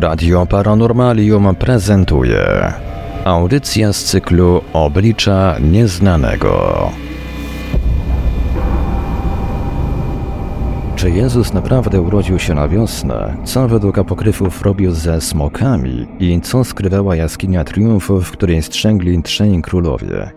Radio 0.00 0.46
Paranormalium 0.46 1.54
prezentuje 1.54 2.72
audycja 3.24 3.92
z 3.92 4.04
cyklu 4.04 4.60
Oblicza 4.72 5.56
Nieznanego. 5.60 6.90
Czy 10.96 11.10
Jezus 11.10 11.52
naprawdę 11.52 12.00
urodził 12.00 12.38
się 12.38 12.54
na 12.54 12.68
wiosnę? 12.68 13.36
Co 13.44 13.68
według 13.68 13.98
apokryfów 13.98 14.62
robił 14.62 14.92
ze 14.92 15.20
smokami? 15.20 16.06
I 16.20 16.40
co 16.40 16.64
skrywała 16.64 17.16
jaskinia 17.16 17.64
triumfów, 17.64 18.28
w 18.28 18.32
której 18.32 18.62
strzęgli 18.62 19.22
trzej 19.22 19.62
królowie? 19.62 20.30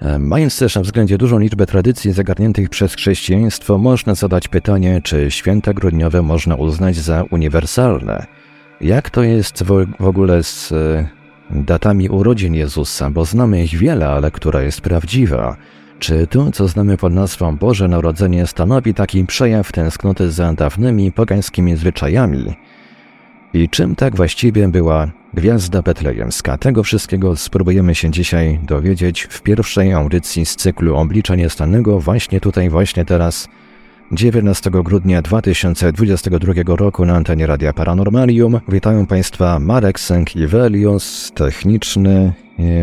E, 0.00 0.18
mając 0.18 0.58
też 0.58 0.74
na 0.74 0.82
względzie 0.82 1.18
dużą 1.18 1.38
liczbę 1.38 1.66
tradycji 1.66 2.12
zagarniętych 2.12 2.68
przez 2.68 2.94
chrześcijaństwo, 2.94 3.78
można 3.78 4.14
zadać 4.14 4.48
pytanie, 4.48 5.00
czy 5.04 5.30
święta 5.30 5.74
grudniowe 5.74 6.22
można 6.22 6.54
uznać 6.54 6.96
za 6.96 7.24
uniwersalne. 7.30 8.37
Jak 8.80 9.10
to 9.10 9.22
jest 9.22 9.64
w 10.00 10.06
ogóle 10.06 10.42
z 10.42 10.72
e, 10.72 11.08
datami 11.50 12.08
urodzin 12.08 12.54
Jezusa, 12.54 13.10
bo 13.10 13.24
znamy 13.24 13.64
ich 13.64 13.78
wiele, 13.78 14.08
ale 14.08 14.30
która 14.30 14.62
jest 14.62 14.80
prawdziwa? 14.80 15.56
Czy 15.98 16.26
to, 16.26 16.50
co 16.52 16.68
znamy 16.68 16.96
pod 16.96 17.12
nazwą 17.12 17.56
Boże 17.56 17.88
Narodzenie, 17.88 18.46
stanowi 18.46 18.94
taki 18.94 19.24
przejaw 19.24 19.72
tęsknoty 19.72 20.30
za 20.30 20.52
dawnymi 20.52 21.12
pogańskimi 21.12 21.76
zwyczajami? 21.76 22.56
I 23.52 23.68
czym 23.68 23.94
tak 23.94 24.16
właściwie 24.16 24.68
była 24.68 25.08
Gwiazda 25.34 25.82
Betlejemska? 25.82 26.58
Tego 26.58 26.82
wszystkiego 26.82 27.36
spróbujemy 27.36 27.94
się 27.94 28.10
dzisiaj 28.10 28.58
dowiedzieć 28.62 29.22
w 29.30 29.42
pierwszej 29.42 29.92
audycji 29.92 30.46
z 30.46 30.56
cyklu 30.56 30.96
Oblicza 30.96 31.34
Niestanego, 31.34 32.00
właśnie 32.00 32.40
tutaj, 32.40 32.70
właśnie 32.70 33.04
teraz, 33.04 33.48
19 34.12 34.70
grudnia 34.70 35.22
2022 35.22 36.76
roku 36.76 37.04
na 37.04 37.14
antenie 37.14 37.46
Radia 37.46 37.72
Paranormalium. 37.72 38.60
Witają 38.68 39.06
Państwa 39.06 39.58
Marek 39.58 40.00
Sęk-Iwelios, 40.00 41.32
techniczny 41.32 42.32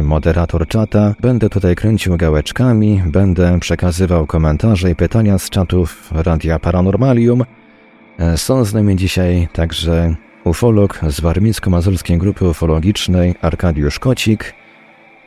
moderator 0.04 0.68
czata. 0.68 1.16
Będę 1.22 1.50
tutaj 1.50 1.76
kręcił 1.76 2.18
gałeczkami, 2.18 3.02
będę 3.06 3.60
przekazywał 3.60 4.28
komentarze 4.28 4.92
i 4.92 4.96
pytania 4.96 5.40
z 5.40 5.50
czatów 5.50 6.12
Radia 6.12 6.60
Paranormalium. 6.60 7.44
E, 8.20 8.38
są 8.38 8.66
z 8.66 8.74
nami 8.74 8.96
dzisiaj 8.96 9.48
także 9.54 10.16
ufolog 10.44 11.00
z 11.10 11.22
warmińsko-mazurskiej 11.22 12.18
grupy 12.18 12.50
ufologicznej 12.50 13.36
Arkadiusz 13.42 14.00
Kocik, 14.00 14.54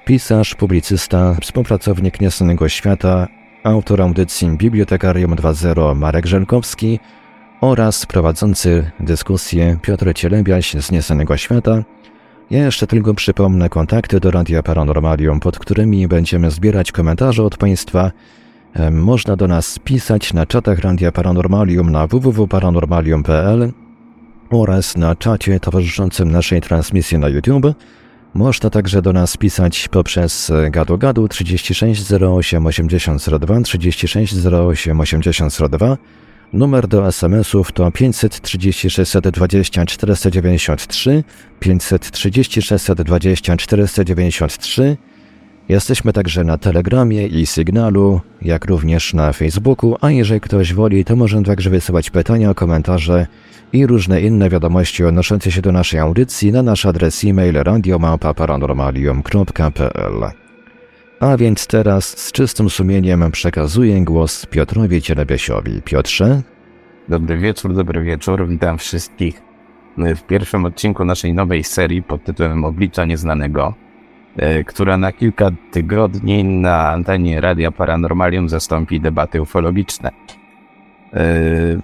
pisarz, 0.04 0.54
publicysta, 0.54 1.36
współpracownik 1.40 2.20
Niesanego 2.20 2.68
Świata, 2.68 3.28
autor 3.62 4.02
audycji 4.02 4.50
Bibliotekarium 4.50 5.34
2.0 5.34 5.96
Marek 5.96 6.26
Żelkowski 6.26 7.00
oraz 7.60 8.06
prowadzący 8.06 8.90
dyskusję 9.00 9.78
Piotr 9.82 10.14
Cielebiaś 10.14 10.74
z 10.74 10.90
Niesanego 10.90 11.36
Świata. 11.36 11.82
Ja 12.50 12.64
jeszcze 12.64 12.86
tylko 12.86 13.14
przypomnę 13.14 13.68
kontakty 13.68 14.20
do 14.20 14.30
Radia 14.30 14.62
Paranormalium, 14.62 15.40
pod 15.40 15.58
którymi 15.58 16.08
będziemy 16.08 16.50
zbierać 16.50 16.92
komentarze 16.92 17.42
od 17.44 17.56
Państwa. 17.56 18.12
Można 18.90 19.36
do 19.36 19.48
nas 19.48 19.78
pisać 19.78 20.32
na 20.32 20.46
czatach 20.46 20.78
Radia 20.78 21.12
Paranormalium 21.12 21.90
na 21.90 22.06
www.paranormalium.pl 22.06 23.72
oraz 24.50 24.96
na 24.96 25.16
czacie 25.16 25.60
towarzyszącym 25.60 26.30
naszej 26.32 26.60
transmisji 26.60 27.18
na 27.18 27.28
YouTube. 27.28 27.66
Można 28.34 28.70
także 28.70 29.02
do 29.02 29.12
nas 29.12 29.36
pisać 29.36 29.88
poprzez 29.88 30.52
gadu 30.70 30.98
gadu 30.98 31.28
3608 31.28 32.66
8002 32.66 33.60
3608 33.60 35.00
8002. 35.00 35.96
Numer 36.52 36.88
do 36.88 37.06
SMS-ów 37.08 37.72
to 37.72 37.90
536 37.90 39.12
20 39.32 39.86
493 39.86 41.24
536 41.60 42.86
20 43.04 43.56
493. 43.56 44.96
Jesteśmy 45.68 46.12
także 46.12 46.44
na 46.44 46.58
Telegramie 46.58 47.26
i 47.26 47.46
Sygnalu, 47.46 48.20
jak 48.42 48.64
również 48.64 49.14
na 49.14 49.32
Facebooku, 49.32 49.96
a 50.00 50.10
jeżeli 50.10 50.40
ktoś 50.40 50.74
woli, 50.74 51.04
to 51.04 51.16
może 51.16 51.42
także 51.42 51.70
wysyłać 51.70 52.10
pytania, 52.10 52.54
komentarze 52.54 53.26
i 53.72 53.86
różne 53.86 54.20
inne 54.20 54.50
wiadomości 54.50 55.04
odnoszące 55.04 55.52
się 55.52 55.62
do 55.62 55.72
naszej 55.72 56.00
audycji 56.00 56.52
na 56.52 56.62
nasz 56.62 56.86
adres 56.86 57.24
e-mail 57.24 57.54
radiomałpa.paranormalium.pl. 57.54 60.30
A 61.20 61.36
więc 61.36 61.66
teraz 61.66 62.18
z 62.18 62.32
czystym 62.32 62.70
sumieniem 62.70 63.30
przekazuję 63.30 64.04
głos 64.04 64.46
Piotrowi 64.46 65.02
Cielebesiowi. 65.02 65.82
Piotrze? 65.82 66.42
Dobry 67.08 67.38
wieczór, 67.38 67.74
dobry 67.74 68.02
wieczór. 68.02 68.48
Witam 68.48 68.78
wszystkich 68.78 69.42
w 70.16 70.22
pierwszym 70.22 70.64
odcinku 70.64 71.04
naszej 71.04 71.34
nowej 71.34 71.64
serii 71.64 72.02
pod 72.02 72.24
tytułem 72.24 72.64
Oblicza 72.64 73.04
Nieznanego, 73.04 73.74
która 74.66 74.96
na 74.96 75.12
kilka 75.12 75.50
tygodni 75.70 76.44
na 76.44 76.88
antenie 76.88 77.40
Radia 77.40 77.70
Paranormalium 77.70 78.48
zastąpi 78.48 79.00
debaty 79.00 79.42
ufologiczne. 79.42 80.10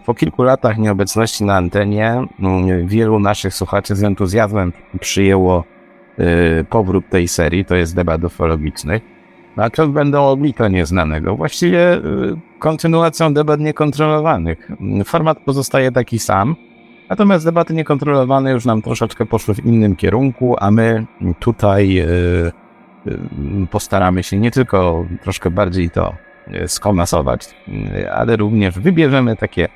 Po 0.06 0.14
kilku 0.14 0.42
latach 0.42 0.78
nieobecności 0.78 1.44
na 1.44 1.56
antenie 1.56 2.24
mm, 2.40 2.86
wielu 2.86 3.18
naszych 3.18 3.54
słuchaczy 3.54 3.96
z 3.96 4.04
entuzjazmem 4.04 4.72
przyjęło 5.00 5.64
y, 6.18 6.64
powrót 6.64 7.08
tej 7.08 7.28
serii, 7.28 7.64
to 7.64 7.76
jest 7.76 7.94
debat 7.94 8.24
ufologicznych. 8.24 9.02
A 9.56 9.70
to 9.70 9.88
będą 9.88 10.26
oblicze 10.26 10.70
nieznanego. 10.70 11.36
Właściwie 11.36 12.00
kontynuacją 12.58 13.34
debat 13.34 13.60
niekontrolowanych. 13.60 14.70
Format 15.04 15.38
pozostaje 15.38 15.92
taki 15.92 16.18
sam, 16.18 16.56
natomiast 17.08 17.44
debaty 17.44 17.74
niekontrolowane 17.74 18.52
już 18.52 18.64
nam 18.64 18.82
troszeczkę 18.82 19.26
poszły 19.26 19.54
w 19.54 19.66
innym 19.66 19.96
kierunku, 19.96 20.56
a 20.58 20.70
my 20.70 21.06
tutaj 21.38 21.98
y, 21.98 22.52
postaramy 23.70 24.22
się 24.22 24.38
nie 24.38 24.50
tylko 24.50 25.06
troszkę 25.22 25.50
bardziej 25.50 25.90
to 25.90 26.14
skomasować, 26.66 27.54
ale 28.14 28.36
również 28.36 28.78
wybierzemy 28.78 29.36
takie 29.36 29.68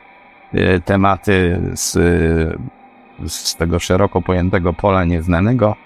e, 0.53 0.81
tematy 0.81 1.61
z, 1.75 1.93
z 3.27 3.57
tego 3.57 3.79
szeroko 3.79 4.23
pojętego 4.23 4.73
pola 4.73 5.05
nieznanego. 5.05 5.77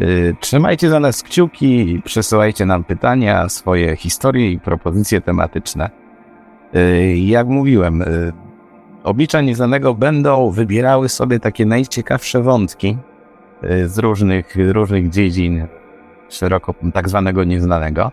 E, 0.00 0.06
trzymajcie 0.40 0.90
za 0.90 1.00
nas 1.00 1.22
kciuki, 1.22 2.02
przesyłajcie 2.04 2.66
nam 2.66 2.84
pytania, 2.84 3.48
swoje 3.48 3.96
historie 3.96 4.50
i 4.50 4.60
propozycje 4.60 5.20
tematyczne. 5.20 5.90
E, 6.74 7.16
jak 7.16 7.46
mówiłem, 7.46 8.04
oblicza 9.08 9.40
nieznanego 9.40 9.94
będą 9.94 10.50
wybierały 10.50 11.08
sobie 11.08 11.40
takie 11.40 11.66
najciekawsze 11.66 12.42
wątki 12.42 12.96
z 13.86 13.98
różnych, 13.98 14.56
różnych 14.72 15.08
dziedzin 15.08 15.66
szeroko 16.28 16.74
tak 16.94 17.08
zwanego 17.08 17.44
nieznanego. 17.44 18.12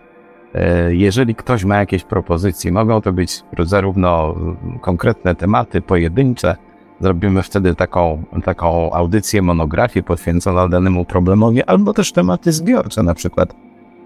E, 0.54 0.96
jeżeli 0.96 1.36
ktoś 1.36 1.64
ma 1.64 1.78
jakieś 1.78 2.04
propozycje, 2.04 2.72
mogą 2.72 3.02
to 3.02 3.14
być 3.14 3.44
zarówno 3.60 4.36
konkretne 4.82 5.36
tematy, 5.36 5.82
pojedyncze, 5.82 6.56
zrobimy 7.02 7.44
wtedy 7.44 7.76
taką, 7.76 8.24
taką 8.44 8.94
audycję, 8.94 9.42
monografię 9.42 10.04
poświęconą 10.04 10.70
danemu 10.70 11.06
problemowi, 11.06 11.64
albo 11.64 11.94
też 11.94 12.12
tematy 12.12 12.52
zbiorcze, 12.52 13.04
na 13.04 13.14
przykład 13.14 13.56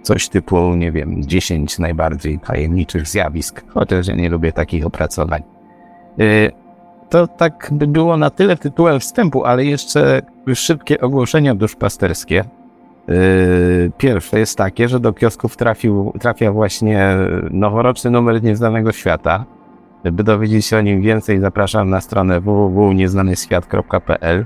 coś 0.01 0.29
typu, 0.29 0.75
nie 0.75 0.91
wiem, 0.91 1.23
10 1.23 1.79
najbardziej 1.79 2.39
tajemniczych 2.39 3.07
zjawisk, 3.07 3.63
chociaż 3.67 4.07
ja 4.07 4.15
nie 4.15 4.29
lubię 4.29 4.51
takich 4.51 4.85
opracowań. 4.85 5.43
To 7.09 7.27
tak 7.27 7.69
by 7.71 7.87
było 7.87 8.17
na 8.17 8.29
tyle 8.29 8.57
tytułem 8.57 8.99
wstępu, 8.99 9.45
ale 9.45 9.65
jeszcze 9.65 10.21
szybkie 10.53 11.01
ogłoszenia 11.01 11.55
duszpasterskie. 11.55 12.43
Yy, 13.07 13.91
pierwsze 13.97 14.39
jest 14.39 14.57
takie, 14.57 14.87
że 14.87 14.99
do 14.99 15.13
kiosków 15.13 15.57
trafił, 15.57 16.13
trafia 16.19 16.51
właśnie 16.51 17.17
noworoczny 17.51 18.11
numer 18.11 18.43
Nieznanego 18.43 18.91
Świata. 18.91 19.45
By 20.03 20.23
dowiedzieć 20.23 20.65
się 20.65 20.77
o 20.77 20.81
nim 20.81 21.01
więcej, 21.01 21.39
zapraszam 21.39 21.89
na 21.89 22.01
stronę 22.01 22.41
www.nieznanyświat.pl. 22.41 24.45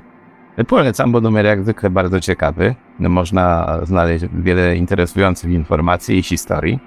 Polecam, 0.68 1.12
bo 1.12 1.22
numer 1.22 1.46
jak 1.46 1.64
zwykle 1.64 1.90
bardzo 1.90 2.20
ciekawy. 2.20 2.76
Można 3.00 3.78
znaleźć 3.84 4.26
wiele 4.34 4.76
interesujących 4.76 5.52
informacji 5.52 6.18
i 6.18 6.24
historii 6.24 6.80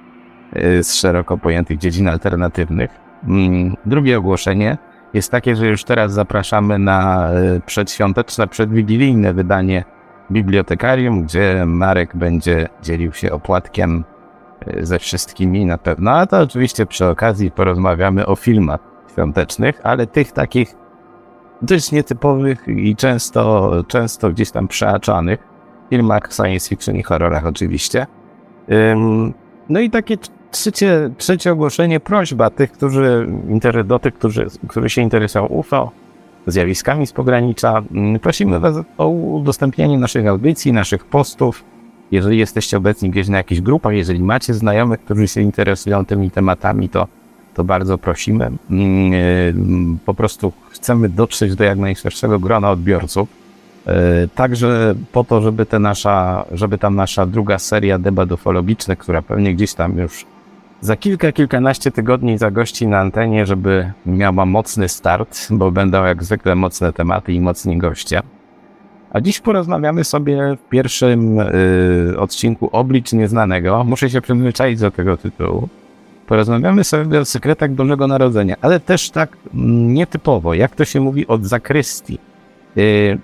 yy, 0.52 0.84
z 0.84 0.94
szeroko 0.94 1.38
pojętych 1.38 1.78
dziedzin 1.78 2.08
alternatywnych. 2.08 2.90
Mm, 3.28 3.76
drugie 3.86 4.18
ogłoszenie 4.18 4.78
jest 5.14 5.30
takie, 5.30 5.56
że 5.56 5.66
już 5.66 5.84
teraz 5.84 6.12
zapraszamy 6.12 6.78
na 6.78 7.30
yy, 7.52 7.60
przedświąteczne, 7.66 8.48
przedwigilijne 8.48 9.34
wydanie 9.34 9.84
bibliotekarium, 10.30 11.22
gdzie 11.22 11.66
Marek 11.66 12.16
będzie 12.16 12.68
dzielił 12.82 13.12
się 13.12 13.32
opłatkiem 13.32 14.04
e, 14.66 14.86
ze 14.86 14.98
wszystkimi 14.98 15.66
na 15.66 15.78
pewno. 15.78 16.10
A 16.10 16.26
to 16.26 16.40
oczywiście 16.40 16.86
przy 16.86 17.06
okazji 17.06 17.50
porozmawiamy 17.50 18.26
o 18.26 18.36
filmach 18.36 18.80
świątecznych, 19.12 19.80
ale 19.82 20.06
tych 20.06 20.32
takich 20.32 20.74
dość 21.62 21.92
nietypowych 21.92 22.68
i 22.68 22.96
często, 22.96 23.72
często 23.88 24.30
gdzieś 24.30 24.50
tam 24.50 24.68
przeaczanych 24.68 25.40
filmach 25.90 26.32
science 26.32 26.68
fiction 26.68 26.96
i 26.96 27.02
horrorach 27.02 27.46
oczywiście. 27.46 28.06
No 29.68 29.80
i 29.80 29.90
takie 29.90 30.16
trzecie, 30.56 31.10
trzecie 31.18 31.52
ogłoszenie, 31.52 32.00
prośba 32.00 32.50
tych, 32.50 32.72
którzy, 32.72 33.26
do 33.84 33.98
tych, 33.98 34.14
którzy, 34.14 34.46
którzy 34.68 34.90
się 34.90 35.02
interesują 35.02 35.46
UFO, 35.46 35.90
zjawiskami 36.46 37.06
z 37.06 37.12
pogranicza. 37.12 37.82
Mm, 37.92 38.20
prosimy 38.20 38.60
Was 38.60 38.76
o 38.98 39.08
udostępnianie 39.08 39.98
naszych 39.98 40.26
audycji, 40.26 40.72
naszych 40.72 41.04
postów. 41.04 41.64
Jeżeli 42.10 42.38
jesteście 42.38 42.76
obecni 42.76 43.10
gdzieś 43.10 43.28
na 43.28 43.36
jakichś 43.36 43.60
grupach, 43.60 43.94
jeżeli 43.94 44.20
macie 44.22 44.54
znajomych, 44.54 45.00
którzy 45.00 45.28
się 45.28 45.40
interesują 45.40 46.04
tymi 46.04 46.30
tematami, 46.30 46.88
to, 46.88 47.08
to 47.54 47.64
bardzo 47.64 47.98
prosimy. 47.98 48.50
Mm, 48.70 49.12
e, 49.12 49.98
po 50.06 50.14
prostu 50.14 50.52
chcemy 50.70 51.08
dotrzeć 51.08 51.54
do 51.54 51.64
jak 51.64 51.78
najszerszego 51.78 52.38
grona 52.38 52.70
odbiorców. 52.70 53.28
E, 53.86 54.28
także 54.34 54.94
po 55.12 55.24
to, 55.24 55.40
żeby, 55.40 55.66
nasza, 55.80 56.44
żeby 56.52 56.78
ta 56.78 56.90
nasza 56.90 57.26
druga 57.26 57.58
seria 57.58 57.98
debat 57.98 58.32
ufologicznych, 58.32 58.98
która 58.98 59.22
pewnie 59.22 59.54
gdzieś 59.54 59.74
tam 59.74 59.98
już 59.98 60.26
za 60.81 60.96
kilka, 60.96 61.32
kilkanaście 61.32 61.90
tygodni 61.90 62.38
zagości 62.38 62.87
na 62.87 62.99
antenie, 62.99 63.46
żeby 63.46 63.93
miała 64.06 64.46
mocny 64.46 64.88
start, 64.88 65.49
bo 65.50 65.70
będą 65.70 66.05
jak 66.05 66.25
zwykle 66.25 66.55
mocne 66.55 66.93
tematy 66.93 67.32
i 67.32 67.40
mocni 67.40 67.78
goście. 67.78 68.23
A 69.11 69.20
dziś 69.20 69.40
porozmawiamy 69.40 70.05
sobie 70.05 70.56
w 70.56 70.69
pierwszym 70.69 71.40
y, 71.40 72.14
odcinku 72.19 72.69
Oblicz 72.73 73.12
Nieznanego. 73.12 73.84
Muszę 73.84 74.11
się 74.11 74.20
przyzwyczaić 74.20 74.81
do 74.81 74.90
tego 74.90 75.17
tytułu. 75.17 75.69
Porozmawiamy 76.26 76.84
sobie 76.84 77.20
o 77.20 77.25
sekretach 77.25 77.70
Bożego 77.70 78.06
Narodzenia, 78.06 78.56
ale 78.61 78.81
też 78.81 79.11
tak 79.11 79.37
mm, 79.55 79.94
nietypowo, 79.94 80.55
jak 80.55 80.75
to 80.75 80.84
się 80.84 81.00
mówi 81.00 81.26
od 81.26 81.44
zakrystii. 81.44 82.19
Y, 82.76 83.19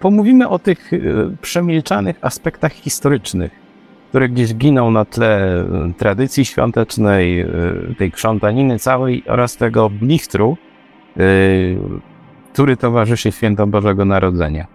pomówimy 0.00 0.48
o 0.48 0.58
tych 0.58 0.92
y, 0.92 1.36
przemilczanych 1.42 2.16
aspektach 2.20 2.72
historycznych, 2.72 3.67
które 4.08 4.28
gdzieś 4.28 4.54
giną 4.54 4.90
na 4.90 5.04
tle 5.04 5.64
y, 5.90 5.94
tradycji 5.94 6.44
świątecznej, 6.44 7.40
y, 7.40 7.94
tej 7.98 8.12
krzątaniny 8.12 8.78
całej 8.78 9.22
oraz 9.26 9.56
tego 9.56 9.90
blichtru, 9.90 10.56
który 12.52 12.76
towarzyszy 12.76 13.32
świętom 13.32 13.70
Bożego 13.70 14.04
Narodzenia. 14.04 14.66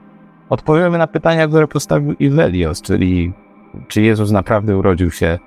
Odpowiemy 0.50 0.98
na 0.98 1.08
pytania, 1.08 1.48
które 1.48 1.68
postawił 1.68 2.14
Iwelios, 2.14 2.82
czyli 2.82 3.34
czy 3.88 4.02
Jezus 4.02 4.32
naprawdę 4.32 4.78
urodził 4.78 5.12
się 5.12 5.40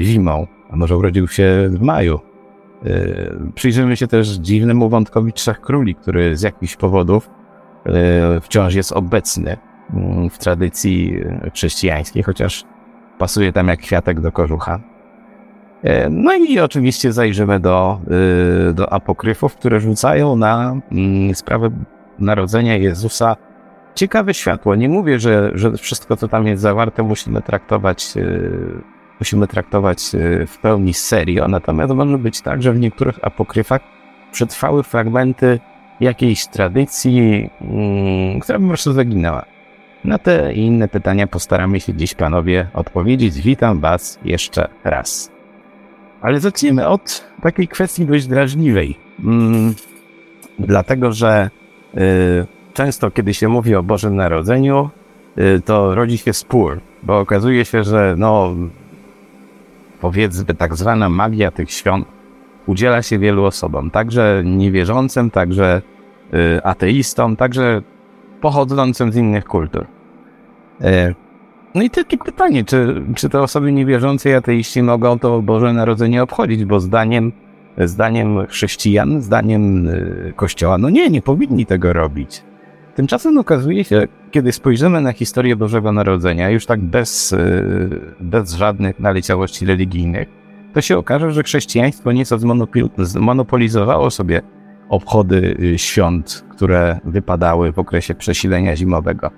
zimą, 0.00 0.46
a 0.70 0.76
może 0.76 0.96
urodził 0.96 1.28
się 1.28 1.68
w 1.70 1.80
maju. 1.80 2.20
Przyjrzymy 3.54 3.96
się 3.96 4.06
też 4.06 4.28
dziwnemu 4.28 4.88
wątkowi 4.88 5.32
Trzech 5.32 5.60
Króli, 5.60 5.94
który 5.94 6.36
z 6.36 6.42
jakichś 6.42 6.76
powodów 6.76 7.30
wciąż 8.40 8.74
jest 8.74 8.92
obecny 8.92 9.56
mm, 9.94 10.30
w 10.30 10.38
tradycji 10.38 11.20
chrześcijańskiej, 11.54 12.22
chociaż 12.22 12.64
pasuje 13.18 13.52
tam 13.52 13.68
jak 13.68 13.80
kwiatek 13.80 14.20
do 14.20 14.32
kożucha. 14.32 14.80
E, 15.82 16.10
no 16.10 16.34
i 16.34 16.60
oczywiście 16.60 17.12
zajrzymy 17.12 17.60
do, 17.60 18.00
y, 18.70 18.74
do 18.74 18.92
apokryfów, 18.92 19.56
które 19.56 19.80
rzucają 19.80 20.36
na 20.36 20.76
mm, 20.92 21.34
sprawę 21.34 21.70
narodzenia 22.18 22.76
Jezusa 22.76 23.36
ciekawe 23.94 24.34
światło. 24.34 24.74
Nie 24.74 24.88
mówię, 24.88 25.18
że, 25.18 25.50
że 25.54 25.72
wszystko, 25.76 26.16
co 26.16 26.28
tam 26.28 26.46
jest 26.46 26.62
zawarte, 26.62 27.02
musimy 27.02 27.42
traktować, 27.42 28.12
y, 28.16 28.82
musimy 29.20 29.46
traktować 29.46 30.14
y, 30.14 30.46
w 30.46 30.58
pełni 30.58 30.94
serio, 30.94 31.48
natomiast 31.48 31.92
może 31.92 32.18
być 32.18 32.40
tak, 32.40 32.62
że 32.62 32.72
w 32.72 32.80
niektórych 32.80 33.18
apokryfach 33.22 33.80
przetrwały 34.32 34.82
fragmenty 34.82 35.60
jakiejś 36.00 36.46
tradycji, 36.46 37.50
mm, 37.60 38.40
która 38.40 38.58
po 38.58 38.66
prostu 38.66 38.92
zaginęła. 38.92 39.51
Na 40.04 40.18
te 40.18 40.52
i 40.52 40.58
inne 40.58 40.88
pytania 40.88 41.26
postaramy 41.26 41.80
się 41.80 41.94
dziś 41.94 42.14
panowie 42.14 42.66
odpowiedzieć. 42.74 43.40
Witam 43.40 43.80
was 43.80 44.18
jeszcze 44.24 44.68
raz. 44.84 45.32
Ale 46.20 46.40
zaczniemy 46.40 46.88
od 46.88 47.24
takiej 47.42 47.68
kwestii 47.68 48.06
dość 48.06 48.26
drażliwej. 48.26 48.96
Mm, 49.24 49.74
dlatego, 50.58 51.12
że 51.12 51.50
y, 51.94 52.46
często 52.74 53.10
kiedy 53.10 53.34
się 53.34 53.48
mówi 53.48 53.74
o 53.74 53.82
Bożym 53.82 54.16
Narodzeniu, 54.16 54.90
y, 55.38 55.60
to 55.60 55.94
rodzi 55.94 56.18
się 56.18 56.32
spór, 56.32 56.80
bo 57.02 57.18
okazuje 57.18 57.64
się, 57.64 57.84
że 57.84 58.14
no 58.18 58.54
powiedzmy 60.00 60.54
tak 60.54 60.76
zwana 60.76 61.08
magia 61.08 61.50
tych 61.50 61.70
świąt 61.70 62.06
udziela 62.66 63.02
się 63.02 63.18
wielu 63.18 63.44
osobom, 63.44 63.90
także 63.90 64.42
niewierzącym, 64.44 65.30
także 65.30 65.82
y, 66.34 66.62
ateistom, 66.64 67.36
także 67.36 67.82
pochodzącym 68.42 69.12
z 69.12 69.16
innych 69.16 69.44
kultur. 69.44 69.86
E, 70.80 71.14
no 71.74 71.82
i 71.82 71.90
takie 71.90 72.18
pytanie, 72.18 72.64
czy, 72.64 73.02
czy 73.14 73.28
te 73.28 73.40
osoby 73.40 73.72
niewierzące 73.72 74.30
i 74.30 74.34
ateiści 74.34 74.82
mogą 74.82 75.18
to 75.18 75.42
Boże 75.42 75.72
Narodzenie 75.72 76.22
obchodzić, 76.22 76.64
bo 76.64 76.80
zdaniem, 76.80 77.32
zdaniem 77.78 78.46
chrześcijan, 78.46 79.20
zdaniem 79.22 79.88
y, 79.88 80.32
Kościoła, 80.36 80.78
no 80.78 80.90
nie, 80.90 81.10
nie 81.10 81.22
powinni 81.22 81.66
tego 81.66 81.92
robić. 81.92 82.42
Tymczasem 82.94 83.38
okazuje 83.38 83.84
się, 83.84 84.08
kiedy 84.30 84.52
spojrzymy 84.52 85.00
na 85.00 85.12
historię 85.12 85.56
Bożego 85.56 85.92
Narodzenia, 85.92 86.50
już 86.50 86.66
tak 86.66 86.80
bez, 86.80 87.32
y, 87.32 88.00
bez 88.20 88.54
żadnych 88.54 89.00
naleciałości 89.00 89.66
religijnych, 89.66 90.28
to 90.74 90.80
się 90.80 90.98
okaże, 90.98 91.32
że 91.32 91.42
chrześcijaństwo 91.42 92.12
nieco 92.12 92.38
zmonopolizowało 92.98 94.10
sobie 94.10 94.42
obchody 94.88 95.56
y, 95.60 95.78
świąt, 95.78 96.44
które 96.50 97.00
wypadały 97.04 97.72
w 97.72 97.78
okresie 97.78 98.14
przesilenia 98.14 98.76
zimowego. 98.76 99.30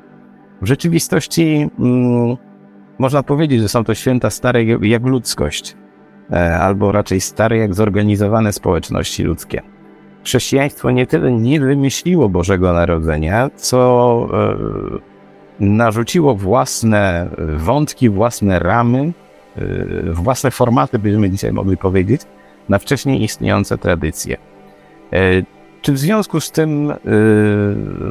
W 0.62 0.66
rzeczywistości 0.66 1.70
mm, 1.78 2.36
można 2.98 3.22
powiedzieć, 3.22 3.60
że 3.60 3.68
są 3.68 3.84
to 3.84 3.94
święta 3.94 4.30
stare 4.30 4.64
jak 4.64 5.06
ludzkość, 5.06 5.76
e, 6.32 6.58
albo 6.58 6.92
raczej 6.92 7.20
stare 7.20 7.56
jak 7.56 7.74
zorganizowane 7.74 8.52
społeczności 8.52 9.22
ludzkie. 9.22 9.62
Chrześcijaństwo 10.24 10.90
nie 10.90 11.06
tyle 11.06 11.32
nie 11.32 11.60
wymyśliło 11.60 12.28
Bożego 12.28 12.72
Narodzenia, 12.72 13.50
co 13.56 14.28
e, 14.32 15.64
narzuciło 15.64 16.34
własne 16.34 17.28
wątki, 17.56 18.10
własne 18.10 18.58
ramy, 18.58 19.12
e, 19.56 19.62
własne 20.12 20.50
formaty, 20.50 20.98
byśmy 20.98 21.30
dzisiaj 21.30 21.52
mogli 21.52 21.76
powiedzieć, 21.76 22.20
na 22.68 22.78
wcześniej 22.78 23.22
istniejące 23.22 23.78
tradycje. 23.78 24.36
Czy 25.82 25.92
w 25.92 25.98
związku 25.98 26.40
z 26.40 26.50
tym, 26.50 26.86
yy, 26.86 26.94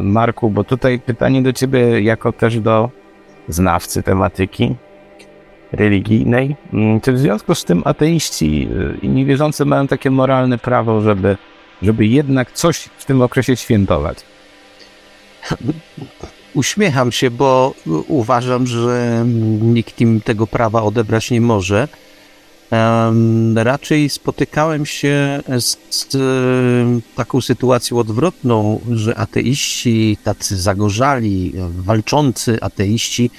Marku, 0.03 0.49
bo 0.49 0.63
tutaj 0.63 0.99
pytanie 0.99 1.41
do 1.41 1.53
ciebie 1.53 2.01
jako 2.01 2.31
też 2.31 2.59
do 2.59 2.89
znawcy 3.47 4.03
tematyki 4.03 4.75
religijnej, 5.71 6.55
yy, 6.73 7.01
czy 7.01 7.13
w 7.13 7.19
związku 7.19 7.55
z 7.55 7.65
tym 7.65 7.81
ateiści 7.85 8.59
yy, 8.69 8.97
i 9.01 9.09
niewierzący 9.09 9.65
mają 9.65 9.87
takie 9.87 10.11
moralne 10.11 10.57
prawo, 10.57 11.01
żeby, 11.01 11.37
żeby 11.81 12.05
jednak 12.05 12.51
coś 12.51 12.77
w 12.97 13.05
tym 13.05 13.21
okresie 13.21 13.55
świętować? 13.55 14.17
Uśmiecham 16.53 17.11
się, 17.11 17.31
bo 17.31 17.73
uważam, 18.07 18.67
że 18.67 19.25
nikt 19.61 20.01
im 20.01 20.21
tego 20.21 20.47
prawa 20.47 20.83
odebrać 20.83 21.31
nie 21.31 21.41
może. 21.41 21.87
Raczej 23.55 24.09
spotykałem 24.09 24.85
się 24.85 25.41
z, 25.59 25.77
z 25.89 26.07
taką 27.15 27.41
sytuacją 27.41 27.97
odwrotną, 27.97 28.79
że 28.91 29.17
ateiści, 29.17 30.17
tacy 30.23 30.57
zagorzali, 30.57 31.53
walczący 31.69 32.61
ateiści, 32.61 33.31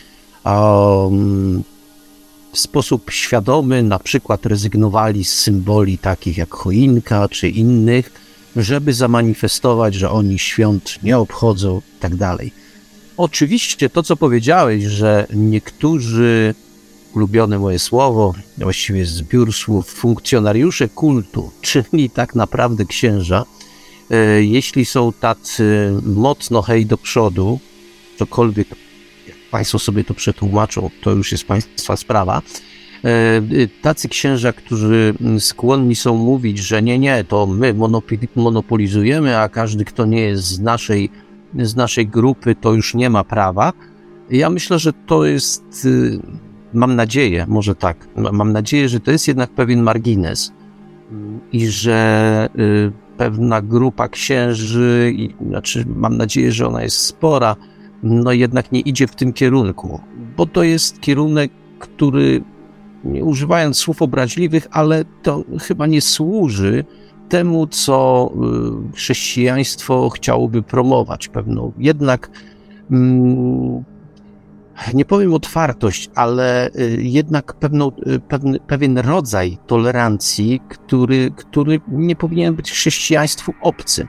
w 2.53 2.59
sposób 2.59 3.11
świadomy 3.11 3.83
na 3.83 3.99
przykład 3.99 4.47
rezygnowali 4.47 5.25
z 5.25 5.35
symboli 5.35 5.99
takich 5.99 6.39
jak 6.39 6.55
choinka 6.55 7.29
czy 7.29 7.49
innych, 7.49 8.13
żeby 8.57 8.95
zamanifestować, 8.95 9.95
że 9.95 10.11
oni 10.11 10.39
świąt 10.39 11.03
nie 11.03 11.19
obchodzą 11.19 11.83
i 11.99 12.01
tak. 12.01 12.13
Oczywiście 13.17 13.91
to, 13.91 14.03
co 14.03 14.17
powiedziałeś, 14.17 14.85
że 14.85 15.27
niektórzy 15.35 16.55
ulubione 17.15 17.59
moje 17.59 17.79
słowo, 17.79 18.35
właściwie 18.59 19.07
zbiór 19.07 19.53
słów, 19.53 19.91
funkcjonariusze 19.91 20.89
kultu, 20.89 21.51
czyli 21.61 22.11
tak 22.11 22.35
naprawdę 22.35 22.85
księża, 22.85 23.45
e, 24.11 24.45
jeśli 24.45 24.85
są 24.85 25.13
tacy 25.13 25.93
mocno 26.03 26.63
hej 26.63 26.87
do 26.87 26.99
przodu, 26.99 27.61
cokolwiek 28.19 28.69
jak 29.29 29.37
Państwo 29.51 29.79
sobie 29.79 30.05
to 30.05 30.15
przetłumaczą, 30.15 30.91
to 31.03 31.11
już 31.11 31.33
jest 31.33 31.45
Państwa 31.45 31.97
sprawa, 31.97 32.43
e, 33.05 33.43
tacy 33.83 34.09
księża, 34.09 34.53
którzy 34.53 35.15
skłonni 35.39 35.97
są 35.97 36.17
mówić, 36.17 36.59
że 36.59 36.83
nie, 36.83 36.99
nie, 36.99 37.25
to 37.25 37.47
my 37.47 37.75
monopolizujemy, 38.37 39.39
a 39.39 39.49
każdy, 39.49 39.85
kto 39.85 40.07
nie 40.07 40.21
jest 40.21 40.45
z 40.45 40.61
naszej, 40.61 41.11
z 41.59 41.77
naszej 41.77 42.07
grupy, 42.07 42.55
to 42.55 42.73
już 42.73 42.95
nie 42.95 43.11
ma 43.11 43.25
prawa. 43.25 43.73
Ja 44.31 44.51
myślę, 44.51 44.79
że 44.79 44.93
to 44.93 45.25
jest 45.25 45.85
y, 45.85 46.19
mam 46.75 46.97
nadzieję, 46.97 47.45
może 47.49 47.75
tak, 47.75 48.09
mam 48.33 48.53
nadzieję, 48.53 48.89
że 48.89 49.01
to 49.01 49.11
jest 49.11 49.29
jednak 49.29 49.51
pewien 49.51 49.83
margines 49.83 50.53
i 51.53 51.67
że 51.67 52.49
y, 52.59 52.93
pewna 53.17 53.63
grupa 53.63 54.09
księży, 54.09 55.13
i, 55.17 55.35
znaczy 55.49 55.85
mam 55.97 56.17
nadzieję, 56.17 56.53
że 56.53 56.69
ona 56.69 56.83
jest 56.83 56.97
spora, 56.97 57.57
no 58.03 58.33
jednak 58.33 58.73
nie 58.73 58.81
idzie 58.81 59.07
w 59.07 59.15
tym 59.15 59.33
kierunku, 59.33 60.01
bo 60.37 60.47
to 60.47 60.63
jest 60.63 61.01
kierunek, 61.01 61.51
który, 61.79 62.43
nie 63.05 63.25
używając 63.25 63.77
słów 63.77 64.03
obraźliwych, 64.03 64.69
ale 64.71 65.05
to 65.23 65.45
chyba 65.61 65.87
nie 65.87 66.01
służy 66.01 66.85
temu, 67.29 67.67
co 67.67 68.31
y, 68.93 68.97
chrześcijaństwo 68.97 70.11
chciałoby 70.11 70.63
promować, 70.63 71.29
pewną. 71.29 71.73
Jednak 71.79 72.31
mm, 72.91 73.85
nie 74.95 75.05
powiem 75.05 75.35
otwartość, 75.35 76.11
ale 76.15 76.69
y, 76.69 76.99
jednak 77.03 77.55
pewną, 77.55 77.93
y, 78.07 78.21
pewny, 78.21 78.61
pewien 78.61 78.99
rodzaj 78.99 79.59
tolerancji, 79.67 80.61
który, 80.69 81.31
który 81.37 81.81
nie 81.89 82.17
powinien 82.17 82.55
być 82.55 82.71
chrześcijaństwu 82.71 83.55
obcy. 83.61 84.09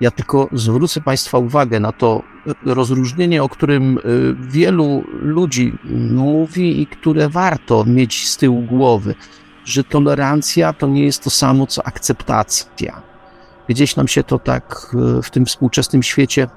Ja 0.00 0.10
tylko 0.10 0.48
zwrócę 0.52 1.00
Państwa 1.00 1.38
uwagę 1.38 1.80
na 1.80 1.92
to 1.92 2.22
rozróżnienie, 2.64 3.42
o 3.42 3.48
którym 3.48 3.98
wielu 4.40 5.04
ludzi 5.22 5.78
mówi 6.10 6.80
i 6.80 6.86
które 6.86 7.28
warto 7.28 7.84
mieć 7.84 8.28
z 8.28 8.36
tyłu 8.36 8.62
głowy 8.62 9.14
że 9.66 9.84
tolerancja 9.84 10.72
to 10.72 10.86
nie 10.86 11.04
jest 11.04 11.24
to 11.24 11.30
samo 11.30 11.66
co 11.66 11.86
akceptacja. 11.86 13.02
Gdzieś 13.68 13.96
nam 13.96 14.08
się 14.08 14.22
to 14.22 14.38
tak 14.38 14.96
w 15.22 15.30
tym 15.30 15.46
współczesnym 15.46 16.02
świecie 16.02 16.48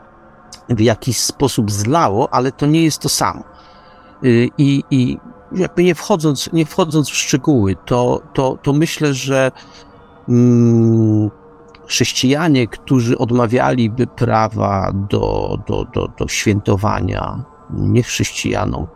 w 0.69 0.79
jakiś 0.79 1.17
sposób 1.17 1.71
zlało, 1.71 2.33
ale 2.33 2.51
to 2.51 2.65
nie 2.65 2.83
jest 2.83 3.01
to 3.01 3.09
samo. 3.09 3.43
E, 4.23 4.27
I, 4.57 4.83
i 4.91 5.17
jakby 5.51 5.83
nie 5.83 5.95
wchodząc, 5.95 6.53
nie 6.53 6.65
wchodząc 6.65 7.09
w 7.09 7.15
szczegóły, 7.15 7.75
to, 7.85 8.21
to, 8.33 8.57
to 8.63 8.73
myślę, 8.73 9.13
że 9.13 9.51
mm, 10.29 11.29
chrześcijanie, 11.88 12.67
którzy 12.67 13.17
odmawialiby 13.17 14.07
prawa 14.07 14.91
do, 14.93 15.57
do, 15.67 15.85
do, 15.93 16.07
do 16.17 16.27
świętowania 16.27 17.43
niechrześcijanom, 17.73 18.88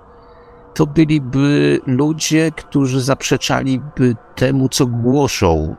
to 0.73 0.87
byliby 0.87 1.79
ludzie, 1.85 2.51
którzy 2.51 3.01
zaprzeczaliby 3.01 4.15
temu, 4.35 4.69
co 4.69 4.85
głoszą, 4.85 5.75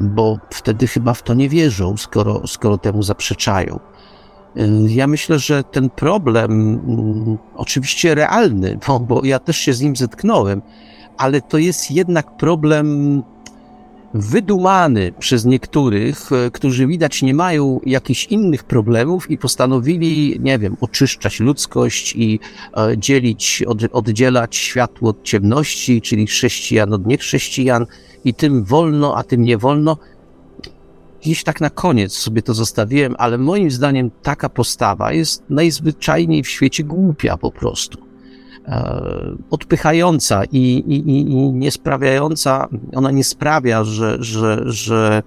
bo 0.00 0.38
wtedy 0.50 0.86
chyba 0.86 1.14
w 1.14 1.22
to 1.22 1.34
nie 1.34 1.48
wierzą, 1.48 1.96
skoro, 1.96 2.46
skoro 2.46 2.78
temu 2.78 3.02
zaprzeczają. 3.02 3.80
Ja 4.88 5.06
myślę, 5.06 5.38
że 5.38 5.64
ten 5.64 5.90
problem, 5.90 6.52
mm, 6.52 7.38
oczywiście 7.56 8.14
realny, 8.14 8.78
bo, 8.86 9.00
bo 9.00 9.24
ja 9.24 9.38
też 9.38 9.56
się 9.56 9.72
z 9.72 9.80
nim 9.80 9.96
zetknąłem, 9.96 10.62
ale 11.16 11.40
to 11.40 11.58
jest 11.58 11.90
jednak 11.90 12.36
problem 12.36 13.22
wydumany 14.14 15.12
przez 15.18 15.44
niektórych, 15.44 16.32
e, 16.32 16.50
którzy 16.50 16.86
widać 16.86 17.22
nie 17.22 17.34
mają 17.34 17.80
jakichś 17.86 18.24
innych 18.24 18.64
problemów 18.64 19.30
i 19.30 19.38
postanowili, 19.38 20.40
nie 20.40 20.58
wiem, 20.58 20.76
oczyszczać 20.80 21.40
ludzkość 21.40 22.16
i 22.16 22.40
e, 22.76 22.98
dzielić, 22.98 23.62
od, 23.66 23.78
oddzielać 23.92 24.56
światło 24.56 25.10
od 25.10 25.22
ciemności, 25.22 26.02
czyli 26.02 26.26
chrześcijan 26.26 26.92
od 26.92 27.06
niechrześcijan 27.06 27.86
i 28.24 28.34
tym 28.34 28.64
wolno, 28.64 29.16
a 29.16 29.24
tym 29.24 29.42
nie 29.42 29.58
wolno. 29.58 29.96
Gdzieś 31.22 31.44
tak 31.44 31.60
na 31.60 31.70
koniec 31.70 32.12
sobie 32.12 32.42
to 32.42 32.54
zostawiłem, 32.54 33.14
ale 33.18 33.38
moim 33.38 33.70
zdaniem 33.70 34.10
taka 34.22 34.48
postawa 34.48 35.12
jest 35.12 35.42
najzwyczajniej 35.50 36.42
w 36.42 36.48
świecie 36.48 36.84
głupia 36.84 37.36
po 37.36 37.52
prostu. 37.52 37.98
E, 38.66 39.36
odpychająca 39.50 40.44
i, 40.44 40.58
i, 40.58 41.08
i 41.08 41.52
nie 41.52 41.70
sprawiająca, 41.70 42.68
ona 42.94 43.10
nie 43.10 43.24
sprawia, 43.24 43.84
że, 43.84 44.16
że, 44.20 44.62
że 44.66 45.22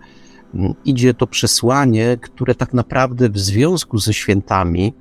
idzie 0.85 1.13
to 1.13 1.27
przesłanie, 1.27 2.17
które 2.21 2.55
tak 2.55 2.73
naprawdę 2.73 3.29
w 3.29 3.39
związku 3.39 3.97
ze 3.97 4.13
świętami 4.13 4.93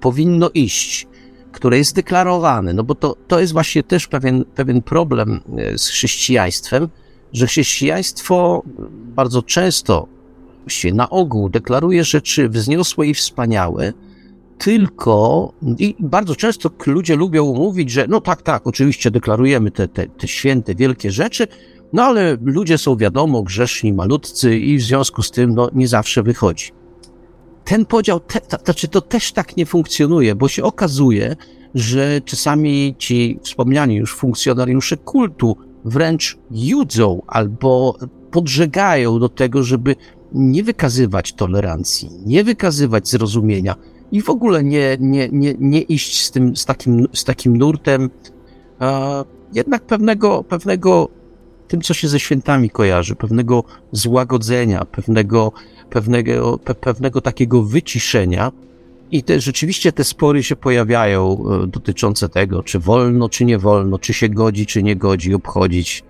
powinno 0.00 0.50
iść, 0.54 1.06
które 1.52 1.78
jest 1.78 1.96
deklarowane, 1.96 2.72
no 2.72 2.84
bo 2.84 2.94
to, 2.94 3.16
to 3.28 3.40
jest 3.40 3.52
właśnie 3.52 3.82
też 3.82 4.06
pewien, 4.06 4.44
pewien 4.44 4.82
problem 4.82 5.40
e, 5.58 5.78
z 5.78 5.88
chrześcijaństwem, 5.88 6.88
że 7.32 7.46
chrześcijaństwo 7.46 8.62
bardzo 9.16 9.42
często, 9.42 10.08
właściwie 10.62 10.94
na 10.94 11.10
ogół, 11.10 11.48
deklaruje 11.48 12.04
rzeczy 12.04 12.48
wzniosłe 12.48 13.06
i 13.06 13.14
wspaniałe, 13.14 13.92
tylko 14.58 15.52
i 15.78 15.94
bardzo 15.98 16.36
często 16.36 16.70
ludzie 16.86 17.16
lubią 17.16 17.54
mówić, 17.54 17.90
że 17.90 18.06
no 18.08 18.20
tak, 18.20 18.42
tak, 18.42 18.66
oczywiście 18.66 19.10
deklarujemy 19.10 19.70
te, 19.70 19.88
te, 19.88 20.06
te 20.06 20.28
święte, 20.28 20.74
wielkie 20.74 21.10
rzeczy, 21.10 21.46
no 21.92 22.02
ale 22.02 22.38
ludzie 22.42 22.78
są 22.78 22.96
wiadomo 22.96 23.42
grzeszni, 23.42 23.92
malutcy 23.92 24.58
i 24.58 24.78
w 24.78 24.82
związku 24.82 25.22
z 25.22 25.30
tym 25.30 25.54
no, 25.54 25.68
nie 25.72 25.88
zawsze 25.88 26.22
wychodzi. 26.22 26.70
Ten 27.64 27.86
podział, 27.86 28.20
te, 28.20 28.40
to, 28.40 28.56
znaczy 28.64 28.88
to 28.88 29.00
też 29.00 29.32
tak 29.32 29.56
nie 29.56 29.66
funkcjonuje, 29.66 30.34
bo 30.34 30.48
się 30.48 30.62
okazuje, 30.62 31.36
że 31.74 32.20
czasami 32.24 32.94
ci 32.98 33.38
wspomniani 33.42 33.96
już 33.96 34.14
funkcjonariusze 34.14 34.96
kultu 34.96 35.56
wręcz 35.84 36.38
judzą 36.50 37.22
albo 37.26 37.98
podżegają 38.30 39.18
do 39.18 39.28
tego, 39.28 39.62
żeby 39.62 39.96
nie 40.34 40.62
wykazywać 40.62 41.32
tolerancji, 41.32 42.10
nie 42.26 42.44
wykazywać 42.44 43.08
zrozumienia, 43.08 43.76
i 44.12 44.22
w 44.22 44.30
ogóle 44.30 44.64
nie, 44.64 44.96
nie, 45.00 45.28
nie, 45.32 45.54
nie 45.58 45.80
iść 45.80 46.20
z, 46.24 46.30
tym, 46.30 46.56
z, 46.56 46.64
takim, 46.64 47.06
z 47.12 47.24
takim 47.24 47.56
nurtem, 47.56 48.10
a 48.78 49.24
jednak 49.52 49.82
pewnego, 49.82 50.44
pewnego, 50.44 51.08
tym 51.68 51.80
co 51.80 51.94
się 51.94 52.08
ze 52.08 52.20
świętami 52.20 52.70
kojarzy, 52.70 53.16
pewnego 53.16 53.64
złagodzenia, 53.92 54.84
pewnego, 54.84 55.52
pewnego, 55.90 56.58
pe, 56.58 56.74
pewnego 56.74 57.20
takiego 57.20 57.62
wyciszenia. 57.62 58.52
I 59.10 59.22
te, 59.22 59.40
rzeczywiście 59.40 59.92
te 59.92 60.04
spory 60.04 60.42
się 60.42 60.56
pojawiają 60.56 61.44
e, 61.62 61.66
dotyczące 61.66 62.28
tego, 62.28 62.62
czy 62.62 62.78
wolno, 62.78 63.28
czy 63.28 63.44
nie 63.44 63.58
wolno, 63.58 63.98
czy 63.98 64.12
się 64.12 64.28
godzi, 64.28 64.66
czy 64.66 64.82
nie 64.82 64.96
godzi 64.96 65.34
obchodzić. 65.34 66.04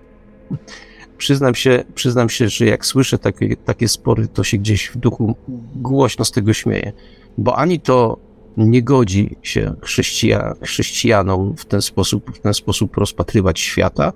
Przyznam 1.17 1.55
się, 1.55 1.83
przyznam 1.95 2.29
się, 2.29 2.49
że 2.49 2.65
jak 2.65 2.85
słyszę 2.85 3.17
takie, 3.17 3.55
takie 3.55 3.87
spory, 3.87 4.27
to 4.27 4.43
się 4.43 4.57
gdzieś 4.57 4.87
w 4.87 4.97
duchu 4.97 5.35
głośno 5.75 6.25
z 6.25 6.31
tego 6.31 6.53
śmieję 6.53 6.91
bo 7.37 7.57
ani 7.57 7.79
to 7.79 8.17
nie 8.57 8.83
godzi 8.83 9.35
się 9.41 9.73
chrześcija, 9.81 10.53
chrześcijanom 10.63 11.57
w 11.57 11.65
ten 11.65 11.81
sposób, 11.81 12.31
w 12.35 12.39
ten 12.39 12.53
sposób 12.53 12.97
rozpatrywać 12.97 13.59
świata. 13.59 14.13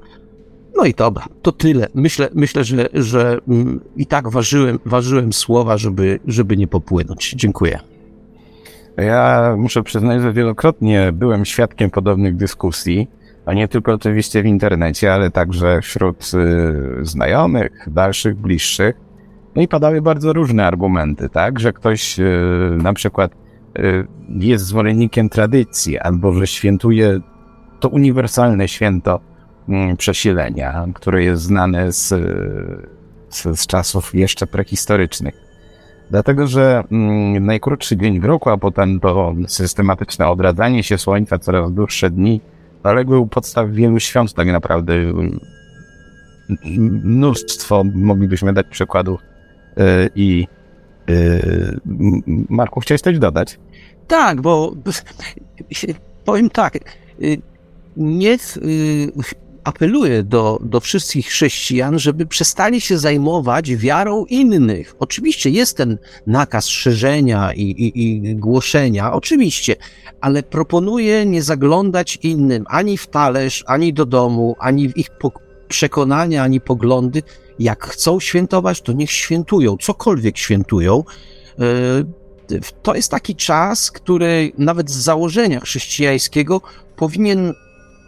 No 0.75 0.85
i 0.85 0.93
dobra, 0.93 1.25
to 1.41 1.51
tyle. 1.51 1.87
Myślę, 1.93 2.29
myślę 2.33 2.63
że, 2.63 2.89
że 2.93 3.37
mm, 3.47 3.79
i 3.95 4.05
tak 4.05 4.29
ważyłem, 4.29 4.79
ważyłem 4.85 5.33
słowa, 5.33 5.77
żeby, 5.77 6.19
żeby 6.27 6.57
nie 6.57 6.67
popłynąć. 6.67 7.33
Dziękuję. 7.37 7.79
Ja 8.97 9.55
muszę 9.57 9.83
przyznać, 9.83 10.21
że 10.21 10.33
wielokrotnie 10.33 11.11
byłem 11.13 11.45
świadkiem 11.45 11.89
podobnych 11.89 12.35
dyskusji, 12.35 13.07
a 13.47 13.53
nie 13.53 13.67
tylko 13.67 13.93
oczywiście 13.93 14.43
w 14.43 14.45
internecie, 14.45 15.13
ale 15.13 15.31
także 15.31 15.81
wśród 15.81 16.31
y, 16.33 17.05
znajomych, 17.05 17.87
dalszych, 17.87 18.35
bliższych. 18.35 18.95
No 19.55 19.61
i 19.61 19.67
padały 19.67 20.01
bardzo 20.01 20.33
różne 20.33 20.65
argumenty, 20.65 21.29
tak, 21.29 21.59
że 21.59 21.73
ktoś 21.73 22.17
yy, 22.17 22.77
na 22.83 22.93
przykład 22.93 23.31
yy, 23.75 24.07
jest 24.29 24.65
zwolennikiem 24.65 25.29
tradycji, 25.29 25.99
albo 25.99 26.33
że 26.33 26.47
świętuje 26.47 27.19
to 27.79 27.89
uniwersalne 27.89 28.67
święto 28.67 29.19
yy, 29.67 29.97
przesilenia, 29.97 30.87
które 30.93 31.23
jest 31.23 31.43
znane 31.43 31.91
z, 31.91 32.07
z, 33.29 33.59
z 33.59 33.67
czasów 33.67 34.15
jeszcze 34.15 34.47
prehistorycznych. 34.47 35.35
Dlatego, 36.11 36.47
że 36.47 36.83
mm, 36.91 37.45
najkrótszy 37.45 37.97
dzień 37.97 38.19
w 38.19 38.25
roku, 38.25 38.49
a 38.49 38.57
potem 38.57 38.99
to 38.99 39.33
systematyczne 39.47 40.27
odradzanie 40.27 40.83
się 40.83 40.97
słońca, 40.97 41.39
coraz 41.39 41.73
dłuższe 41.73 42.09
dni, 42.09 42.41
zaległy 42.83 43.19
u 43.19 43.27
podstaw 43.27 43.71
wielu 43.71 43.99
świąt 43.99 44.33
tak 44.33 44.47
naprawdę. 44.47 44.93
Mnóstwo 47.03 47.83
moglibyśmy 47.93 48.53
dać 48.53 48.67
przykładów 48.67 49.19
E, 49.77 50.09
I 50.15 50.47
e, 51.09 51.13
Marku, 52.49 52.79
chciałeś 52.79 53.01
coś 53.01 53.19
dodać? 53.19 53.59
Tak, 54.07 54.41
bo 54.41 54.73
powiem 56.25 56.49
tak, 56.49 56.75
y, 57.21 57.41
niech 57.97 58.57
apeluję 59.67 60.23
do, 60.23 60.59
do 60.61 60.79
wszystkich 60.79 61.27
chrześcijan, 61.27 61.99
żeby 61.99 62.25
przestali 62.25 62.81
się 62.81 62.97
zajmować 62.97 63.75
wiarą 63.75 64.25
innych. 64.25 64.95
Oczywiście 64.99 65.49
jest 65.49 65.77
ten 65.77 65.97
nakaz 66.27 66.67
szerzenia 66.67 67.53
i, 67.53 67.61
i, 67.61 68.03
i 68.03 68.35
głoszenia, 68.35 69.13
oczywiście, 69.13 69.75
ale 70.21 70.43
proponuję 70.43 71.25
nie 71.25 71.43
zaglądać 71.43 72.19
innym 72.23 72.65
ani 72.67 72.97
w 72.97 73.07
talerz, 73.07 73.63
ani 73.67 73.93
do 73.93 74.05
domu, 74.05 74.55
ani 74.59 74.89
w 74.89 74.97
ich 74.97 75.09
przekonania, 75.67 76.43
ani 76.43 76.61
poglądy, 76.61 77.23
jak 77.59 77.85
chcą 77.85 78.19
świętować, 78.19 78.81
to 78.81 78.91
niech 78.93 79.11
świętują, 79.11 79.77
cokolwiek 79.77 80.37
świętują. 80.37 81.03
E, 81.59 81.63
to 82.83 82.95
jest 82.95 83.11
taki 83.11 83.35
czas, 83.35 83.91
który 83.91 84.51
nawet 84.57 84.91
z 84.91 84.95
założenia 84.95 85.59
chrześcijańskiego 85.59 86.61
powinien 86.95 87.53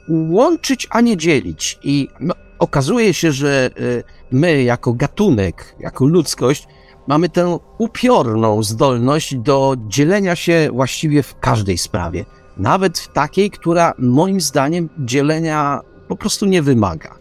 łączyć, 0.10 0.88
a 0.90 1.02
nie 1.02 1.18
dzielić. 1.18 1.80
I 1.84 2.08
no, 2.20 2.34
okazuje 2.60 3.14
się, 3.14 3.32
że 3.32 3.70
e, 3.80 4.04
my, 4.32 4.64
jako 4.64 4.94
gatunek, 4.94 5.76
jako 5.80 6.06
ludzkość, 6.06 6.68
mamy 7.08 7.30
tę 7.30 7.60
upiorną 7.78 8.64
zdolność 8.64 9.36
do 9.36 9.76
dzielenia 9.88 10.36
się 10.36 10.70
właściwie 10.74 11.24
w 11.24 11.40
każdej 11.40 11.78
sprawie. 11.78 12.26
Nawet 12.58 13.00
w 13.00 13.14
takiej, 13.14 13.52
która 13.52 13.94
moim 13.98 14.42
zdaniem 14.42 14.90
dzielenia 15.00 15.82
po 16.08 16.16
prostu 16.16 16.46
nie 16.46 16.62
wymaga. 16.62 17.16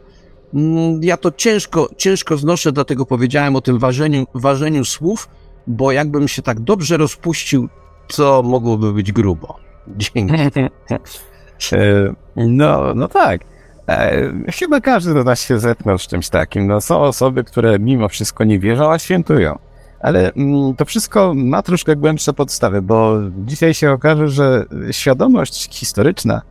mm, 0.54 1.00
ja 1.02 1.16
to 1.16 1.30
ciężko, 1.30 1.88
ciężko 1.96 2.36
znoszę, 2.36 2.72
dlatego 2.72 3.06
powiedziałem 3.06 3.56
o 3.56 3.60
tym 3.60 3.78
ważeniu, 3.78 4.26
ważeniu 4.34 4.84
słów, 4.84 5.28
bo 5.66 5.92
jakbym 5.92 6.28
się 6.28 6.42
tak 6.42 6.60
dobrze 6.60 6.96
rozpuścił, 6.96 7.68
to 8.16 8.42
mogłoby 8.42 8.92
być 8.92 9.12
grubo. 9.12 9.56
Dzięki. 9.96 10.34
E, 11.72 12.14
no, 12.36 12.94
no 12.94 13.08
tak. 13.08 13.40
E, 13.88 14.32
chyba 14.52 14.80
każdy 14.80 15.14
do 15.14 15.24
nas 15.24 15.40
się 15.40 15.58
zetknął 15.58 15.98
z 15.98 16.06
czymś 16.06 16.28
takim. 16.28 16.66
No, 16.66 16.80
są 16.80 17.00
osoby, 17.00 17.44
które 17.44 17.78
mimo 17.78 18.08
wszystko 18.08 18.44
nie 18.44 18.58
wierzą, 18.58 18.92
a 18.92 18.98
świętują. 18.98 19.58
Ale 20.00 20.32
mm, 20.32 20.74
to 20.76 20.84
wszystko 20.84 21.32
ma 21.36 21.62
troszkę 21.62 21.96
głębsze 21.96 22.32
podstawy, 22.32 22.82
bo 22.82 23.16
dzisiaj 23.46 23.74
się 23.74 23.92
okaże, 23.92 24.28
że 24.28 24.64
świadomość 24.90 25.76
historyczna 25.76 26.42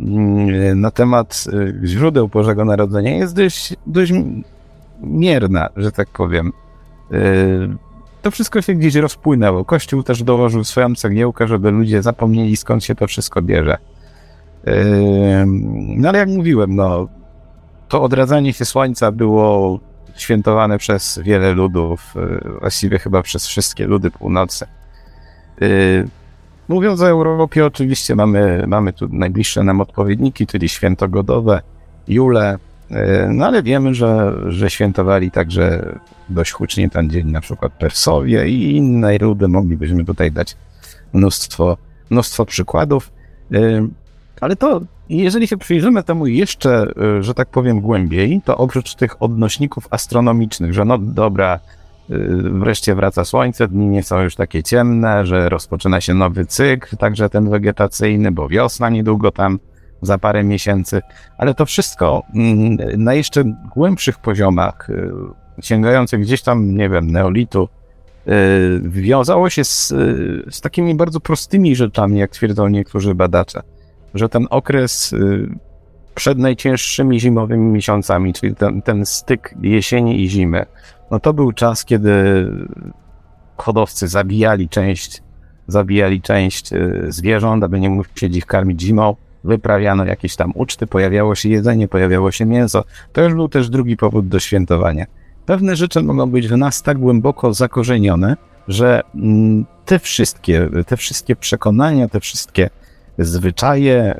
mm, 0.00 0.80
na 0.80 0.90
temat 0.90 1.44
y, 1.52 1.80
źródeł 1.84 2.28
Bożego 2.28 2.64
Narodzenia 2.64 3.16
jest 3.16 3.34
dość, 3.34 3.74
dość 3.86 4.12
mierna, 5.00 5.68
że 5.76 5.92
tak 5.92 6.08
powiem. 6.08 6.52
Y, 7.12 7.68
to 8.22 8.30
wszystko 8.30 8.62
się 8.62 8.74
gdzieś 8.74 8.94
rozpłynęło. 8.94 9.64
Kościół 9.64 10.02
też 10.02 10.22
dołożył 10.22 10.64
swoją 10.64 10.94
cegiełkę, 10.94 11.48
żeby 11.48 11.70
ludzie 11.70 12.02
zapomnieli 12.02 12.56
skąd 12.56 12.84
się 12.84 12.94
to 12.94 13.06
wszystko 13.06 13.42
bierze. 13.42 13.76
No 15.96 16.08
ale 16.08 16.18
jak 16.18 16.28
mówiłem, 16.28 16.76
no, 16.76 17.08
to 17.88 18.02
odradzanie 18.02 18.52
się 18.52 18.64
słońca 18.64 19.12
było 19.12 19.80
świętowane 20.16 20.78
przez 20.78 21.20
wiele 21.24 21.52
ludów, 21.52 22.14
y, 22.16 22.58
właściwie 22.60 22.98
chyba 22.98 23.22
przez 23.22 23.46
wszystkie 23.46 23.86
ludy 23.86 24.10
północy. 24.10 24.66
Y, 25.62 26.08
mówiąc 26.68 27.00
o 27.00 27.08
Europie, 27.08 27.66
oczywiście 27.66 28.14
mamy, 28.14 28.64
mamy 28.66 28.92
tu 28.92 29.08
najbliższe 29.08 29.64
nam 29.64 29.80
odpowiedniki, 29.80 30.46
czyli 30.46 30.68
święto 30.68 31.08
godowe, 31.08 31.60
Jule, 32.08 32.58
y, 32.90 32.94
no 33.30 33.46
ale 33.46 33.62
wiemy, 33.62 33.94
że, 33.94 34.32
że 34.48 34.70
świętowali 34.70 35.30
także 35.30 35.94
dość 36.28 36.52
hucznie 36.52 36.90
ten 36.90 37.10
dzień 37.10 37.30
na 37.30 37.40
przykład 37.40 37.72
Persowie 37.72 38.48
i 38.48 38.76
inne 38.76 39.18
ludy, 39.18 39.48
moglibyśmy 39.48 40.04
tutaj 40.04 40.32
dać 40.32 40.56
mnóstwo, 41.12 41.76
mnóstwo 42.10 42.44
przykładów. 42.44 43.12
Ale 44.40 44.56
to, 44.56 44.80
jeżeli 45.08 45.48
się 45.48 45.56
przyjrzymy 45.56 46.02
temu 46.02 46.26
jeszcze, 46.26 46.86
y, 47.18 47.22
że 47.22 47.34
tak 47.34 47.48
powiem, 47.48 47.80
głębiej, 47.80 48.40
to 48.44 48.56
oprócz 48.56 48.94
tych 48.94 49.22
odnośników 49.22 49.88
astronomicznych, 49.90 50.74
że 50.74 50.84
no 50.84 50.98
dobra, 50.98 51.60
y, 52.10 52.18
wreszcie 52.42 52.94
wraca 52.94 53.24
słońce, 53.24 53.68
dni 53.68 53.86
nie 53.86 54.02
są 54.02 54.20
już 54.20 54.34
takie 54.34 54.62
ciemne, 54.62 55.26
że 55.26 55.48
rozpoczyna 55.48 56.00
się 56.00 56.14
nowy 56.14 56.46
cykl, 56.46 56.96
także 56.96 57.28
ten 57.28 57.50
wegetacyjny, 57.50 58.32
bo 58.32 58.48
wiosna 58.48 58.90
niedługo 58.90 59.30
tam 59.30 59.58
za 60.02 60.18
parę 60.18 60.44
miesięcy, 60.44 61.02
ale 61.38 61.54
to 61.54 61.66
wszystko 61.66 62.22
mm, 62.34 62.76
na 63.04 63.14
jeszcze 63.14 63.44
głębszych 63.74 64.18
poziomach, 64.18 64.90
y, 64.90 65.12
sięgających 65.62 66.20
gdzieś 66.20 66.42
tam, 66.42 66.76
nie 66.76 66.88
wiem, 66.88 67.10
neolitu, 67.10 67.68
wiązało 68.82 69.50
się 69.50 69.64
z, 69.64 69.88
z 70.50 70.60
takimi 70.60 70.94
bardzo 70.94 71.20
prostymi 71.20 71.76
rzeczami, 71.76 72.18
jak 72.18 72.30
twierdzą 72.30 72.68
niektórzy 72.68 73.14
badacze 73.14 73.62
że 74.18 74.28
ten 74.28 74.46
okres 74.50 75.12
y, 75.12 75.48
przed 76.14 76.38
najcięższymi 76.38 77.20
zimowymi 77.20 77.72
miesiącami, 77.72 78.32
czyli 78.32 78.54
ten, 78.54 78.82
ten 78.82 79.06
styk 79.06 79.54
jesieni 79.62 80.22
i 80.22 80.28
zimy, 80.28 80.66
no 81.10 81.20
to 81.20 81.32
był 81.32 81.52
czas, 81.52 81.84
kiedy 81.84 82.12
hodowcy 83.56 84.08
zabijali 84.08 84.68
część, 84.68 85.22
zabijali 85.68 86.22
część 86.22 86.72
y, 86.72 87.06
zwierząt, 87.08 87.64
aby 87.64 87.80
nie 87.80 87.90
musieli 87.90 88.38
ich 88.38 88.46
karmić 88.46 88.80
zimą, 88.80 89.16
wyprawiano 89.44 90.04
jakieś 90.04 90.36
tam 90.36 90.52
uczty, 90.54 90.86
pojawiało 90.86 91.34
się 91.34 91.48
jedzenie, 91.48 91.88
pojawiało 91.88 92.32
się 92.32 92.46
mięso. 92.46 92.84
To 93.12 93.22
już 93.22 93.34
był 93.34 93.48
też 93.48 93.70
drugi 93.70 93.96
powód 93.96 94.28
do 94.28 94.40
świętowania. 94.40 95.06
Pewne 95.46 95.76
rzeczy 95.76 96.02
mogą 96.02 96.30
być 96.30 96.48
w 96.48 96.56
nas 96.56 96.82
tak 96.82 96.98
głęboko 96.98 97.54
zakorzenione, 97.54 98.36
że 98.68 99.02
mm, 99.14 99.66
te 99.84 99.98
wszystkie, 99.98 100.68
te 100.86 100.96
wszystkie 100.96 101.36
przekonania, 101.36 102.08
te 102.08 102.20
wszystkie 102.20 102.70
zwyczaje, 103.18 104.18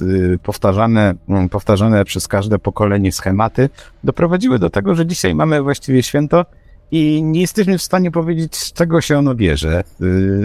y, 0.00 0.04
y, 0.04 0.38
powtarzane, 0.42 1.14
mm, 1.28 1.48
powtarzane 1.48 2.04
przez 2.04 2.28
każde 2.28 2.58
pokolenie 2.58 3.12
schematy 3.12 3.68
doprowadziły 4.04 4.58
do 4.58 4.70
tego, 4.70 4.94
że 4.94 5.06
dzisiaj 5.06 5.34
mamy 5.34 5.62
właściwie 5.62 6.02
święto 6.02 6.46
i 6.90 7.22
nie 7.22 7.40
jesteśmy 7.40 7.78
w 7.78 7.82
stanie 7.82 8.10
powiedzieć, 8.10 8.56
z 8.56 8.72
czego 8.72 9.00
się 9.00 9.18
ono 9.18 9.34
bierze. 9.34 9.84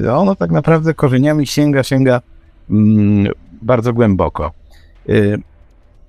Y, 0.04 0.12
ono 0.12 0.36
tak 0.36 0.52
naprawdę 0.52 0.94
korzeniami 0.94 1.48
sięga, 1.48 1.84
sięga 1.84 2.22
mm, 2.70 3.34
bardzo 3.62 3.94
głęboko. 3.94 4.52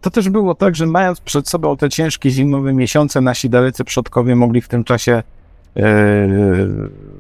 To 0.01 0.11
też 0.11 0.29
było 0.29 0.55
tak, 0.55 0.77
że 0.77 0.87
mając 0.87 1.21
przed 1.21 1.49
sobą 1.49 1.77
te 1.77 1.91
ciężkie 1.91 2.31
zimowe 2.31 2.73
miesiące, 2.73 3.21
nasi 3.21 3.51
dalecy 3.51 3.85
przodkowie 3.85 4.37
mogli 4.37 4.61
w 4.61 4.69
tym 4.69 4.85
czasie 4.85 5.23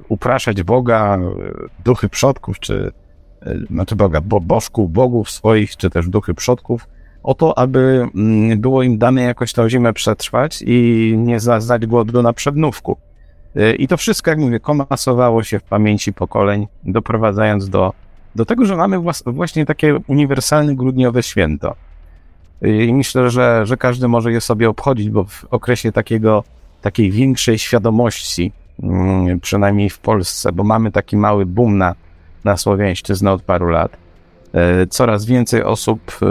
upraszać 0.08 0.62
Boga, 0.62 1.18
duchy 1.84 2.08
przodków, 2.08 2.60
czy 2.60 2.92
znaczy 3.70 3.96
Boga, 3.96 4.20
bo 4.20 4.40
bożków, 4.40 4.92
bogów 4.92 5.30
swoich, 5.30 5.76
czy 5.76 5.90
też 5.90 6.08
duchy 6.08 6.34
przodków, 6.34 6.88
o 7.22 7.34
to, 7.34 7.58
aby 7.58 8.08
mm, 8.14 8.60
było 8.60 8.82
im 8.82 8.98
dane 8.98 9.22
jakoś 9.22 9.52
tę 9.52 9.70
zimę 9.70 9.92
przetrwać 9.92 10.64
i 10.66 11.14
nie 11.18 11.40
zaznać 11.40 11.86
głodu 11.86 12.22
na 12.22 12.32
przednówku. 12.32 12.96
Y, 13.56 13.74
I 13.74 13.88
to 13.88 13.96
wszystko, 13.96 14.30
jak 14.30 14.40
mówię, 14.40 14.60
komasowało 14.60 15.42
się 15.42 15.58
w 15.58 15.62
pamięci 15.62 16.12
pokoleń, 16.12 16.66
doprowadzając 16.84 17.68
do, 17.68 17.92
do 18.34 18.44
tego, 18.44 18.66
że 18.66 18.76
mamy 18.76 18.98
właśnie 19.26 19.66
takie 19.66 19.98
uniwersalne 20.06 20.74
grudniowe 20.74 21.22
święto. 21.22 21.74
Y, 22.64 22.84
I 22.84 22.94
myślę, 22.94 23.30
że, 23.30 23.66
że 23.66 23.76
każdy 23.76 24.08
może 24.08 24.32
je 24.32 24.40
sobie 24.40 24.68
obchodzić, 24.68 25.10
bo 25.10 25.24
w 25.24 25.44
okresie 25.50 25.92
takiego, 25.92 26.44
takiej 26.82 27.10
większej 27.10 27.58
świadomości, 27.58 28.52
mm, 28.82 29.40
przynajmniej 29.40 29.90
w 29.90 29.98
Polsce, 29.98 30.52
bo 30.52 30.64
mamy 30.64 30.92
taki 30.92 31.16
mały 31.16 31.46
boom 31.46 31.78
na 31.78 31.94
na 32.44 32.56
Słowiańszczyznę 32.56 33.32
od 33.32 33.42
paru 33.42 33.68
lat. 33.68 33.96
E, 34.54 34.86
coraz 34.86 35.24
więcej 35.24 35.62
osób 35.62 36.18
e, 36.22 36.26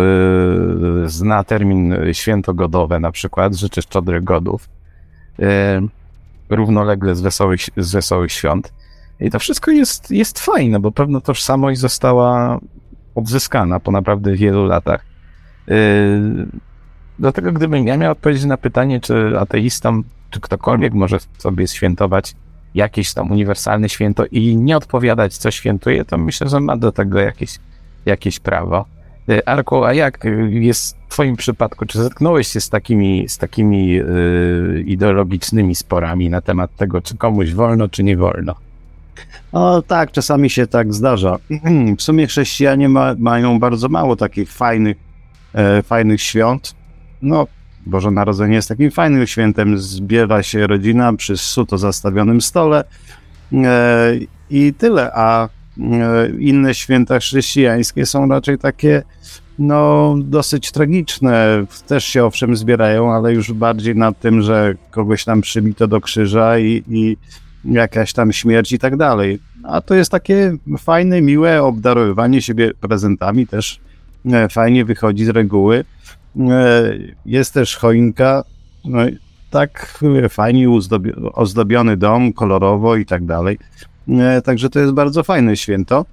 zna 1.09 1.43
termin 1.43 1.95
świętogodowe, 2.11 2.99
na 2.99 3.11
przykład, 3.11 3.55
życzy 3.55 3.81
szczodrych 3.81 4.23
godów, 4.23 4.69
e, 5.39 5.81
równolegle 6.49 7.15
z 7.15 7.21
wesołych, 7.21 7.61
z 7.77 7.91
wesołych 7.91 8.31
świąt. 8.31 8.73
I 9.19 9.29
to 9.29 9.39
wszystko 9.39 9.71
jest, 9.71 10.11
jest 10.11 10.39
fajne, 10.39 10.79
bo 10.79 10.91
pewna 10.91 11.21
tożsamość 11.21 11.79
została 11.79 12.59
odzyskana 13.15 13.79
po 13.79 13.91
naprawdę 13.91 14.35
wielu 14.35 14.65
latach. 14.65 15.05
Dlatego 17.19 17.51
gdybym 17.51 17.87
ja 17.87 17.97
miał 17.97 18.11
odpowiedzieć 18.11 18.45
na 18.45 18.57
pytanie, 18.57 18.99
czy 18.99 19.39
ateistom, 19.39 20.03
czy 20.29 20.39
ktokolwiek 20.39 20.93
może 20.93 21.17
sobie 21.37 21.67
świętować 21.67 22.35
jakieś 22.75 23.13
tam 23.13 23.31
uniwersalne 23.31 23.89
święto 23.89 24.25
i 24.25 24.55
nie 24.57 24.77
odpowiadać, 24.77 25.37
co 25.37 25.51
świętuje, 25.51 26.05
to 26.05 26.17
myślę, 26.17 26.49
że 26.49 26.59
ma 26.59 26.77
do 26.77 26.91
tego 26.91 27.19
jakieś, 27.19 27.59
jakieś 28.05 28.39
prawo. 28.39 28.85
E, 29.29 29.49
Arku, 29.49 29.83
a 29.83 29.93
jak 29.93 30.23
jest 30.49 30.97
w 31.07 31.11
Twoim 31.13 31.35
przypadku? 31.35 31.85
Czy 31.85 32.03
zetknąłeś 32.03 32.47
się 32.47 32.61
z 32.61 32.69
takimi, 32.69 33.29
z 33.29 33.37
takimi 33.37 33.87
yy, 33.87 34.83
ideologicznymi 34.85 35.75
sporami 35.75 36.29
na 36.29 36.41
temat 36.41 36.75
tego, 36.75 37.01
czy 37.01 37.17
komuś 37.17 37.51
wolno, 37.51 37.87
czy 37.89 38.03
nie 38.03 38.17
wolno? 38.17 38.55
O 39.51 39.81
tak, 39.81 40.11
czasami 40.11 40.49
się 40.49 40.67
tak 40.67 40.93
zdarza. 40.93 41.37
W 41.97 42.01
sumie 42.01 42.27
chrześcijanie 42.27 42.89
ma, 42.89 43.15
mają 43.17 43.59
bardzo 43.59 43.89
mało 43.89 44.15
takich 44.15 44.51
fajnych, 44.51 44.97
e, 45.53 45.83
fajnych 45.83 46.21
świąt. 46.21 46.75
No, 47.21 47.47
Boże 47.85 48.11
Narodzenie 48.11 48.55
jest 48.55 48.69
takim 48.69 48.91
fajnym 48.91 49.27
świętem. 49.27 49.77
Zbiera 49.77 50.43
się 50.43 50.67
rodzina 50.67 51.13
przy 51.13 51.37
suto 51.37 51.77
zastawionym 51.77 52.41
stole 52.41 52.83
e, 53.53 54.11
i 54.49 54.73
tyle. 54.73 55.11
A 55.13 55.45
e, 55.45 55.49
inne 56.39 56.73
święta 56.73 57.19
chrześcijańskie 57.19 58.05
są 58.05 58.29
raczej 58.29 58.57
takie 58.57 59.03
no, 59.59 60.15
dosyć 60.17 60.71
tragiczne. 60.71 61.65
Też 61.87 62.05
się 62.05 62.25
owszem 62.25 62.55
zbierają, 62.55 63.13
ale 63.13 63.33
już 63.33 63.53
bardziej 63.53 63.95
nad 63.95 64.19
tym, 64.19 64.41
że 64.41 64.75
kogoś 64.91 65.25
tam 65.25 65.41
przybito 65.41 65.87
do 65.87 66.01
krzyża 66.01 66.59
i, 66.59 66.83
i 66.89 67.17
jakaś 67.65 68.13
tam 68.13 68.33
śmierć 68.33 68.71
i 68.71 68.79
tak 68.79 68.97
dalej. 68.97 69.39
A 69.63 69.81
to 69.81 69.95
jest 69.95 70.11
takie 70.11 70.57
fajne, 70.79 71.21
miłe 71.21 71.63
obdarowywanie 71.63 72.41
siebie 72.41 72.71
prezentami 72.73 73.47
też 73.47 73.79
e, 74.25 74.49
fajnie 74.49 74.85
wychodzi 74.85 75.25
z 75.25 75.29
reguły. 75.29 75.85
E, 76.39 76.83
jest 77.25 77.53
też 77.53 77.77
choinka, 77.77 78.43
no, 78.85 78.99
tak 79.49 80.03
fajnie 80.29 80.67
ozdobiony 81.33 81.97
dom, 81.97 82.33
kolorowo 82.33 82.95
i 82.95 83.05
tak 83.05 83.25
dalej. 83.25 83.57
E, 84.09 84.41
także 84.41 84.69
to 84.69 84.79
jest 84.79 84.93
bardzo 84.93 85.23
fajne 85.23 85.57
święto. 85.57 86.05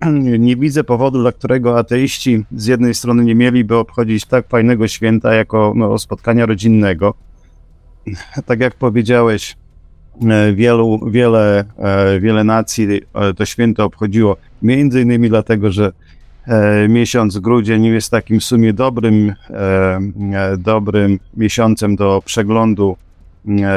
Nie 0.38 0.56
widzę 0.56 0.84
powodu, 0.84 1.20
dla 1.20 1.32
którego 1.32 1.78
ateiści 1.78 2.44
z 2.52 2.66
jednej 2.66 2.94
strony 2.94 3.24
nie 3.24 3.34
mieliby 3.34 3.76
obchodzić 3.76 4.24
tak 4.24 4.48
fajnego 4.48 4.88
święta 4.88 5.34
jako 5.34 5.72
no, 5.76 5.98
spotkania 5.98 6.46
rodzinnego. 6.46 7.14
Tak 8.46 8.60
jak 8.60 8.74
powiedziałeś, 8.74 9.56
e, 10.30 10.52
wielu, 10.52 11.10
wiele, 11.10 11.64
wiele 12.20 12.44
nacji 12.44 12.88
to 13.36 13.46
święto 13.46 13.84
obchodziło 13.84 14.36
między 14.62 15.02
innymi 15.02 15.28
dlatego, 15.28 15.72
że 15.72 15.86
e, 15.86 15.92
miesiąc 16.88 17.38
grudzień 17.38 17.84
jest 17.84 18.10
takim 18.10 18.40
w 18.40 18.44
sumie 18.44 18.72
dobrym, 18.72 19.34
dobrym 20.58 21.18
miesiącem 21.36 21.96
do 21.96 22.22
przeglądu 22.24 22.96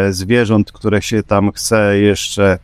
zwierząt, 0.09 0.71
które 0.71 1.01
się 1.01 1.23
tam 1.23 1.51
chce 1.51 1.99
jeszcze 1.99 2.59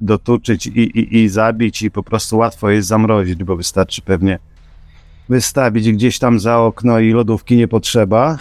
dotuczyć 0.00 0.66
i, 0.66 0.80
i, 0.80 1.22
i 1.22 1.28
zabić 1.28 1.82
i 1.82 1.90
po 1.90 2.02
prostu 2.02 2.36
łatwo 2.36 2.70
jest 2.70 2.88
zamrozić, 2.88 3.44
bo 3.44 3.56
wystarczy 3.56 4.02
pewnie 4.02 4.38
wystawić 5.28 5.92
gdzieś 5.92 6.18
tam 6.18 6.40
za 6.40 6.58
okno 6.58 6.98
i 6.98 7.12
lodówki 7.12 7.56
nie 7.56 7.68
potrzeba. 7.68 8.38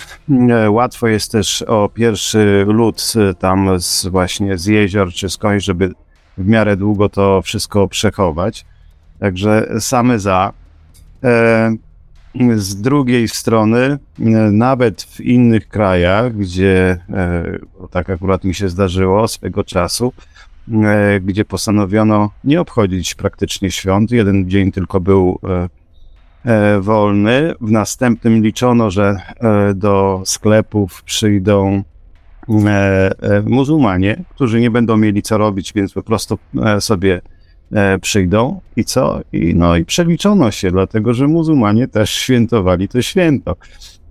Łatwo 0.69 1.08
jest 1.08 1.32
też 1.32 1.62
o 1.62 1.89
pierwszy 1.89 2.65
lód 2.67 3.13
tam 3.39 3.79
z, 3.79 4.06
właśnie 4.06 4.58
z 4.58 4.65
jezior 4.65 5.12
czy 5.12 5.29
skądś, 5.29 5.65
żeby 5.65 5.91
w 6.38 6.47
miarę 6.47 6.77
długo 6.77 7.10
to 7.10 7.41
wszystko 7.41 7.88
przechować. 7.88 8.65
Także 9.24 9.68
same 9.80 10.20
za. 10.20 10.54
E, 11.24 11.76
z 12.56 12.82
drugiej 12.82 13.28
strony, 13.28 13.78
e, 13.80 13.98
nawet 14.52 15.04
w 15.04 15.22
innych 15.22 15.68
krajach, 15.68 16.38
gdzie 16.38 16.98
e, 17.10 17.44
tak 17.92 18.10
akurat 18.10 18.44
mi 18.44 18.56
się 18.56 18.70
zdarzyło 18.70 19.28
swego 19.28 19.64
czasu, 19.64 20.14
gdzie 21.22 21.46
postanowiono 21.46 22.30
nie 22.44 22.62
obchodzić 22.62 23.16
praktycznie 23.16 23.72
świąt, 23.72 24.12
jeden 24.12 24.50
dzień 24.50 24.72
tylko 24.72 25.00
był 25.00 25.40
wolny. 26.80 27.54
W 27.62 27.72
następnym 27.72 28.44
liczono, 28.44 28.92
że 28.92 29.16
do 29.76 30.22
sklepów 30.26 31.04
przyjdą 31.04 31.84
muzułmanie, 33.46 34.24
którzy 34.30 34.62
nie 34.62 34.72
będą 34.72 34.98
mieli 34.98 35.22
co 35.22 35.38
robić, 35.38 35.74
więc 35.74 35.94
po 35.94 36.04
prostu 36.04 36.40
sobie 36.80 37.22
przyjdą 38.02 38.62
i 38.76 38.84
co? 38.84 39.22
I, 39.34 39.56
no 39.56 39.78
i 39.78 39.86
przeliczono 39.86 40.52
się, 40.52 40.72
dlatego 40.72 41.14
że 41.14 41.28
muzułmanie 41.28 41.88
też 41.88 42.10
świętowali 42.10 42.88
to 42.88 43.02
święto. 43.02 43.56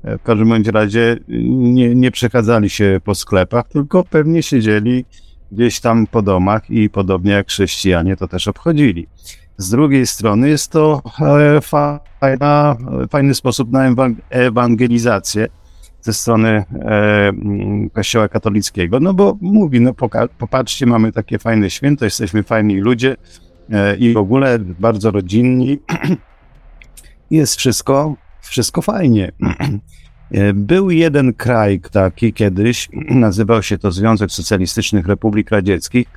E, 0.05 0.19
w 0.19 0.23
każdym 0.23 0.49
bądź 0.49 0.69
razie 0.69 1.17
nie, 1.29 1.95
nie 1.95 2.11
przechadzali 2.11 2.71
się 2.71 3.01
po 3.05 3.15
sklepach, 3.15 3.69
tylko 3.69 4.05
pewnie 4.05 4.43
siedzieli 4.43 5.05
gdzieś 5.53 5.81
tam 5.81 6.07
po 6.07 6.23
domach 6.23 6.71
i 6.71 6.91
podobnie 6.91 7.33
jak 7.33 7.49
chrześcijanie 7.49 8.17
to 8.17 8.29
też 8.29 8.49
obchodzili. 8.49 9.07
Z 9.57 9.71
drugiej 9.71 10.07
strony 10.07 10.49
jest 10.49 10.73
to 10.73 11.03
e, 11.21 11.61
fajna, 12.21 12.77
fajny 13.11 13.35
sposób 13.35 13.73
na 13.73 13.95
ewangelizację 14.31 15.47
ze 16.01 16.13
strony 16.13 16.65
Kościoła 17.93 18.29
katolickiego, 18.29 19.01
no 19.01 19.15
bo 19.15 19.39
mówi, 19.41 19.81
no 19.81 19.95
popatrzcie, 20.39 20.87
mamy 20.87 21.13
takie 21.13 21.39
fajne 21.39 21.71
święto, 21.71 22.05
jesteśmy 22.05 22.43
fajni 22.43 22.81
ludzie, 22.81 23.17
E, 23.17 23.42
i 23.99 24.13
w 24.13 24.17
ogóle 24.17 24.59
bardzo 24.59 25.11
rodzinni. 25.11 25.79
Jest 27.31 27.57
wszystko, 27.57 28.15
wszystko 28.41 28.83
fajnie. 28.83 29.33
E, 30.33 30.53
był 30.53 30.91
jeden 30.91 31.35
kraj 31.35 31.81
taki 31.81 32.33
kiedyś, 32.33 32.89
nazywał 33.11 33.63
się 33.63 33.79
to 33.79 33.93
Związek 33.93 34.31
Socjalistycznych 34.31 35.07
Republik 35.07 35.51
Radzieckich, 35.51 36.09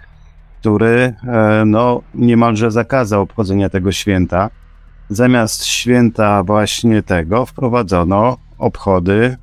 który 0.60 1.14
e, 1.28 1.64
no, 1.66 2.02
niemalże 2.14 2.72
zakazał 2.72 3.22
obchodzenia 3.22 3.70
tego 3.70 3.92
święta. 3.92 4.50
Zamiast 5.10 5.66
święta 5.66 6.44
właśnie 6.44 7.04
tego 7.04 7.46
wprowadzono 7.46 8.38
obchody 8.58 9.38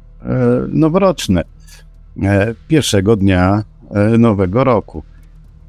noworoczne 0.69 1.45
pierwszego 2.69 3.17
dnia 3.17 3.65
nowego 4.19 4.65
roku. 4.65 5.03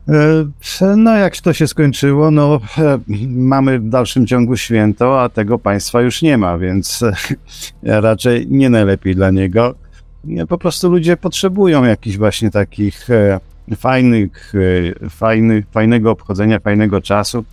E, 0.09 0.95
no, 0.97 1.15
jak 1.15 1.37
to 1.37 1.53
się 1.53 1.67
skończyło, 1.67 2.31
no, 2.31 2.59
e, 2.77 2.99
mamy 3.27 3.79
w 3.79 3.89
dalszym 3.89 4.27
ciągu 4.27 4.57
święto, 4.57 5.21
a 5.21 5.29
tego 5.29 5.59
państwa 5.59 6.01
już 6.01 6.21
nie 6.21 6.37
ma, 6.37 6.57
więc 6.57 7.03
e, 7.03 8.01
raczej 8.01 8.47
nie 8.47 8.69
najlepiej 8.69 9.15
dla 9.15 9.31
niego. 9.31 9.75
Po 10.49 10.57
prostu 10.57 10.89
ludzie 10.89 11.17
potrzebują 11.17 11.83
jakichś 11.83 12.17
właśnie 12.17 12.51
takich 12.51 13.07
fajnych, 13.77 14.53
fajnych, 15.09 15.65
fajnego 15.71 16.11
obchodzenia, 16.11 16.59
fajnego 16.59 17.01
czasu, 17.01 17.45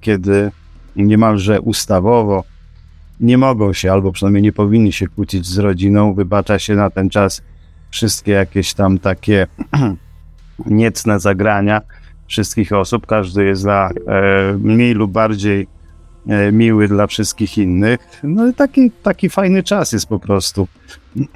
kiedy 0.00 0.50
niemalże 0.96 1.60
ustawowo 1.60 2.44
nie 3.20 3.38
mogą 3.38 3.72
się, 3.72 3.92
albo 3.92 4.12
przynajmniej 4.12 4.42
nie 4.42 4.52
powinni 4.52 4.92
się 4.92 5.06
kłócić 5.06 5.46
z 5.46 5.58
rodziną, 5.58 6.14
wybacza 6.14 6.58
się 6.58 6.74
na 6.74 6.90
ten 6.90 7.10
czas 7.10 7.42
wszystkie 7.90 8.32
jakieś 8.32 8.74
tam 8.74 8.98
takie 8.98 9.46
niecne 10.66 11.20
zagrania 11.20 11.80
wszystkich 12.26 12.72
osób. 12.72 13.06
Każdy 13.06 13.44
jest 13.44 13.62
dla, 13.62 13.90
e, 13.90 13.92
mniej 14.58 14.94
lub 14.94 15.12
bardziej 15.12 15.66
e, 16.28 16.52
miły 16.52 16.88
dla 16.88 17.06
wszystkich 17.06 17.58
innych. 17.58 18.20
No 18.22 18.48
i 18.48 18.54
taki, 18.54 18.90
taki 18.90 19.28
fajny 19.28 19.62
czas 19.62 19.92
jest 19.92 20.06
po 20.06 20.18
prostu. 20.18 20.68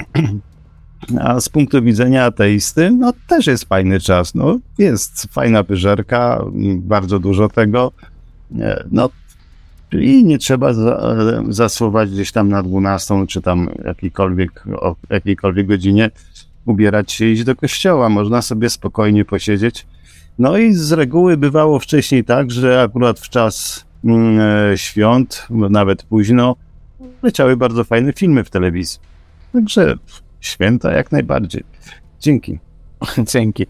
A 1.20 1.40
z 1.40 1.48
punktu 1.48 1.83
widzenia 1.83 2.24
ateisty, 2.24 2.90
no 2.90 3.12
też 3.28 3.46
jest 3.46 3.64
fajny 3.64 4.00
czas. 4.00 4.35
No, 4.35 4.59
jest 4.78 5.26
fajna 5.33 5.62
wyżerka, 5.62 6.44
bardzo 6.76 7.18
dużo 7.18 7.48
tego. 7.48 7.92
E, 8.59 8.85
no 8.90 9.11
i 9.92 10.24
nie 10.24 10.38
trzeba 10.38 10.72
za, 10.74 12.06
gdzieś 12.06 12.33
tam 12.33 12.48
na 12.48 12.62
12 12.62 13.26
czy 13.26 13.42
tam 13.42 13.70
jakiejkolwiek, 13.85 14.64
o 14.76 14.96
jakiejkolwiek 15.11 15.66
godzinie 15.66 16.11
ubierać 16.66 17.12
się 17.12 17.25
i 17.25 17.33
iść 17.33 17.44
do 17.44 17.57
kościoła. 17.57 18.09
Można 18.09 18.42
sobie 18.42 18.70
spokojnie 18.70 19.25
posiedzieć. 19.25 19.87
No 20.38 20.59
i 20.59 20.75
z 20.75 20.92
reguły 20.92 21.37
bywało 21.37 21.79
wcześniej 21.79 22.25
tak, 22.25 22.51
że 22.51 22.83
akurat 22.83 23.20
w 23.20 23.29
czas 23.29 23.85
mm, 24.05 24.40
e, 24.73 24.79
świąt, 24.79 25.46
nawet 25.51 26.03
późno, 26.03 26.57
leciały 27.23 27.57
bardzo 27.57 27.85
fajne 27.85 28.12
filmy 28.12 28.44
w 28.44 28.51
telewizji. 28.51 29.01
Także 29.53 29.94
święta 30.40 30.92
jak 30.92 31.12
najbardziej. 31.12 31.64
Dzięki. 32.20 32.59
Dzięki. 33.33 33.66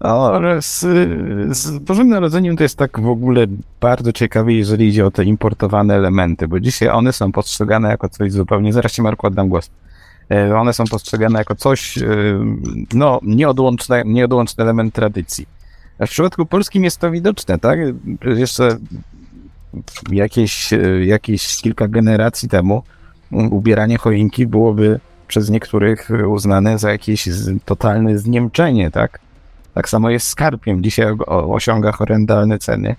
O, 0.00 0.40
z, 0.60 0.80
z 1.56 1.78
Bożym 1.78 2.08
Narodzeniem 2.08 2.56
to 2.56 2.62
jest 2.62 2.78
tak 2.78 3.00
w 3.00 3.08
ogóle 3.08 3.46
bardzo 3.80 4.12
ciekawe, 4.12 4.52
jeżeli 4.52 4.88
idzie 4.88 5.06
o 5.06 5.10
te 5.10 5.24
importowane 5.24 5.94
elementy, 5.94 6.48
bo 6.48 6.60
dzisiaj 6.60 6.88
one 6.88 7.12
są 7.12 7.32
postrzegane 7.32 7.88
jako 7.88 8.08
coś 8.08 8.32
zupełnie. 8.32 8.72
Zaraz 8.72 8.92
Ci 8.92 9.02
Marku 9.02 9.26
oddam 9.26 9.48
głos. 9.48 9.70
E, 10.30 10.56
one 10.56 10.72
są 10.72 10.84
postrzegane 10.84 11.38
jako 11.38 11.54
coś, 11.54 11.98
e, 11.98 12.04
no, 12.94 13.20
nieodłączny, 13.22 14.02
nieodłączny 14.06 14.64
element 14.64 14.94
tradycji. 14.94 15.46
A 15.98 16.06
w 16.06 16.10
przypadku 16.10 16.46
polskim 16.46 16.84
jest 16.84 16.98
to 16.98 17.10
widoczne, 17.10 17.58
tak? 17.58 17.78
Jeszcze 18.24 18.76
jakieś, 20.10 20.72
e, 20.72 21.04
jakieś 21.04 21.56
kilka 21.62 21.88
generacji 21.88 22.48
temu 22.48 22.82
ubieranie 23.30 23.98
choinki 23.98 24.46
byłoby 24.46 25.00
przez 25.28 25.50
niektórych 25.50 26.08
uznane 26.28 26.78
za 26.78 26.90
jakieś 26.90 27.28
totalne 27.64 28.18
zniemczenie, 28.18 28.90
tak? 28.90 29.18
Tak 29.74 29.88
samo 29.88 30.10
jest 30.10 30.26
z 30.26 30.34
karpiem. 30.34 30.82
Dzisiaj 30.82 31.06
osiąga 31.26 31.92
horrendalne 31.92 32.58
ceny. 32.58 32.96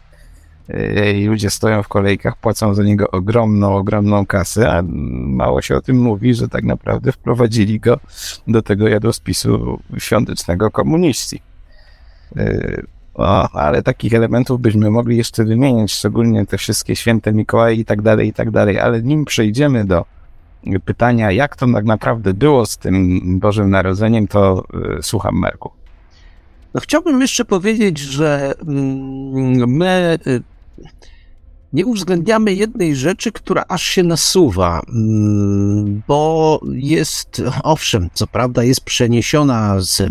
E, 0.70 1.12
i 1.12 1.26
ludzie 1.26 1.50
stoją 1.50 1.84
w 1.84 1.88
kolejkach, 1.88 2.38
płacą 2.38 2.74
za 2.74 2.84
niego 2.84 3.12
ogromną, 3.12 3.76
ogromną 3.76 4.26
kasę, 4.26 4.72
a 4.72 4.84
mało 5.28 5.62
się 5.62 5.76
o 5.76 5.82
tym 5.82 5.98
mówi, 5.98 6.34
że 6.34 6.48
tak 6.48 6.64
naprawdę 6.64 7.12
wprowadzili 7.12 7.80
go 7.80 8.00
do 8.48 8.62
tego 8.62 8.88
jadłospisu 8.88 9.80
świątecznego 9.98 10.72
komuniści. 10.72 11.42
E, 12.38 12.82
o, 13.14 13.50
ale 13.52 13.84
takich 13.84 14.14
elementów 14.14 14.62
byśmy 14.62 14.92
mogli 14.92 15.18
jeszcze 15.18 15.44
wymienić, 15.44 15.92
szczególnie 15.92 16.46
te 16.46 16.58
wszystkie 16.58 16.96
święte 16.96 17.34
Mikołaje 17.34 17.76
i 17.76 17.86
tak 17.86 18.02
dalej, 18.02 18.28
i 18.28 18.34
tak 18.34 18.52
dalej, 18.52 18.80
ale 18.80 19.02
nim 19.02 19.26
przejdziemy 19.26 19.86
do 19.86 20.06
pytania, 20.86 21.32
jak 21.32 21.56
to 21.56 21.66
tak 21.74 21.86
naprawdę 21.86 22.34
było 22.34 22.66
z 22.66 22.78
tym 22.78 23.20
Bożym 23.40 23.70
Narodzeniem, 23.70 24.28
to 24.28 24.64
y, 25.00 25.04
słucham 25.04 25.36
Marku. 25.36 25.72
No 26.74 26.82
chciałbym 26.82 27.22
jeszcze 27.22 27.46
powiedzieć, 27.46 28.00
że 28.00 28.54
mm, 28.68 29.70
my 29.70 30.20
nie 31.74 31.86
uwzględniamy 31.86 32.54
jednej 32.54 32.96
rzeczy, 32.96 33.32
która 33.32 33.64
aż 33.68 33.84
się 33.84 34.04
nasuwa, 34.04 34.82
mm, 34.90 36.04
bo 36.08 36.60
jest, 36.74 37.42
owszem, 37.64 38.10
co 38.14 38.28
prawda 38.28 38.64
jest 38.64 38.82
przeniesiona 38.82 39.76
z 39.80 40.02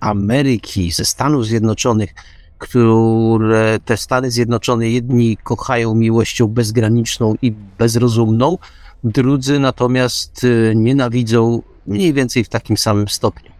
Ameryki, 0.00 0.92
ze 0.92 1.04
Stanów 1.04 1.46
Zjednoczonych, 1.46 2.14
które 2.58 3.78
te 3.84 3.96
Stany 3.96 4.30
Zjednoczone 4.30 4.88
jedni 4.88 5.36
kochają 5.36 5.94
miłością 5.94 6.46
bezgraniczną 6.46 7.34
i 7.42 7.52
bezrozumną, 7.78 8.58
drudzy 9.04 9.58
natomiast 9.58 10.44
y, 10.44 10.72
nienawidzą 10.76 11.62
mniej 11.86 12.12
więcej 12.12 12.44
w 12.44 12.48
takim 12.48 12.76
samym 12.76 13.08
stopniu. 13.08 13.50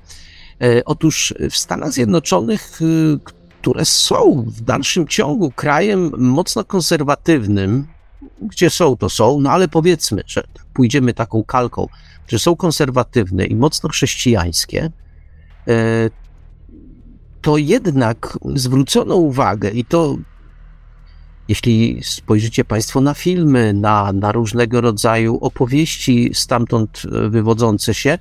E, 0.63 0.85
otóż 0.85 1.35
w 1.51 1.57
Stanach 1.57 1.93
Zjednoczonych, 1.93 2.83
y, 2.83 3.19
które 3.67 3.85
są 3.85 4.45
w 4.47 4.61
dalszym 4.61 5.09
ciągu 5.09 5.51
krajem 5.51 6.11
mocno 6.19 6.65
konserwatywnym, 6.65 7.87
gdzie 8.43 8.71
są, 8.71 8.97
to 8.97 9.11
są, 9.11 9.41
no 9.41 9.51
ale 9.51 9.69
powiedzmy, 9.69 10.23
że 10.27 10.45
pójdziemy 10.75 11.15
taką 11.15 11.45
kalką, 11.45 11.89
że 12.29 12.39
są 12.39 12.57
konserwatywne 12.57 13.45
i 13.45 13.57
mocno 13.57 13.89
chrześcijańskie, 13.89 14.91
e, 15.69 16.11
to 17.43 17.57
jednak 17.57 18.39
zwrócono 18.55 19.17
uwagę 19.17 19.71
i 19.71 19.85
to 19.85 20.17
Jeśli 21.49 22.01
spojrzycie 22.03 22.65
Państwo 22.65 23.01
na 23.01 23.15
filmy, 23.15 23.73
na, 23.73 24.13
na 24.13 24.33
różnego 24.33 24.81
rodzaju 24.81 25.39
opowieści 25.41 26.31
stamtąd 26.35 27.03
e, 27.05 27.29
wywodzące 27.29 27.95
się, 27.95 28.19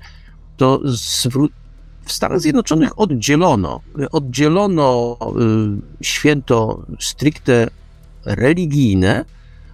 to 0.57 0.79
zwró- 0.85 1.49
w 2.05 2.11
Stanach 2.11 2.39
Zjednoczonych 2.39 2.99
oddzielono, 2.99 3.81
oddzielono 4.11 5.17
y, 6.01 6.05
święto 6.05 6.85
stricte 6.99 7.67
religijne 8.25 9.25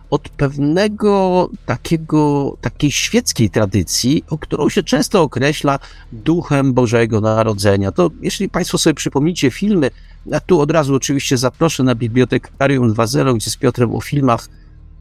od 0.09 0.29
pewnego 0.29 1.49
takiego, 1.65 2.53
takiej 2.61 2.91
świeckiej 2.91 3.49
tradycji, 3.49 4.23
o 4.29 4.37
którą 4.37 4.69
się 4.69 4.83
często 4.83 5.21
określa 5.21 5.79
duchem 6.11 6.73
Bożego 6.73 7.21
Narodzenia. 7.21 7.91
To 7.91 8.09
jeśli 8.21 8.49
Państwo 8.49 8.77
sobie 8.77 8.93
przypomnicie 8.93 9.51
filmy, 9.51 9.91
a 10.33 10.39
tu 10.39 10.61
od 10.61 10.71
razu 10.71 10.95
oczywiście 10.95 11.37
zaproszę 11.37 11.83
na 11.83 11.95
Bibliotekarium 11.95 12.93
2.0, 12.93 13.35
gdzie 13.35 13.51
z 13.51 13.57
Piotrem 13.57 13.95
o 13.95 14.01
filmach, 14.01 14.47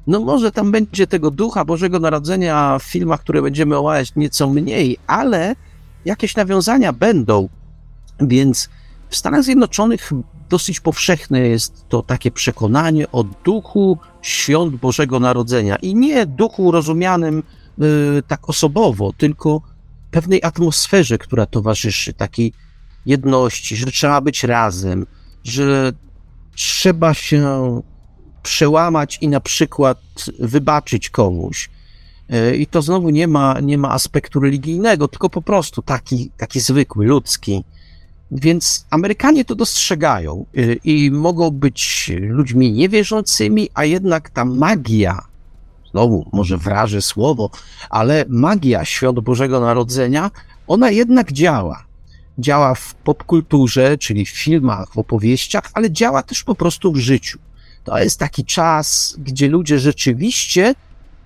no 0.06 0.20
może 0.20 0.52
tam 0.52 0.70
będzie 0.70 1.06
tego 1.06 1.30
ducha 1.30 1.64
Bożego 1.64 1.98
Narodzenia 2.00 2.78
w 2.78 2.82
filmach, 2.82 3.20
które 3.20 3.42
będziemy 3.42 3.78
omawiać 3.78 4.12
nieco 4.16 4.48
mniej, 4.48 4.98
ale 5.06 5.54
jakieś 6.04 6.36
nawiązania 6.36 6.92
będą, 6.92 7.48
więc 8.20 8.68
w 9.08 9.16
Stanach 9.16 9.42
Zjednoczonych 9.42 10.10
dosyć 10.48 10.80
powszechne 10.80 11.40
jest 11.40 11.88
to 11.88 12.02
takie 12.02 12.30
przekonanie 12.30 13.12
o 13.12 13.24
duchu 13.24 13.98
świąt 14.22 14.76
Bożego 14.76 15.20
Narodzenia 15.20 15.76
i 15.76 15.94
nie 15.94 16.26
duchu 16.26 16.70
rozumianym 16.70 17.42
y, 18.18 18.22
tak 18.28 18.48
osobowo, 18.48 19.12
tylko 19.12 19.62
pewnej 20.10 20.42
atmosferze, 20.42 21.18
która 21.18 21.46
towarzyszy, 21.46 22.12
takiej 22.12 22.52
jedności, 23.06 23.76
że 23.76 23.86
trzeba 23.86 24.20
być 24.20 24.44
razem, 24.44 25.06
że 25.44 25.92
trzeba 26.54 27.14
się 27.14 27.82
przełamać 28.42 29.18
i 29.20 29.28
na 29.28 29.40
przykład 29.40 30.00
wybaczyć 30.38 31.10
komuś. 31.10 31.70
Y, 32.34 32.56
I 32.56 32.66
to 32.66 32.82
znowu 32.82 33.10
nie 33.10 33.28
ma, 33.28 33.60
nie 33.60 33.78
ma 33.78 33.90
aspektu 33.90 34.40
religijnego, 34.40 35.08
tylko 35.08 35.30
po 35.30 35.42
prostu 35.42 35.82
taki, 35.82 36.30
taki 36.36 36.60
zwykły, 36.60 37.06
ludzki. 37.06 37.64
Więc 38.30 38.86
Amerykanie 38.90 39.44
to 39.44 39.54
dostrzegają 39.54 40.46
y, 40.58 40.78
i 40.84 41.10
mogą 41.10 41.50
być 41.50 42.12
ludźmi 42.20 42.72
niewierzącymi, 42.72 43.68
a 43.74 43.84
jednak 43.84 44.30
ta 44.30 44.44
magia, 44.44 45.22
znowu 45.90 46.26
może 46.32 46.58
wrażę 46.58 47.02
słowo, 47.02 47.50
ale 47.90 48.24
magia 48.28 48.84
świąt 48.84 49.20
Bożego 49.20 49.60
Narodzenia, 49.60 50.30
ona 50.66 50.90
jednak 50.90 51.32
działa. 51.32 51.84
Działa 52.38 52.74
w 52.74 52.94
popkulturze, 52.94 53.98
czyli 53.98 54.26
w 54.26 54.30
filmach, 54.30 54.92
w 54.92 54.98
opowieściach, 54.98 55.70
ale 55.74 55.90
działa 55.90 56.22
też 56.22 56.44
po 56.44 56.54
prostu 56.54 56.92
w 56.92 56.96
życiu. 56.96 57.38
To 57.84 57.98
jest 57.98 58.18
taki 58.18 58.44
czas, 58.44 59.16
gdzie 59.18 59.48
ludzie 59.48 59.78
rzeczywiście, 59.78 60.74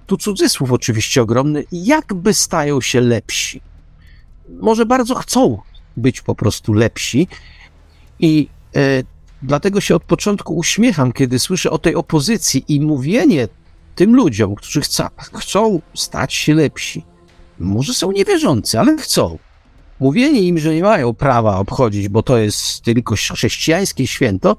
tu 0.07 0.17
cudzysłów 0.17 0.73
oczywiście 0.73 1.23
ogromny, 1.23 1.65
jakby 1.73 2.35
stają 2.35 2.81
się 2.81 3.01
lepsi. 3.01 3.61
Może 4.49 4.87
bardzo 4.87 5.15
chcą 5.15 5.59
być 5.97 6.21
po 6.21 6.35
prostu 6.35 6.73
lepsi. 6.73 7.29
I 8.19 8.49
e, 8.77 8.81
dlatego 9.43 9.81
się 9.81 9.97
od 9.97 10.05
początku 10.05 10.57
uśmiecham, 10.57 11.13
kiedy 11.13 11.39
słyszę 11.39 11.71
o 11.71 11.79
tej 11.79 11.95
opozycji 11.95 12.65
i 12.69 12.81
mówienie 12.81 13.49
tym 13.95 14.17
ludziom, 14.17 14.55
którzy 14.55 14.81
chcą, 14.81 15.09
chcą 15.17 15.81
stać 15.95 16.35
się 16.35 16.55
lepsi. 16.55 17.05
Może 17.59 17.95
są 17.95 18.13
niewierzący, 18.13 18.81
ale 18.81 18.97
chcą. 18.97 19.39
Mówienie 20.01 20.41
im, 20.41 20.59
że 20.59 20.75
nie 20.75 20.83
mają 20.83 21.15
prawa 21.15 21.59
obchodzić, 21.59 22.09
bo 22.09 22.23
to 22.23 22.39
jest 22.39 22.83
tylko 22.83 23.15
chrześcijańskie 23.15 24.07
święto, 24.07 24.57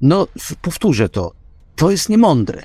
no 0.00 0.26
powtórzę 0.62 1.08
to, 1.08 1.32
to 1.76 1.90
jest 1.90 2.08
niemądre. 2.08 2.62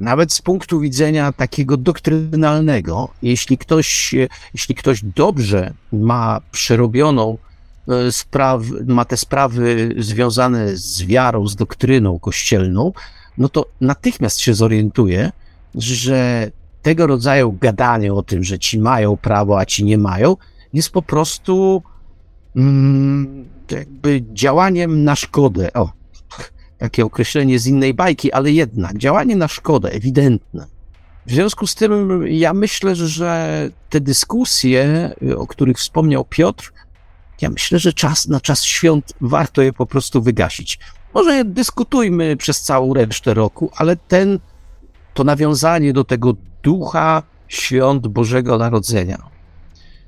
Nawet 0.00 0.32
z 0.32 0.42
punktu 0.42 0.80
widzenia 0.80 1.32
takiego 1.32 1.76
doktrynalnego, 1.76 3.08
jeśli 3.22 3.58
ktoś, 3.58 4.14
jeśli 4.54 4.74
ktoś 4.74 5.04
dobrze 5.04 5.72
ma 5.92 6.40
przerobioną 6.50 7.38
E, 7.90 8.12
spraw, 8.12 8.62
ma 8.86 9.04
te 9.04 9.16
sprawy 9.16 9.94
związane 9.98 10.76
z 10.76 11.02
wiarą, 11.02 11.46
z 11.48 11.56
doktryną 11.56 12.18
kościelną, 12.18 12.92
no 13.38 13.48
to 13.48 13.66
natychmiast 13.80 14.40
się 14.40 14.54
zorientuje, 14.54 15.32
że 15.74 16.50
tego 16.82 17.06
rodzaju 17.06 17.52
gadanie 17.52 18.14
o 18.14 18.22
tym, 18.22 18.44
że 18.44 18.58
ci 18.58 18.78
mają 18.78 19.16
prawo, 19.16 19.58
a 19.58 19.64
ci 19.64 19.84
nie 19.84 19.98
mają, 19.98 20.36
jest 20.72 20.90
po 20.90 21.02
prostu 21.02 21.82
mm, 22.56 23.48
jakby 23.70 24.22
działaniem 24.32 25.04
na 25.04 25.16
szkodę. 25.16 25.72
O, 25.72 25.92
takie 26.80 27.04
określenie 27.04 27.58
z 27.58 27.66
innej 27.66 27.94
bajki, 27.94 28.32
ale 28.32 28.52
jednak 28.52 28.98
działanie 28.98 29.36
na 29.36 29.48
szkodę, 29.48 29.92
ewidentne. 29.92 30.66
W 31.26 31.32
związku 31.32 31.66
z 31.66 31.74
tym 31.74 32.24
ja 32.26 32.54
myślę, 32.54 32.96
że 32.96 33.70
te 33.90 34.00
dyskusje, 34.00 35.10
o 35.36 35.46
których 35.46 35.76
wspomniał 35.76 36.24
Piotr, 36.24 36.72
ja 37.40 37.50
myślę, 37.50 37.78
że 37.78 37.92
czas 37.92 38.28
na 38.28 38.40
czas 38.40 38.64
świąt 38.64 39.12
warto 39.20 39.62
je 39.62 39.72
po 39.72 39.86
prostu 39.86 40.22
wygasić. 40.22 40.78
Może 41.14 41.44
dyskutujmy 41.44 42.36
przez 42.36 42.60
całą 42.60 42.94
resztę 42.94 43.34
roku, 43.34 43.70
ale 43.76 43.96
ten, 43.96 44.38
to 45.14 45.24
nawiązanie 45.24 45.92
do 45.92 46.04
tego 46.04 46.34
ducha 46.62 47.22
świąt 47.48 48.06
Bożego 48.06 48.58
Narodzenia, 48.58 49.22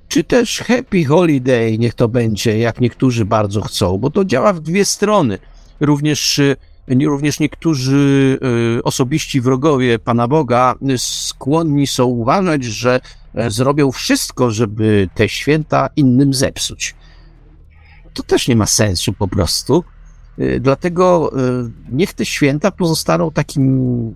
czy 0.09 0.25
też 0.25 0.59
Happy 0.59 1.05
Holiday, 1.05 1.79
niech 1.79 1.95
to 1.95 2.09
będzie, 2.09 2.59
jak 2.59 2.81
niektórzy 2.81 3.25
bardzo 3.25 3.61
chcą, 3.61 3.99
bo 3.99 4.11
to 4.11 4.25
działa 4.25 4.53
w 4.53 4.61
dwie 4.61 4.85
strony. 4.85 5.39
Również, 5.83 6.39
y, 6.39 6.57
również 7.07 7.41
niektórzy 7.41 8.39
y, 8.79 8.83
osobiści 8.83 9.41
wrogowie 9.41 9.99
Pana 9.99 10.29
Boga 10.29 10.75
skłonni 10.97 11.87
są 11.87 12.05
uważać, 12.05 12.65
że 12.65 13.01
e, 13.35 13.51
zrobią 13.51 13.93
wszystko, 13.93 14.51
żeby 14.51 15.09
te 15.15 15.29
święta 15.29 15.89
innym 15.97 16.35
zepsuć 16.35 16.95
to 18.15 18.23
też 18.23 18.49
nie 18.49 18.57
ma 18.57 18.67
sensu 18.67 19.13
po 19.13 19.29
prostu. 19.29 19.85
Dlatego 20.61 21.33
niech 21.93 22.15
te 22.15 22.27
święta 22.27 22.71
pozostaną 22.71 23.31
takim, 23.31 24.15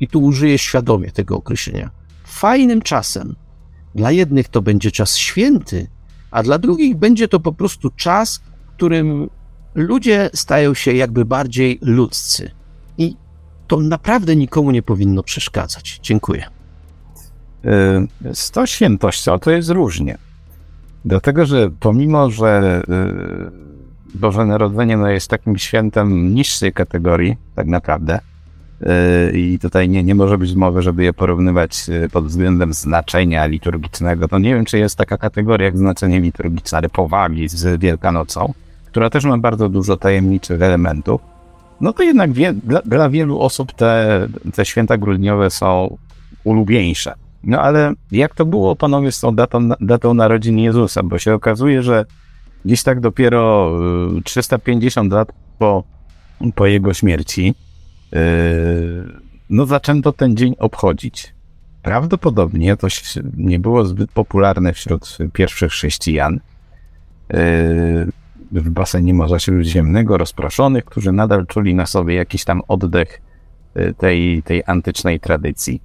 i 0.00 0.08
tu 0.08 0.22
użyję 0.22 0.58
świadomie 0.58 1.10
tego 1.10 1.36
określenia, 1.36 1.90
fajnym 2.24 2.82
czasem. 2.82 3.36
Dla 3.94 4.10
jednych 4.10 4.48
to 4.48 4.62
będzie 4.62 4.90
czas 4.90 5.16
święty, 5.16 5.86
a 6.30 6.42
dla 6.42 6.58
drugich 6.58 6.96
będzie 6.96 7.28
to 7.28 7.40
po 7.40 7.52
prostu 7.52 7.90
czas, 7.90 8.40
w 8.66 8.76
którym 8.76 9.30
ludzie 9.76 10.30
stają 10.34 10.74
się 10.74 10.92
jakby 10.92 11.24
bardziej 11.24 11.78
ludzcy. 11.82 12.50
I 12.98 13.16
to 13.66 13.76
naprawdę 13.80 14.36
nikomu 14.36 14.70
nie 14.70 14.82
powinno 14.82 15.22
przeszkadzać. 15.22 16.00
Dziękuję. 16.02 16.44
Y, 17.64 18.34
z 18.34 18.50
tą 18.50 18.66
świętością 18.66 19.38
to 19.38 19.50
jest 19.50 19.70
różnie. 19.70 20.18
Dlatego, 21.04 21.46
że 21.46 21.70
pomimo, 21.80 22.30
że 22.30 22.82
y, 24.14 24.18
Boże 24.18 24.44
Narodzenie 24.44 24.96
no, 24.96 25.08
jest 25.08 25.30
takim 25.30 25.58
świętem 25.58 26.34
niższej 26.34 26.72
kategorii, 26.72 27.36
tak 27.54 27.66
naprawdę, 27.66 28.18
y, 28.82 29.38
i 29.38 29.58
tutaj 29.58 29.88
nie, 29.88 30.04
nie 30.04 30.14
może 30.14 30.38
być 30.38 30.54
mowy, 30.54 30.82
żeby 30.82 31.04
je 31.04 31.12
porównywać 31.12 31.86
pod 32.12 32.26
względem 32.26 32.72
znaczenia 32.72 33.46
liturgicznego, 33.46 34.28
to 34.28 34.38
nie 34.38 34.54
wiem, 34.54 34.64
czy 34.64 34.78
jest 34.78 34.96
taka 34.96 35.18
kategoria 35.18 35.64
jak 35.64 35.78
znaczenie 35.78 36.20
liturgiczne, 36.20 36.78
ale 36.78 36.88
powagi 36.88 37.48
z 37.48 37.80
Wielkanocą, 37.80 38.54
która 38.96 39.10
też 39.10 39.24
ma 39.24 39.38
bardzo 39.38 39.68
dużo 39.68 39.96
tajemniczych 39.96 40.62
elementów, 40.62 41.20
no 41.80 41.92
to 41.92 42.02
jednak 42.02 42.32
wie, 42.32 42.52
dla, 42.52 42.82
dla 42.82 43.10
wielu 43.10 43.40
osób 43.40 43.72
te, 43.72 44.26
te 44.54 44.64
święta 44.64 44.96
grudniowe 44.98 45.50
są 45.50 45.96
ulubieńsze. 46.44 47.14
No 47.44 47.60
ale 47.60 47.92
jak 48.12 48.34
to 48.34 48.46
było, 48.46 48.76
panowie, 48.76 49.12
z 49.12 49.20
tą 49.20 49.34
datą, 49.34 49.68
datą 49.80 50.14
narodzin 50.14 50.58
Jezusa? 50.58 51.02
Bo 51.02 51.18
się 51.18 51.34
okazuje, 51.34 51.82
że 51.82 52.04
gdzieś 52.64 52.82
tak 52.82 53.00
dopiero 53.00 53.72
350 54.24 55.12
y, 55.12 55.16
lat 55.16 55.32
po, 55.58 55.84
po 56.54 56.66
jego 56.66 56.94
śmierci, 56.94 57.54
yy, 58.12 58.20
no 59.50 59.66
zaczęto 59.66 60.12
ten 60.12 60.36
dzień 60.36 60.54
obchodzić. 60.58 61.34
Prawdopodobnie 61.82 62.76
to 62.76 62.86
nie 63.36 63.58
było 63.58 63.84
zbyt 63.84 64.12
popularne 64.12 64.72
wśród 64.72 65.18
pierwszych 65.32 65.72
chrześcijan. 65.72 66.40
Yy, 67.32 68.12
w 68.52 68.70
basenie 68.70 69.14
Morza 69.14 69.38
Śródziemnego, 69.38 70.16
rozproszonych, 70.16 70.84
którzy 70.84 71.12
nadal 71.12 71.46
czuli 71.46 71.74
na 71.74 71.86
sobie 71.86 72.14
jakiś 72.14 72.44
tam 72.44 72.62
oddech 72.68 73.20
y, 73.76 73.94
tej, 73.98 74.42
tej 74.42 74.62
antycznej 74.66 75.20
tradycji. 75.20 75.80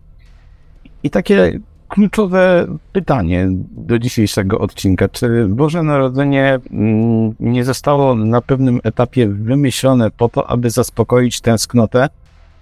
I 1.04 1.10
takie 1.10 1.60
kluczowe 1.92 2.68
pytanie 2.92 3.48
do 3.72 4.00
dzisiejszego 4.00 4.60
odcinka. 4.60 5.10
Czy 5.10 5.48
Boże 5.48 5.84
Narodzenie 5.84 6.60
mm, 6.72 7.36
nie 7.40 7.66
zostało 7.66 8.16
na 8.16 8.42
pewnym 8.42 8.80
etapie 8.84 9.28
wymyślone 9.28 10.12
po 10.12 10.30
to, 10.30 10.50
aby 10.50 10.70
zaspokoić 10.70 11.42
tęsknotę 11.42 12.10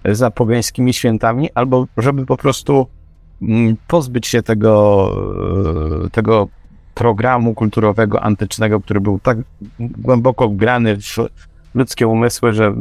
za 0.04 0.30
pogańskimi 0.30 0.92
świętami, 0.94 1.48
albo 1.54 1.86
żeby 1.96 2.26
po 2.26 2.36
prostu 2.36 2.86
mm, 3.42 3.76
pozbyć 3.88 4.26
się 4.26 4.42
tego, 4.42 5.10
e, 6.06 6.10
tego 6.10 6.48
programu 7.00 7.54
kulturowego, 7.54 8.22
antycznego, 8.22 8.80
który 8.80 9.00
był 9.00 9.18
tak 9.18 9.38
głęboko 9.80 10.48
wgrany 10.48 10.96
w 10.96 11.16
ludzkie 11.74 12.08
umysły, 12.08 12.52
że 12.52 12.74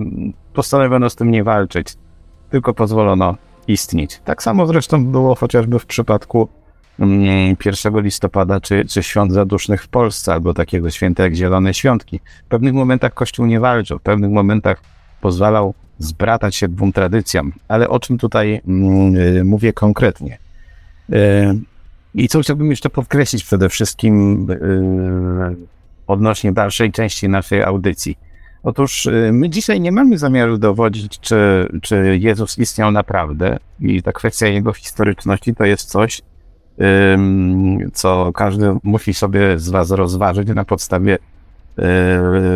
postanowiono 0.53 1.10
z 1.10 1.15
tym 1.15 1.32
nie 1.32 1.43
walczyć. 1.43 1.95
tylko 2.49 2.73
pozwolono 2.73 3.36
istnieć. 3.67 4.21
Tak 4.25 4.43
samo 4.43 4.65
zresztą 4.65 5.05
było 5.05 5.36
chociażby 5.36 5.79
w 5.79 5.86
przypadku 5.86 6.49
1 6.99 7.58
mm, 7.86 8.03
listopada 8.05 8.60
czy, 8.60 8.86
czy 8.86 9.03
świąt 9.03 9.32
zadusznych 9.32 9.84
w 9.84 9.88
Polsce, 9.88 10.34
albo 10.34 10.53
takiego 10.53 10.89
święta 10.89 11.23
jak 11.23 11.34
Zielone 11.34 11.73
Świątki. 11.73 12.19
W 12.45 12.49
pewnych 12.49 12.73
momentach 12.73 13.13
Kościół 13.13 13.45
nie 13.45 13.60
walczył, 13.60 13.99
w 13.99 14.01
pewnych 14.01 14.32
momentach 14.32 14.82
pozwalał 15.21 15.73
zbratać 15.99 16.55
się 16.55 16.67
dwóm 16.67 16.91
tradycjom. 16.91 17.51
Ale 17.67 17.89
o 17.89 17.99
czym 17.99 18.17
tutaj 18.17 18.62
mm, 18.67 19.47
mówię 19.47 19.73
konkretnie? 19.73 20.38
I 22.13 22.27
co 22.27 22.41
chciałbym 22.41 22.69
jeszcze 22.69 22.89
podkreślić 22.89 23.43
przede 23.43 23.69
wszystkim 23.69 24.47
e, 24.51 24.55
odnośnie 26.07 26.51
dalszej 26.51 26.91
części 26.91 27.29
naszej 27.29 27.63
audycji. 27.63 28.17
Otóż 28.63 29.07
e, 29.07 29.31
my 29.31 29.49
dzisiaj 29.49 29.81
nie 29.81 29.91
mamy 29.91 30.17
zamiaru 30.17 30.57
dowodzić, 30.57 31.19
czy, 31.19 31.69
czy 31.81 32.17
Jezus 32.21 32.57
istniał 32.57 32.91
naprawdę 32.91 33.57
i 33.79 34.03
ta 34.03 34.11
kwestia 34.11 34.47
jego 34.47 34.73
historyczności 34.73 35.55
to 35.55 35.65
jest 35.65 35.89
coś, 35.89 36.21
co 37.93 38.31
każdy 38.33 38.75
musi 38.83 39.13
sobie 39.13 39.59
z 39.59 39.69
Was 39.69 39.91
rozważyć 39.91 40.47
na 40.47 40.65
podstawie 40.65 41.17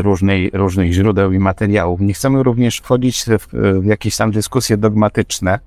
różnej, 0.02 0.50
różnych 0.54 0.94
źródeł 0.94 1.32
i 1.32 1.40
materiałów. 1.40 2.00
Nie 2.02 2.14
chcemy 2.14 2.44
również 2.44 2.78
wchodzić 2.78 3.26
w, 3.26 3.48
w 3.82 3.86
jakieś 3.86 4.18
tam 4.18 4.32
dyskusje 4.32 4.78
dogmatyczne, 4.78 5.60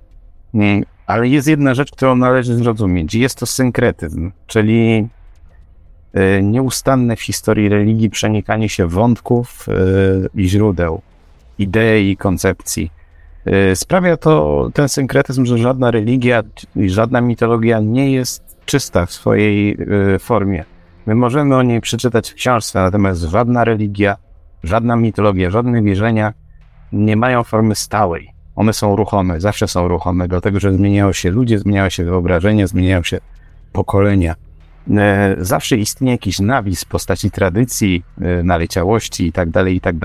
ale 1.06 1.28
jest 1.28 1.48
jedna 1.48 1.74
rzecz, 1.74 1.90
którą 1.90 2.16
należy 2.16 2.56
zrozumieć. 2.56 3.14
Jest 3.14 3.38
to 3.38 3.46
synkretyzm, 3.46 4.32
czyli 4.46 5.08
e, 6.12 6.42
nieustanne 6.42 7.16
w 7.16 7.22
historii 7.22 7.68
religii 7.68 8.10
przenikanie 8.10 8.68
się 8.68 8.86
wątków 8.86 9.66
e, 9.68 9.72
i 10.34 10.48
źródeł, 10.48 11.02
idei 11.58 12.10
i 12.10 12.16
koncepcji. 12.16 12.90
E, 13.44 13.76
sprawia 13.76 14.16
to 14.16 14.68
ten 14.74 14.88
synkretyzm, 14.88 15.46
że 15.46 15.58
żadna 15.58 15.90
religia 15.90 16.42
i 16.76 16.90
żadna 16.90 17.20
mitologia 17.20 17.80
nie 17.80 18.12
jest 18.12 18.56
czysta 18.64 19.06
w 19.06 19.12
swojej 19.12 19.76
formie. 20.18 20.64
My 21.06 21.14
możemy 21.14 21.56
o 21.56 21.62
niej 21.62 21.80
przeczytać 21.80 22.30
w 22.30 22.34
książce, 22.34 22.78
natomiast 22.78 23.22
żadna 23.22 23.64
religia, 23.64 24.16
żadna 24.62 24.96
mitologia, 24.96 25.50
żadne 25.50 25.82
wierzenia 25.82 26.32
nie 26.92 27.16
mają 27.16 27.44
formy 27.44 27.74
stałej. 27.74 28.35
One 28.56 28.72
są 28.72 28.96
ruchome, 28.96 29.40
zawsze 29.40 29.68
są 29.68 29.88
ruchome, 29.88 30.28
dlatego 30.28 30.60
że 30.60 30.74
zmieniają 30.74 31.12
się 31.12 31.30
ludzie, 31.30 31.58
zmieniają 31.58 31.88
się 31.88 32.04
wyobrażenia, 32.04 32.66
zmieniają 32.66 33.02
się 33.02 33.18
pokolenia. 33.72 34.34
E, 34.90 35.36
zawsze 35.38 35.76
istnieje 35.76 36.14
jakiś 36.14 36.40
nawis 36.40 36.84
w 36.84 36.88
postaci 36.88 37.30
tradycji, 37.30 38.02
e, 38.20 38.42
naleciałości 38.42 39.32
tak. 39.32 39.48
Tak 39.82 39.96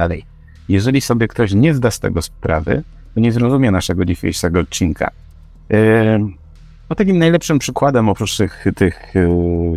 Jeżeli 0.69 1.01
sobie 1.01 1.27
ktoś 1.27 1.53
nie 1.53 1.73
zda 1.73 1.91
z 1.91 1.99
tego 1.99 2.21
sprawy, 2.21 2.83
to 3.13 3.19
nie 3.19 3.31
zrozumie 3.31 3.71
naszego 3.71 4.05
dzisiejszego 4.05 4.59
odcinka. 4.59 5.11
E, 5.71 6.19
no 6.89 6.95
takim 6.95 7.17
najlepszym 7.17 7.59
przykładem 7.59 8.09
oprócz 8.09 8.37
tych, 8.37 8.65
tych 8.75 9.13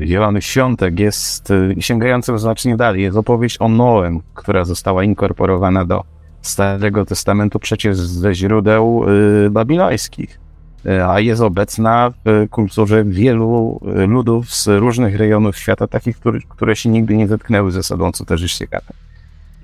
zielonych 0.01 0.45
świątek 0.45 1.01
jest, 1.01 1.53
sięgającym 1.81 2.39
znacznie 2.39 2.77
dalej, 2.77 3.03
jest 3.03 3.17
opowieść 3.17 3.57
o 3.61 3.69
Noem, 3.69 4.21
która 4.35 4.65
została 4.65 5.05
inkorporowana 5.05 5.85
do 5.85 6.14
Starego 6.45 7.05
Testamentu 7.05 7.59
przecież 7.59 7.97
ze 7.97 8.35
źródeł 8.35 9.05
y, 9.47 9.51
babilońskich, 9.51 10.39
y, 10.87 11.05
a 11.05 11.21
jest 11.21 11.43
obecna 11.43 12.13
w 12.25 12.47
kulturze 12.51 13.05
wielu 13.05 13.81
y, 14.03 14.07
ludów 14.07 14.55
z 14.55 14.67
różnych 14.67 15.17
rejonów 15.17 15.59
świata, 15.59 15.87
takich, 15.87 16.19
które, 16.49 16.77
się 16.77 16.89
nigdy 16.89 17.17
nie 17.17 17.29
zetknęły 17.29 17.73
ze 17.73 17.83
sobą, 17.83 18.13
co 18.13 18.25
też 18.25 18.43
jest 18.43 18.59
ciekawe. 18.59 18.87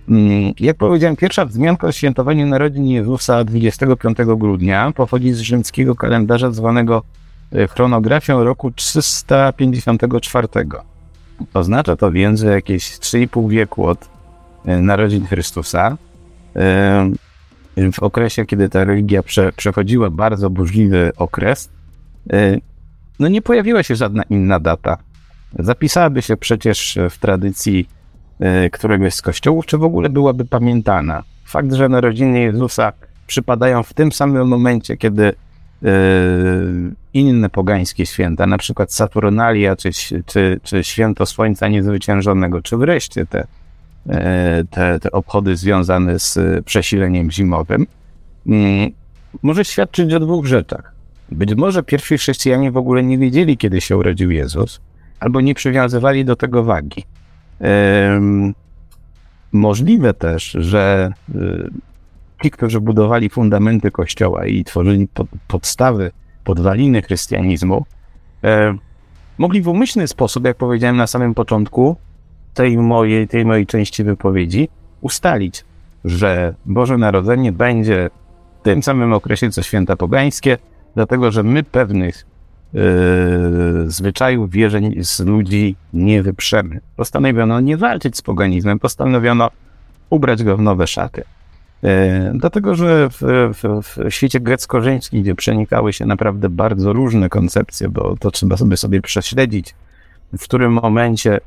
Mm, 0.09 0.53
jak 0.61 0.77
powiedziałem, 0.77 1.16
pierwsza 1.16 1.45
wzmianka 1.45 1.87
o 1.87 1.93
świętowaniu 1.93 2.47
narodzin 2.47 2.87
Jezusa 2.87 3.45
25 3.45 4.19
grudnia 4.37 4.93
pochodzi 4.93 5.33
z 5.33 5.38
rzymskiego 5.38 5.95
kalendarza 5.95 6.51
zwanego 6.51 7.03
chronografią 7.71 8.45
roku 8.45 8.71
354. 8.71 10.49
Oznacza 11.55 11.97
to 11.97 12.12
więc, 12.12 12.40
że 12.40 12.47
jakieś 12.47 12.85
3,5 12.85 13.51
wieku 13.51 13.87
od 13.87 14.09
narodzin 14.64 15.27
Chrystusa 15.27 15.97
w 17.93 17.99
okresie, 18.01 18.47
kiedy 18.47 18.69
ta 18.69 18.85
religia 18.85 19.23
prze, 19.23 19.53
przechodziła 19.53 20.11
bardzo 20.11 20.51
burzliwy 20.51 21.13
okres, 21.17 21.71
no 23.19 23.29
nie 23.29 23.43
pojawiła 23.43 23.83
się 23.83 23.97
żadna 23.97 24.23
inna 24.31 24.61
data. 24.61 24.99
Zapisałaby 25.59 26.23
się 26.23 26.37
przecież 26.37 26.99
w 27.11 27.19
tradycji 27.19 27.89
któregoś 28.73 29.15
z 29.15 29.23
kościołów, 29.23 29.67
czy 29.67 29.79
w 29.79 29.85
ogóle 29.85 30.09
byłaby 30.09 30.45
pamiętana. 30.45 31.23
Fakt, 31.45 31.73
że 31.73 31.89
narodziny 31.89 32.41
Jezusa 32.41 32.93
przypadają 33.27 33.83
w 33.83 33.95
tym 33.95 34.13
samym 34.13 34.49
momencie, 34.49 34.97
kiedy 34.97 35.33
inne 37.13 37.51
pogańskie 37.51 38.07
święta, 38.07 38.47
na 38.47 38.59
przykład 38.59 38.93
Saturnalia, 38.93 39.77
czy, 39.77 39.91
czy, 40.27 40.61
czy 40.63 40.85
święto 40.85 41.27
Słońca 41.27 41.69
Niezwyciężonego, 41.69 42.63
czy 42.63 42.77
wreszcie 42.77 43.27
te 43.27 43.39
E, 43.39 43.60
te, 44.71 45.01
te 45.01 45.11
obchody 45.13 45.57
związane 45.57 46.19
z 46.19 46.39
przesileniem 46.65 47.31
zimowym, 47.31 47.87
mm, 48.47 48.91
może 49.43 49.65
świadczyć 49.65 50.13
o 50.15 50.21
dwóch 50.21 50.47
rzeczach. 50.47 50.93
Być 51.33 51.55
może 51.55 51.83
pierwsi 51.83 52.19
chrześcijanie 52.19 52.71
w 52.73 52.77
ogóle 52.77 53.03
nie 53.03 53.19
wiedzieli, 53.19 53.57
kiedy 53.57 53.81
się 53.81 53.97
urodził 53.97 54.31
Jezus, 54.31 54.81
albo 55.21 55.41
nie 55.41 55.55
przywiązywali 55.55 56.25
do 56.25 56.37
tego 56.37 56.65
wagi. 56.65 57.05
Możliwe 59.53 60.15
też, 60.15 60.51
że 60.51 61.13
e, 61.35 61.41
ci, 62.43 62.51
którzy 62.51 62.81
budowali 62.81 63.31
fundamenty 63.31 63.91
Kościoła 63.91 64.47
i 64.47 64.65
tworzyli 64.65 65.09
pod, 65.09 65.27
podstawy, 65.49 66.11
podwaliny 66.45 67.03
chrystianizmu, 67.03 67.87
e, 68.45 68.75
mogli 69.39 69.63
w 69.63 69.69
umyślny 69.69 70.09
sposób, 70.09 70.45
jak 70.45 70.57
powiedziałem 70.57 70.97
na 70.97 71.07
samym 71.07 71.35
początku, 71.35 71.97
tej 72.55 72.79
mojej, 72.79 73.29
tej 73.29 73.45
mojej 73.45 73.67
części 73.67 74.05
wypowiedzi 74.05 74.69
ustalić, 75.01 75.65
że 76.05 76.55
Boże 76.67 76.99
Narodzenie 76.99 77.53
będzie 77.53 78.11
w 78.61 78.63
tym 78.63 78.83
samym 78.83 79.13
okresie 79.13 79.51
co 79.51 79.63
święta 79.63 79.97
pogańskie, 79.97 80.59
dlatego 80.95 81.31
że 81.31 81.43
my 81.43 81.63
pewnych 81.63 82.27
yy, 82.73 82.83
zwyczajów, 83.87 84.51
wierzeń 84.51 85.05
z 85.05 85.21
ludzi 85.21 85.77
nie 85.93 86.23
wyprzemy. 86.23 86.81
Postanowiono 86.97 87.61
nie 87.61 87.77
walczyć 87.77 88.17
z 88.17 88.23
poganizmem, 88.23 88.79
postanowiono 88.79 89.51
ubrać 90.11 90.45
go 90.45 90.57
w 90.57 90.63
nowe 90.63 90.87
szaty. 90.87 91.25
Yy, 91.83 91.91
dlatego, 92.35 92.75
że 92.75 93.11
w, 93.11 93.23
w, 93.55 93.83
w 93.83 94.11
świecie 94.11 94.41
grecko-rzyńskim, 94.41 95.23
gdzie 95.23 95.35
przenikały 95.35 95.93
się 95.93 96.07
naprawdę 96.07 96.49
bardzo 96.49 96.93
różne 96.93 97.29
koncepcje, 97.29 97.89
bo 97.89 98.17
to 98.17 98.31
trzeba 98.31 98.57
sobie, 98.57 98.77
sobie 98.77 99.03
prześledzić, 99.03 99.75
w 100.39 100.45
którym 100.45 100.73
momencie 100.73 101.41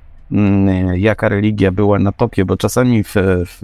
jaka 0.96 1.30
religia 1.30 1.72
była 1.72 2.00
na 2.00 2.12
topie, 2.12 2.46
bo 2.46 2.58
czasami 2.58 3.04
w, 3.04 3.14
w, 3.16 3.58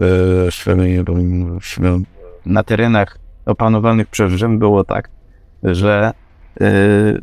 w, 0.52 2.02
na 2.46 2.64
terenach 2.64 3.18
opanowanych 3.46 4.08
przez 4.08 4.34
Rzym 4.34 4.60
było 4.60 4.84
tak, 4.84 5.10
że 5.64 6.14
y, 6.62 7.22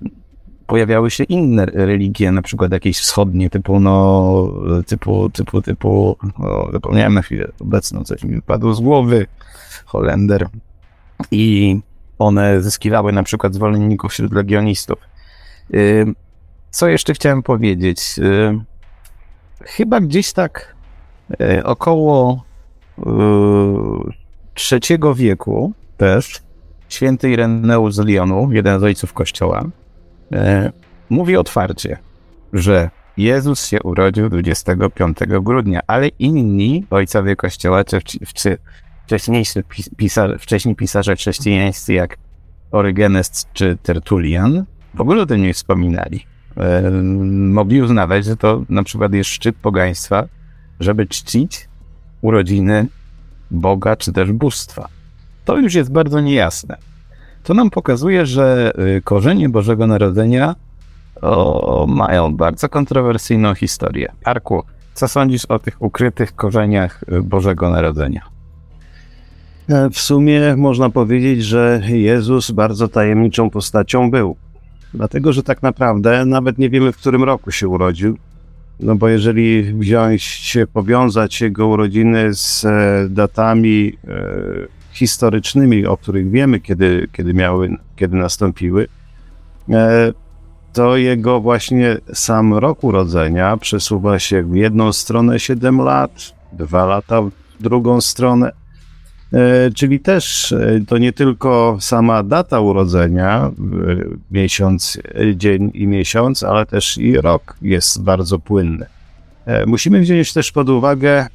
pojawiały 0.67 1.11
się 1.11 1.25
inne 1.25 1.67
religie, 1.67 2.33
na 2.33 2.43
przykład 2.43 2.73
jakieś 2.73 2.99
wschodnie, 2.99 3.51
typu, 3.51 3.81
no, 3.81 4.53
typu, 4.87 5.31
typu, 5.31 5.63
typu, 5.63 6.17
o, 6.39 6.73
zapomniałem 6.73 7.15
na 7.15 7.23
chwilę 7.23 7.49
obecną, 7.61 8.05
coś 8.05 8.25
mi 8.25 8.35
wypadło 8.35 8.75
z 8.75 8.81
głowy, 8.81 9.27
Holender. 9.87 10.49
I 11.31 11.77
one 12.19 12.63
zyskiwały 12.63 13.13
na 13.13 13.23
przykład 13.23 13.55
zwolenników 13.55 14.13
wśród 14.13 14.33
legionistów. 14.33 14.99
Y, 15.75 16.07
co 16.71 16.89
jeszcze 16.89 17.15
chciałem 17.15 17.43
powiedzieć? 17.43 18.19
Y, 18.19 18.61
chyba 19.67 20.01
gdzieś 20.01 20.33
tak 20.33 20.75
e, 21.41 21.65
około 21.65 22.45
e, 22.99 23.03
trzeciego 24.55 25.15
wieku 25.15 25.73
też 25.97 26.41
święty 26.89 27.31
Ireneusz 27.31 27.95
z 27.95 27.99
Lyonu, 27.99 28.53
jeden 28.53 28.81
z 28.81 28.83
ojców 28.83 29.13
kościoła, 29.13 29.65
e, 30.33 30.73
mówi 31.11 31.37
otwarcie, 31.37 31.99
że 32.53 32.91
Jezus 33.17 33.67
się 33.67 33.83
urodził 33.83 34.29
25 34.29 35.19
grudnia, 35.41 35.81
ale 35.87 36.09
inni 36.09 36.87
ojcowie 36.91 37.37
kościoła, 37.37 37.85
czy, 37.85 38.01
czy 38.35 38.59
wcześniejsi 39.07 39.61
pisarze, 39.97 40.39
wcześniej 40.39 40.75
pisarze 40.75 41.17
chrześcijańscy 41.17 41.93
jak 41.93 42.17
Orygenes 42.71 43.47
czy 43.53 43.79
Tertulian 43.83 44.65
w 44.95 45.01
ogóle 45.01 45.23
o 45.23 45.27
tym 45.27 45.43
nie 45.43 45.55
wspominali 45.55 46.27
mogli 47.33 47.83
uznawać, 47.83 48.25
że 48.25 48.37
to 48.37 48.63
na 48.69 48.83
przykład 48.83 49.13
jest 49.13 49.31
szczyt 49.31 49.57
pogaństwa, 49.57 50.25
żeby 50.81 51.07
czcić 51.07 51.69
urodziny 52.21 52.87
Boga 53.51 53.97
czy 53.97 54.13
też 54.13 54.33
bóstwa. 54.33 54.89
To 55.45 55.59
już 55.59 55.75
jest 55.75 55.93
bardzo 55.93 56.21
niejasne. 56.21 56.77
To 57.45 57.55
nam 57.55 57.71
pokazuje, 57.71 58.27
że 58.27 58.73
y, 58.97 59.03
korzenie 59.03 59.49
Bożego 59.49 59.87
Narodzenia 59.87 60.55
o, 61.23 61.87
mają 61.89 62.37
bardzo 62.37 62.69
kontrowersyjną 62.69 63.55
historię. 63.55 64.13
Arku, 64.25 64.63
co 64.95 65.09
sądzisz 65.09 65.45
o 65.45 65.59
tych 65.59 65.83
ukrytych 65.83 66.35
korzeniach 66.35 67.05
y, 67.13 67.23
Bożego 67.23 67.71
Narodzenia? 67.71 68.23
E, 69.69 69.91
w 69.91 69.99
sumie 69.99 70.57
można 70.57 70.91
powiedzieć, 70.91 71.45
że 71.45 71.83
Jezus 71.89 72.51
bardzo 72.51 72.89
tajemniczą 72.89 73.51
postacią 73.51 74.11
był. 74.11 74.37
Dlatego, 74.95 75.33
że 75.33 75.43
tak 75.43 75.63
naprawdę 75.63 76.25
nawet 76.25 76.59
nie 76.59 76.71
wiemy, 76.71 76.93
w 76.93 76.97
którym 76.97 77.25
roku 77.25 77.51
się 77.51 77.69
urodził. 77.69 78.19
No 78.81 78.95
bo 78.95 79.09
jeżeli 79.09 79.63
wziąć, 79.63 80.57
powiązać 80.73 81.41
jego 81.41 81.67
urodziny 81.67 82.35
z 82.35 82.65
e, 82.65 83.07
datami 83.11 83.93
e, 84.09 84.67
historycznymi, 84.93 85.87
o 85.87 85.97
których 85.97 86.31
wiemy, 86.31 86.61
kiedy, 86.61 87.09
kiedy 87.13 87.35
miały, 87.35 87.77
kiedy 87.97 88.17
nastąpiły, 88.17 88.89
e, 89.71 90.13
to 90.73 90.97
jego 90.97 91.41
właśnie 91.41 91.97
sam 92.13 92.55
rok 92.55 92.85
urodzenia 92.85 93.57
przesuwa 93.57 94.19
się 94.19 94.43
w 94.43 94.57
jedną 94.57 94.93
stronę 94.93 95.39
7 95.39 95.79
lat, 95.79 96.35
dwa 96.53 96.87
lata 96.87 97.23
w 97.23 97.31
drugą 97.61 98.01
stronę. 98.01 98.53
E, 99.33 99.71
czyli 99.71 100.01
też 100.01 100.53
e, 100.53 100.81
to 100.89 100.99
nie 100.99 101.13
tylko 101.13 101.77
sama 101.81 102.23
data 102.23 102.61
urodzenia, 102.61 103.47
e, 103.47 103.53
miesiąc, 104.31 104.99
dzień 105.35 105.71
i 105.75 105.87
miesiąc, 105.87 106.43
ale 106.43 106.67
też 106.67 106.99
i 106.99 107.17
rok 107.17 107.57
jest 107.63 108.03
bardzo 108.03 108.39
płynny. 108.39 108.87
Musimy 109.67 110.01
wziąć 110.01 110.33
też 110.33 110.53
pod 110.53 110.69
uwagę 110.69 111.27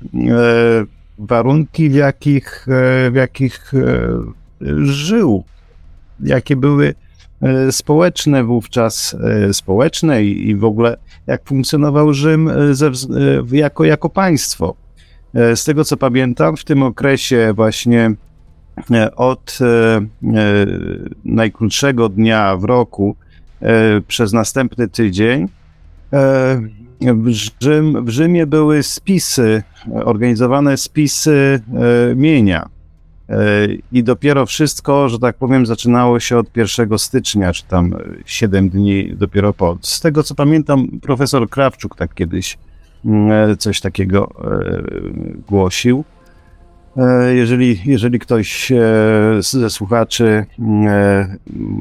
warunki, 1.17 1.89
w 1.89 1.93
jakich, 1.93 2.65
w 3.11 3.15
jakich 3.15 3.71
żył, 4.81 5.43
jakie 6.23 6.55
były 6.55 6.95
społeczne 7.71 8.43
wówczas, 8.43 9.15
społeczne 9.51 10.23
i 10.23 10.55
w 10.55 10.65
ogóle 10.65 10.97
jak 11.27 11.43
funkcjonował 11.45 12.13
Rzym 12.13 12.49
jako, 13.51 13.83
jako 13.83 14.09
państwo. 14.09 14.75
E, 15.33 15.55
z 15.55 15.63
tego 15.63 15.85
co 15.85 15.97
pamiętam, 15.97 16.57
w 16.57 16.63
tym 16.63 16.83
okresie 16.83 17.53
właśnie 17.55 18.11
e, 18.91 19.15
od 19.15 19.59
e, 19.61 20.01
najkrótszego 21.25 22.09
dnia 22.09 22.57
w 22.57 22.63
roku 22.63 23.15
przez 24.07 24.33
następny 24.33 24.87
tydzień 24.87 25.47
w, 27.01 27.29
Rzym, 27.61 28.05
w 28.05 28.09
Rzymie 28.09 28.47
były 28.47 28.83
spisy, 28.83 29.63
organizowane 30.03 30.77
spisy 30.77 31.61
mienia. 32.15 32.69
I 33.91 34.03
dopiero 34.03 34.45
wszystko, 34.45 35.09
że 35.09 35.19
tak 35.19 35.37
powiem, 35.37 35.65
zaczynało 35.65 36.19
się 36.19 36.37
od 36.37 36.57
1 36.57 36.99
stycznia, 36.99 37.53
czy 37.53 37.63
tam 37.63 37.95
7 38.25 38.69
dni 38.69 39.13
dopiero 39.15 39.53
po. 39.53 39.77
Z 39.81 39.99
tego 39.99 40.23
co 40.23 40.35
pamiętam, 40.35 40.87
profesor 41.01 41.49
Krawczuk 41.49 41.95
tak 41.95 42.13
kiedyś 42.13 42.57
coś 43.57 43.81
takiego 43.81 44.31
e, 44.43 44.81
głosił. 45.47 46.03
E, 46.97 47.33
jeżeli, 47.33 47.81
jeżeli 47.85 48.19
ktoś 48.19 48.71
ze 49.39 49.69
słuchaczy 49.69 50.45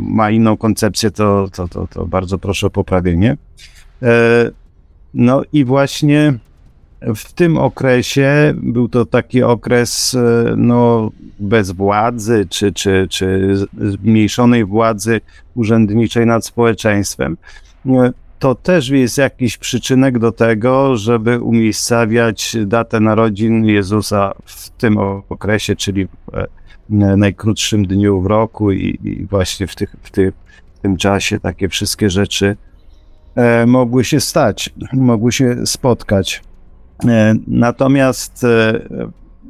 ma 0.07 0.31
inną 0.31 0.57
koncepcję, 0.57 1.11
to, 1.11 1.49
to, 1.53 1.69
to, 1.69 1.87
to 1.87 2.07
bardzo 2.07 2.39
proszę 2.39 2.67
o 2.67 2.71
poprawienie. 2.71 3.37
No 5.15 5.43
i 5.53 5.65
właśnie 5.65 6.39
w 7.15 7.33
tym 7.33 7.59
okresie 7.59 8.55
był 8.57 8.89
to 8.89 9.07
taki 9.07 9.43
okres 9.43 10.17
no, 10.57 11.11
bez 11.39 11.71
władzy, 11.71 12.47
czy, 12.51 12.73
czy, 12.73 13.07
czy 13.11 13.57
zmniejszonej 13.79 14.65
władzy 14.65 15.21
urzędniczej 15.55 16.27
nad 16.27 16.47
społeczeństwem 16.47 17.37
to 18.41 18.55
też 18.55 18.89
jest 18.89 19.19
jakiś 19.19 19.59
przyczynek 19.59 20.19
do 20.19 20.33
tego, 20.33 20.97
żeby 20.97 21.41
umiejscawiać 21.41 22.57
datę 22.67 23.01
narodzin 23.01 23.65
Jezusa 23.65 24.35
w 24.45 24.71
tym 24.71 24.99
okresie, 25.29 25.77
czyli 25.77 26.07
w 26.07 26.35
e, 26.35 26.47
najkrótszym 27.17 27.87
dniu 27.87 28.21
w 28.21 28.27
roku 28.27 28.73
i, 28.73 28.99
i 29.05 29.27
właśnie 29.27 29.67
w, 29.67 29.77
tych, 29.77 29.97
w, 30.03 30.11
tych, 30.11 30.35
w 30.75 30.79
tym 30.79 30.97
czasie 30.97 31.41
takie 31.41 31.69
wszystkie 31.69 32.11
rzeczy 32.11 32.57
e, 33.35 33.67
mogły 33.67 34.05
się 34.05 34.21
stać, 34.21 34.71
mogły 34.93 35.33
się 35.33 35.67
spotkać. 35.67 36.43
E, 37.09 37.35
natomiast 37.47 38.47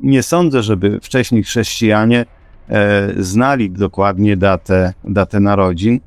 nie 0.03 0.22
sądzę, 0.22 0.62
żeby 0.62 1.01
wcześniej 1.03 1.43
chrześcijanie 1.43 2.26
znali 3.18 3.70
dokładnie 3.70 4.36
datę, 4.36 4.93
datę 5.05 5.41
narodzin, 5.41 6.01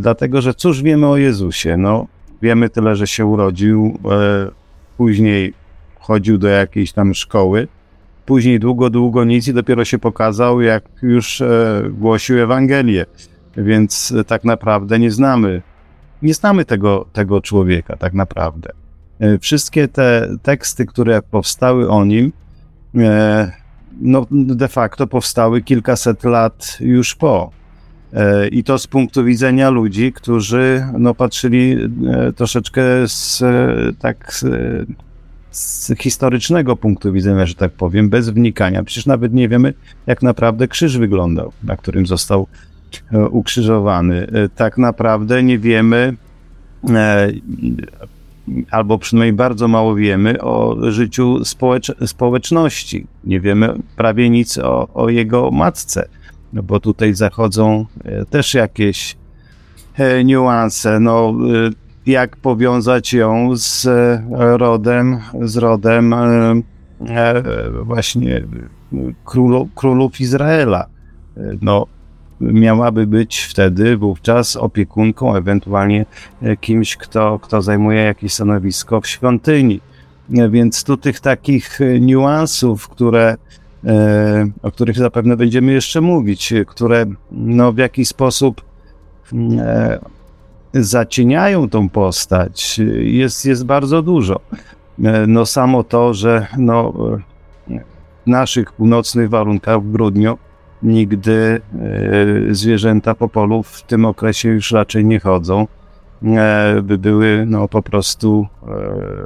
dlatego 0.00 0.40
że 0.40 0.54
cóż 0.54 0.82
wiemy 0.82 1.06
o 1.06 1.16
Jezusie? 1.16 1.76
No, 1.76 2.06
Wiemy 2.42 2.68
tyle, 2.70 2.96
że 2.96 3.06
się 3.06 3.26
urodził, 3.26 3.98
e, 4.10 4.50
później 4.96 5.54
chodził 5.98 6.38
do 6.38 6.48
jakiejś 6.48 6.92
tam 6.92 7.14
szkoły, 7.14 7.68
później 8.26 8.60
długo, 8.60 8.90
długo 8.90 9.24
nic 9.24 9.48
i 9.48 9.54
dopiero 9.54 9.84
się 9.84 9.98
pokazał, 9.98 10.60
jak 10.60 10.84
już 11.02 11.40
e, 11.40 11.82
głosił 11.90 12.38
Ewangelię. 12.38 13.06
Więc 13.56 14.14
tak 14.26 14.44
naprawdę 14.44 14.98
nie 14.98 15.10
znamy, 15.10 15.62
nie 16.22 16.34
znamy 16.34 16.64
tego, 16.64 17.06
tego 17.12 17.40
człowieka, 17.40 17.96
tak 17.96 18.14
naprawdę. 18.14 18.70
E, 19.20 19.38
wszystkie 19.38 19.88
te 19.88 20.28
teksty, 20.42 20.86
które 20.86 21.22
powstały 21.22 21.90
o 21.90 22.04
nim, 22.04 22.32
no 24.00 24.26
de 24.30 24.68
facto 24.68 25.06
powstały 25.06 25.62
kilkaset 25.62 26.24
lat 26.24 26.76
już 26.80 27.14
po. 27.14 27.50
E, 28.12 28.48
I 28.48 28.64
to 28.64 28.78
z 28.78 28.86
punktu 28.86 29.24
widzenia 29.24 29.70
ludzi, 29.70 30.12
którzy 30.12 30.86
no, 30.98 31.14
patrzyli 31.14 31.76
e, 32.08 32.32
troszeczkę 32.32 32.82
z, 33.06 33.42
tak, 33.98 34.40
z 35.50 35.92
historycznego 35.98 36.76
punktu 36.76 37.12
widzenia, 37.12 37.46
że 37.46 37.54
tak 37.54 37.72
powiem, 37.72 38.08
bez 38.08 38.30
wnikania. 38.30 38.84
Przecież 38.84 39.06
nawet 39.06 39.32
nie 39.32 39.48
wiemy, 39.48 39.74
jak 40.06 40.22
naprawdę 40.22 40.68
krzyż 40.68 40.98
wyglądał, 40.98 41.52
na 41.64 41.76
którym 41.76 42.06
został 42.06 42.46
e, 43.12 43.28
ukrzyżowany. 43.28 44.26
Tak 44.56 44.78
naprawdę 44.78 45.42
nie 45.42 45.58
wiemy, 45.58 46.16
albo 48.70 48.98
przynajmniej 48.98 49.32
bardzo 49.32 49.68
mało 49.68 49.94
wiemy 49.94 50.40
o 50.40 50.76
życiu 50.90 51.44
społecz 51.44 51.92
społeczności. 52.06 53.06
Nie 53.24 53.40
wiemy 53.40 53.74
prawie 53.96 54.30
nic 54.30 54.58
o, 54.58 54.88
o 54.94 55.08
jego 55.08 55.50
matce 55.50 56.08
no 56.56 56.62
bo 56.62 56.80
tutaj 56.80 57.14
zachodzą 57.14 57.86
e, 58.04 58.24
też 58.24 58.54
jakieś 58.54 59.16
e, 59.98 60.24
niuanse. 60.24 61.00
No, 61.00 61.34
e, 61.66 61.70
jak 62.06 62.36
powiązać 62.36 63.12
ją 63.12 63.56
z 63.56 63.88
rodem, 64.38 65.18
z 65.42 65.56
rodem 65.56 66.14
właśnie 67.82 68.42
królu, 69.24 69.68
królów 69.74 70.20
Izraela. 70.20 70.86
No, 71.62 71.86
miałaby 72.40 73.06
być 73.06 73.40
wtedy 73.40 73.96
wówczas 73.96 74.56
opiekunką, 74.56 75.34
ewentualnie 75.34 76.06
kimś, 76.60 76.96
kto, 76.96 77.38
kto 77.38 77.62
zajmuje 77.62 78.02
jakieś 78.02 78.32
stanowisko 78.32 79.00
w 79.00 79.06
świątyni. 79.06 79.80
Więc 80.28 80.84
tu 80.84 80.96
tych 80.96 81.20
takich 81.20 81.78
niuansów, 82.00 82.88
które 82.88 83.36
o 84.62 84.70
których 84.70 84.96
zapewne 84.96 85.36
będziemy 85.36 85.72
jeszcze 85.72 86.00
mówić, 86.00 86.54
które 86.66 87.06
no, 87.30 87.72
w 87.72 87.78
jakiś 87.78 88.08
sposób 88.08 88.62
e, 89.58 89.98
zacieniają 90.74 91.68
tą 91.68 91.88
postać, 91.88 92.80
jest, 92.98 93.46
jest 93.46 93.64
bardzo 93.64 94.02
dużo. 94.02 94.40
E, 95.04 95.26
no 95.26 95.46
samo 95.46 95.84
to, 95.84 96.14
że 96.14 96.46
no, 96.58 96.92
w 96.92 98.26
naszych 98.26 98.72
północnych 98.72 99.30
warunkach 99.30 99.82
w 99.82 99.92
grudniu 99.92 100.38
nigdy 100.82 101.60
zwierzęta 102.50 103.14
po 103.14 103.28
polu 103.28 103.62
w 103.62 103.82
tym 103.82 104.04
okresie 104.04 104.48
już 104.48 104.70
raczej 104.70 105.04
nie 105.04 105.20
chodzą, 105.20 105.66
by 106.82 106.98
były 106.98 107.44
no, 107.46 107.68
po 107.68 107.82
prostu 107.82 108.46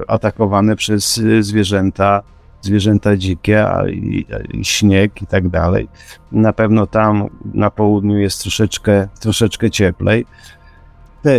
atakowane 0.09 0.77
przez 0.77 1.21
zwierzęta 1.41 2.23
zwierzęta 2.61 3.17
dzikie, 3.17 3.69
a 3.69 3.89
i, 3.89 4.27
i 4.55 4.65
śnieg 4.65 5.23
i 5.23 5.27
tak 5.27 5.49
dalej. 5.49 5.89
Na 6.33 6.53
pewno 6.53 6.87
tam 6.87 7.29
na 7.55 7.71
południu 7.71 8.19
jest 8.19 8.43
troszeczkę, 8.43 9.09
troszeczkę 9.21 9.71
cieplej. 9.71 10.27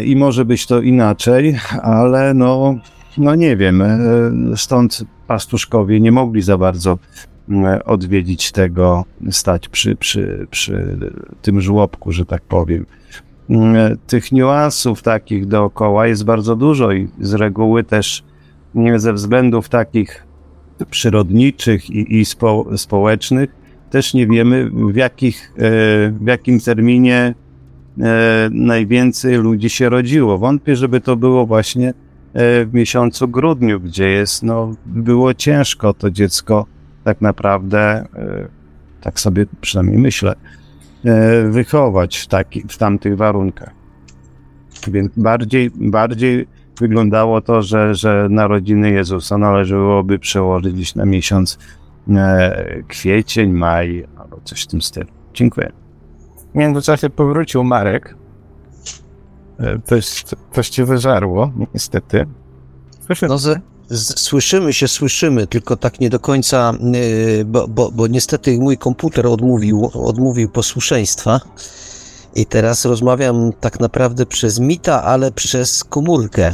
I 0.06 0.16
może 0.16 0.46
być 0.46 0.66
to 0.66 0.82
inaczej, 0.82 1.58
ale 1.82 2.34
no, 2.34 2.76
no 3.18 3.36
nie 3.36 3.58
wiem. 3.58 3.82
E, 3.82 3.98
stąd 4.56 5.04
pastuszkowie 5.28 6.00
nie 6.00 6.12
mogli 6.12 6.42
za 6.42 6.58
bardzo 6.58 6.98
e, 7.50 7.86
odwiedzić 7.86 8.52
tego, 8.52 9.06
stać 9.32 9.70
przy, 9.70 9.96
przy, 9.96 10.48
przy 10.52 10.98
tym 11.42 11.62
żłobku, 11.62 12.12
że 12.12 12.26
tak 12.26 12.42
powiem. 12.42 12.86
E, 13.50 13.96
tych 14.08 14.32
niuansów 14.32 15.02
takich 15.02 15.46
dookoła 15.46 16.08
jest 16.08 16.26
bardzo 16.26 16.56
dużo 16.56 16.92
i 16.92 17.10
z 17.20 17.34
reguły 17.34 17.84
też 17.84 18.24
ze 18.96 19.14
względów 19.14 19.70
takich 19.70 20.31
przyrodniczych 20.86 21.90
i, 21.90 22.20
i 22.20 22.26
spo, 22.26 22.78
społecznych, 22.78 23.50
też 23.90 24.14
nie 24.14 24.28
wiemy 24.28 24.70
w, 24.70 24.96
jakich, 24.96 25.54
e, 25.58 25.62
w 26.12 26.26
jakim 26.26 26.60
terminie 26.60 27.34
e, 28.00 28.50
najwięcej 28.52 29.38
ludzi 29.38 29.70
się 29.70 29.90
rodziło. 29.90 30.38
Wątpię, 30.38 30.76
żeby 30.76 31.02
to 31.02 31.16
było 31.16 31.46
właśnie 31.46 31.90
e, 31.90 31.94
w 32.66 32.74
miesiącu 32.74 33.28
grudniu, 33.28 33.80
gdzie 33.80 34.10
jest, 34.10 34.44
no, 34.44 34.76
było 34.86 35.34
ciężko 35.34 35.94
to 35.94 36.12
dziecko 36.12 36.66
tak 37.04 37.22
naprawdę 37.22 38.06
Tak 39.02 39.20
sobie 39.20 39.46
przynajmniej 39.62 39.98
myślę. 39.98 40.36
Wychować 41.50 42.18
w, 42.18 42.28
taki, 42.28 42.64
w 42.68 42.78
tamtych 42.78 43.18
warunkach. 43.18 43.72
Więc 44.88 45.12
bardziej, 45.18 45.72
bardziej 45.76 46.48
wyglądało 46.82 47.42
to, 47.42 47.62
że, 47.62 47.96
że 47.96 48.28
narodziny 48.30 48.92
Jezusa 48.92 49.38
należałoby 49.38 50.20
przełożyć 50.20 50.96
na 50.96 51.06
miesiąc 51.06 51.58
e, 52.10 52.84
kwiecień, 52.88 53.52
maj 53.52 54.08
albo 54.18 54.40
coś 54.44 54.64
w 54.64 54.68
tym 54.68 54.82
stylu. 54.82 55.08
Dziękuję. 55.34 55.72
W 56.54 56.58
międzyczasie 56.58 57.10
powrócił 57.10 57.64
Marek. 57.64 58.16
E, 59.60 59.80
coś, 59.86 60.24
coś 60.52 60.70
cię 60.70 60.86
wyżarło, 60.86 61.52
niestety. 61.74 62.26
Słyszę. 63.06 63.28
No, 63.28 63.38
z, 63.38 63.60
z, 63.90 64.20
słyszymy 64.20 64.74
się, 64.74 64.88
słyszymy, 64.88 65.48
tylko 65.48 65.76
tak 65.78 66.00
nie 66.00 66.10
do 66.10 66.20
końca, 66.20 66.74
yy, 67.38 67.46
bo, 67.46 67.68
bo, 67.68 67.92
bo 67.92 68.08
niestety 68.08 68.60
mój 68.60 68.78
komputer 68.78 69.28
odmówił, 69.28 69.92
odmówił 69.94 70.50
posłuszeństwa. 70.50 71.40
I 72.36 72.46
teraz 72.46 72.86
rozmawiam 72.86 73.52
tak 73.60 73.80
naprawdę 73.80 74.26
przez 74.26 74.60
mita, 74.60 75.04
ale 75.04 75.32
przez 75.32 75.84
komórkę. 75.84 76.52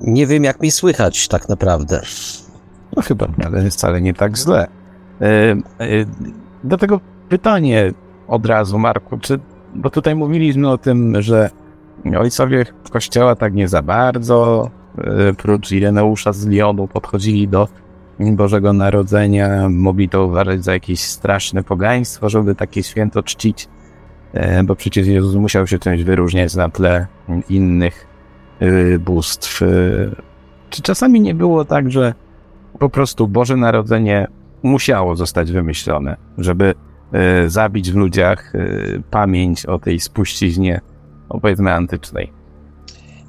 Nie 0.00 0.26
wiem, 0.26 0.44
jak 0.44 0.60
mi 0.60 0.70
słychać 0.70 1.28
tak 1.28 1.48
naprawdę. 1.48 2.02
No 2.96 3.02
chyba, 3.02 3.26
ale 3.44 3.70
wcale 3.70 4.00
nie 4.00 4.14
tak 4.14 4.36
źle. 4.36 4.66
E, 5.20 5.56
dlatego 6.64 7.00
pytanie 7.28 7.92
od 8.28 8.46
razu, 8.46 8.78
Marku, 8.78 9.18
czy, 9.18 9.40
bo 9.74 9.90
tutaj 9.90 10.14
mówiliśmy 10.14 10.70
o 10.70 10.78
tym, 10.78 11.22
że 11.22 11.50
ojcowie 12.18 12.66
kościoła 12.90 13.36
tak 13.36 13.54
nie 13.54 13.68
za 13.68 13.82
bardzo, 13.82 14.70
e, 14.98 15.34
prócz 15.34 15.72
Ireneusza 15.72 16.32
z 16.32 16.46
Lyonu 16.46 16.88
podchodzili 16.88 17.48
do 17.48 17.68
Bożego 18.20 18.72
Narodzenia, 18.72 19.68
mogli 19.68 20.08
to 20.08 20.26
uważać 20.26 20.64
za 20.64 20.72
jakieś 20.72 21.00
straszne 21.00 21.64
pogaństwo, 21.64 22.28
żeby 22.28 22.54
takie 22.54 22.82
święto 22.82 23.22
czcić, 23.22 23.68
e, 24.32 24.62
bo 24.62 24.76
przecież 24.76 25.06
Jezus 25.06 25.34
musiał 25.34 25.66
się 25.66 25.78
czymś 25.78 26.02
wyróżniać 26.02 26.54
na 26.54 26.68
tle 26.68 27.06
innych 27.48 28.06
e, 28.60 28.98
bóstw. 28.98 29.60
Czy 30.70 30.82
czasami 30.82 31.20
nie 31.20 31.34
było 31.34 31.64
tak, 31.64 31.90
że 31.90 32.14
po 32.78 32.88
prostu 32.88 33.28
Boże 33.28 33.56
Narodzenie 33.56 34.26
musiało 34.62 35.16
zostać 35.16 35.52
wymyślone, 35.52 36.16
żeby 36.38 36.74
E, 37.12 37.48
zabić 37.48 37.92
w 37.92 37.96
ludziach 37.96 38.54
e, 38.54 38.58
pamięć 39.10 39.66
o 39.66 39.78
tej 39.78 40.00
spuściźnie, 40.00 40.80
no 41.30 41.40
powiedzmy, 41.40 41.72
antycznej? 41.72 42.32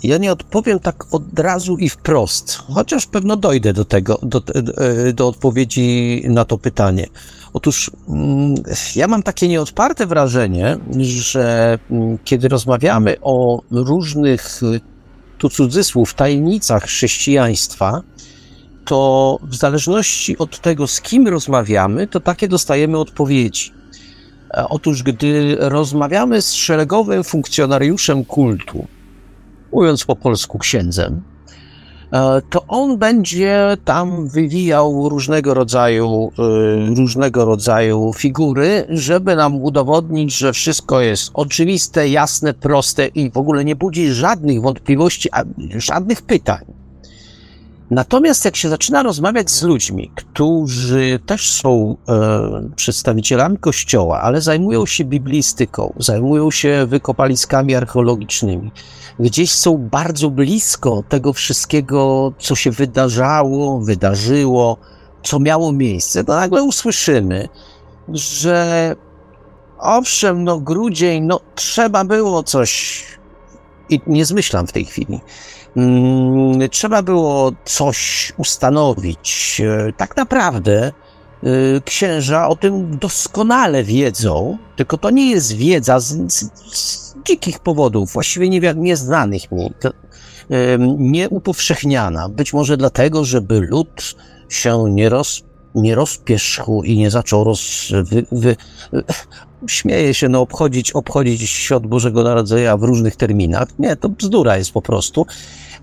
Ja 0.04 0.18
nie 0.18 0.32
odpowiem 0.32 0.80
tak 0.80 1.14
od 1.14 1.39
razu 1.39 1.78
i 1.78 1.89
wprost, 1.89 2.56
chociaż 2.56 3.06
pewno 3.06 3.36
dojdę 3.38 3.74
do 3.74 3.86
tego, 3.86 4.20
do, 4.24 4.41
e, 4.78 5.14
do 5.14 5.28
odpowiedzi 5.28 6.22
na 6.28 6.45
to 6.45 6.58
pytanie. 6.58 7.08
Otóż 7.54 7.91
mm, 8.10 8.56
ja 8.95 9.08
mam 9.08 9.24
takie 9.24 9.47
nieodparte 9.47 10.08
wrażenie, 10.08 10.78
że 10.99 11.80
mm, 11.91 12.18
kiedy 12.24 12.47
rozmawiamy 12.47 13.16
o 13.22 13.62
różnych, 13.72 14.62
tu 15.38 15.49
cudzysłów, 15.49 16.14
tajemnicach 16.14 16.84
chrześcijaństwa, 16.84 18.02
to 18.86 19.38
w 19.43 19.56
zależności 19.56 20.38
od 20.38 20.60
tego, 20.60 20.88
z 20.88 21.02
kim 21.02 21.28
rozmawiamy, 21.28 22.08
to 22.08 22.20
takie 22.20 22.47
dostajemy 22.47 22.97
odpowiedzi. 22.97 23.72
E, 24.54 24.66
otóż, 24.70 25.04
gdy 25.04 25.56
rozmawiamy 25.60 26.41
z 26.41 26.54
szeregowym 26.54 27.24
funkcjonariuszem 27.24 28.26
kultu, 28.26 28.88
mówiąc 29.74 30.06
po 30.06 30.16
polsku 30.16 30.58
księdzem, 30.58 31.22
e, 32.12 32.42
to 32.50 32.66
on 32.68 32.98
będzie 32.98 33.78
tam 33.86 34.28
wywijał 34.28 35.10
różnego 35.10 35.54
rodzaju, 35.54 36.32
e, 36.40 36.96
różnego 36.96 37.46
rodzaju 37.46 38.14
figury, 38.14 38.86
żeby 38.90 39.36
nam 39.36 39.56
udowodnić, 39.56 40.38
że 40.38 40.54
wszystko 40.54 41.02
jest 41.02 41.32
oczywiste, 41.34 42.10
jasne, 42.10 42.54
proste 42.54 43.08
i 43.08 43.32
w 43.32 43.38
ogóle 43.38 43.66
nie 43.66 43.76
budzi 43.76 44.12
żadnych 44.12 44.62
wątpliwości, 44.62 45.30
żadnych 45.78 46.22
pytań. 46.22 46.82
Natomiast 47.92 48.46
jak 48.46 48.56
się 48.56 48.70
zaczyna 48.70 49.04
rozmawiać 49.04 49.52
z 49.52 49.64
ludźmi, 49.64 50.12
którzy 50.16 51.20
też 51.26 51.52
są 51.52 51.98
e, 52.10 52.70
przedstawicielami 52.76 53.58
Kościoła, 53.58 54.22
ale 54.22 54.42
zajmują 54.42 54.86
się 54.86 55.06
biblistyką, 55.06 55.94
zajmują 55.98 56.52
się 56.52 56.86
wykopaliskami 56.88 57.76
archeologicznymi, 57.76 58.72
gdzieś 59.20 59.51
są 59.51 59.78
bardzo 59.78 60.30
blisko 60.30 61.03
tego 61.09 61.34
wszystkiego, 61.34 62.34
co 62.39 62.55
się 62.55 62.72
wydarzało, 62.72 63.80
wydarzyło, 63.80 64.78
co 65.24 65.39
miało 65.39 65.72
miejsce, 65.72 66.24
to 66.24 66.36
nagle 66.36 66.64
usłyszymy, 66.64 67.49
że 68.09 68.95
owszem, 69.80 70.43
no 70.43 70.59
grudzień, 70.59 71.24
no 71.24 71.39
trzeba 71.55 72.03
było 72.03 72.43
coś, 72.43 73.03
i 73.89 74.01
nie 74.07 74.26
zmyślam 74.26 74.68
w 74.68 74.72
tej 74.72 74.86
chwili, 74.86 75.22
Mm, 75.78 76.70
trzeba 76.70 77.01
było 77.01 77.51
coś 77.66 78.34
ustanowić. 78.38 79.62
E, 79.66 79.93
tak 79.93 80.18
naprawdę 80.18 80.91
księża 81.86 82.50
o 82.50 82.56
tym 82.56 82.98
doskonale 82.98 83.84
wiedzą, 83.84 84.58
tylko 84.76 84.98
to 84.98 85.10
nie 85.10 85.32
jest 85.32 85.54
wiedza 85.54 86.00
z, 86.00 86.34
z, 86.34 86.50
z 86.74 87.16
dzikich 87.28 87.60
powodów, 87.60 88.14
właściwie 88.14 88.50
nie, 88.50 88.74
nieznanych 88.76 89.52
mi, 89.52 89.72
to, 89.80 89.89
nie 90.98 91.30
upowszechniana. 91.30 92.30
Być 92.30 92.54
może 92.54 92.78
dlatego, 92.78 93.26
żeby 93.26 93.60
lud 93.60 94.16
się 94.50 94.86
nie, 94.89 95.10
roz, 95.10 95.44
nie 95.76 95.96
rozpierzchł 95.96 96.84
i 96.84 96.98
nie 96.98 97.12
zaczął 97.12 97.44
roz, 97.44 97.92
wy, 98.04 98.26
wy, 98.32 98.56
śmieje 99.68 100.14
się, 100.14 100.30
no 100.30 100.42
obchodzić, 100.42 100.92
obchodzić 100.92 101.50
świąt 101.50 101.88
Bożego 101.88 102.24
Narodzenia 102.24 102.78
w 102.78 102.84
różnych 102.84 103.16
terminach. 103.16 103.68
Nie, 103.80 103.96
to 103.96 104.10
bzdura 104.10 104.58
jest 104.58 104.72
po 104.72 104.82
prostu. 104.82 105.26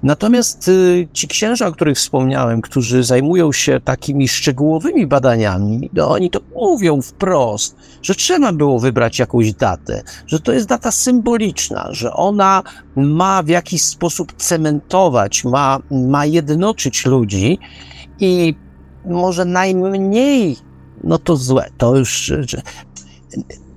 Natomiast 0.03 0.68
y, 0.68 1.09
ci 1.12 1.28
księża, 1.28 1.66
o 1.66 1.72
których 1.72 1.96
wspomniałem, 1.96 2.61
którzy 2.61 3.05
zajmują 3.05 3.53
się 3.53 3.80
takimi 3.80 4.28
szczegółowymi 4.28 5.07
badaniami, 5.07 5.90
no 5.92 6.11
oni 6.11 6.30
to 6.30 6.40
mówią 6.55 7.03
wprost, 7.03 7.76
że 8.03 8.14
trzeba 8.14 8.53
było 8.53 8.78
wybrać 8.78 9.18
jakąś 9.18 9.53
datę, 9.53 10.03
że 10.26 10.40
to 10.40 10.53
jest 10.53 10.66
data 10.66 10.90
symboliczna, 10.90 11.88
że 11.90 12.12
ona 12.12 12.62
ma 12.96 13.42
w 13.42 13.49
jakiś 13.49 13.82
sposób 13.82 14.32
cementować, 14.36 15.44
ma, 15.44 15.78
ma 15.90 16.26
jednoczyć 16.26 17.07
ludzi 17.07 17.59
i 18.20 18.55
może 19.05 19.44
najmniej, 19.44 20.57
no 21.05 21.18
to 21.18 21.36
złe, 21.36 21.70
to 21.78 21.96
już 21.96 22.32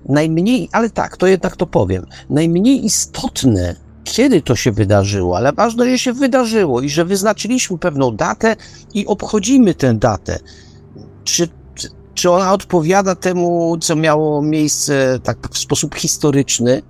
najmniej, 0.10 0.70
ale 0.72 0.90
tak, 0.90 1.18
to 1.18 1.28
jednak 1.28 1.56
to 1.56 1.68
powiem, 1.68 2.06
najmniej 2.30 2.86
istotne, 2.86 3.76
kiedy 4.04 4.42
to 4.42 4.56
się 4.56 4.72
wydarzyło, 4.72 5.38
ale 5.38 5.54
ważne, 5.54 5.90
że 5.90 6.00
się 6.00 6.14
wydarzyło 6.14 6.82
i 6.82 6.90
że 6.90 7.06
wyznaczyliśmy 7.06 7.78
pewną 7.78 8.16
datę 8.16 8.56
i 8.94 9.08
obchodzimy 9.08 9.74
tę 9.74 9.94
datę. 9.94 10.40
Czy, 11.24 11.50
czy 12.14 12.32
ona 12.32 12.54
odpowiada 12.54 13.16
temu, 13.16 13.78
co 13.82 13.96
miało 13.96 14.42
miejsce 14.42 15.20
tak 15.24 15.38
w 15.52 15.58
sposób 15.58 15.96
historyczny? 15.96 16.82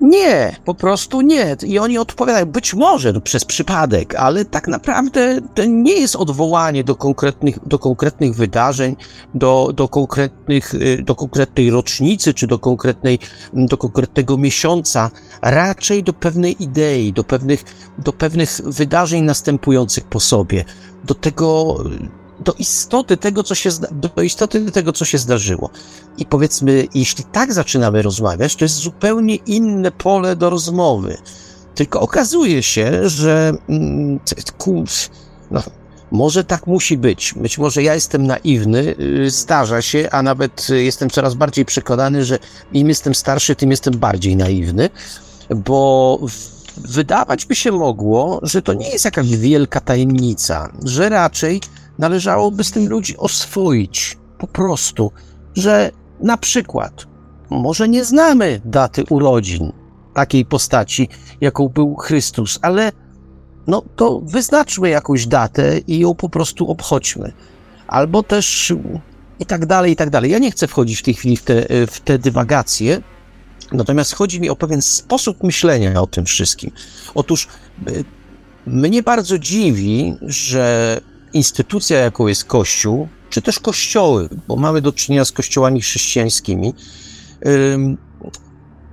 Nie, 0.00 0.56
po 0.64 0.74
prostu 0.74 1.20
nie. 1.20 1.56
I 1.66 1.78
oni 1.78 1.98
odpowiadają, 1.98 2.46
być 2.46 2.74
może 2.74 3.12
no, 3.12 3.20
przez 3.20 3.44
przypadek, 3.44 4.14
ale 4.14 4.44
tak 4.44 4.68
naprawdę 4.68 5.40
to 5.54 5.64
nie 5.64 5.92
jest 5.92 6.16
odwołanie 6.16 6.84
do 6.84 6.96
konkretnych, 6.96 7.58
do 7.66 7.78
konkretnych 7.78 8.34
wydarzeń, 8.34 8.96
do, 9.34 9.70
do, 9.74 9.88
konkretnych, 9.88 10.74
y, 10.74 11.02
do 11.02 11.14
konkretnej 11.14 11.70
rocznicy, 11.70 12.34
czy 12.34 12.46
do, 12.46 12.58
konkretnej, 12.58 13.18
do 13.52 13.76
konkretnego 13.76 14.38
miesiąca, 14.38 15.10
raczej 15.42 16.02
do 16.02 16.12
pewnej 16.12 16.62
idei, 16.62 17.12
do 17.12 17.24
pewnych, 17.24 17.64
do 17.98 18.12
pewnych 18.12 18.60
wydarzeń 18.64 19.22
następujących 19.22 20.04
po 20.04 20.20
sobie, 20.20 20.64
do 21.04 21.14
tego, 21.14 21.76
do 22.40 22.52
istoty 22.52 23.16
tego, 23.16 23.42
co 23.42 23.54
się, 23.54 23.70
do 23.92 24.22
istoty 24.22 24.72
tego, 24.72 24.92
co 24.92 25.04
się 25.04 25.18
zdarzyło. 25.18 25.70
I 26.18 26.26
powiedzmy, 26.26 26.86
jeśli 26.94 27.24
tak 27.24 27.52
zaczynamy 27.52 28.02
rozmawiać, 28.02 28.56
to 28.56 28.64
jest 28.64 28.74
zupełnie 28.74 29.34
inne 29.34 29.90
pole 29.90 30.36
do 30.36 30.50
rozmowy. 30.50 31.18
Tylko 31.74 32.00
okazuje 32.00 32.62
się, 32.62 33.08
że 33.08 33.52
mm, 33.68 34.20
no, 35.50 35.62
może 36.10 36.44
tak 36.44 36.66
musi 36.66 36.98
być. 36.98 37.34
Być 37.36 37.58
może 37.58 37.82
ja 37.82 37.94
jestem 37.94 38.26
naiwny, 38.26 38.94
y, 39.00 39.30
zdarza 39.30 39.82
się, 39.82 40.08
a 40.10 40.22
nawet 40.22 40.68
jestem 40.70 41.10
coraz 41.10 41.34
bardziej 41.34 41.64
przekonany, 41.64 42.24
że 42.24 42.38
im 42.72 42.88
jestem 42.88 43.14
starszy, 43.14 43.56
tym 43.56 43.70
jestem 43.70 43.98
bardziej 43.98 44.36
naiwny, 44.36 44.90
bo 45.56 46.18
wydawać 46.76 47.46
by 47.46 47.54
się 47.54 47.72
mogło, 47.72 48.40
że 48.42 48.62
to 48.62 48.74
nie 48.74 48.90
jest 48.90 49.04
jakaś 49.04 49.36
wielka 49.36 49.80
tajemnica, 49.80 50.72
że 50.84 51.08
raczej 51.08 51.60
należałoby 51.98 52.64
z 52.64 52.70
tym 52.70 52.88
ludzi 52.88 53.16
oswoić 53.16 54.18
po 54.38 54.46
prostu, 54.46 55.12
że 55.54 55.90
na 56.20 56.36
przykład 56.36 57.06
może 57.50 57.88
nie 57.88 58.04
znamy 58.04 58.60
daty 58.64 59.04
urodzin 59.10 59.72
takiej 60.14 60.44
postaci, 60.44 61.08
jaką 61.40 61.68
był 61.68 61.96
Chrystus, 61.96 62.58
ale 62.62 62.92
no 63.66 63.82
to 63.96 64.20
wyznaczmy 64.20 64.88
jakąś 64.88 65.26
datę 65.26 65.78
i 65.78 65.98
ją 65.98 66.14
po 66.14 66.28
prostu 66.28 66.70
obchodźmy. 66.70 67.32
Albo 67.86 68.22
też 68.22 68.72
i 69.40 69.46
tak 69.46 69.66
dalej, 69.66 69.92
i 69.92 69.96
tak 69.96 70.10
dalej. 70.10 70.30
Ja 70.30 70.38
nie 70.38 70.50
chcę 70.50 70.66
wchodzić 70.66 70.98
w 70.98 71.02
tej 71.02 71.14
chwili 71.14 71.36
w 71.36 71.42
te, 71.42 71.86
w 71.86 72.00
te 72.00 72.18
dywagacje, 72.18 73.02
natomiast 73.72 74.14
chodzi 74.14 74.40
mi 74.40 74.50
o 74.50 74.56
pewien 74.56 74.82
sposób 74.82 75.42
myślenia 75.42 76.02
o 76.02 76.06
tym 76.06 76.24
wszystkim. 76.24 76.70
Otóż 77.14 77.48
y, 77.88 78.04
mnie 78.66 79.02
bardzo 79.02 79.38
dziwi, 79.38 80.16
że 80.22 81.00
instytucja, 81.34 81.98
jaką 81.98 82.26
jest 82.26 82.44
Kościół, 82.44 83.08
czy 83.30 83.42
też 83.42 83.58
kościoły, 83.58 84.28
bo 84.48 84.56
mamy 84.56 84.80
do 84.80 84.92
czynienia 84.92 85.24
z 85.24 85.32
kościołami 85.32 85.80
chrześcijańskimi, 85.80 86.74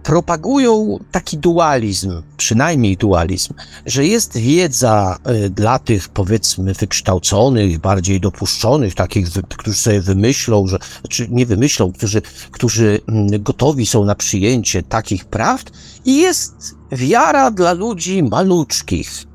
propagują 0.04 1.00
taki 1.12 1.38
dualizm, 1.38 2.22
przynajmniej 2.38 2.98
dualizm, 2.98 3.54
że 3.86 4.06
jest 4.06 4.38
wiedza 4.38 5.18
y, 5.46 5.50
dla 5.50 5.80
tych, 5.80 6.10
powiedzmy, 6.10 6.74
wykształconych, 6.74 7.80
bardziej 7.80 8.20
dopuszczonych, 8.20 8.96
takich, 8.96 9.28
którzy 9.58 9.78
sobie 9.78 10.02
wymyślą, 10.02 10.68
że, 10.68 10.80
czy 11.10 11.28
nie 11.30 11.46
wymyślą, 11.46 11.92
którzy, 11.92 12.22
którzy 12.52 13.02
mm, 13.08 13.44
gotowi 13.44 13.86
są 13.86 14.06
na 14.06 14.16
przyjęcie 14.16 14.84
takich 14.84 15.26
prawd, 15.26 15.72
i 16.06 16.18
jest 16.18 16.76
wiara 16.92 17.52
dla 17.52 17.74
ludzi 17.74 18.24
maluczkich. 18.24 19.31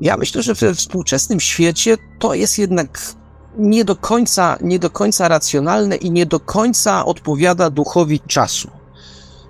Ja 0.00 0.16
myślę, 0.16 0.42
że 0.42 0.54
we 0.54 0.74
współczesnym 0.74 1.40
świecie 1.40 1.96
to 2.18 2.34
jest 2.34 2.58
jednak 2.58 3.14
nie 3.58 3.84
do 3.84 3.96
końca, 3.96 4.58
nie 4.60 4.78
do 4.78 4.90
końca 4.90 5.28
racjonalne 5.28 5.96
i 5.96 6.10
nie 6.10 6.26
do 6.26 6.40
końca 6.40 7.04
odpowiada 7.04 7.70
duchowi 7.70 8.20
czasu. 8.20 8.70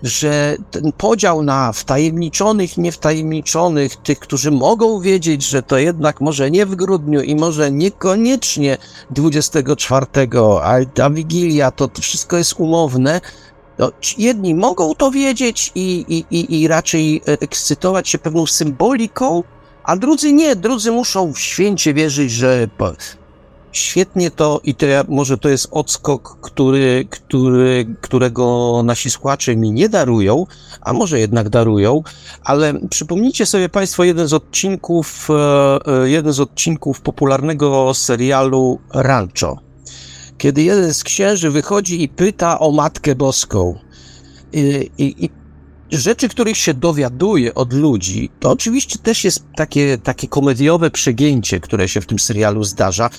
Że 0.02 0.56
ten 0.70 0.92
podział 0.92 1.42
na 1.42 1.72
wtajemniczonych, 1.72 2.76
niewtajemniczonych, 2.76 3.96
tych, 3.96 4.18
którzy 4.18 4.50
mogą 4.50 5.00
wiedzieć, 5.00 5.42
że 5.42 5.62
to 5.62 5.78
jednak 5.78 6.20
może 6.20 6.50
nie 6.50 6.66
w 6.66 6.74
grudniu 6.74 7.20
i 7.20 7.36
może 7.36 7.70
niekoniecznie 7.70 8.78
24, 9.10 10.06
a 10.62 10.74
ta 10.94 11.10
Wigilia, 11.10 11.70
to, 11.70 11.90
wszystko 12.00 12.36
jest 12.36 12.54
umowne, 12.58 13.20
no, 13.78 13.92
jedni 14.18 14.54
mogą 14.54 14.94
to 14.94 15.10
wiedzieć 15.10 15.72
i, 15.74 16.04
i, 16.08 16.36
i, 16.36 16.62
i 16.62 16.68
raczej 16.68 17.22
ekscytować 17.26 18.08
się 18.08 18.18
pewną 18.18 18.46
symboliką, 18.46 19.42
a 19.86 19.96
drudzy 19.96 20.32
nie. 20.32 20.56
Drudzy 20.56 20.90
muszą 20.90 21.32
w 21.32 21.38
święcie 21.38 21.94
wierzyć, 21.94 22.30
że 22.30 22.68
świetnie 23.72 24.30
to 24.30 24.60
i 24.64 24.74
to 24.74 24.86
ja, 24.86 25.04
może 25.08 25.38
to 25.38 25.48
jest 25.48 25.68
odskok, 25.70 26.38
który, 26.40 27.06
który, 27.10 27.96
którego 28.00 28.82
nasi 28.84 29.10
słuchacze 29.10 29.56
mi 29.56 29.72
nie 29.72 29.88
darują, 29.88 30.46
a 30.80 30.92
może 30.92 31.20
jednak 31.20 31.48
darują, 31.48 32.02
ale 32.44 32.74
przypomnijcie 32.90 33.46
sobie 33.46 33.68
Państwo 33.68 34.04
jeden 34.04 34.28
z 34.28 34.32
odcinków, 34.32 35.28
e, 35.30 36.02
e, 36.02 36.08
jeden 36.08 36.32
z 36.32 36.40
odcinków 36.40 37.00
popularnego 37.00 37.94
serialu 37.94 38.78
Rancho. 38.94 39.58
Kiedy 40.38 40.62
jeden 40.62 40.94
z 40.94 41.04
księży 41.04 41.50
wychodzi 41.50 42.02
i 42.02 42.08
pyta 42.08 42.58
o 42.58 42.72
Matkę 42.72 43.14
Boską. 43.14 43.78
I, 44.52 44.90
i, 44.98 45.24
i 45.24 45.30
rzeczy, 45.92 46.28
których 46.28 46.56
się 46.56 46.74
dowiaduje 46.74 47.54
od 47.54 47.72
ludzi, 47.72 48.30
to 48.40 48.50
oczywiście 48.50 48.98
też 48.98 49.24
jest 49.24 49.44
takie, 49.56 49.98
takie 49.98 50.28
komediowe 50.28 50.90
przegięcie, 50.90 51.60
które 51.60 51.88
się 51.88 52.00
w 52.00 52.06
tym 52.06 52.18
serialu 52.18 52.64
zdarza, 52.64 53.10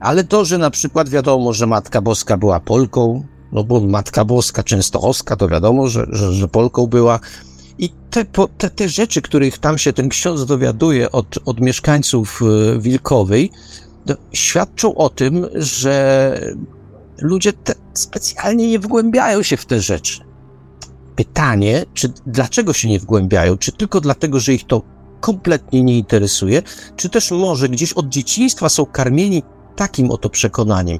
ale 0.00 0.24
to, 0.24 0.44
że 0.44 0.58
na 0.58 0.70
przykład 0.70 1.08
wiadomo, 1.08 1.52
że 1.52 1.66
Matka 1.66 2.00
Boska 2.00 2.36
była 2.36 2.60
Polką, 2.60 3.26
no 3.52 3.64
bo 3.64 3.80
Matka 3.80 4.24
Boska 4.24 4.62
Częstochowska, 4.62 5.36
to 5.36 5.48
wiadomo, 5.48 5.88
że, 5.88 6.06
że, 6.10 6.32
że 6.32 6.48
Polką 6.48 6.86
była. 6.86 7.20
I 7.78 7.90
te, 8.10 8.24
te, 8.58 8.70
te 8.70 8.88
rzeczy, 8.88 9.22
których 9.22 9.58
tam 9.58 9.78
się 9.78 9.92
ten 9.92 10.08
ksiądz 10.08 10.46
dowiaduje 10.46 11.12
od, 11.12 11.38
od 11.44 11.60
mieszkańców 11.60 12.40
e, 12.42 12.78
Wilkowej, 12.80 13.50
świadczą 14.32 14.94
o 14.94 15.08
tym, 15.08 15.46
że 15.54 16.40
ludzie 17.18 17.52
specjalnie 17.94 18.68
nie 18.68 18.78
wgłębiają 18.78 19.42
się 19.42 19.56
w 19.56 19.66
te 19.66 19.80
rzeczy. 19.80 20.31
Pytanie, 21.16 21.84
czy 21.94 22.12
dlaczego 22.26 22.72
się 22.72 22.88
nie 22.88 22.98
wgłębiają? 22.98 23.58
Czy 23.58 23.72
tylko 23.72 24.00
dlatego, 24.00 24.40
że 24.40 24.54
ich 24.54 24.66
to 24.66 24.82
kompletnie 25.20 25.82
nie 25.82 25.98
interesuje, 25.98 26.62
czy 26.96 27.08
też 27.08 27.30
może 27.30 27.68
gdzieś 27.68 27.92
od 27.92 28.08
dzieciństwa 28.08 28.68
są 28.68 28.86
karmieni 28.86 29.42
takim 29.76 30.10
oto 30.10 30.30
przekonaniem. 30.30 30.98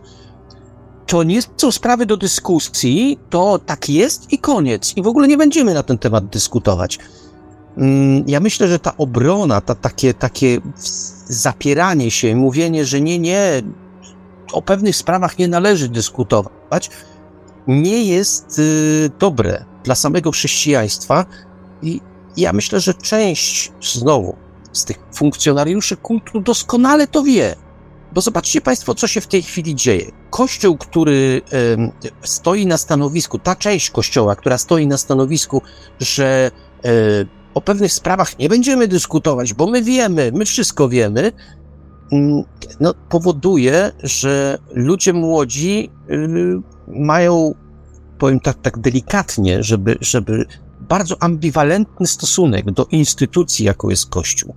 To 1.06 1.22
nie 1.22 1.40
są 1.56 1.72
sprawy 1.72 2.06
do 2.06 2.16
dyskusji, 2.16 3.18
to 3.30 3.58
tak 3.58 3.88
jest 3.88 4.32
i 4.32 4.38
koniec. 4.38 4.96
I 4.96 5.02
w 5.02 5.06
ogóle 5.06 5.28
nie 5.28 5.36
będziemy 5.36 5.74
na 5.74 5.82
ten 5.82 5.98
temat 5.98 6.26
dyskutować. 6.26 6.98
Mm, 7.76 8.24
ja 8.26 8.40
myślę, 8.40 8.68
że 8.68 8.78
ta 8.78 8.96
obrona, 8.96 9.60
ta, 9.60 9.74
takie, 9.74 10.14
takie 10.14 10.60
zapieranie 11.26 12.10
się, 12.10 12.36
mówienie, 12.36 12.84
że 12.84 13.00
nie, 13.00 13.18
nie, 13.18 13.62
o 14.52 14.62
pewnych 14.62 14.96
sprawach 14.96 15.38
nie 15.38 15.48
należy 15.48 15.88
dyskutować, 15.88 16.90
nie 17.66 18.04
jest 18.04 18.58
y, 18.58 19.10
dobre 19.18 19.71
dla 19.84 19.94
samego 19.94 20.30
chrześcijaństwa. 20.30 21.26
I 21.82 22.00
ja 22.36 22.52
myślę, 22.52 22.80
że 22.80 22.94
część 22.94 23.72
znowu 23.80 24.36
z 24.72 24.84
tych 24.84 24.98
funkcjonariuszy 25.14 25.96
kultu 25.96 26.40
doskonale 26.40 27.06
to 27.06 27.22
wie. 27.22 27.56
Bo 28.12 28.20
zobaczcie 28.20 28.60
Państwo, 28.60 28.94
co 28.94 29.06
się 29.06 29.20
w 29.20 29.26
tej 29.26 29.42
chwili 29.42 29.74
dzieje. 29.74 30.10
Kościół, 30.30 30.76
który 30.76 31.42
stoi 32.22 32.66
na 32.66 32.76
stanowisku, 32.78 33.38
ta 33.38 33.56
część 33.56 33.90
kościoła, 33.90 34.36
która 34.36 34.58
stoi 34.58 34.86
na 34.86 34.96
stanowisku, 34.96 35.62
że 36.00 36.50
e, 36.84 36.90
o 37.54 37.60
pewnych 37.60 37.92
sprawach 37.92 38.38
nie 38.38 38.48
będziemy 38.48 38.88
dyskutować, 38.88 39.54
bo 39.54 39.66
my 39.66 39.82
wiemy, 39.82 40.32
my 40.34 40.44
wszystko 40.44 40.88
wiemy, 40.88 41.32
mm, 42.12 42.42
no, 42.80 42.94
powoduje, 43.08 43.92
że 44.02 44.58
ludzie 44.74 45.12
młodzi 45.12 45.90
y, 46.10 46.60
mają, 46.88 47.54
powiem 48.22 48.40
tak, 48.40 48.56
tak 48.62 48.78
delikatnie, 48.78 49.62
żeby, 49.62 49.98
żeby 50.00 50.46
bardzo 50.80 51.22
ambiwalentny 51.22 52.06
stosunek 52.06 52.70
do 52.70 52.84
instytucji, 52.84 53.64
jaką 53.64 53.88
jest 53.88 54.08
Kościół. 54.08 54.54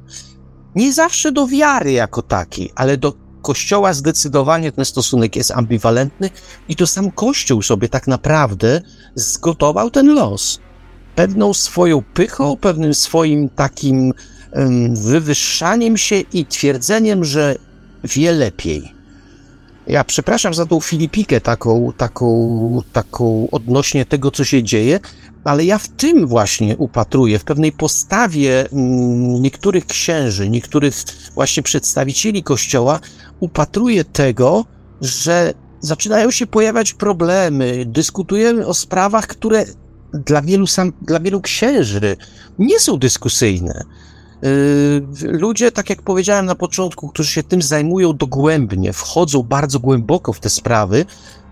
Nie 0.76 0.93
zawsze 0.93 1.32
do 1.32 1.47
wiary 1.47 1.91
jako 1.91 2.22
takiej, 2.22 2.72
ale 2.76 2.97
do 2.97 3.13
Kościoła 3.41 3.93
zdecydowanie 3.93 4.72
ten 4.72 4.86
stosunek 4.86 5.36
jest 5.36 5.51
ambiwalentny 5.51 6.30
i 6.70 6.76
to 6.76 6.88
sam 6.88 7.11
Kościół 7.11 7.61
sobie 7.61 7.89
tak 7.89 8.07
naprawdę 8.07 8.82
zgotował 9.16 9.91
ten 9.91 10.13
los. 10.13 10.59
Pewną 11.16 11.53
swoją 11.53 12.03
pychą, 12.13 12.57
pewnym 12.57 12.93
swoim 12.93 13.49
takim 13.49 14.13
wywyższaniem 14.93 15.97
się 15.97 16.16
i 16.20 16.45
twierdzeniem, 16.45 17.26
że 17.26 17.55
wie 18.03 18.32
lepiej. 18.32 18.95
Ja 19.88 20.03
przepraszam 20.03 20.53
za 20.53 20.65
tą 20.65 20.79
Filipikę 20.79 21.41
taką, 21.41 21.93
taką, 21.97 22.81
taką 22.93 23.47
odnośnie 23.51 24.05
tego, 24.05 24.31
co 24.31 24.43
się 24.43 24.63
dzieje, 24.63 24.99
ale 25.43 25.65
ja 25.65 25.77
w 25.77 25.88
tym 25.88 26.27
właśnie 26.27 26.77
upatruję, 26.77 27.39
w 27.39 27.43
pewnej 27.43 27.71
postawie 27.71 28.71
mm, 28.71 29.41
niektórych 29.41 29.86
księży, 29.86 30.49
niektórych 30.49 30.95
właśnie 31.36 31.63
przedstawicieli 31.63 32.43
Kościoła, 32.43 32.99
upatruję 33.39 34.03
tego, 34.03 34.65
że 35.01 35.53
zaczynają 35.79 36.31
się 36.31 36.47
pojawiać 36.47 36.93
problemy, 36.93 37.83
dyskutujemy 37.86 38.67
o 38.67 38.73
sprawach, 38.73 39.27
które 39.27 39.65
dla 40.13 40.41
wielu, 40.41 40.67
sam, 40.67 40.93
dla 41.01 41.19
wielu 41.19 41.41
księży 41.41 42.17
nie 42.59 42.79
są 42.79 42.97
dyskusyjne. 42.97 43.83
Yy, 44.41 45.31
ludzie, 45.31 45.71
tak 45.71 45.89
jak 45.89 46.01
powiedziałem 46.01 46.45
na 46.45 46.55
początku, 46.55 47.09
którzy 47.09 47.31
się 47.31 47.43
tym 47.43 47.61
zajmują 47.61 48.13
dogłębnie, 48.13 48.93
wchodzą 48.93 49.43
bardzo 49.43 49.79
głęboko 49.79 50.33
w 50.33 50.39
te 50.39 50.49
sprawy, 50.49 51.05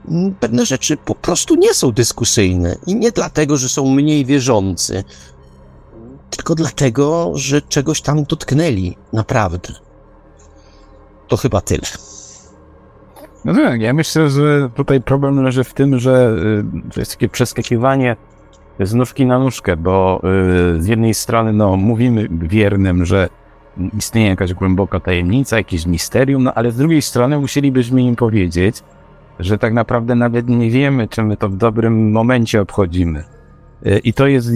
mm, 0.08 0.36
pewne 0.36 0.66
rzeczy 0.66 0.98
po 0.98 1.16
prostu 1.16 1.56
nie 1.56 1.74
są 1.74 1.92
dyskusyjne. 1.92 2.76
I 2.88 2.96
nie 2.96 3.12
dlatego, 3.12 3.58
że 3.58 3.70
są 3.70 3.90
mniej 3.90 4.26
wierzący, 4.26 5.04
tylko 6.30 6.56
dlatego, 6.56 7.32
że 7.36 7.62
czegoś 7.62 8.02
tam 8.02 8.24
dotknęli 8.24 8.98
naprawdę. 9.14 9.74
To 11.28 11.38
chyba 11.38 11.62
tyle. 11.62 11.88
No 13.46 13.54
tak, 13.54 13.82
ja 13.82 13.94
myślę, 13.94 14.30
że 14.30 14.70
tutaj 14.76 15.02
problem 15.02 15.44
leży 15.44 15.64
w 15.64 15.74
tym, 15.74 16.00
że 16.00 16.36
y, 16.88 16.92
to 16.94 17.00
jest 17.00 17.12
takie 17.12 17.30
przeskakiwanie 17.30 18.16
z 18.80 18.94
nóżki 18.94 19.26
na 19.26 19.40
nóżkę, 19.40 19.78
bo 19.78 20.22
y, 20.78 20.82
z 20.82 20.88
jednej 20.88 21.14
strony 21.14 21.54
no, 21.54 21.78
mówimy 21.78 22.28
wiernym, 22.32 23.06
że 23.06 23.30
istnieje 23.98 24.28
jakaś 24.28 24.54
głęboka 24.54 25.00
tajemnica, 25.00 25.58
jakieś 25.58 25.86
misterium, 25.86 26.44
no 26.44 26.54
ale 26.54 26.72
z 26.72 26.78
drugiej 26.78 27.02
strony 27.02 27.40
musielibyśmy 27.40 28.02
im 28.02 28.16
powiedzieć, 28.16 28.84
że 29.40 29.58
tak 29.58 29.74
naprawdę 29.74 30.16
nawet 30.16 30.50
nie 30.50 30.70
wiemy, 30.70 31.08
czy 31.08 31.24
my 31.24 31.38
to 31.38 31.50
w 31.50 31.56
dobrym 31.58 32.12
momencie 32.12 32.62
obchodzimy. 32.62 33.24
Y, 33.86 34.00
I 34.00 34.14
to 34.14 34.28
jest 34.28 34.50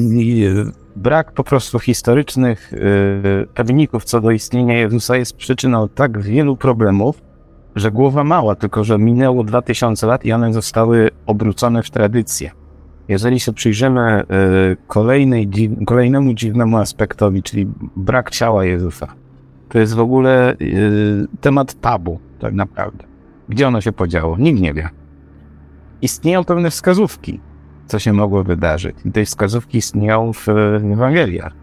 brak 0.95 1.31
po 1.31 1.43
prostu 1.43 1.79
historycznych 1.79 2.73
pewników 3.53 4.03
co 4.03 4.21
do 4.21 4.31
istnienia 4.31 4.77
Jezusa 4.77 5.17
jest 5.17 5.37
przyczyną 5.37 5.89
tak 5.89 6.21
wielu 6.21 6.55
problemów, 6.55 7.21
że 7.75 7.91
głowa 7.91 8.23
mała, 8.23 8.55
tylko 8.55 8.83
że 8.83 8.97
minęło 8.97 9.43
2000 9.43 10.07
lat 10.07 10.25
i 10.25 10.31
one 10.31 10.53
zostały 10.53 11.09
obrócone 11.25 11.83
w 11.83 11.89
tradycję. 11.89 12.51
Jeżeli 13.07 13.39
się 13.39 13.53
przyjrzymy 13.53 14.01
e, 14.01 14.25
kolejnej, 14.87 15.49
kolejnemu 15.85 16.33
dziwnemu 16.33 16.77
aspektowi, 16.77 17.43
czyli 17.43 17.67
brak 17.95 18.29
ciała 18.29 18.65
Jezusa, 18.65 19.13
to 19.69 19.79
jest 19.79 19.93
w 19.93 19.99
ogóle 19.99 20.51
e, 20.51 20.55
temat 21.41 21.81
tabu, 21.81 22.19
tak 22.39 22.53
naprawdę. 22.53 23.03
Gdzie 23.49 23.67
ono 23.67 23.81
się 23.81 23.91
podziało? 23.91 24.37
Nikt 24.37 24.61
nie 24.61 24.73
wie. 24.73 24.89
istnieją 26.01 26.43
pewne 26.43 26.69
wskazówki, 26.69 27.39
co 27.85 27.99
się 27.99 28.13
mogło 28.13 28.43
wydarzyć. 28.43 28.95
I 29.05 29.11
te 29.11 29.25
wskazówki 29.25 29.77
istnieją 29.77 30.33
w, 30.33 30.49
Ewangeliach. 30.93 31.53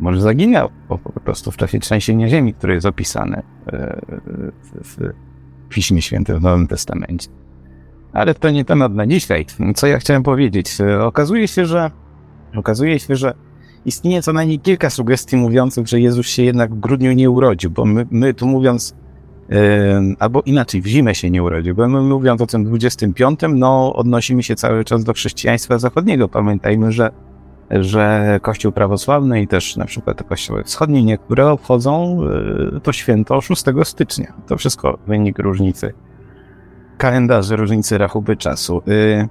Może 0.00 0.20
zaginął 0.20 0.68
po, 0.88 0.98
po 0.98 1.20
prostu 1.20 1.50
w 1.50 1.56
czasie 1.56 1.78
trzęsienia 1.78 2.28
ziemi, 2.28 2.54
które 2.54 2.74
jest 2.74 2.86
opisane 2.86 3.42
e, 3.66 4.00
w, 4.62 4.96
w 4.96 5.12
Piśmie 5.68 6.02
Świętym 6.02 6.38
w 6.38 6.42
Nowym 6.42 6.66
Testamencie. 6.66 7.28
Ale 8.12 8.34
to 8.34 8.50
nie 8.50 8.64
temat 8.64 8.94
na 8.94 9.06
dzisiaj. 9.06 9.46
Co 9.74 9.86
ja 9.86 9.98
chciałem 9.98 10.22
powiedzieć? 10.22 10.80
E, 10.80 11.04
okazuje 11.04 11.48
się, 11.48 11.66
że 11.66 11.90
okazuje 12.56 12.98
się, 12.98 13.16
że 13.16 13.34
istnieje 13.84 14.22
co 14.22 14.32
najmniej 14.32 14.58
kilka 14.58 14.90
sugestii 14.90 15.36
mówiących, 15.36 15.86
że 15.88 16.00
Jezus 16.00 16.26
się 16.26 16.42
jednak 16.42 16.74
w 16.74 16.80
grudniu 16.80 17.12
nie 17.12 17.30
urodził, 17.30 17.70
bo 17.70 17.84
my, 17.84 18.06
my 18.10 18.34
tu 18.34 18.46
mówiąc 18.46 18.94
albo 20.18 20.42
inaczej, 20.42 20.82
w 20.82 20.86
zimę 20.86 21.14
się 21.14 21.30
nie 21.30 21.42
urodził, 21.42 21.74
bo 21.74 21.88
my 21.88 22.00
mówiąc 22.00 22.40
o 22.40 22.46
tym 22.46 22.64
25, 22.64 23.40
no 23.54 23.94
odnosimy 23.94 24.42
się 24.42 24.56
cały 24.56 24.84
czas 24.84 25.04
do 25.04 25.12
chrześcijaństwa 25.12 25.78
zachodniego. 25.78 26.28
Pamiętajmy, 26.28 26.92
że, 26.92 27.10
że 27.70 28.38
Kościół 28.42 28.72
prawosławny 28.72 29.42
i 29.42 29.48
też 29.48 29.76
na 29.76 29.84
przykład 29.84 30.18
te 30.18 30.24
kościoły 30.24 30.64
wschodnie 30.64 31.02
niektóre 31.02 31.50
obchodzą 31.50 32.20
e, 32.76 32.80
to 32.80 32.92
święto 32.92 33.40
6 33.40 33.64
stycznia. 33.84 34.32
To 34.46 34.56
wszystko 34.56 34.98
wynik 35.06 35.38
różnicy 35.38 35.92
kalendarzy, 36.98 37.56
różnicy 37.56 37.98
rachuby 37.98 38.36
czasu. 38.36 38.82
E, 38.88 39.28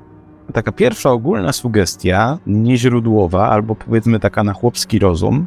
taka 0.53 0.71
pierwsza 0.71 1.11
ogólna 1.11 1.53
sugestia, 1.53 2.37
nieźródłowa, 2.47 3.49
albo 3.49 3.75
powiedzmy 3.75 4.19
taka 4.19 4.43
na 4.43 4.53
chłopski 4.53 4.99
rozum, 4.99 5.45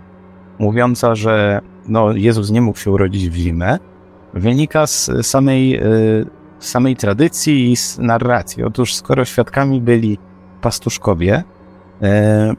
mówiąca, 0.59 1.15
że 1.15 1.61
no, 1.89 2.13
Jezus 2.13 2.51
nie 2.51 2.61
mógł 2.61 2.79
się 2.79 2.91
urodzić 2.91 3.31
w 3.31 3.35
zimę, 3.35 3.79
wynika 4.35 4.87
z 4.87 5.11
samej, 5.23 5.77
e, 5.77 5.83
samej 6.59 6.97
tradycji 6.97 7.73
i 7.73 7.77
z 7.77 7.99
narracji. 7.99 8.65
Otóż 8.65 8.95
skoro 8.95 9.25
świadkami 9.25 9.81
byli 9.81 10.19
pastuszkowie, 10.61 11.43
e, 12.03 12.55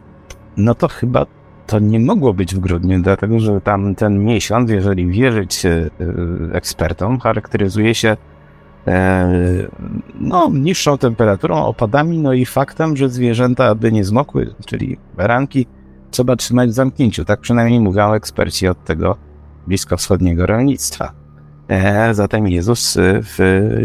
no 0.57 0.75
to 0.75 0.87
chyba 0.87 1.25
to 1.67 1.79
nie 1.79 1.99
mogło 1.99 2.33
być 2.33 2.55
w 2.55 2.59
grudniu, 2.59 3.01
dlatego 3.01 3.39
że 3.39 3.61
tam 3.61 3.95
ten 3.95 4.23
miesiąc, 4.23 4.71
jeżeli 4.71 5.07
wierzyć 5.07 5.63
ekspertom, 6.53 7.19
charakteryzuje 7.19 7.95
się 7.95 8.17
no, 10.19 10.49
niższą 10.53 10.97
temperaturą, 10.97 11.65
opadami, 11.65 12.17
no 12.17 12.33
i 12.33 12.45
faktem, 12.45 12.97
że 12.97 13.09
zwierzęta, 13.09 13.65
aby 13.65 13.91
nie 13.91 14.03
zmokły, 14.03 14.53
czyli 14.65 14.97
baranki, 15.17 15.67
trzeba 16.11 16.35
trzymać 16.35 16.69
w 16.69 16.73
zamknięciu. 16.73 17.25
Tak 17.25 17.39
przynajmniej 17.39 17.79
mówią 17.79 18.13
eksperci 18.13 18.67
od 18.67 18.85
tego 18.85 19.17
bliskowschodniego 19.67 20.45
rolnictwa. 20.45 21.13
E, 21.67 22.13
zatem 22.13 22.47
Jezus 22.47 22.97
e, 22.97 23.01
w 23.21 23.39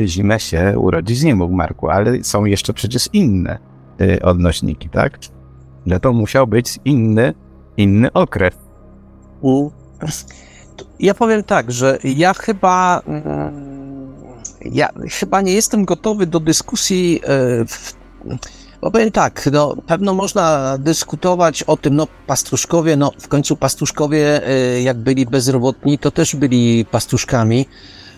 zimę 0.04 0.40
się 0.40 0.74
urodzić 0.78 1.22
nie 1.22 1.34
mógł, 1.34 1.54
Marku, 1.54 1.88
ale 1.88 2.24
są 2.24 2.44
jeszcze 2.44 2.72
przecież 2.72 3.08
inne 3.12 3.58
e, 4.00 4.22
odnośniki, 4.22 4.88
tak? 4.88 5.18
Że 5.86 6.00
to 6.00 6.12
musiał 6.12 6.46
być 6.46 6.78
inny, 6.84 7.34
inny 7.76 8.12
okres. 8.12 8.54
Ja 11.00 11.14
powiem 11.14 11.42
tak, 11.42 11.72
że 11.72 11.98
ja 12.04 12.34
chyba 12.34 13.00
mm, 13.06 13.65
ja 14.72 14.88
chyba 15.10 15.40
nie 15.40 15.52
jestem 15.52 15.84
gotowy 15.84 16.26
do 16.26 16.40
dyskusji 16.40 17.20
w 17.68 17.92
bo 18.80 18.90
powiem 18.90 19.10
tak, 19.10 19.48
no, 19.52 19.76
pewno 19.86 20.14
można 20.14 20.78
dyskutować 20.78 21.62
o 21.62 21.76
tym, 21.76 21.96
no 21.96 22.06
pastuszkowie, 22.26 22.96
no 22.96 23.12
w 23.20 23.28
końcu 23.28 23.56
pastuszkowie 23.56 24.48
e, 24.48 24.82
jak 24.82 24.96
byli 24.96 25.26
bezrobotni, 25.26 25.98
to 25.98 26.10
też 26.10 26.36
byli 26.36 26.84
pastuszkami. 26.84 27.66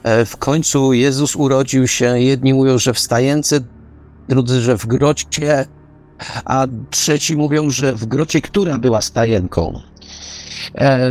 E, 0.03 0.25
w 0.25 0.37
końcu 0.37 0.93
Jezus 0.93 1.37
urodził 1.37 1.89
się, 1.89 2.21
jedni 2.21 2.55
mówią, 2.55 2.79
że 2.79 2.95
w 2.95 2.99
stajence, 2.99 3.61
drudzy, 4.29 4.61
że 4.61 4.79
w 4.79 4.87
grocie, 4.87 5.67
a 6.45 6.67
trzeci 6.91 7.37
mówią, 7.37 7.71
że 7.71 7.93
w 7.93 8.07
grocie, 8.07 8.41
która 8.41 8.79
była 8.79 9.01
stajenką. 9.01 9.81
E, 10.75 11.11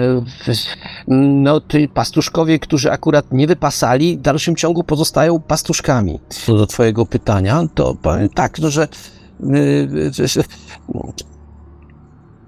no, 1.07 1.61
ty 1.61 1.87
pastuszkowie, 1.87 2.59
którzy 2.59 2.91
akurat 2.91 3.31
nie 3.31 3.47
wypasali, 3.47 4.17
w 4.17 4.21
dalszym 4.21 4.55
ciągu 4.55 4.83
pozostają 4.83 5.39
pastuszkami. 5.39 6.19
Co 6.29 6.57
do 6.57 6.67
twojego 6.67 7.05
pytania, 7.05 7.63
to 7.75 7.95
powiem 7.95 8.29
tak, 8.29 8.59
no, 8.59 8.69
że 8.69 8.87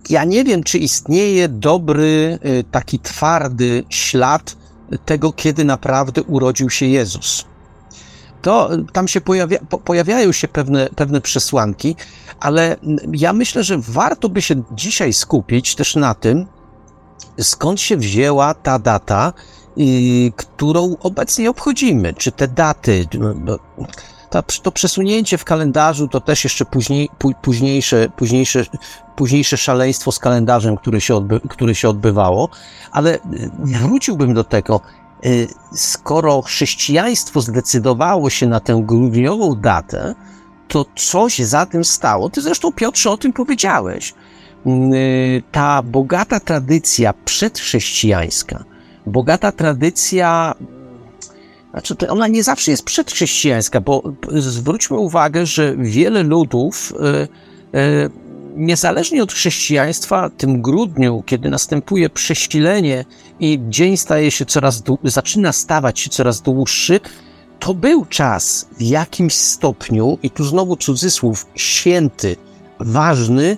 ja 0.09 0.23
nie 0.23 0.43
wiem, 0.43 0.63
czy 0.63 0.77
istnieje 0.77 1.49
dobry, 1.49 2.39
y, 2.45 2.63
taki 2.71 2.99
twardy 2.99 3.83
ślad 3.89 4.55
tego, 5.05 5.33
kiedy 5.33 5.65
naprawdę 5.65 6.23
urodził 6.23 6.69
się 6.69 6.85
Jezus. 6.85 7.45
To 8.41 8.69
tam 8.93 9.07
się 9.07 9.21
pojawia, 9.21 9.59
pojawiają 9.85 10.31
się 10.31 10.47
pewne, 10.47 10.89
pewne 10.95 11.21
przesłanki, 11.21 11.95
ale 12.39 12.75
ja 13.13 13.33
myślę, 13.33 13.63
że 13.63 13.77
warto 13.77 14.29
by 14.29 14.41
się 14.41 14.63
dzisiaj 14.71 15.13
skupić 15.13 15.75
też 15.75 15.95
na 15.95 16.13
tym, 16.13 16.45
skąd 17.39 17.81
się 17.81 17.97
wzięła 17.97 18.53
ta 18.53 18.79
data, 18.79 19.33
którą 20.35 20.95
obecnie 20.99 21.49
obchodzimy. 21.49 22.13
Czy 22.13 22.31
te 22.31 22.47
daty, 22.47 23.05
no, 23.19 23.33
no, 23.33 23.59
to 24.63 24.71
przesunięcie 24.71 25.37
w 25.37 25.45
kalendarzu 25.45 26.07
to 26.07 26.21
też 26.21 26.43
jeszcze 26.43 26.65
później, 26.65 27.09
późniejsze, 27.41 28.09
późniejsze, 28.17 28.65
późniejsze 29.15 29.57
szaleństwo 29.57 30.11
z 30.11 30.19
kalendarzem, 30.19 30.77
które 30.77 31.01
się, 31.01 31.15
odby, 31.15 31.39
które 31.49 31.75
się 31.75 31.89
odbywało, 31.89 32.49
ale 32.91 33.15
y, 33.15 33.19
wróciłbym 33.57 34.33
do 34.33 34.43
tego, 34.43 34.81
y, 35.25 35.47
skoro 35.73 36.41
chrześcijaństwo 36.41 37.41
zdecydowało 37.41 38.29
się 38.29 38.47
na 38.47 38.59
tę 38.59 38.81
grudniową 38.85 39.55
datę, 39.55 40.15
to 40.67 40.85
coś 40.95 41.39
za 41.39 41.65
tym 41.65 41.83
stało. 41.83 42.29
Ty 42.29 42.41
zresztą, 42.41 42.71
Piotrze, 42.71 43.11
o 43.11 43.17
tym 43.17 43.33
powiedziałeś. 43.33 44.13
Y, 44.67 45.43
ta 45.51 45.83
bogata 45.83 46.39
tradycja 46.39 47.13
przedchrześcijańska, 47.25 48.63
bogata 49.05 49.51
tradycja 49.51 50.55
znaczy, 51.71 52.09
ona 52.09 52.27
nie 52.27 52.43
zawsze 52.43 52.71
jest 52.71 52.83
przedchrześcijańska, 52.83 53.81
bo 53.81 54.03
zwróćmy 54.29 54.97
uwagę, 54.97 55.45
że 55.45 55.75
wiele 55.77 56.23
ludów, 56.23 56.93
e, 57.01 57.27
e, 57.79 58.09
niezależnie 58.55 59.23
od 59.23 59.33
chrześcijaństwa, 59.33 60.29
tym 60.37 60.61
grudniu, 60.61 61.23
kiedy 61.25 61.49
następuje 61.49 62.09
prześcilenie 62.09 63.05
i 63.39 63.59
dzień 63.69 63.97
staje 63.97 64.31
się 64.31 64.45
coraz, 64.45 64.83
zaczyna 65.03 65.53
stawać 65.53 65.99
się 65.99 66.09
coraz 66.09 66.41
dłuższy, 66.41 66.99
to 67.59 67.73
był 67.73 68.05
czas 68.05 68.67
w 68.77 68.81
jakimś 68.81 69.33
stopniu, 69.33 70.17
i 70.23 70.29
tu 70.29 70.43
znowu 70.43 70.75
cudzysłów, 70.75 71.45
święty, 71.55 72.35
ważny, 72.79 73.57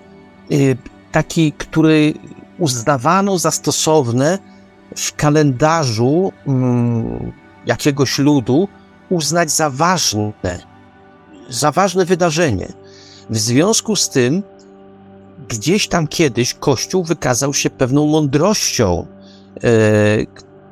taki, 1.12 1.52
który 1.52 2.14
uznawano 2.60 3.38
za 3.38 3.52
stosowne 3.52 4.40
w 4.98 5.16
kalendarzu 5.16 6.32
mm, 6.48 7.32
jakiegoś 7.66 8.20
ludu 8.20 8.68
uznać 9.10 9.52
za 9.52 9.70
ważne, 9.70 10.60
za 11.50 11.72
ważne 11.72 12.06
wydarzenie. 12.06 12.68
W 13.30 13.38
związku 13.38 13.96
z 13.96 14.10
tym, 14.10 14.44
gdzieś 15.50 15.88
tam 15.88 16.08
kiedyś 16.08 16.54
Kościół 16.54 17.04
wykazał 17.04 17.54
się 17.54 17.70
pewną 17.70 18.08
mądrością, 18.08 19.06
e, 19.64 19.70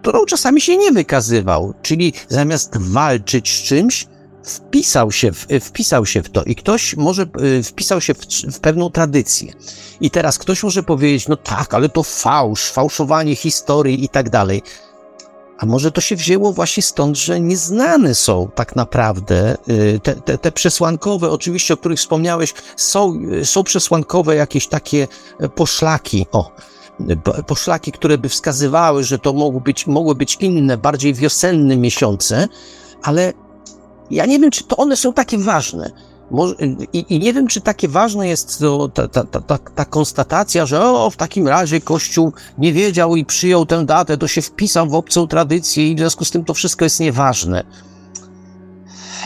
którą 0.01 0.25
czasami 0.25 0.61
się 0.61 0.77
nie 0.77 0.91
wykazywał. 0.91 1.73
Czyli 1.81 2.13
zamiast 2.29 2.77
walczyć 2.77 3.49
z 3.49 3.61
czymś, 3.63 4.07
wpisał 4.43 5.11
się, 5.11 5.31
w, 5.31 5.47
wpisał 5.61 6.05
się 6.05 6.23
w 6.23 6.29
to 6.29 6.43
i 6.43 6.55
ktoś 6.55 6.95
może 6.95 7.23
e, 7.59 7.63
wpisał 7.63 8.01
się 8.01 8.13
w, 8.13 8.19
w, 8.51 8.59
pewną 8.59 8.89
tradycję. 8.89 9.53
I 10.01 10.11
teraz 10.11 10.37
ktoś 10.37 10.63
może 10.63 10.83
powiedzieć, 10.83 11.27
no 11.27 11.35
tak, 11.35 11.73
ale 11.73 11.89
to 11.89 12.03
fałsz, 12.03 12.71
fałszowanie 12.71 13.35
historii 13.35 14.03
i 14.03 14.09
tak 14.09 14.29
dalej. 14.29 14.61
A 15.57 15.65
może 15.65 15.91
to 15.91 16.01
się 16.01 16.15
wzięło 16.15 16.53
właśnie 16.53 16.83
stąd, 16.83 17.17
że 17.17 17.39
nieznane 17.39 18.15
są 18.15 18.49
tak 18.55 18.75
naprawdę 18.75 19.57
y, 19.69 19.99
te, 20.03 20.15
te, 20.15 20.37
te 20.37 20.51
przesłankowe, 20.51 21.31
oczywiście, 21.31 21.73
o 21.73 21.77
których 21.77 21.99
wspomniałeś, 21.99 22.53
są, 22.75 23.21
y, 23.33 23.45
są 23.45 23.63
przesłankowe 23.63 24.35
jakieś 24.35 24.67
takie 24.67 25.07
poszlaki, 25.55 26.25
o, 26.31 26.51
poszlaki, 27.47 27.91
które 27.91 28.17
by 28.17 28.29
wskazywały, 28.29 29.03
że 29.03 29.19
to 29.19 29.33
mogły 29.33 29.61
być, 29.61 29.87
mogły 29.87 30.15
być 30.15 30.37
inne, 30.39 30.77
bardziej 30.77 31.13
wiosenne 31.13 31.77
miesiące, 31.77 32.47
ale 33.03 33.33
ja 34.11 34.25
nie 34.25 34.39
wiem, 34.39 34.51
czy 34.51 34.63
to 34.63 34.77
one 34.77 34.95
są 34.95 35.13
takie 35.13 35.37
ważne. 35.37 35.91
I, 36.93 37.19
nie 37.19 37.33
wiem, 37.33 37.47
czy 37.47 37.61
takie 37.61 37.87
ważne 37.87 38.27
jest 38.27 38.59
to, 38.59 38.89
ta, 38.89 39.07
ta, 39.07 39.23
ta, 39.23 39.57
ta, 39.57 39.85
konstatacja, 39.85 40.65
że 40.65 40.81
o, 40.81 41.09
w 41.09 41.15
takim 41.15 41.47
razie 41.47 41.81
Kościół 41.81 42.33
nie 42.57 42.73
wiedział 42.73 43.15
i 43.15 43.25
przyjął 43.25 43.65
tę 43.65 43.85
datę, 43.85 44.17
to 44.17 44.27
się 44.27 44.41
wpisał 44.41 44.89
w 44.89 44.93
obcą 44.93 45.27
tradycję 45.27 45.91
i 45.91 45.95
w 45.95 45.99
związku 45.99 46.25
z 46.25 46.31
tym 46.31 46.45
to 46.45 46.53
wszystko 46.53 46.85
jest 46.85 46.99
nieważne. 46.99 47.63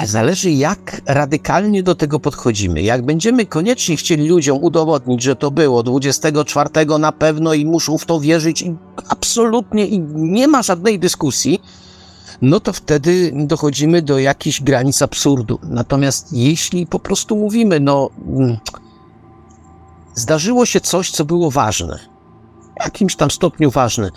Zależy, 0.05 0.51
jak 0.51 1.01
radykalnie 1.05 1.83
do 1.83 1.95
tego 1.95 2.19
podchodzimy. 2.19 2.81
Jak 2.81 3.05
będziemy 3.05 3.45
koniecznie 3.45 3.97
chcieli 3.97 4.27
ludziom 4.27 4.63
udowodnić, 4.63 5.23
że 5.23 5.35
to 5.35 5.51
było 5.51 5.83
24 5.83 6.69
na 6.99 7.11
pewno 7.11 7.53
i 7.53 7.65
muszą 7.65 7.97
w 7.97 8.05
to 8.05 8.19
wierzyć, 8.19 8.61
i 8.61 8.75
absolutnie 9.09 9.87
i 9.87 9.99
nie 10.15 10.47
ma 10.47 10.63
żadnej 10.63 10.99
dyskusji, 10.99 11.61
no 12.43 12.59
to 12.59 12.73
wtedy 12.73 13.31
dochodzimy 13.35 14.01
do 14.01 14.19
jakichś 14.19 14.61
granic 14.61 15.01
absurdu. 15.01 15.59
Natomiast 15.63 16.33
jeśli 16.33 16.87
po 16.87 16.99
prostu 16.99 17.35
mówimy, 17.35 17.79
no, 17.79 18.09
mm, 18.27 18.57
zdarzyło 20.15 20.65
się 20.65 20.81
coś, 20.81 21.11
co 21.11 21.25
było 21.25 21.51
ważne, 21.51 21.99
w 22.79 22.83
jakimś 22.83 23.15
tam 23.15 23.31
stopniu 23.31 23.71
ważne, 23.71 24.09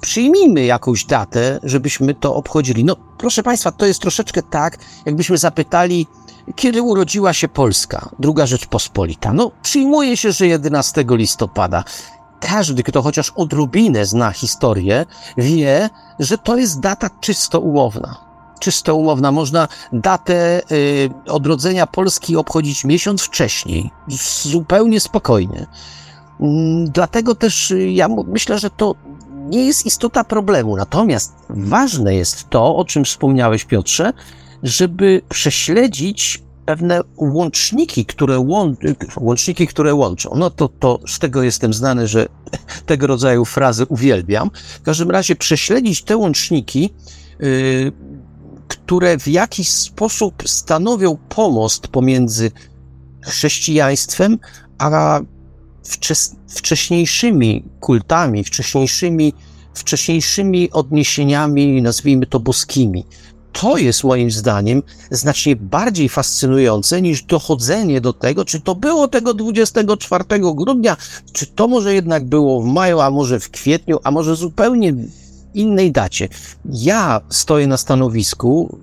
przyjmijmy 0.00 0.64
jakąś 0.64 1.04
datę, 1.04 1.60
żebyśmy 1.62 2.14
to 2.14 2.34
obchodzili. 2.34 2.84
No, 2.84 2.96
proszę 3.18 3.42
Państwa, 3.42 3.72
to 3.72 3.86
jest 3.86 4.00
troszeczkę 4.00 4.42
tak, 4.42 4.78
jakbyśmy 5.06 5.38
zapytali, 5.38 6.06
kiedy 6.56 6.82
urodziła 6.82 7.32
się 7.32 7.48
Polska, 7.48 8.08
druga 8.18 8.46
Rzeczpospolita. 8.46 9.32
No, 9.32 9.50
przyjmuje 9.62 10.16
się, 10.16 10.32
że 10.32 10.46
11 10.46 11.04
listopada. 11.08 11.84
Każdy, 12.42 12.82
kto 12.82 13.02
chociaż 13.02 13.32
odrobinę 13.36 14.06
zna 14.06 14.32
historię, 14.32 15.06
wie, 15.36 15.90
że 16.18 16.38
to 16.38 16.56
jest 16.56 16.80
data 16.80 17.10
czysto 17.20 17.60
umowna. 17.60 18.16
Czysto 18.60 18.94
umowna. 18.96 19.32
Można 19.32 19.68
datę 19.92 20.62
y, 20.72 21.10
odrodzenia 21.28 21.86
Polski 21.86 22.36
obchodzić 22.36 22.84
miesiąc 22.84 23.22
wcześniej, 23.22 23.90
zupełnie 24.42 25.00
spokojnie. 25.00 25.66
Mm, 26.40 26.90
dlatego 26.90 27.34
też 27.34 27.70
y, 27.70 27.90
ja 27.90 28.08
myślę, 28.26 28.58
że 28.58 28.70
to 28.70 28.94
nie 29.30 29.66
jest 29.66 29.86
istota 29.86 30.24
problemu. 30.24 30.76
Natomiast 30.76 31.34
ważne 31.50 32.14
jest 32.14 32.50
to, 32.50 32.76
o 32.76 32.84
czym 32.84 33.04
wspomniałeś, 33.04 33.64
Piotrze, 33.64 34.12
żeby 34.62 35.22
prześledzić 35.28 36.42
pewne 36.66 37.00
łączniki, 37.16 38.06
które, 38.06 38.38
łą 38.38 38.74
łączniki, 39.16 39.66
które 39.66 39.94
łączą. 39.94 40.34
No 40.36 40.50
to, 40.50 40.68
to 40.68 41.00
z 41.08 41.18
tego 41.18 41.42
jestem 41.42 41.72
znany, 41.72 42.08
że 42.08 42.28
tego 42.86 43.06
rodzaju 43.06 43.44
frazy 43.44 43.86
uwielbiam. 43.86 44.50
W 44.80 44.82
każdym 44.82 45.10
razie 45.10 45.36
prześledzić 45.36 46.02
te 46.02 46.16
łączniki, 46.16 46.90
yy, 47.40 47.92
które 48.68 49.18
w 49.18 49.28
jakiś 49.28 49.70
sposób 49.70 50.42
stanowią 50.46 51.16
pomost 51.28 51.88
pomiędzy 51.88 52.50
chrześcijaństwem 53.22 54.38
a 54.78 55.20
wcześniejszymi 56.48 57.64
kultami, 57.80 58.44
wcześniejszymi, 58.44 59.32
wcześniejszymi 59.74 60.70
odniesieniami, 60.70 61.82
nazwijmy 61.82 62.26
to 62.26 62.40
boskimi. 62.40 63.04
To 63.52 63.76
jest 63.76 64.04
moim 64.04 64.30
zdaniem 64.30 64.82
znacznie 65.10 65.56
bardziej 65.56 66.08
fascynujące 66.08 67.02
niż 67.02 67.22
dochodzenie 67.22 68.00
do 68.00 68.12
tego, 68.12 68.44
czy 68.44 68.60
to 68.60 68.74
było 68.74 69.08
tego 69.08 69.34
24 69.34 70.24
grudnia, 70.40 70.96
czy 71.32 71.46
to 71.46 71.68
może 71.68 71.94
jednak 71.94 72.24
było 72.24 72.62
w 72.62 72.66
maju, 72.66 73.00
a 73.00 73.10
może 73.10 73.40
w 73.40 73.50
kwietniu, 73.50 73.98
a 74.04 74.10
może 74.10 74.36
zupełnie 74.36 74.94
innej 75.54 75.92
dacie. 75.92 76.28
Ja 76.64 77.20
stoję 77.28 77.66
na 77.66 77.76
stanowisku, 77.76 78.78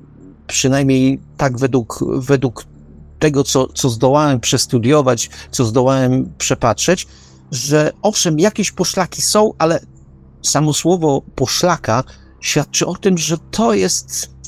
przynajmniej 0.47 1.19
tak 1.37 1.57
według, 1.57 1.99
według 2.17 2.65
tego, 3.19 3.43
co, 3.43 3.67
co 3.67 3.89
zdołałem 3.89 4.39
przestudiować, 4.39 5.29
co 5.51 5.65
zdołałem 5.65 6.33
przepatrzeć, 6.37 7.07
że 7.51 7.91
owszem, 8.01 8.39
jakieś 8.39 8.71
poszlaki 8.71 9.21
są, 9.21 9.53
ale 9.57 9.79
samo 10.41 10.73
słowo 10.73 11.21
poszlaka 11.35 12.03
świadczy 12.41 12.85
o 12.85 12.95
tym, 12.95 13.17
że 13.17 13.37
to 13.51 13.73
jest. 13.73 14.38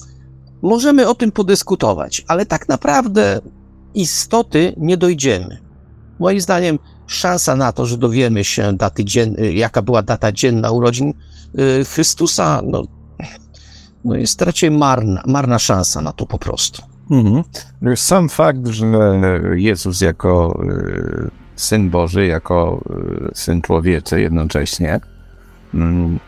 Możemy 0.62 1.08
o 1.08 1.16
tym 1.16 1.32
podyskutować, 1.32 2.26
ale 2.28 2.46
tak 2.46 2.70
naprawdę 2.70 3.40
istoty 3.94 4.74
nie 4.78 4.98
dojdziemy. 4.98 5.58
Moim 6.20 6.42
zdaniem, 6.42 6.80
szansa 7.08 7.56
na 7.56 7.72
to, 7.72 7.86
że 7.86 7.98
dowiemy 7.98 8.44
się 8.44 8.74
daty 8.74 9.06
dzien... 9.06 9.36
jaka 9.54 9.82
była 9.82 10.02
data 10.02 10.32
dzienna 10.32 10.72
urodzin 10.72 11.14
y, 11.60 11.86
Chrystusa, 11.86 12.62
no, 12.66 12.84
no 14.06 14.16
jest 14.16 14.42
raczej 14.42 14.72
marna, 14.72 15.24
marna 15.28 15.60
szansa 15.60 16.02
na 16.02 16.12
to 16.12 16.26
po 16.26 16.40
prostu. 16.40 16.82
Mhm. 17.12 17.44
Sam 17.96 18.30
fakt, 18.30 18.68
że 18.68 18.86
Jezus 19.56 20.02
jako 20.02 20.64
y, 20.64 21.32
Syn 21.56 21.90
Boży, 21.90 22.26
jako 22.26 22.82
y, 23.32 23.36
Syn 23.36 23.62
Człowieczy 23.62 24.22
jednocześnie 24.22 25.00
mm, 25.74 26.20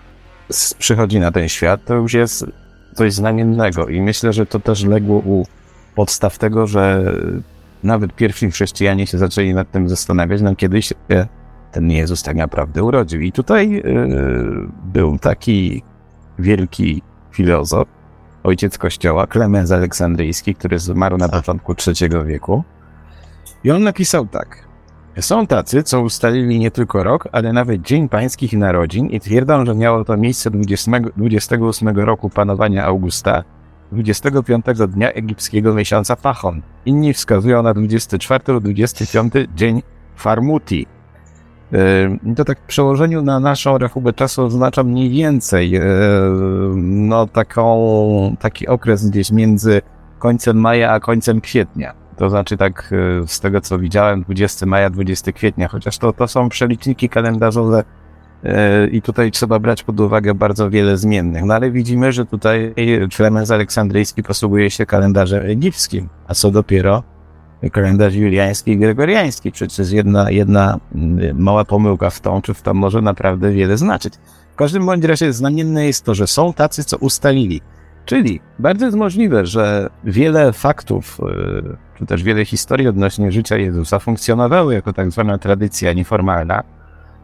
przychodzi 0.79 1.19
na 1.19 1.31
ten 1.31 1.49
świat, 1.49 1.85
to 1.85 1.93
już 1.93 2.13
jest 2.13 2.45
coś 2.93 3.13
znamiennego 3.13 3.87
i 3.87 4.01
myślę, 4.01 4.33
że 4.33 4.45
to 4.45 4.59
też 4.59 4.83
legło 4.83 5.15
u 5.15 5.45
podstaw 5.95 6.37
tego, 6.37 6.67
że 6.67 7.13
nawet 7.83 8.15
pierwsi 8.15 8.51
chrześcijanie 8.51 9.07
się 9.07 9.17
zaczęli 9.17 9.53
nad 9.53 9.71
tym 9.71 9.89
zastanawiać, 9.89 10.41
no 10.41 10.55
kiedy 10.55 10.81
się 10.81 10.95
ten 11.71 11.91
Jezus 11.91 12.23
tak 12.23 12.35
naprawdę 12.35 12.83
urodził. 12.83 13.21
I 13.21 13.31
tutaj 13.31 13.71
yy, 13.71 13.83
był 14.83 15.19
taki 15.19 15.83
wielki 16.39 17.01
filozof, 17.31 17.87
ojciec 18.43 18.77
kościoła, 18.77 19.27
Klemens 19.27 19.71
Aleksandryjski, 19.71 20.55
który 20.55 20.79
zmarł 20.79 21.17
na 21.17 21.29
tak. 21.29 21.39
początku 21.39 21.75
III 21.87 22.25
wieku. 22.25 22.63
I 23.63 23.71
on 23.71 23.83
napisał 23.83 24.25
tak. 24.25 24.67
Są 25.19 25.47
tacy, 25.47 25.83
co 25.83 26.01
ustalili 26.01 26.59
nie 26.59 26.71
tylko 26.71 27.03
rok, 27.03 27.27
ale 27.31 27.53
nawet 27.53 27.81
dzień 27.81 28.09
pańskich 28.09 28.53
narodzin 28.53 29.07
i 29.07 29.19
twierdzą, 29.19 29.65
że 29.65 29.75
miało 29.75 30.05
to 30.05 30.17
miejsce 30.17 30.51
20, 30.51 30.91
28 31.17 31.87
roku 31.99 32.29
panowania 32.29 32.85
Augusta, 32.85 33.43
25 33.91 34.65
dnia 34.87 35.11
egipskiego 35.11 35.73
miesiąca 35.73 36.15
Pachon. 36.15 36.61
Inni 36.85 37.13
wskazują 37.13 37.63
na 37.63 37.73
24 37.73 38.43
lub 38.47 38.63
25 38.63 39.33
dzień 39.55 39.81
Farmuti, 40.15 40.85
to 42.35 42.45
tak 42.45 42.59
w 42.59 42.65
przełożeniu 42.65 43.21
na 43.21 43.39
naszą 43.39 43.77
rachubę 43.77 44.13
czasu 44.13 44.43
oznacza 44.43 44.83
mniej 44.83 45.09
więcej 45.09 45.79
no 46.75 47.27
taką, 47.27 48.35
taki 48.39 48.67
okres 48.67 49.09
gdzieś 49.09 49.31
między 49.31 49.81
końcem 50.19 50.57
maja 50.57 50.91
a 50.91 50.99
końcem 50.99 51.41
kwietnia. 51.41 52.02
To 52.17 52.29
znaczy 52.29 52.57
tak 52.57 52.93
z 53.27 53.39
tego 53.39 53.61
co 53.61 53.79
widziałem 53.79 54.23
20 54.23 54.65
maja, 54.65 54.89
20 54.89 55.31
kwietnia, 55.31 55.67
chociaż 55.67 55.97
to, 55.97 56.13
to 56.13 56.27
są 56.27 56.49
przeliczniki 56.49 57.09
kalendarzowe 57.09 57.83
i 58.91 59.01
tutaj 59.01 59.31
trzeba 59.31 59.59
brać 59.59 59.83
pod 59.83 59.99
uwagę 59.99 60.33
bardzo 60.33 60.69
wiele 60.69 60.97
zmiennych. 60.97 61.43
No 61.43 61.53
ale 61.53 61.71
widzimy, 61.71 62.11
że 62.11 62.25
tutaj 62.25 62.73
Klemens 63.15 63.51
Aleksandryjski 63.51 64.23
posługuje 64.23 64.69
się 64.69 64.85
kalendarzem 64.85 65.45
egipskim, 65.45 66.09
a 66.27 66.33
co 66.33 66.51
dopiero 66.51 67.03
kalendarz 67.71 68.13
juliański 68.13 68.71
i 68.71 68.77
gregoriański. 68.77 69.51
Przecież 69.51 69.91
jedna, 69.91 70.31
jedna 70.31 70.79
mm, 70.95 71.41
mała 71.41 71.65
pomyłka 71.65 72.09
w 72.09 72.19
tą 72.19 72.41
czy 72.41 72.53
w 72.53 72.61
tą 72.61 72.73
może 72.73 73.01
naprawdę 73.01 73.51
wiele 73.51 73.77
znaczyć. 73.77 74.13
W 74.53 74.55
każdym 74.55 74.85
bądź 74.85 75.03
razie 75.03 75.33
znamienne 75.33 75.85
jest 75.85 76.05
to, 76.05 76.15
że 76.15 76.27
są 76.27 76.53
tacy, 76.53 76.83
co 76.83 76.97
ustalili. 76.97 77.61
Czyli 78.05 78.39
bardzo 78.59 78.85
jest 78.85 78.97
możliwe, 78.97 79.45
że 79.45 79.89
wiele 80.03 80.53
faktów, 80.53 81.19
y, 81.19 81.97
czy 81.97 82.05
też 82.05 82.23
wiele 82.23 82.45
historii 82.45 82.87
odnośnie 82.87 83.31
życia 83.31 83.57
Jezusa 83.57 83.99
funkcjonowały 83.99 84.73
jako 84.73 84.93
tak 84.93 85.11
zwana 85.11 85.37
tradycja 85.37 85.93
nieformalna 85.93 86.63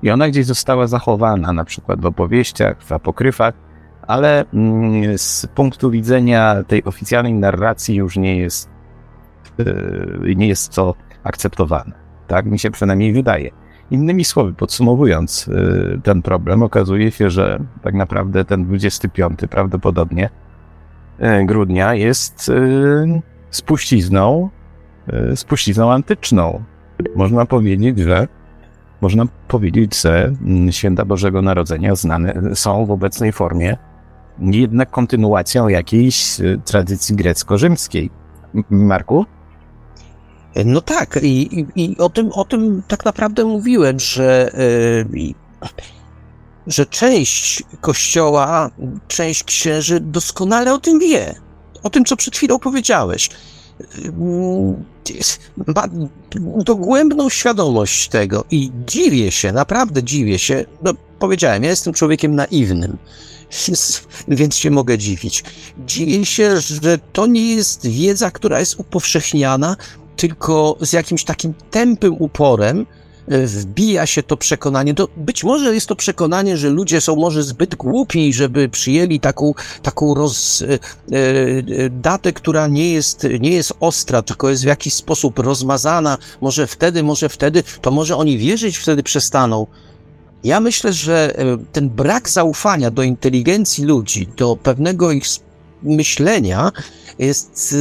i 0.04 0.12
ona 0.12 0.30
gdzieś 0.30 0.46
została 0.46 0.88
zachowana, 0.88 1.54
na 1.54 1.66
przykład 1.66 2.02
w 2.02 2.06
opowieściach, 2.06 2.84
w 2.84 2.92
apokryfach, 2.92 3.54
ale 4.08 4.46
mm, 4.54 5.18
z 5.18 5.48
punktu 5.56 5.92
widzenia 5.92 6.64
tej 6.68 6.84
oficjalnej 6.84 7.34
narracji 7.34 7.96
już 7.96 8.18
nie 8.18 8.38
jest 8.38 8.70
Y, 9.60 10.36
nie 10.36 10.48
jest 10.48 10.76
to 10.76 10.96
akceptowane. 11.24 11.92
Tak 12.28 12.46
mi 12.46 12.60
się 12.60 12.72
przynajmniej 12.72 13.14
wydaje. 13.14 13.52
Innymi 13.92 14.26
słowy, 14.26 14.54
podsumowując 14.54 15.48
y, 15.48 16.02
ten 16.04 16.22
problem, 16.22 16.64
okazuje 16.64 17.12
się, 17.12 17.30
że 17.30 17.60
tak 17.82 17.94
naprawdę 17.94 18.46
ten 18.46 18.66
25 18.66 19.40
prawdopodobnie 19.50 20.30
grudnia 21.46 21.94
jest 21.94 22.52
spuścizną, 23.50 24.50
spuścizną 25.36 25.92
antyczną. 25.92 26.64
Można 27.16 27.46
powiedzieć, 27.46 28.00
że 28.00 28.28
można 29.02 29.26
powiedzieć, 29.48 30.02
że 30.02 30.34
mm, 30.46 30.72
święta 30.72 31.06
Bożego 31.06 31.42
Narodzenia 31.42 31.96
znane 31.96 32.56
są 32.56 32.86
w 32.86 32.92
obecnej 32.92 33.32
formie 33.32 33.78
jednak 34.42 34.92
kontynuacją 34.92 35.68
jakiejś 35.68 36.38
tradycji 36.66 37.16
grecko-rzymskiej. 37.16 38.10
Marku? 38.70 39.26
No 40.66 40.82
tak, 40.82 41.20
i, 41.24 41.60
i, 41.60 41.66
i, 41.76 41.98
o, 41.98 42.10
tym, 42.10 42.32
o 42.32 42.46
tym 42.46 42.82
tak 42.88 43.06
naprawdę 43.06 43.46
mówiłem, 43.46 44.00
że, 44.00 44.52
yy, 45.14 45.34
że 46.70 46.86
część 46.86 47.64
kościoła, 47.82 48.72
część 49.08 49.44
księży 49.44 50.00
doskonale 50.00 50.74
o 50.74 50.80
tym 50.80 51.00
wie. 51.00 51.36
O 51.84 51.90
tym, 51.90 52.06
co 52.06 52.16
przed 52.16 52.36
chwilą 52.36 52.60
powiedziałeś. 52.60 53.30
Ma 55.76 55.88
dogłębną 56.66 57.30
świadomość 57.30 58.10
tego 58.10 58.46
i 58.52 58.72
dziwię 58.88 59.32
się, 59.32 59.52
naprawdę 59.52 60.04
dziwię 60.04 60.40
się. 60.40 60.66
No, 60.84 60.94
powiedziałem, 61.20 61.64
ja 61.64 61.70
jestem 61.70 61.94
człowiekiem 61.94 62.36
naiwnym 62.36 62.98
więc 64.28 64.56
się 64.56 64.72
mogę 64.72 64.98
dziwić. 64.98 65.44
Dziwię 65.88 66.26
się, 66.26 66.62
że 66.62 66.98
to 67.14 67.28
nie 67.28 67.56
jest 67.56 67.88
wiedza, 67.88 68.32
która 68.32 68.60
jest 68.60 68.80
upowszechniana, 68.80 69.76
tylko 70.16 70.78
z 70.82 70.94
jakimś 70.94 71.24
takim 71.24 71.54
tępym 71.72 72.16
uporem 72.20 72.86
wbija 73.30 74.06
się 74.06 74.24
to 74.24 74.38
przekonanie. 74.38 74.94
To 74.94 75.08
być 75.18 75.44
może 75.44 75.74
jest 75.74 75.88
to 75.88 75.96
przekonanie, 75.96 76.58
że 76.58 76.70
ludzie 76.70 77.02
są 77.02 77.16
może 77.16 77.44
zbyt 77.44 77.76
głupi, 77.76 78.34
żeby 78.34 78.70
przyjęli 78.70 79.20
taką, 79.20 79.54
taką 79.82 80.14
roz, 80.14 80.62
e, 80.62 80.66
e, 80.66 81.90
datę, 81.90 82.34
która 82.34 82.68
nie 82.68 82.94
jest, 82.94 83.28
nie 83.40 83.52
jest 83.52 83.74
ostra, 83.80 84.22
tylko 84.22 84.50
jest 84.50 84.64
w 84.64 84.68
jakiś 84.68 84.94
sposób 84.94 85.40
rozmazana. 85.40 86.18
Może 86.42 86.68
wtedy, 86.68 87.04
może 87.04 87.30
wtedy, 87.30 87.64
to 87.82 87.92
może 87.92 88.18
oni 88.18 88.38
wierzyć 88.38 88.78
wtedy 88.78 89.04
przestaną. 89.04 89.68
Ja 90.44 90.60
myślę, 90.60 90.94
że 90.94 91.36
ten 91.72 91.90
brak 91.90 92.30
zaufania 92.30 92.92
do 92.92 93.04
inteligencji 93.04 93.86
ludzi, 93.86 94.28
do 94.38 94.56
pewnego 94.56 95.12
ich 95.12 95.24
myślenia 95.84 96.72
jest 97.20 97.76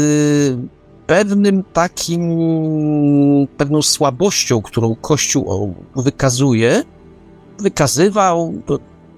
pewnym 1.08 1.64
takim, 1.72 2.22
pewną 3.56 3.82
słabością, 3.82 4.62
którą 4.62 4.94
Kościół 4.94 5.74
wykazuje, 5.96 6.82
wykazywał, 7.58 8.52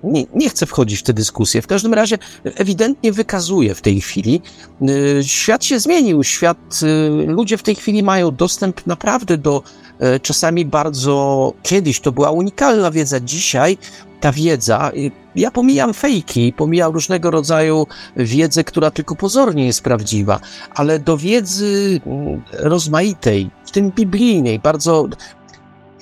nie, 0.04 0.24
nie 0.34 0.50
chcę 0.50 0.66
wchodzić 0.66 1.00
w 1.00 1.02
tę 1.02 1.12
dyskusję. 1.12 1.62
W 1.62 1.66
każdym 1.66 1.94
razie 1.94 2.18
ewidentnie 2.44 3.12
wykazuje 3.12 3.74
w 3.74 3.80
tej 3.80 4.00
chwili. 4.00 4.42
Y, 4.82 5.24
świat 5.24 5.64
się 5.64 5.80
zmienił. 5.80 6.24
Świat, 6.24 6.80
y, 6.82 7.26
ludzie 7.26 7.58
w 7.58 7.62
tej 7.62 7.74
chwili 7.74 8.02
mają 8.02 8.30
dostęp 8.30 8.86
naprawdę 8.86 9.38
do 9.38 9.62
y, 10.16 10.20
czasami 10.20 10.64
bardzo, 10.64 11.52
kiedyś 11.62 12.00
to 12.00 12.12
była 12.12 12.30
unikalna 12.30 12.90
wiedza, 12.90 13.20
dzisiaj 13.20 13.78
ta 14.20 14.32
wiedza, 14.32 14.92
ja 15.34 15.50
pomijam 15.50 15.94
fejki, 15.94 16.52
pomijam 16.52 16.92
różnego 16.92 17.30
rodzaju 17.30 17.86
wiedzę, 18.16 18.64
która 18.64 18.90
tylko 18.90 19.16
pozornie 19.16 19.66
jest 19.66 19.82
prawdziwa, 19.82 20.40
ale 20.74 20.98
do 20.98 21.16
wiedzy 21.16 22.00
mm, 22.06 22.42
rozmaitej, 22.52 23.50
w 23.66 23.70
tym 23.70 23.90
biblijnej, 23.90 24.58
bardzo 24.58 25.08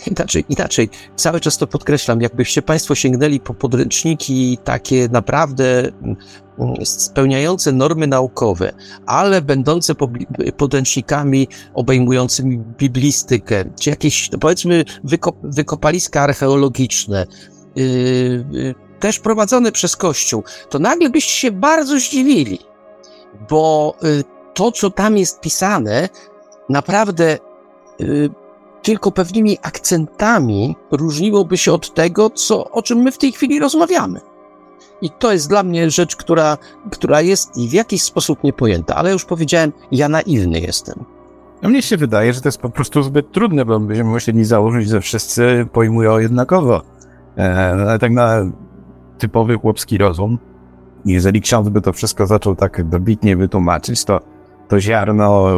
Inaczej, 0.06 0.44
inaczej, 0.48 0.88
cały 1.16 1.40
czas 1.40 1.58
to 1.58 1.66
podkreślam, 1.66 2.20
jakbyście 2.20 2.62
Państwo 2.62 2.94
sięgnęli 2.94 3.40
po 3.40 3.54
podręczniki 3.54 4.58
takie 4.64 5.08
naprawdę 5.08 5.88
mm, 6.02 6.16
spełniające 6.84 7.72
normy 7.72 8.06
naukowe, 8.06 8.72
ale 9.06 9.42
będące 9.42 9.94
podręcznikami 10.56 11.48
obejmującymi 11.74 12.58
biblistykę, 12.58 13.64
czy 13.80 13.90
jakieś, 13.90 14.30
no 14.30 14.38
powiedzmy, 14.38 14.84
wykop, 15.04 15.36
wykopaliska 15.42 16.20
archeologiczne, 16.20 17.26
yy, 17.76 17.84
yy, 18.50 18.74
też 19.00 19.18
prowadzone 19.18 19.72
przez 19.72 19.96
Kościół, 19.96 20.44
to 20.70 20.78
nagle 20.78 21.10
byście 21.10 21.32
się 21.32 21.52
bardzo 21.52 21.98
zdziwili, 21.98 22.58
bo 23.50 23.94
yy, 24.02 24.24
to, 24.54 24.72
co 24.72 24.90
tam 24.90 25.18
jest 25.18 25.40
pisane, 25.40 26.08
naprawdę 26.68 27.38
yy, 27.98 28.30
tylko 28.82 29.12
pewnymi 29.12 29.58
akcentami 29.62 30.76
różniłoby 30.90 31.56
się 31.56 31.72
od 31.72 31.94
tego, 31.94 32.30
co, 32.30 32.70
o 32.70 32.82
czym 32.82 32.98
my 32.98 33.12
w 33.12 33.18
tej 33.18 33.32
chwili 33.32 33.60
rozmawiamy. 33.60 34.20
I 35.02 35.10
to 35.10 35.32
jest 35.32 35.48
dla 35.48 35.62
mnie 35.62 35.90
rzecz, 35.90 36.16
która, 36.16 36.58
która 36.92 37.20
jest 37.20 37.68
w 37.68 37.72
jakiś 37.72 38.02
sposób 38.02 38.44
niepojęta, 38.44 38.94
ale 38.94 39.12
już 39.12 39.24
powiedziałem, 39.24 39.72
ja 39.92 40.08
naiwny 40.08 40.60
jestem. 40.60 41.04
No 41.62 41.68
mnie 41.68 41.82
się 41.82 41.96
wydaje, 41.96 42.32
że 42.32 42.40
to 42.40 42.48
jest 42.48 42.60
po 42.60 42.70
prostu 42.70 43.02
zbyt 43.02 43.32
trudne, 43.32 43.64
bo 43.64 43.80
byśmy 43.80 44.04
musieli 44.04 44.44
założyć, 44.44 44.88
że 44.88 45.00
wszyscy 45.00 45.66
pojmują 45.72 46.18
jednakowo. 46.18 46.82
E, 47.38 47.70
ale 47.70 47.98
tak 47.98 48.12
na 48.12 48.52
typowy 49.18 49.58
chłopski 49.58 49.98
rozum, 49.98 50.38
jeżeli 51.04 51.40
ksiądz 51.40 51.68
by 51.68 51.80
to 51.80 51.92
wszystko 51.92 52.26
zaczął 52.26 52.56
tak 52.56 52.88
dobitnie 52.88 53.36
wytłumaczyć, 53.36 54.04
to 54.04 54.20
to 54.68 54.80
ziarno 54.80 55.50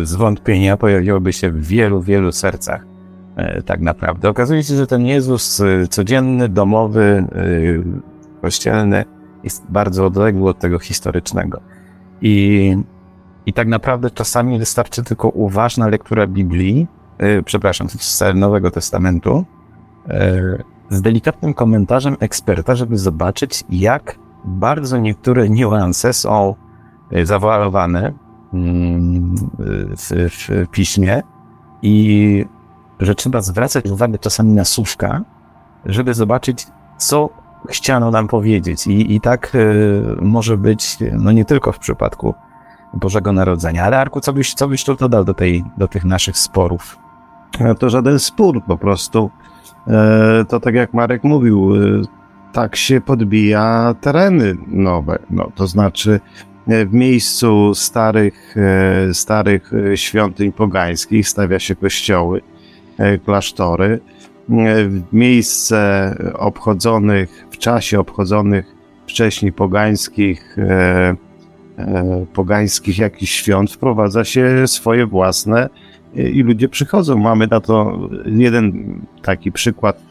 y, 0.00 0.06
zwątpienia 0.06 0.76
pojawiłoby 0.76 1.32
się 1.32 1.50
w 1.50 1.66
wielu, 1.66 2.00
wielu 2.00 2.32
sercach. 2.32 2.90
E, 3.36 3.62
tak 3.62 3.80
naprawdę. 3.80 4.28
Okazuje 4.28 4.62
się, 4.62 4.76
że 4.76 4.86
ten 4.86 5.06
Jezus 5.06 5.60
y, 5.60 5.86
codzienny, 5.90 6.48
domowy, 6.48 7.24
y, 7.36 7.82
kościelny 8.42 9.04
jest 9.44 9.64
bardzo 9.68 10.06
odległy 10.06 10.50
od 10.50 10.58
tego 10.58 10.78
historycznego. 10.78 11.60
I, 12.22 12.76
i 13.46 13.52
tak 13.52 13.68
naprawdę 13.68 14.10
czasami 14.10 14.58
wystarczy 14.58 15.02
tylko 15.02 15.28
uważna 15.28 15.88
lektura 15.88 16.26
Biblii, 16.26 16.86
przepraszam, 17.44 17.88
Nowego 18.34 18.70
Testamentu, 18.70 19.44
z 20.90 21.02
delikatnym 21.02 21.54
komentarzem 21.54 22.16
eksperta, 22.20 22.74
żeby 22.74 22.98
zobaczyć, 22.98 23.64
jak 23.70 24.18
bardzo 24.44 24.98
niektóre 24.98 25.50
niuanse 25.50 26.12
są 26.12 26.54
zawoalowane 27.22 28.12
w, 28.52 30.28
w 30.30 30.68
piśmie 30.70 31.22
i 31.82 32.44
że 33.00 33.14
trzeba 33.14 33.40
zwracać 33.40 33.86
uwagę 33.86 34.18
czasami 34.18 34.52
na 34.52 34.64
słówka, 34.64 35.20
żeby 35.86 36.14
zobaczyć, 36.14 36.66
co 36.98 37.28
chciano 37.68 38.10
nam 38.10 38.28
powiedzieć. 38.28 38.86
I, 38.86 39.14
i 39.14 39.20
tak 39.20 39.54
y, 39.54 40.02
może 40.20 40.56
być, 40.56 40.98
no 41.12 41.32
nie 41.32 41.44
tylko 41.44 41.72
w 41.72 41.78
przypadku 41.78 42.34
Bożego 42.94 43.32
Narodzenia. 43.32 43.84
Ale 43.84 43.98
Arku, 43.98 44.20
co 44.20 44.32
byś, 44.32 44.54
co 44.54 44.68
byś 44.68 44.84
tu 44.84 44.94
dodał 44.94 45.24
do, 45.24 45.34
tej, 45.34 45.64
do 45.78 45.88
tych 45.88 46.04
naszych 46.04 46.38
sporów? 46.38 46.98
To 47.78 47.90
żaden 47.90 48.18
spór, 48.18 48.64
po 48.64 48.78
prostu. 48.78 49.30
E, 49.86 50.44
to 50.48 50.60
tak 50.60 50.74
jak 50.74 50.94
Marek 50.94 51.24
mówił, 51.24 51.74
e, 51.74 52.02
tak 52.52 52.76
się 52.76 53.00
podbija 53.00 53.94
tereny 54.00 54.56
nowe. 54.66 55.18
No, 55.30 55.50
to 55.54 55.66
znaczy, 55.66 56.20
E, 56.49 56.49
w 56.70 56.92
miejscu 56.92 57.74
starych, 57.74 58.54
e, 58.56 59.14
starych 59.14 59.72
e, 59.74 59.96
świątyń 59.96 60.52
pogańskich 60.52 61.28
stawia 61.28 61.58
się 61.58 61.76
kościoły, 61.76 62.40
klasztory. 63.24 64.00
W 64.88 65.02
miejsce 65.12 66.14
obchodzonych, 66.34 67.46
w 67.50 67.58
czasie 67.58 68.00
obchodzonych 68.00 68.74
wcześniej 69.06 69.52
pogańskich, 69.52 70.56
pogańskich 72.32 72.98
jakichś 72.98 73.32
świąt 73.32 73.72
wprowadza 73.72 74.24
się 74.24 74.66
swoje 74.66 75.06
własne 75.06 75.68
i 76.14 76.42
ludzie 76.42 76.68
przychodzą. 76.68 77.18
Mamy 77.18 77.46
na 77.46 77.60
to 77.60 77.98
jeden 78.26 78.94
taki 79.22 79.52
przykład. 79.52 80.02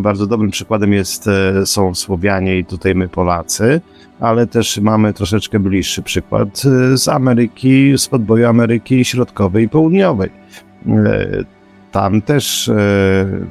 Bardzo 0.00 0.26
dobrym 0.26 0.50
przykładem 0.50 0.92
jest, 0.92 1.30
są 1.64 1.94
Słowianie 1.94 2.58
i 2.58 2.64
tutaj 2.64 2.94
my 2.94 3.08
Polacy 3.08 3.80
ale 4.20 4.46
też 4.46 4.78
mamy 4.78 5.12
troszeczkę 5.12 5.58
bliższy 5.58 6.02
przykład 6.02 6.62
e, 6.92 6.98
z 6.98 7.08
Ameryki, 7.08 7.98
z 7.98 8.08
podboju 8.08 8.46
Ameryki 8.46 9.04
Środkowej 9.04 9.64
i 9.64 9.68
Południowej. 9.68 10.30
E, 10.86 11.26
tam 11.92 12.22
też 12.22 12.68
e, 12.68 12.74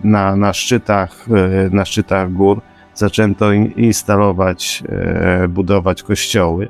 na, 0.04 0.36
na, 0.36 0.54
szczytach, 0.54 1.26
na 1.72 1.86
szczytach 1.86 2.34
gór 2.34 2.62
zaczęto 2.96 3.52
instalować, 3.54 4.84
budować 5.50 6.04
kościoły. 6.04 6.68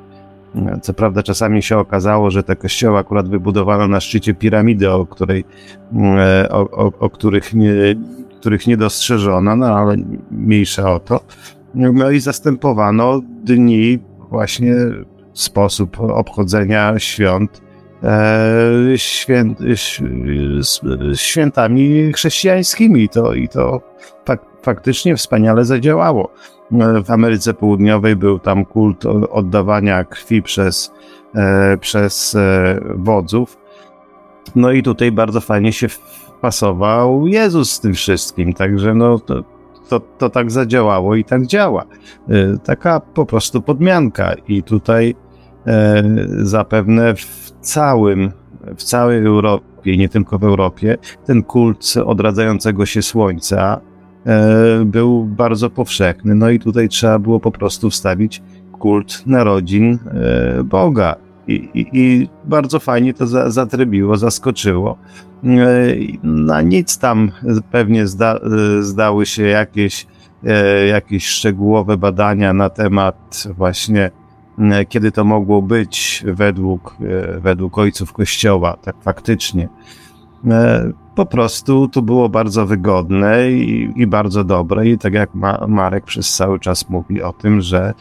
Co 0.82 0.94
prawda, 0.94 1.22
czasami 1.22 1.62
się 1.62 1.78
okazało, 1.78 2.30
że 2.30 2.42
te 2.42 2.56
kościoły 2.56 2.98
akurat 2.98 3.28
wybudowano 3.28 3.88
na 3.88 4.00
szczycie 4.00 4.34
piramidy, 4.34 4.90
o, 4.90 5.06
której, 5.06 5.44
o, 6.50 6.70
o, 6.70 6.92
o 6.98 7.10
których, 7.10 7.54
nie, 7.54 7.72
których 8.40 8.66
nie 8.66 8.76
dostrzeżono, 8.76 9.56
no 9.56 9.66
ale 9.66 9.96
mniejsza 10.30 10.92
o 10.92 11.00
to. 11.00 11.20
No 11.74 12.10
i 12.10 12.20
zastępowano 12.20 13.20
dni, 13.44 13.98
właśnie 14.30 14.74
sposób 15.32 16.00
obchodzenia 16.00 16.98
świąt 16.98 17.62
e, 18.02 18.98
święt, 18.98 19.58
świętami 21.14 22.12
chrześcijańskimi. 22.12 23.08
To, 23.08 23.34
I 23.34 23.48
to 23.48 23.80
fak, 24.26 24.40
faktycznie 24.62 25.16
wspaniale 25.16 25.64
zadziałało. 25.64 26.30
W 27.04 27.10
Ameryce 27.10 27.54
Południowej 27.54 28.16
był 28.16 28.38
tam 28.38 28.64
kult 28.64 29.06
oddawania 29.30 30.04
krwi 30.04 30.42
przez, 30.42 30.92
e, 31.34 31.78
przez 31.78 32.34
e, 32.34 32.80
wodzów. 32.94 33.58
No 34.56 34.72
i 34.72 34.82
tutaj 34.82 35.12
bardzo 35.12 35.40
fajnie 35.40 35.72
się 35.72 35.88
wpasował 35.88 37.26
Jezus 37.26 37.72
z 37.72 37.80
tym 37.80 37.94
wszystkim, 37.94 38.52
także 38.52 38.94
no, 38.94 39.18
to, 39.18 39.53
to, 39.88 40.00
to 40.00 40.30
tak 40.30 40.50
zadziałało 40.50 41.14
i 41.14 41.24
tak 41.24 41.46
działa. 41.46 41.84
Y, 42.30 42.58
taka 42.64 43.00
po 43.00 43.26
prostu 43.26 43.62
podmianka 43.62 44.34
i 44.48 44.62
tutaj 44.62 45.14
e, 45.66 46.02
zapewne 46.28 47.14
w 47.14 47.52
całym, 47.60 48.32
w 48.76 48.82
całej 48.82 49.26
Europie, 49.26 49.96
nie 49.96 50.08
tylko 50.08 50.38
w 50.38 50.44
Europie, 50.44 50.98
ten 51.26 51.42
kult 51.42 51.94
odradzającego 52.04 52.86
się 52.86 53.02
słońca 53.02 53.80
e, 54.26 54.84
był 54.84 55.24
bardzo 55.24 55.70
powszechny. 55.70 56.34
No 56.34 56.50
i 56.50 56.58
tutaj 56.58 56.88
trzeba 56.88 57.18
było 57.18 57.40
po 57.40 57.50
prostu 57.50 57.90
wstawić 57.90 58.42
kult 58.72 59.26
narodzin 59.26 59.98
e, 60.06 60.64
Boga. 60.64 61.23
I, 61.48 61.52
i, 61.74 61.86
i 61.92 62.28
bardzo 62.44 62.80
fajnie 62.80 63.14
to 63.14 63.26
za, 63.26 63.50
zatrybiło, 63.50 64.16
zaskoczyło. 64.16 64.98
E, 65.44 65.48
na 66.22 66.62
nic 66.62 66.98
tam 66.98 67.30
pewnie 67.70 68.06
zda, 68.06 68.34
e, 68.34 68.82
zdały 68.82 69.26
się 69.26 69.42
jakieś, 69.42 70.06
e, 70.44 70.86
jakieś 70.86 71.26
szczegółowe 71.26 71.96
badania 71.96 72.52
na 72.52 72.70
temat 72.70 73.44
właśnie 73.56 74.10
kiedy 74.88 75.12
to 75.12 75.24
mogło 75.24 75.62
być 75.62 76.24
według, 76.26 76.96
według 77.38 77.78
ojców 77.78 78.12
Kościoła, 78.12 78.76
tak 78.82 78.96
faktycznie. 79.02 79.68
e, 80.50 80.92
po 81.14 81.26
prostu 81.26 81.88
to 81.88 82.02
było 82.02 82.28
bardzo 82.28 82.66
wygodne 82.66 83.50
i, 83.50 83.92
i 83.96 84.06
bardzo 84.06 84.44
dobre. 84.44 84.88
I 84.88 84.98
tak 84.98 85.14
jak 85.14 85.34
Ma, 85.34 85.66
Marek 85.68 86.04
przez 86.04 86.34
cały 86.34 86.60
czas 86.60 86.88
mówi 86.88 87.22
o 87.22 87.32
tym, 87.32 87.60
że 87.60 87.94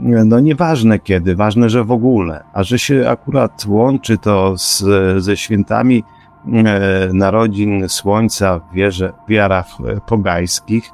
no 0.00 0.40
nieważne 0.40 0.98
kiedy, 0.98 1.36
ważne, 1.36 1.70
że 1.70 1.84
w 1.84 1.90
ogóle, 1.90 2.44
a 2.52 2.62
że 2.62 2.78
się 2.78 3.08
akurat 3.08 3.64
łączy 3.68 4.18
to 4.18 4.58
z, 4.58 4.84
ze 5.22 5.36
świętami 5.36 6.04
e, 6.52 7.08
narodzin 7.12 7.88
Słońca 7.88 8.58
w 8.58 8.74
wierze, 8.74 9.12
wiarach 9.28 9.66
e, 9.86 10.00
pogańskich, 10.00 10.90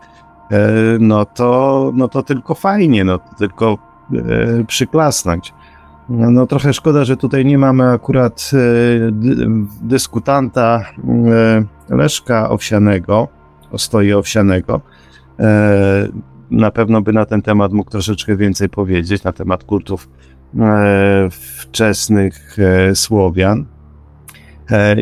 e, 0.51 0.59
no, 1.01 1.25
to, 1.25 1.91
no 1.95 2.09
to 2.09 2.23
tylko 2.23 2.55
fajnie, 2.55 3.05
no 3.05 3.19
tylko 3.39 3.79
e, 4.15 4.65
przyklasnąć. 4.65 5.55
No, 6.09 6.31
no 6.31 6.47
trochę 6.47 6.73
szkoda, 6.73 7.05
że 7.05 7.17
tutaj 7.17 7.45
nie 7.45 7.59
mamy 7.59 7.91
akurat 7.91 8.51
e, 8.55 8.57
dyskutanta 9.83 10.85
e, 11.91 11.97
Leszka 11.97 12.51
Owsianego, 12.51 13.29
Ostoi 13.73 14.13
Owsianego. 14.13 14.81
E, 16.53 16.57
na 16.57 16.71
pewno 16.71 17.03
by 17.03 17.13
na 17.13 17.27
ten 17.27 17.43
temat 17.43 17.73
mógł 17.73 17.91
troszeczkę 17.91 18.37
więcej 18.37 18.69
powiedzieć, 18.69 19.25
na 19.25 19.33
temat 19.33 19.65
kultów 19.65 20.09
wczesnych 21.31 22.57
Słowian. 22.95 23.67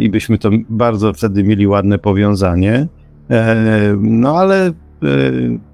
I 0.01 0.11
byśmy 0.11 0.39
to 0.39 0.51
bardzo 0.69 1.13
wtedy 1.13 1.45
mieli 1.45 1.67
ładne 1.67 1.99
powiązanie. 1.99 2.87
No 3.99 4.39
ale 4.39 4.73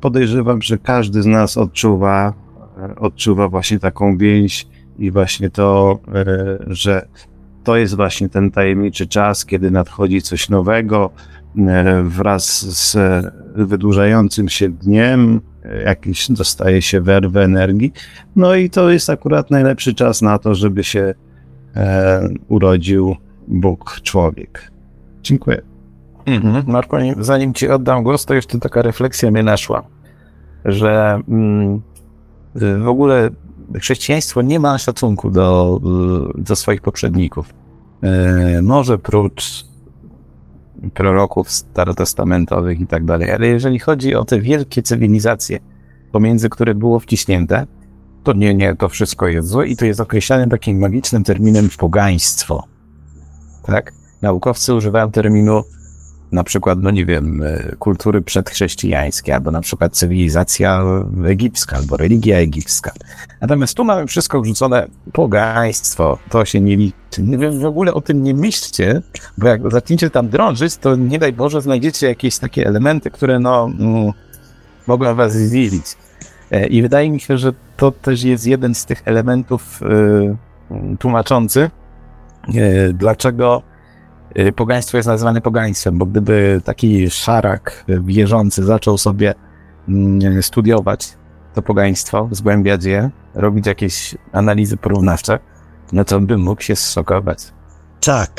podejrzewam, 0.00 0.62
że 0.62 0.78
każdy 0.78 1.22
z 1.22 1.26
nas 1.26 1.56
odczuwa, 1.56 2.32
odczuwa 2.96 3.48
właśnie 3.48 3.78
taką 3.78 4.16
więź 4.16 4.66
i 4.98 5.10
właśnie 5.10 5.50
to, 5.50 5.98
e, 6.14 6.24
że 6.66 7.08
to 7.64 7.76
jest 7.76 7.96
właśnie 7.96 8.28
ten 8.28 8.50
tajemniczy 8.50 9.06
czas, 9.06 9.46
kiedy 9.46 9.70
nadchodzi 9.70 10.22
coś 10.22 10.48
nowego 10.48 11.10
e, 11.10 11.35
wraz 12.04 12.64
z 12.64 12.96
wydłużającym 13.54 14.48
się 14.48 14.68
dniem, 14.68 15.40
e, 15.64 15.82
jakiś 15.82 16.30
dostaje 16.30 16.82
się 16.82 17.00
werwę 17.00 17.44
energii. 17.44 17.92
No 18.36 18.54
i 18.54 18.70
to 18.70 18.90
jest 18.90 19.10
akurat 19.10 19.50
najlepszy 19.50 19.94
czas 19.94 20.22
na 20.22 20.38
to, 20.38 20.54
żeby 20.54 20.84
się 20.84 21.14
urodził 22.48 23.16
Bóg 23.48 24.00
człowiek. 24.02 24.70
Dziękuję. 25.22 25.62
Mhm. 26.26 26.64
Marko, 26.66 26.98
zanim 27.20 27.54
ci 27.54 27.68
oddam 27.68 28.02
głos, 28.02 28.24
to 28.24 28.34
jeszcze 28.34 28.58
taka 28.58 28.82
refleksja 28.82 29.30
mnie 29.30 29.42
naszła, 29.42 29.82
że 30.64 31.20
mm, 31.28 31.82
w 32.54 32.88
ogóle 32.88 33.30
chrześcijaństwo 33.74 34.42
nie 34.42 34.60
ma 34.60 34.78
szacunku 34.78 35.30
do, 35.30 35.80
do 36.34 36.56
swoich 36.56 36.80
poprzedników. 36.80 37.54
E, 38.02 38.62
może 38.62 38.98
prócz 38.98 39.64
proroków 40.94 41.50
starotestamentowych 41.50 42.80
i 42.80 42.86
tak 42.86 43.04
dalej, 43.04 43.30
ale 43.30 43.46
jeżeli 43.46 43.78
chodzi 43.78 44.14
o 44.14 44.24
te 44.24 44.40
wielkie 44.40 44.82
cywilizacje, 44.82 45.58
pomiędzy 46.12 46.48
które 46.48 46.74
było 46.74 47.00
wciśnięte, 47.00 47.66
to 48.24 48.32
nie, 48.32 48.54
nie, 48.54 48.76
to 48.76 48.88
wszystko 48.88 49.26
jest 49.26 49.48
złe 49.48 49.66
i 49.66 49.76
to 49.76 49.84
jest 49.84 50.00
określane 50.00 50.48
takim 50.48 50.78
magicznym 50.78 51.24
terminem 51.24 51.68
pogaństwo. 51.78 52.64
Tak? 53.62 53.92
Naukowcy 54.22 54.74
używają 54.74 55.10
terminu 55.10 55.62
na 56.32 56.44
przykład, 56.44 56.78
no 56.82 56.90
nie 56.90 57.04
wiem, 57.04 57.42
e, 57.42 57.76
kultury 57.78 58.22
przedchrześcijańskie, 58.22 59.34
albo 59.34 59.50
na 59.50 59.60
przykład 59.60 59.92
cywilizacja 59.92 60.82
egipska, 61.26 61.76
albo 61.76 61.96
religia 61.96 62.36
egipska. 62.38 62.92
Natomiast 63.40 63.74
tu 63.74 63.84
mamy 63.84 64.06
wszystko 64.06 64.40
wrzucone 64.40 64.86
pogaństwo, 65.12 66.18
to 66.30 66.44
się 66.44 66.60
nie 66.60 66.76
liczy. 66.76 67.22
W 67.60 67.64
ogóle 67.64 67.94
o 67.94 68.00
tym 68.00 68.22
nie 68.22 68.34
myślcie, 68.34 69.02
bo 69.38 69.48
jak 69.48 69.70
zaczniecie 69.70 70.10
tam 70.10 70.28
drążyć, 70.28 70.76
to 70.76 70.96
nie 70.96 71.18
daj 71.18 71.32
Boże 71.32 71.60
znajdziecie 71.60 72.06
jakieś 72.06 72.38
takie 72.38 72.66
elementy, 72.66 73.10
które 73.10 73.38
no, 73.38 73.70
no 73.78 74.12
mogą 74.86 75.14
was 75.14 75.32
zdziwić. 75.32 75.84
E, 76.50 76.66
I 76.66 76.82
wydaje 76.82 77.10
mi 77.10 77.20
się, 77.20 77.38
że 77.38 77.52
to 77.76 77.90
też 77.90 78.22
jest 78.22 78.46
jeden 78.46 78.74
z 78.74 78.86
tych 78.86 79.02
elementów 79.04 79.82
y, 79.82 80.96
tłumaczący, 80.98 81.70
y, 82.54 82.92
dlaczego 82.94 83.62
pogaństwo 84.56 84.96
jest 84.96 85.08
nazywane 85.08 85.40
pogaństwem, 85.40 85.98
bo 85.98 86.06
gdyby 86.06 86.60
taki 86.64 87.10
szarak 87.10 87.84
wierzący 87.88 88.64
zaczął 88.64 88.98
sobie 88.98 89.34
mm, 89.88 90.42
studiować 90.42 91.16
to 91.54 91.62
pogaństwo, 91.62 92.28
zgłębiać 92.32 92.84
je, 92.84 93.10
robić 93.34 93.66
jakieś 93.66 94.14
analizy 94.32 94.76
porównawcze, 94.76 95.38
no 95.92 96.04
to 96.04 96.20
by 96.20 96.38
mógł 96.38 96.62
się 96.62 96.76
zszokować. 96.76 97.38
Tak. 98.00 98.30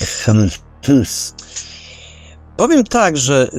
Powiem 2.57 2.83
tak, 2.83 3.17
że 3.17 3.51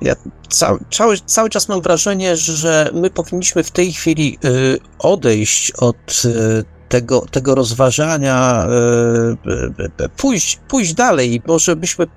ja 0.00 0.14
cały, 0.48 0.78
cały, 0.90 1.18
cały 1.18 1.50
czas 1.50 1.68
mam 1.68 1.82
wrażenie, 1.82 2.36
że 2.36 2.90
my 2.94 3.10
powinniśmy 3.10 3.62
w 3.62 3.70
tej 3.70 3.92
chwili 3.92 4.38
y, 4.44 4.78
odejść 4.98 5.72
od 5.72 6.22
y, 6.24 6.64
tego, 6.88 7.26
tego 7.30 7.54
rozważania 7.54 8.66
e, 8.66 10.04
e, 10.04 10.08
pójść, 10.08 10.60
pójść 10.68 10.94
dalej. 10.94 11.42
Może 11.46 11.76
byśmy 11.76 12.04
e, 12.04 12.08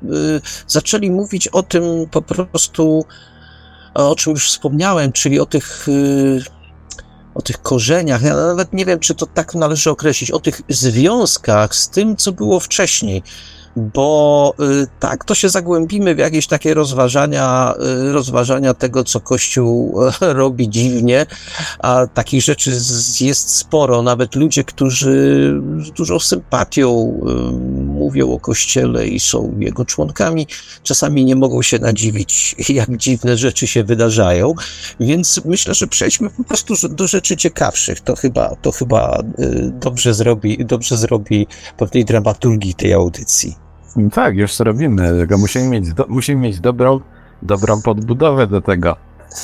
zaczęli 0.68 1.12
mówić 1.12 1.48
o 1.48 1.64
tym 1.64 1.84
po 2.12 2.22
prostu, 2.22 3.06
o 3.94 4.16
czym 4.16 4.34
już 4.34 4.48
wspomniałem, 4.48 5.12
czyli 5.12 5.40
o 5.40 5.46
tych 5.46 5.88
o 7.36 7.42
tych 7.42 7.62
korzeniach, 7.62 8.22
ja 8.22 8.36
nawet 8.36 8.74
nie 8.74 8.86
wiem, 8.86 9.00
czy 9.00 9.16
to 9.16 9.26
tak 9.26 9.56
należy 9.56 9.90
określić, 9.90 10.32
o 10.32 10.40
tych 10.40 10.62
związkach 10.70 11.76
z 11.76 11.90
tym, 11.90 12.18
co 12.18 12.32
było 12.32 12.60
wcześniej 12.60 13.24
bo 13.76 14.54
y, 14.60 14.88
tak 15.00 15.26
to 15.26 15.36
się 15.36 15.50
zagłębimy 15.50 16.16
w 16.16 16.18
jakieś 16.18 16.48
takie 16.48 16.74
rozważania, 16.74 17.74
y, 18.10 18.12
rozważania 18.12 18.74
tego, 18.74 19.04
co 19.04 19.20
Kościół 19.20 20.00
robi 20.22 20.70
dziwnie, 20.70 21.26
a 21.80 22.08
takich 22.08 22.42
rzeczy 22.42 22.72
jest 23.22 23.56
sporo. 23.56 24.02
Nawet 24.02 24.36
ludzie, 24.36 24.64
którzy 24.64 25.12
z 25.86 25.92
dużą 25.92 26.20
sympatią 26.20 27.20
y, 27.28 27.52
mówią 27.86 28.32
o 28.32 28.40
Kościele 28.40 29.08
i 29.08 29.20
są 29.20 29.58
jego 29.60 29.86
członkami, 29.86 30.48
czasami 30.84 31.26
nie 31.26 31.36
mogą 31.36 31.62
się 31.62 31.80
nadziwić, 31.80 32.56
jak 32.70 32.98
dziwne 32.98 33.38
rzeczy 33.38 33.68
się 33.68 33.84
wydarzają. 33.84 34.54
Więc 35.00 35.42
myślę, 35.46 35.74
że 35.74 35.88
przejdźmy 35.88 36.30
po 36.30 36.44
prostu 36.44 36.74
do 36.90 37.08
rzeczy 37.08 37.38
ciekawszych. 37.38 38.02
To 38.02 38.16
chyba, 38.16 38.56
to 38.56 38.72
chyba 38.72 39.24
dobrze 39.80 40.14
zrobi, 40.14 40.66
dobrze 40.66 40.98
zrobi 40.98 41.48
pewnej 41.78 42.06
dramaturgii 42.06 42.74
tej 42.74 42.94
audycji. 42.94 43.62
Tak, 44.12 44.36
już 44.36 44.58
to 44.58 44.64
robimy, 44.64 45.08
tylko 45.08 45.38
musimy 45.38 45.68
mieć, 45.70 45.94
do, 45.94 46.06
musimy 46.10 46.42
mieć 46.42 46.60
dobrą, 46.60 47.00
dobrą 47.42 47.82
podbudowę 47.82 48.48
do 48.48 48.62
tego. 48.62 48.96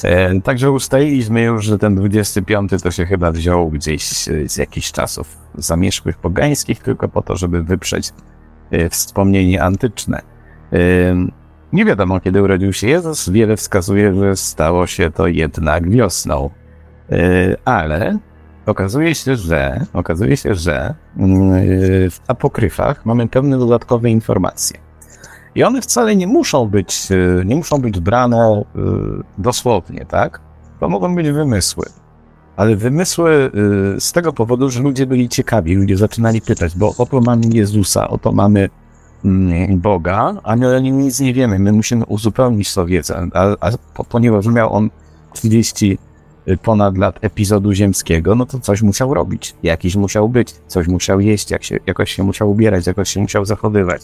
E, 0.03 0.41
także 0.41 0.71
ustaliliśmy 0.71 1.41
już, 1.41 1.65
że 1.65 1.77
ten 1.77 1.95
25 1.95 2.71
to 2.83 2.91
się 2.91 3.05
chyba 3.05 3.31
wziął 3.31 3.69
gdzieś 3.69 4.03
z 4.45 4.57
jakichś 4.57 4.91
czasów 4.91 5.37
zamierzchłych 5.55 6.17
pogańskich, 6.17 6.79
tylko 6.79 7.07
po 7.07 7.21
to, 7.21 7.35
żeby 7.35 7.63
wyprzeć 7.63 8.13
e, 8.71 8.89
wspomnienie 8.89 9.63
antyczne. 9.63 10.21
E, 10.73 10.77
nie 11.73 11.85
wiadomo, 11.85 12.19
kiedy 12.19 12.43
urodził 12.43 12.73
się 12.73 12.87
Jezus. 12.87 13.29
Wiele 13.29 13.57
wskazuje, 13.57 14.13
że 14.13 14.35
stało 14.35 14.87
się 14.87 15.11
to 15.11 15.27
jednak 15.27 15.89
wiosną. 15.89 16.49
E, 17.11 17.55
ale 17.65 18.19
okazuje 18.67 19.15
się, 19.15 19.35
że 19.35 19.85
okazuje 19.93 20.37
się, 20.37 20.55
że 20.55 20.93
mm, 21.17 22.09
w 22.09 22.19
apokryfach 22.27 23.05
mamy 23.05 23.27
pewne 23.27 23.57
dodatkowe 23.57 24.09
informacje. 24.09 24.77
I 25.55 25.63
one 25.63 25.81
wcale 25.81 26.15
nie 26.15 26.27
muszą 26.27 26.65
być, 26.65 27.11
y, 27.11 27.45
nie 27.45 27.55
muszą 27.55 27.77
być 27.77 27.99
brane 27.99 28.63
y, 28.75 28.79
dosłownie, 29.37 30.05
tak? 30.05 30.41
To 30.79 30.89
mogą 30.89 31.15
być 31.15 31.29
wymysły. 31.29 31.85
Ale 32.55 32.75
wymysły 32.75 33.51
y, 33.97 34.01
z 34.01 34.11
tego 34.11 34.33
powodu, 34.33 34.69
że 34.69 34.81
ludzie 34.81 35.05
byli 35.05 35.29
ciekawi, 35.29 35.75
ludzie 35.75 35.97
zaczynali 35.97 36.41
pytać, 36.41 36.77
bo 36.77 36.93
oto 36.97 37.21
mamy 37.21 37.41
Jezusa, 37.45 38.07
oto 38.07 38.31
mamy 38.31 38.69
mm, 39.25 39.79
Boga, 39.79 40.33
a 40.43 40.55
my 40.55 40.81
nic 40.81 41.19
nie 41.19 41.33
wiemy, 41.33 41.59
my 41.59 41.71
musimy 41.71 42.05
uzupełnić 42.05 42.73
tą 42.73 42.85
wiedzę, 42.85 43.27
a, 43.33 43.55
a 43.59 43.71
ponieważ 44.09 44.45
miał 44.45 44.73
on 44.73 44.89
30 45.33 45.97
ponad 46.61 46.97
lat 46.97 47.19
epizodu 47.21 47.73
ziemskiego, 47.73 48.35
no 48.35 48.45
to 48.45 48.59
coś 48.59 48.81
musiał 48.81 49.13
robić. 49.13 49.55
Jakiś 49.63 49.95
musiał 49.95 50.29
być, 50.29 50.51
coś 50.67 50.87
musiał 50.87 51.19
jeść, 51.19 51.51
jak 51.51 51.63
się, 51.63 51.79
jakoś 51.87 52.11
się 52.11 52.23
musiał 52.23 52.51
ubierać, 52.51 52.87
jakoś 52.87 53.09
się 53.09 53.19
musiał 53.19 53.45
zachowywać. 53.45 54.01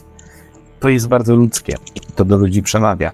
To 0.80 0.90
jest 0.90 1.08
bardzo 1.08 1.36
ludzkie. 1.36 1.76
To 2.16 2.26
do 2.26 2.38
ludzi 2.38 2.64
przemawia. 2.64 3.12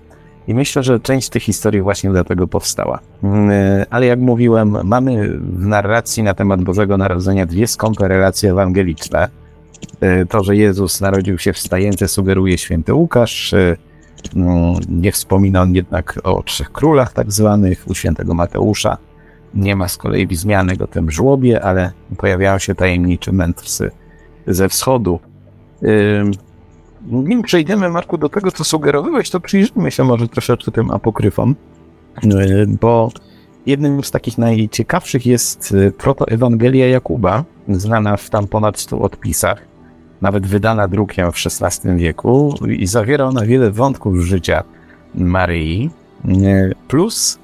I 0.48 0.54
myślę, 0.54 0.84
że 0.84 1.00
część 1.00 1.30
tych 1.30 1.44
historii 1.44 1.82
właśnie 1.82 2.10
dlatego 2.10 2.48
powstała. 2.48 3.00
Mm, 3.24 3.52
ale 3.90 4.06
jak 4.06 4.20
mówiłem, 4.20 4.78
mamy 4.84 5.40
w 5.40 5.66
narracji 5.66 6.24
na 6.24 6.34
temat 6.34 6.62
Bożego 6.62 6.98
Narodzenia 6.98 7.46
dwie 7.46 7.68
skąpe 7.68 8.08
relacje 8.08 8.52
ewangeliczne. 8.52 9.30
E, 10.02 10.26
to, 10.26 10.44
że 10.44 10.56
Jezus 10.56 11.02
narodził 11.02 11.38
się 11.38 11.54
w 11.54 11.60
stajence, 11.60 12.08
sugeruje 12.08 12.58
święty 12.58 12.94
Łukasz. 12.94 13.54
Mm, 14.36 14.76
nie 14.90 15.12
wspomina 15.12 15.62
on 15.62 15.76
jednak 15.76 16.20
o 16.24 16.44
trzech 16.44 16.72
królach 16.72 17.14
tak 17.14 17.32
zwanych, 17.32 17.84
u 17.88 17.96
świętego 17.96 18.34
Mateusza. 18.34 18.98
Nie 19.54 19.76
ma 19.76 19.88
z 19.88 19.98
kolei 19.98 20.28
wzmianek 20.28 20.82
o 20.82 20.88
tym 20.88 21.12
żłobie, 21.12 21.64
ale 21.64 21.92
pojawiają 22.18 22.60
się 22.60 22.76
tajemnicze 22.76 23.32
mędrcy 23.32 23.92
ze 24.48 24.70
wschodu. 24.70 25.20
nim 27.12 27.42
przejdziemy, 27.42 27.90
Marku, 27.90 28.18
do 28.18 28.30
tego, 28.30 28.52
co 28.52 28.64
sugerowałeś, 28.64 29.30
to 29.30 29.40
przyjrzyjmy 29.40 29.92
się 29.92 30.04
może 30.04 30.28
troszeczkę 30.28 30.72
tym 30.72 30.92
apokryfom, 30.92 31.56
bo 32.82 33.12
jednym 33.66 34.04
z 34.04 34.12
takich 34.12 34.38
najciekawszych 34.38 35.26
jest 35.26 35.76
protoewangelia 35.98 36.88
Jakuba, 36.88 37.44
znana 37.68 38.18
w 38.18 38.30
tam 38.30 38.48
ponad 38.48 38.80
100 38.80 39.00
odpisach, 39.00 39.62
nawet 40.22 40.48
wydana 40.48 40.88
drukiem 40.88 41.32
w 41.32 41.36
XVI 41.62 41.96
wieku 41.96 42.56
i 42.68 42.88
zawiera 42.88 43.26
ona 43.26 43.46
wiele 43.46 43.72
wątków 43.72 44.18
życia 44.18 44.64
Maryi, 45.16 45.90
plus 46.88 47.40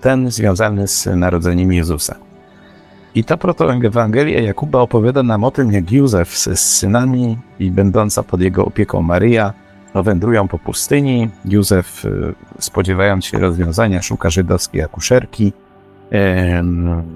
ten 0.00 0.30
związany 0.30 0.88
z 0.88 1.06
narodzeniem 1.06 1.72
Jezusa. 1.72 2.16
I 3.14 3.24
ta 3.24 3.36
protoewangelia 3.36 4.40
Jakuba 4.40 4.80
opowiada 4.80 5.22
nam 5.22 5.44
o 5.44 5.50
tym, 5.50 5.72
jak 5.72 5.92
Józef 5.92 6.28
z 6.38 6.58
synami 6.58 7.38
i 7.58 7.70
będąca 7.70 8.22
pod 8.22 8.40
jego 8.40 8.64
opieką 8.64 9.02
Maryja 9.02 9.52
wędrują 9.94 10.48
po 10.48 10.58
pustyni. 10.58 11.30
Józef, 11.44 12.04
y, 12.04 12.34
spodziewając 12.58 13.24
się 13.24 13.38
rozwiązania, 13.38 14.02
szuka 14.02 14.30
żydowskiej 14.30 14.82
akuszerki. 14.82 15.52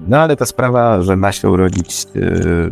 No 0.07 0.17
ale 0.17 0.35
ta 0.35 0.45
sprawa, 0.45 1.01
że 1.01 1.15
ma 1.15 1.31
się 1.31 1.49
urodzić 1.49 2.05
y, 2.15 2.71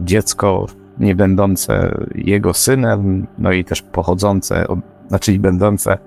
dziecko 0.00 0.66
nie 0.98 1.14
będące 1.14 1.98
jego 2.14 2.54
synem, 2.54 3.26
no 3.38 3.52
i 3.52 3.64
też 3.64 3.82
pochodzące, 3.82 4.66
znaczy 5.08 5.38
będące 5.38 5.94
y, 5.94 5.98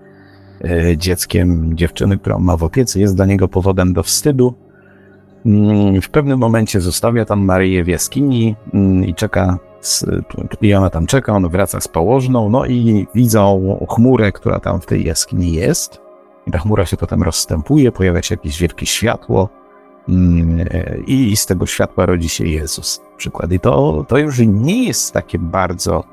dzieckiem 0.98 1.78
dziewczyny, 1.78 2.18
którą 2.18 2.40
ma 2.40 2.58
w 2.58 2.64
opiece, 2.64 3.00
jest 3.00 3.16
dla 3.16 3.26
niego 3.26 3.48
powodem 3.48 3.94
do 3.94 4.04
wstydu. 4.04 4.54
Mm, 5.46 6.02
w 6.02 6.10
pewnym 6.10 6.40
momencie 6.40 6.82
zostawia 6.82 7.26
tam 7.26 7.46
Maryję 7.46 7.84
w 7.84 7.88
jaskini 7.88 8.56
mm, 8.74 9.06
i 9.06 9.14
czeka, 9.14 9.58
i 10.62 10.74
ona 10.74 10.90
tam 10.90 11.06
czeka, 11.06 11.34
on 11.34 11.50
wraca 11.50 11.80
z 11.80 11.88
położną, 11.88 12.50
no 12.50 12.66
i 12.66 13.08
widzą 13.16 13.78
chmurę, 13.90 14.32
która 14.32 14.60
tam 14.60 14.82
w 14.82 14.86
tej 14.86 15.06
jaskini 15.06 15.54
jest. 15.54 16.02
I 16.48 16.52
ta 16.52 16.60
chmura 16.60 16.86
się 16.86 16.98
potem 16.98 17.24
rozstępuje, 17.24 17.92
pojawia 17.92 18.22
się 18.22 18.36
jakieś 18.36 18.60
wielkie 18.60 18.86
światło 18.86 19.50
mm, 20.10 20.68
i 21.08 21.36
z 21.36 21.46
tego 21.46 21.66
światła 21.66 22.06
rodzi 22.06 22.30
się 22.30 22.48
Jezus. 22.48 23.02
Przykład. 23.18 23.52
I 23.52 23.60
to, 23.60 24.06
to 24.08 24.18
już 24.18 24.40
nie 24.40 24.88
jest 24.88 25.14
takie 25.14 25.40
bardzo 25.40 26.04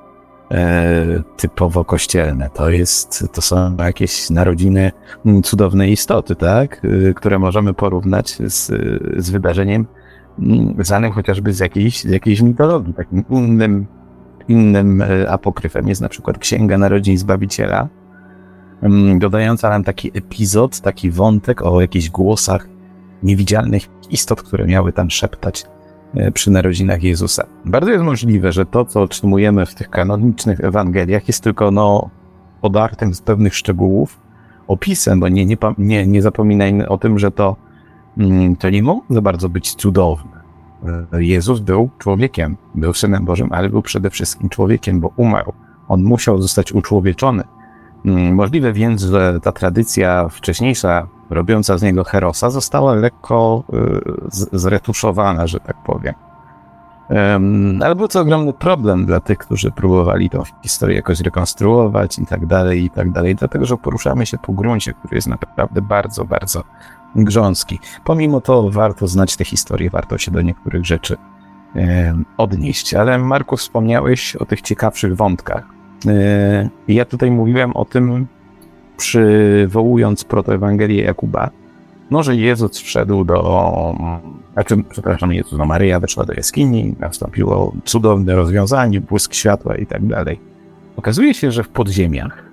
e, 0.51 1.23
typowo 1.37 1.85
kościelne. 1.85 2.51
To 2.55 2.71
jest, 2.71 3.29
to 3.33 3.43
są 3.43 3.77
jakieś 3.77 4.31
narodziny 4.31 4.93
mm, 5.27 5.43
cudownej 5.43 5.93
istoty, 5.93 6.37
tak? 6.37 6.83
E, 7.09 7.15
które 7.15 7.39
możemy 7.39 7.75
porównać 7.75 8.39
z, 8.47 8.67
z 9.17 9.31
wydarzeniem 9.31 9.87
mm, 10.39 10.75
znanym 10.79 11.13
chociażby 11.13 11.53
z 11.53 11.59
jakiejś, 11.59 12.01
z 12.01 12.11
jakiejś 12.11 12.41
mitologii. 12.41 12.95
Takim 12.95 13.25
innym, 13.31 13.87
innym 14.49 15.03
e, 15.03 15.31
apokryfem 15.31 15.89
jest 15.89 16.01
na 16.01 16.09
przykład 16.09 16.39
Księga 16.39 16.79
Narodzin 16.79 17.19
Zbawiciela, 17.19 17.89
mm, 18.83 19.19
dodająca 19.19 19.71
nam 19.71 19.85
taki 19.85 20.11
epizod, 20.19 20.81
taki 20.81 21.11
wątek 21.11 21.63
o 21.63 21.81
jakichś 21.81 22.11
głosach 22.11 22.69
niewidzialnych 23.23 23.83
istot, 24.11 24.43
które 24.43 24.67
miały 24.67 24.93
tam 24.93 25.11
szeptać 25.11 25.65
przy 26.35 26.51
narodzinach 26.51 27.03
Jezusa. 27.03 27.47
Bardzo 27.65 27.91
jest 27.91 28.05
możliwe, 28.05 28.53
że 28.53 28.67
to, 28.67 28.85
co 28.85 29.03
otrzymujemy 29.03 29.67
w 29.67 29.75
tych 29.75 29.91
kanonicznych 29.91 30.61
Ewangeliach, 30.61 31.29
jest 31.29 31.45
tylko 31.45 31.71
no, 31.71 32.11
podartym 32.61 33.15
z 33.15 33.21
pewnych 33.21 33.55
szczegółów 33.55 34.21
opisem, 34.69 35.21
bo 35.21 35.29
nie, 35.29 35.47
nie, 35.47 35.57
nie, 35.79 36.07
nie 36.07 36.23
zapominajmy 36.23 36.89
o 36.89 36.99
tym, 36.99 37.19
że 37.19 37.31
to, 37.31 37.57
mm, 38.19 38.57
to 38.57 38.71
nie 38.71 38.83
mogło 38.83 39.05
za 39.11 39.23
bardzo 39.23 39.49
być 39.49 39.75
cudowne. 39.75 40.41
E, 41.13 41.25
Jezus 41.25 41.61
był 41.61 41.91
człowiekiem, 41.99 42.57
był 42.75 42.95
Synem 42.95 43.25
Bożym, 43.25 43.53
ale 43.53 43.69
był 43.69 43.83
przede 43.83 44.11
wszystkim 44.11 44.49
człowiekiem, 44.49 45.01
bo 45.01 45.13
umarł. 45.17 45.53
On 45.89 46.03
musiał 46.03 46.43
zostać 46.43 46.73
uczłowieczony. 46.73 47.45
Mm, 48.05 48.35
możliwe 48.35 48.73
więc, 48.73 49.03
że 49.03 49.39
ta 49.43 49.53
tradycja 49.53 50.29
wcześniejsza 50.29 51.09
robiąca 51.31 51.79
z 51.79 51.83
niego 51.83 52.05
herosa, 52.05 52.51
została 52.51 52.95
lekko 52.95 53.65
y, 53.73 54.59
zretuszowana, 54.59 55.47
że 55.47 55.61
tak 55.61 55.77
powiem. 55.83 56.15
Ale 57.83 57.95
był 57.97 58.09
to 58.09 58.21
ogromny 58.21 58.53
problem 58.53 59.07
dla 59.07 59.21
tych, 59.21 59.39
którzy 59.39 59.71
próbowali 59.71 60.31
tą 60.31 60.43
historię 60.63 60.97
jakoś 60.97 61.21
rekonstruować 61.21 62.19
i 62.19 62.27
tak 62.27 62.47
dalej, 62.47 62.85
i 62.85 62.91
tak 62.91 63.11
dalej, 63.11 63.35
dlatego 63.35 63.67
że 63.67 63.77
poruszamy 63.77 64.27
się 64.27 64.39
po 64.39 64.53
gruncie, 64.53 64.93
który 64.93 65.17
jest 65.17 65.27
naprawdę 65.27 65.83
bardzo, 65.83 66.25
bardzo 66.25 66.65
grząski. 67.17 67.79
Pomimo 68.05 68.41
to 68.41 68.71
warto 68.71 69.07
znać 69.07 69.37
tę 69.37 69.45
historię, 69.45 69.91
warto 69.91 70.19
się 70.19 70.31
do 70.31 70.43
niektórych 70.43 70.87
rzeczy 70.87 71.17
odnieść. 72.37 72.95
Ale 72.95 73.19
Marku, 73.19 73.57
wspomniałeś 73.57 74.37
o 74.37 74.45
tych 74.45 74.63
ciekawszych 74.63 75.17
wątkach. 75.17 75.65
E, 76.07 76.69
ja 76.89 77.05
tutaj 77.05 77.31
mówiłem 77.31 77.77
o 77.77 77.85
tym, 77.85 78.27
przywołując 78.99 80.25
protoewangelię 80.25 81.03
Jakuba, 81.03 81.51
no, 82.11 82.23
że 82.23 82.37
Jezus 82.37 82.79
wszedł 82.79 83.25
do, 83.25 83.95
znaczy, 84.53 84.77
przepraszam, 84.91 85.33
Jezus, 85.33 85.59
no 85.59 85.67
Maryja 85.67 86.01
weszła 86.01 86.25
do 86.25 86.33
jaskini, 86.33 86.95
nastąpiło 87.01 87.73
cudowne 87.85 88.35
rozwiązanie, 88.35 89.01
błysk 89.01 89.35
światła 89.35 89.77
i 89.77 89.87
tak 89.87 90.07
dalej. 90.07 90.41
Okazuje 90.97 91.35
się, 91.35 91.53
że 91.53 91.65
w 91.65 91.69
podziemiach, 91.69 92.45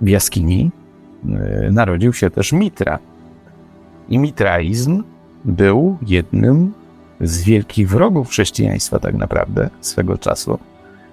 w 0.00 0.08
jaskini, 0.08 0.70
yy, 1.24 1.72
narodził 1.72 2.12
się 2.12 2.30
też 2.30 2.52
Mitra. 2.52 2.98
I 4.08 4.18
mitraizm 4.18 5.02
był 5.44 5.98
jednym 6.06 6.72
z 7.20 7.44
wielkich 7.44 7.88
wrogów 7.88 8.28
chrześcijaństwa 8.28 8.98
tak 8.98 9.14
naprawdę 9.14 9.70
swego 9.80 10.18
czasu. 10.18 10.58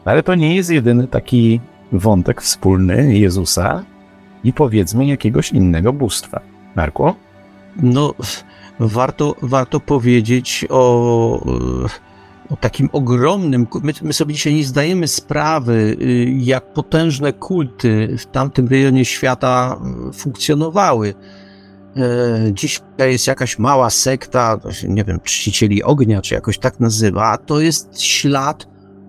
Ale 0.06 0.24
to 0.24 0.36
nie 0.36 0.56
jest 0.56 0.70
jedyny 0.70 1.08
taki 1.08 1.60
wątek 1.92 2.42
wspólny 2.42 3.18
Jezusa 3.18 3.84
i 4.44 4.54
powiedzmy 4.54 5.06
jakiegoś 5.06 5.52
innego 5.52 5.94
bóstwa. 5.94 6.42
Marko? 6.76 7.16
No, 7.76 8.14
warto, 8.80 9.36
warto 9.42 9.80
powiedzieć 9.80 10.66
o, 10.70 11.46
o 12.50 12.56
takim 12.56 12.90
ogromnym. 12.92 13.68
My, 13.84 13.94
my, 14.02 14.14
sobie 14.14 14.34
dzisiaj 14.34 14.54
nie 14.54 14.64
zdajemy 14.64 15.08
sprawy, 15.08 15.98
jak 16.38 16.74
potężne 16.74 17.34
kulty 17.34 18.16
w 18.18 18.26
tamtym 18.26 18.68
rejonie 18.68 19.06
świata 19.06 19.80
funkcjonowały. 20.14 21.14
E, 21.98 22.54
dzisiaj 22.54 22.82
jest 23.00 23.28
jakaś 23.28 23.60
mała 23.60 23.90
sekta, 23.90 24.60
nie 24.88 25.04
wiem, 25.04 25.20
czcicieli 25.24 25.84
ognia, 25.84 26.22
czy 26.22 26.36
jakoś 26.36 26.60
tak 26.60 26.80
nazywa. 26.80 27.38
To 27.38 27.60
jest 27.60 28.02
ślad 28.02 28.68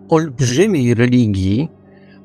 olbrzymiej 0.08 0.94
religii, 0.94 1.68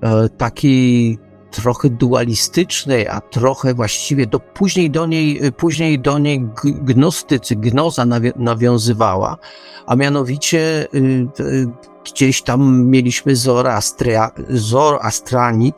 e, 0.02 0.30
takiej 0.30 1.18
trochę 1.56 1.90
dualistycznej, 1.90 3.08
a 3.08 3.22
trochę 3.22 3.74
właściwie 3.74 4.28
do, 4.28 4.40
później, 4.40 4.92
do 4.92 5.06
niej, 5.06 5.40
później 5.58 6.00
do 6.00 6.20
niej 6.20 6.48
gnostycy, 6.64 7.56
gnoza 7.56 8.06
nawiązywała, 8.36 9.38
a 9.86 9.96
mianowicie 9.96 10.88
y, 10.94 11.28
y, 11.40 11.68
gdzieś 12.06 12.42
tam 12.42 12.86
mieliśmy 12.86 13.36
Zoroastria, 13.36 14.32
Zoroastrani, 14.50 15.74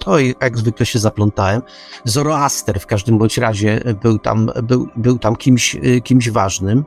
to 0.00 0.18
jak 0.18 0.58
zwykle 0.58 0.86
się 0.86 0.98
zaplątałem. 0.98 1.62
Zoroaster 2.04 2.80
w 2.80 2.86
każdym 2.86 3.18
bądź 3.18 3.38
razie 3.38 3.80
był 4.02 4.18
tam, 4.18 4.50
był, 4.62 4.88
był 4.96 5.18
tam 5.18 5.36
kimś, 5.36 5.76
kimś 6.04 6.30
ważnym. 6.30 6.84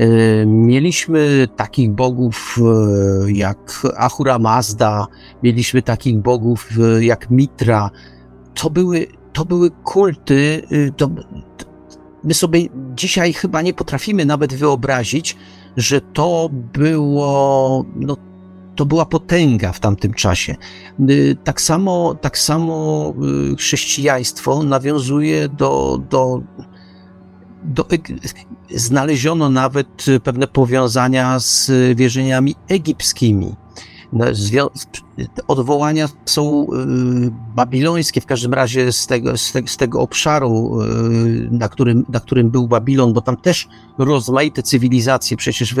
Y, 0.00 0.44
mieliśmy 0.46 1.48
takich 1.56 1.90
bogów 1.90 2.58
y, 3.26 3.32
jak 3.32 3.86
Ahura 3.96 4.38
Mazda, 4.38 5.06
mieliśmy 5.42 5.82
takich 5.82 6.18
bogów 6.18 6.68
y, 6.98 7.04
jak 7.04 7.30
Mitra. 7.30 7.90
To 8.54 8.70
były, 8.70 9.06
to 9.32 9.44
były 9.44 9.70
kulty, 9.70 10.62
to, 10.96 11.10
my 12.24 12.34
sobie 12.34 12.60
dzisiaj 12.94 13.32
chyba 13.32 13.62
nie 13.62 13.74
potrafimy 13.74 14.24
nawet 14.24 14.54
wyobrazić, 14.54 15.36
że 15.76 16.00
to 16.00 16.48
było, 16.52 17.84
no, 17.96 18.16
to 18.76 18.86
była 18.86 19.06
potęga 19.06 19.72
w 19.72 19.80
tamtym 19.80 20.14
czasie. 20.14 20.56
Tak 21.44 21.60
samo, 21.60 22.14
tak 22.20 22.38
samo 22.38 23.14
chrześcijaństwo 23.58 24.62
nawiązuje 24.62 25.48
do, 25.48 26.00
do 26.10 26.42
do, 27.64 27.86
znaleziono 28.74 29.50
nawet 29.50 30.04
pewne 30.24 30.46
powiązania 30.46 31.38
z 31.38 31.70
wierzeniami 31.96 32.54
egipskimi. 32.68 33.54
No, 34.12 34.24
odwołania 35.48 36.08
są 36.24 36.62
y, 36.64 36.66
babilońskie, 37.56 38.20
w 38.20 38.26
każdym 38.26 38.54
razie 38.54 38.92
z 38.92 39.06
tego, 39.06 39.38
z 39.38 39.52
tego, 39.52 39.68
z 39.68 39.76
tego 39.76 40.00
obszaru, 40.00 40.80
y, 40.82 41.48
na 41.50 41.68
którym, 41.68 42.04
na 42.08 42.20
którym 42.20 42.50
był 42.50 42.68
Babilon, 42.68 43.12
bo 43.12 43.20
tam 43.20 43.36
też 43.36 43.68
rozmaite 43.98 44.62
cywilizacje 44.62 45.36
przecież 45.36 45.74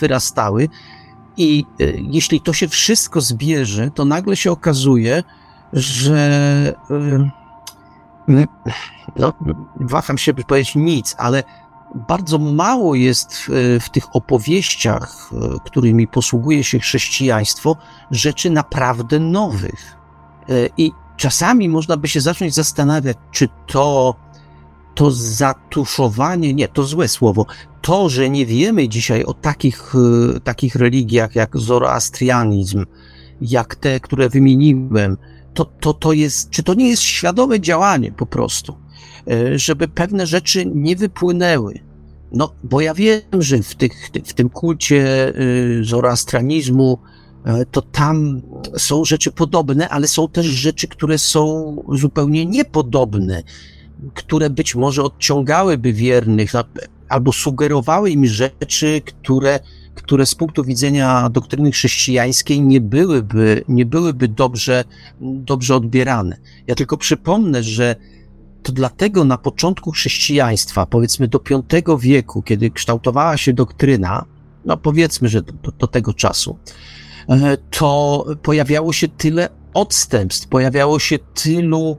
wyrastały. 0.00 0.68
I 1.36 1.64
y, 1.80 2.02
jeśli 2.10 2.40
to 2.40 2.52
się 2.52 2.68
wszystko 2.68 3.20
zbierze, 3.20 3.90
to 3.90 4.04
nagle 4.04 4.36
się 4.36 4.52
okazuje, 4.52 5.22
że 5.72 6.74
no, 9.16 9.32
waham 9.80 10.18
się 10.18 10.34
powiedzieć 10.34 10.74
nic, 10.74 11.14
ale 11.18 11.42
bardzo 12.08 12.38
mało 12.38 12.94
jest 12.94 13.34
w, 13.34 13.48
w, 13.80 13.90
tych 13.90 14.16
opowieściach, 14.16 15.30
którymi 15.64 16.08
posługuje 16.08 16.64
się 16.64 16.78
chrześcijaństwo, 16.78 17.76
rzeczy 18.10 18.50
naprawdę 18.50 19.18
nowych. 19.18 19.96
I 20.76 20.92
czasami 21.16 21.68
można 21.68 21.96
by 21.96 22.08
się 22.08 22.20
zacząć 22.20 22.54
zastanawiać, 22.54 23.16
czy 23.30 23.48
to, 23.66 24.14
to 24.94 25.10
zatuszowanie, 25.10 26.54
nie, 26.54 26.68
to 26.68 26.84
złe 26.84 27.08
słowo, 27.08 27.46
to, 27.86 28.08
że 28.08 28.30
nie 28.30 28.46
wiemy 28.46 28.88
dzisiaj 28.88 29.24
o 29.24 29.34
takich, 29.34 29.94
takich 30.44 30.74
religiach 30.74 31.34
jak 31.34 31.58
zoroastrianizm, 31.58 32.84
jak 33.40 33.74
te, 33.74 34.00
które 34.00 34.28
wymieniłem, 34.28 35.16
to, 35.54 35.64
to, 35.64 35.94
to 35.94 36.12
jest, 36.12 36.50
czy 36.50 36.62
to 36.62 36.74
nie 36.74 36.88
jest 36.88 37.02
świadome 37.02 37.60
działanie 37.60 38.12
po 38.12 38.26
prostu, 38.26 38.76
e, 39.30 39.58
żeby 39.58 39.88
pewne 39.88 40.26
rzeczy 40.26 40.66
nie 40.74 40.96
wypłynęły. 40.96 41.80
No, 42.32 42.52
bo 42.64 42.80
ja 42.80 42.94
wiem, 42.94 43.20
że 43.38 43.62
w, 43.62 43.74
tych, 43.74 44.10
w 44.24 44.32
tym 44.32 44.48
kulcie 44.48 45.28
e, 45.28 45.32
zoroastranizmu 45.84 46.98
e, 47.44 47.66
to 47.66 47.82
tam 47.82 48.42
są 48.76 49.04
rzeczy 49.04 49.32
podobne, 49.32 49.88
ale 49.88 50.08
są 50.08 50.28
też 50.28 50.46
rzeczy, 50.46 50.88
które 50.88 51.18
są 51.18 51.76
zupełnie 51.92 52.46
niepodobne, 52.46 53.42
które 54.14 54.50
być 54.50 54.74
może 54.74 55.02
odciągałyby 55.02 55.92
wiernych 55.92 56.54
albo 57.08 57.32
sugerowały 57.32 58.10
im 58.10 58.26
rzeczy, 58.26 59.00
które 59.04 59.60
które 59.96 60.26
z 60.26 60.34
punktu 60.34 60.64
widzenia 60.64 61.28
doktryny 61.28 61.70
chrześcijańskiej 61.70 62.60
nie 62.60 62.80
byłyby, 62.80 63.64
nie 63.68 63.86
byłyby 63.86 64.28
dobrze, 64.28 64.84
dobrze 65.20 65.74
odbierane. 65.74 66.36
Ja 66.66 66.74
tylko 66.74 66.96
przypomnę, 66.96 67.62
że 67.62 67.96
to 68.62 68.72
dlatego 68.72 69.24
na 69.24 69.38
początku 69.38 69.90
chrześcijaństwa, 69.90 70.86
powiedzmy 70.86 71.28
do 71.28 71.40
V 71.86 71.98
wieku, 71.98 72.42
kiedy 72.42 72.70
kształtowała 72.70 73.36
się 73.36 73.52
doktryna, 73.52 74.24
no 74.64 74.76
powiedzmy, 74.76 75.28
że 75.28 75.42
do, 75.42 75.52
do 75.78 75.86
tego 75.86 76.14
czasu, 76.14 76.58
e, 77.28 77.56
to 77.56 78.24
pojawiało 78.42 78.92
się 78.92 79.08
tyle 79.08 79.48
odstępstw, 79.74 80.48
pojawiało 80.48 80.98
się 80.98 81.18
tylu 81.18 81.96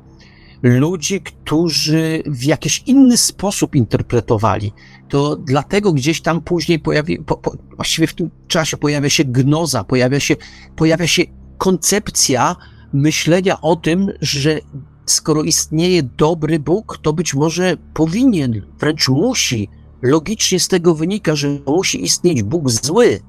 ludzi, 0.64 1.22
którzy 1.22 2.24
w 2.26 2.44
jakiś 2.44 2.84
inny 2.86 3.18
sposób 3.18 3.76
interpretowali. 3.76 4.74
To 5.10 5.36
dlatego 5.36 5.94
gdzieś 5.94 6.22
tam 6.22 6.42
później 6.42 6.80
pojawi, 6.80 7.20
po, 7.20 7.38
po, 7.38 7.56
właściwie 7.76 8.08
w 8.08 8.14
tym 8.14 8.30
czasie 8.48 8.78
pojawia 8.78 9.10
się 9.10 9.26
gnoza, 9.26 9.84
pojawia 9.84 10.20
się, 10.20 10.36
pojawia 10.76 11.08
się 11.08 11.24
koncepcja 11.58 12.56
myślenia 12.94 13.62
o 13.62 13.76
tym, 13.76 14.12
że 14.22 14.60
skoro 15.06 15.44
istnieje 15.44 16.04
dobry 16.04 16.60
Bóg, 16.60 16.98
to 17.02 17.14
być 17.14 17.34
może 17.34 17.78
powinien, 17.94 18.62
wręcz 18.80 19.10
musi, 19.10 19.70
logicznie 20.02 20.60
z 20.60 20.68
tego 20.68 20.96
wynika, 20.96 21.36
że 21.36 21.48
musi 21.68 22.04
istnieć 22.04 22.44
Bóg 22.44 22.70
zły. 22.70 23.20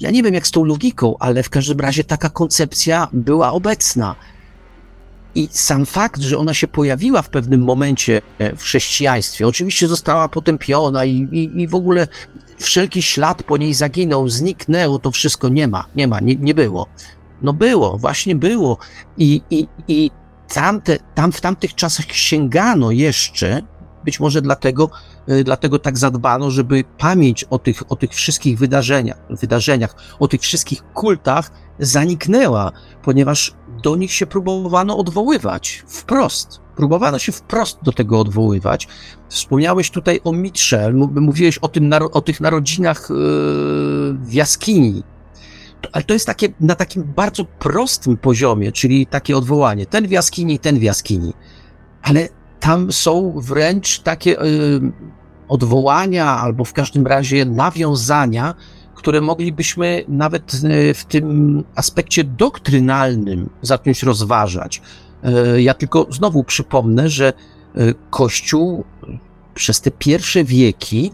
Ja 0.00 0.10
nie 0.10 0.22
wiem 0.22 0.34
jak 0.34 0.46
z 0.46 0.50
tą 0.50 0.64
logiką, 0.64 1.14
ale 1.18 1.42
w 1.42 1.50
każdym 1.50 1.80
razie 1.80 2.04
taka 2.04 2.30
koncepcja 2.30 3.08
była 3.12 3.52
obecna. 3.52 4.16
I 5.34 5.48
sam 5.50 5.86
fakt, 5.86 6.20
że 6.20 6.38
ona 6.38 6.54
się 6.54 6.68
pojawiła 6.68 7.22
w 7.22 7.28
pewnym 7.28 7.62
momencie 7.64 8.22
e, 8.38 8.56
w 8.56 8.62
chrześcijaństwie, 8.62 9.46
oczywiście 9.46 9.88
została 9.88 10.28
potępiona 10.28 11.04
i, 11.04 11.28
i, 11.32 11.62
i 11.62 11.68
w 11.68 11.74
ogóle 11.74 12.08
wszelki 12.58 13.02
ślad 13.02 13.42
po 13.42 13.56
niej 13.56 13.74
zaginął, 13.74 14.28
zniknęło, 14.28 14.98
to 14.98 15.10
wszystko 15.10 15.48
nie 15.48 15.68
ma, 15.68 15.86
nie 15.96 16.08
ma, 16.08 16.20
nie, 16.20 16.36
nie 16.36 16.54
było. 16.54 16.86
No 17.42 17.52
było, 17.52 17.98
właśnie 17.98 18.36
było. 18.36 18.78
I, 19.18 19.42
i, 19.50 19.68
i 19.88 20.10
tamte, 20.54 20.98
tam 21.14 21.32
w 21.32 21.40
tamtych 21.40 21.74
czasach 21.74 22.12
sięgano 22.12 22.90
jeszcze, 22.90 23.62
być 24.04 24.20
może 24.20 24.42
dlatego, 24.42 24.90
dlatego 25.44 25.78
tak 25.78 25.98
zadbano, 25.98 26.50
żeby 26.50 26.84
pamięć 26.98 27.44
o 27.44 27.58
tych, 27.58 27.92
o 27.92 27.96
tych 27.96 28.10
wszystkich 28.10 28.58
wydarzeniach, 28.58 29.18
wydarzeniach, 29.30 29.94
o 30.18 30.28
tych 30.28 30.40
wszystkich 30.40 30.82
kultach 30.92 31.50
zaniknęła, 31.78 32.72
ponieważ 33.02 33.54
do 33.82 33.96
nich 33.96 34.12
się 34.12 34.26
próbowano 34.26 34.98
odwoływać 34.98 35.82
wprost. 35.86 36.60
Próbowano 36.76 37.18
się 37.18 37.32
wprost 37.32 37.78
do 37.82 37.92
tego 37.92 38.20
odwoływać. 38.20 38.88
Wspomniałeś 39.28 39.90
tutaj 39.90 40.20
o 40.24 40.32
Mitchell, 40.32 40.94
mówiłeś 41.14 41.58
o, 41.58 41.68
tym, 41.68 41.90
o 42.12 42.20
tych 42.20 42.40
narodzinach 42.40 43.06
yy, 43.10 43.16
w 44.14 44.32
jaskini. 44.32 45.02
Ale 45.92 46.04
to 46.04 46.14
jest 46.14 46.26
takie, 46.26 46.48
na 46.60 46.74
takim 46.74 47.02
bardzo 47.16 47.44
prostym 47.44 48.16
poziomie, 48.16 48.72
czyli 48.72 49.06
takie 49.06 49.36
odwołanie. 49.36 49.86
Ten 49.86 50.08
w 50.08 50.10
jaskini, 50.10 50.58
ten 50.58 50.78
w 50.78 50.82
jaskini. 50.82 51.32
Ale 52.02 52.28
tam 52.64 52.92
są 52.92 53.34
wręcz 53.36 54.00
takie 54.00 54.30
yy, 54.30 54.92
odwołania, 55.48 56.26
albo 56.26 56.64
w 56.64 56.72
każdym 56.72 57.06
razie 57.06 57.44
nawiązania 57.44 58.54
które 58.94 59.20
moglibyśmy 59.20 60.04
nawet 60.08 60.52
e, 60.54 60.94
w 60.94 61.04
tym 61.04 61.64
aspekcie 61.74 62.24
doktrynalnym 62.24 63.50
zacząć 63.62 64.02
rozważać. 64.02 64.82
E, 65.22 65.62
ja 65.62 65.74
tylko 65.74 66.06
znowu 66.10 66.44
przypomnę, 66.44 67.08
że 67.08 67.32
Kościół 68.10 68.84
przez 69.54 69.80
te 69.80 69.90
pierwsze 69.90 70.44
wieki 70.44 71.12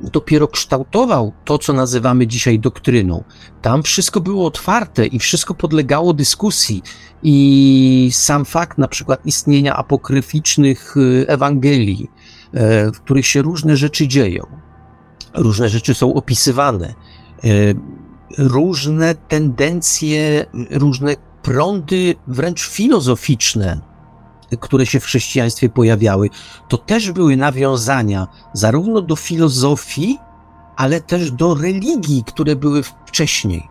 dopiero 0.00 0.48
kształtował 0.48 1.32
to, 1.44 1.58
co 1.58 1.72
nazywamy 1.72 2.26
dzisiaj 2.26 2.58
doktryną. 2.58 3.24
Tam 3.62 3.82
wszystko 3.82 4.20
było 4.20 4.46
otwarte 4.46 5.06
i 5.06 5.18
wszystko 5.18 5.54
podlegało 5.54 6.14
dyskusji. 6.14 6.82
I 7.22 8.10
sam 8.12 8.44
fakt 8.44 8.78
na 8.78 8.88
przykład 8.88 9.26
istnienia 9.26 9.76
apokryficznych 9.76 10.94
Ewangelii, 11.26 12.10
w 12.94 13.00
których 13.00 13.26
się 13.26 13.42
różne 13.42 13.76
rzeczy 13.76 14.08
dzieją, 14.08 14.46
różne 15.34 15.68
rzeczy 15.68 15.94
są 15.94 16.14
opisywane, 16.14 16.94
e, 17.44 17.48
różne 18.38 19.14
tendencje, 19.14 20.46
różne 20.70 21.14
prądy 21.42 22.14
wręcz 22.26 22.68
filozoficzne, 22.68 23.80
które 24.60 24.86
się 24.86 25.00
w 25.00 25.04
chrześcijaństwie 25.04 25.68
pojawiały, 25.68 26.30
to 26.68 26.78
też 26.78 27.12
były 27.12 27.36
nawiązania 27.36 28.26
zarówno 28.52 29.02
do 29.02 29.16
filozofii, 29.16 30.18
ale 30.76 31.00
też 31.00 31.30
do 31.30 31.54
religii, 31.54 32.24
które 32.26 32.56
były 32.56 32.82
wcześniej, 33.06 33.68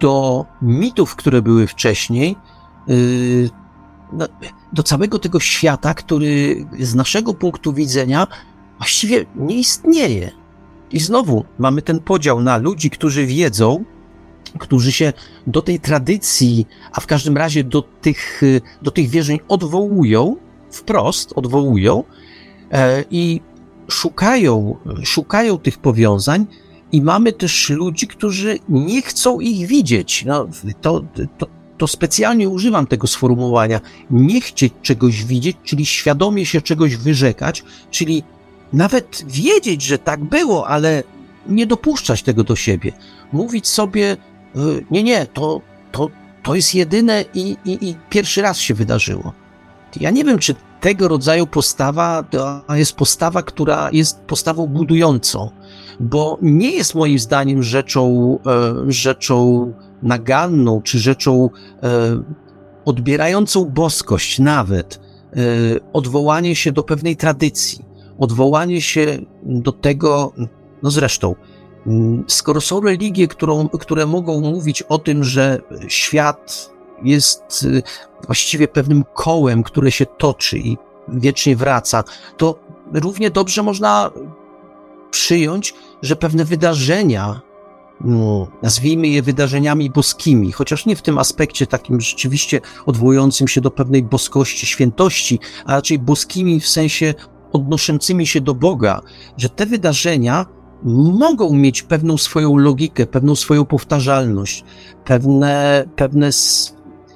do 0.00 0.44
mitów, 0.62 1.16
które 1.16 1.42
były 1.42 1.66
wcześniej, 1.66 2.36
e, 2.88 2.92
no, 4.12 4.26
do 4.72 4.82
całego 4.82 5.18
tego 5.18 5.40
świata, 5.40 5.94
który 5.94 6.66
z 6.78 6.94
naszego 6.94 7.34
punktu 7.34 7.72
widzenia 7.72 8.26
właściwie 8.78 9.26
nie 9.36 9.56
istnieje. 9.56 10.30
I 10.90 11.00
znowu 11.00 11.44
mamy 11.58 11.82
ten 11.82 12.00
podział 12.00 12.40
na 12.40 12.56
ludzi, 12.56 12.90
którzy 12.90 13.26
wiedzą, 13.26 13.84
którzy 14.58 14.92
się 14.92 15.12
do 15.46 15.62
tej 15.62 15.80
tradycji, 15.80 16.66
a 16.92 17.00
w 17.00 17.06
każdym 17.06 17.36
razie 17.36 17.64
do 17.64 17.82
tych, 17.82 18.42
do 18.82 18.90
tych 18.90 19.08
wierzeń 19.08 19.38
odwołują, 19.48 20.36
wprost 20.70 21.32
odwołują 21.36 22.04
e, 22.72 23.04
i 23.10 23.40
szukają, 23.88 24.76
szukają 25.04 25.58
tych 25.58 25.78
powiązań, 25.78 26.46
i 26.92 27.02
mamy 27.02 27.32
też 27.32 27.70
ludzi, 27.70 28.06
którzy 28.06 28.58
nie 28.68 29.02
chcą 29.02 29.40
ich 29.40 29.66
widzieć. 29.66 30.24
No, 30.24 30.48
to, 30.80 31.04
to, 31.38 31.46
to 31.78 31.86
specjalnie 31.86 32.48
używam 32.48 32.86
tego 32.86 33.06
sformułowania. 33.06 33.80
Nie 34.10 34.40
chcieć 34.40 34.72
czegoś 34.82 35.24
widzieć, 35.24 35.56
czyli 35.64 35.86
świadomie 35.86 36.46
się 36.46 36.60
czegoś 36.60 36.96
wyrzekać, 36.96 37.64
czyli 37.90 38.22
nawet 38.72 39.24
wiedzieć, 39.26 39.82
że 39.82 39.98
tak 39.98 40.24
było, 40.24 40.68
ale 40.68 41.02
nie 41.46 41.66
dopuszczać 41.66 42.22
tego 42.22 42.44
do 42.44 42.56
siebie. 42.56 42.92
Mówić 43.32 43.68
sobie, 43.68 44.12
y, 44.12 44.16
nie, 44.90 45.02
nie, 45.02 45.26
to, 45.26 45.60
to, 45.92 46.08
to 46.42 46.54
jest 46.54 46.74
jedyne 46.74 47.24
i, 47.34 47.56
i, 47.64 47.88
i 47.88 47.96
pierwszy 48.10 48.42
raz 48.42 48.58
się 48.58 48.74
wydarzyło. 48.74 49.32
Ja 50.00 50.10
nie 50.10 50.24
wiem, 50.24 50.38
czy 50.38 50.54
tego 50.80 51.08
rodzaju 51.08 51.46
postawa 51.46 52.24
jest 52.74 52.92
postawa, 52.92 53.42
która 53.42 53.88
jest 53.92 54.20
postawą 54.20 54.66
budującą, 54.66 55.50
bo 56.00 56.38
nie 56.42 56.70
jest 56.70 56.94
moim 56.94 57.18
zdaniem 57.18 57.62
rzeczą, 57.62 58.38
e, 58.46 58.92
rzeczą 58.92 59.72
naganną, 60.02 60.82
czy 60.82 60.98
rzeczą 60.98 61.50
e, 61.82 62.22
odbierającą 62.84 63.64
boskość 63.64 64.38
nawet, 64.38 65.00
e, 65.32 65.36
odwołanie 65.92 66.56
się 66.56 66.72
do 66.72 66.82
pewnej 66.82 67.16
tradycji 67.16 67.90
odwołanie 68.20 68.80
się 68.80 69.18
do 69.42 69.72
tego, 69.72 70.32
no 70.82 70.90
zresztą, 70.90 71.34
skoro 72.26 72.60
są 72.60 72.80
religie, 72.80 73.28
którą, 73.28 73.68
które 73.68 74.06
mogą 74.06 74.40
mówić 74.40 74.82
o 74.82 74.98
tym, 74.98 75.24
że 75.24 75.60
świat 75.88 76.70
jest 77.02 77.62
y, 77.62 77.82
właściwie 78.26 78.68
pewnym 78.68 79.04
kołem, 79.14 79.62
które 79.62 79.90
się 79.90 80.06
toczy 80.06 80.58
i 80.58 80.78
wiecznie 81.08 81.56
wraca, 81.56 82.04
to 82.36 82.58
równie 82.92 83.30
dobrze 83.30 83.62
można 83.62 84.10
przyjąć, 85.10 85.74
że 86.02 86.16
pewne 86.16 86.44
wydarzenia, 86.44 87.40
no, 88.00 88.46
nazwijmy 88.62 89.08
je 89.08 89.22
wydarzeniami 89.22 89.90
boskimi, 89.90 90.52
chociaż 90.52 90.86
nie 90.86 90.96
w 90.96 91.02
tym 91.02 91.18
aspekcie 91.18 91.66
takim 91.66 92.00
rzeczywiście 92.00 92.60
odwołującym 92.86 93.48
się 93.48 93.60
do 93.60 93.70
pewnej 93.70 94.02
boskości, 94.02 94.66
świętości, 94.66 95.40
a 95.64 95.74
raczej 95.74 95.98
boskimi 95.98 96.60
w 96.60 96.68
sensie 96.68 97.14
odnoszącymi 97.52 98.26
się 98.26 98.40
do 98.40 98.54
Boga, 98.54 99.00
że 99.36 99.48
te 99.48 99.66
wydarzenia 99.66 100.46
mogą 100.82 101.52
mieć 101.52 101.82
pewną 101.82 102.18
swoją 102.18 102.56
logikę, 102.56 103.06
pewną 103.06 103.36
swoją 103.36 103.64
powtarzalność, 103.64 104.64
pewne, 105.04 105.84
pewne 105.96 106.30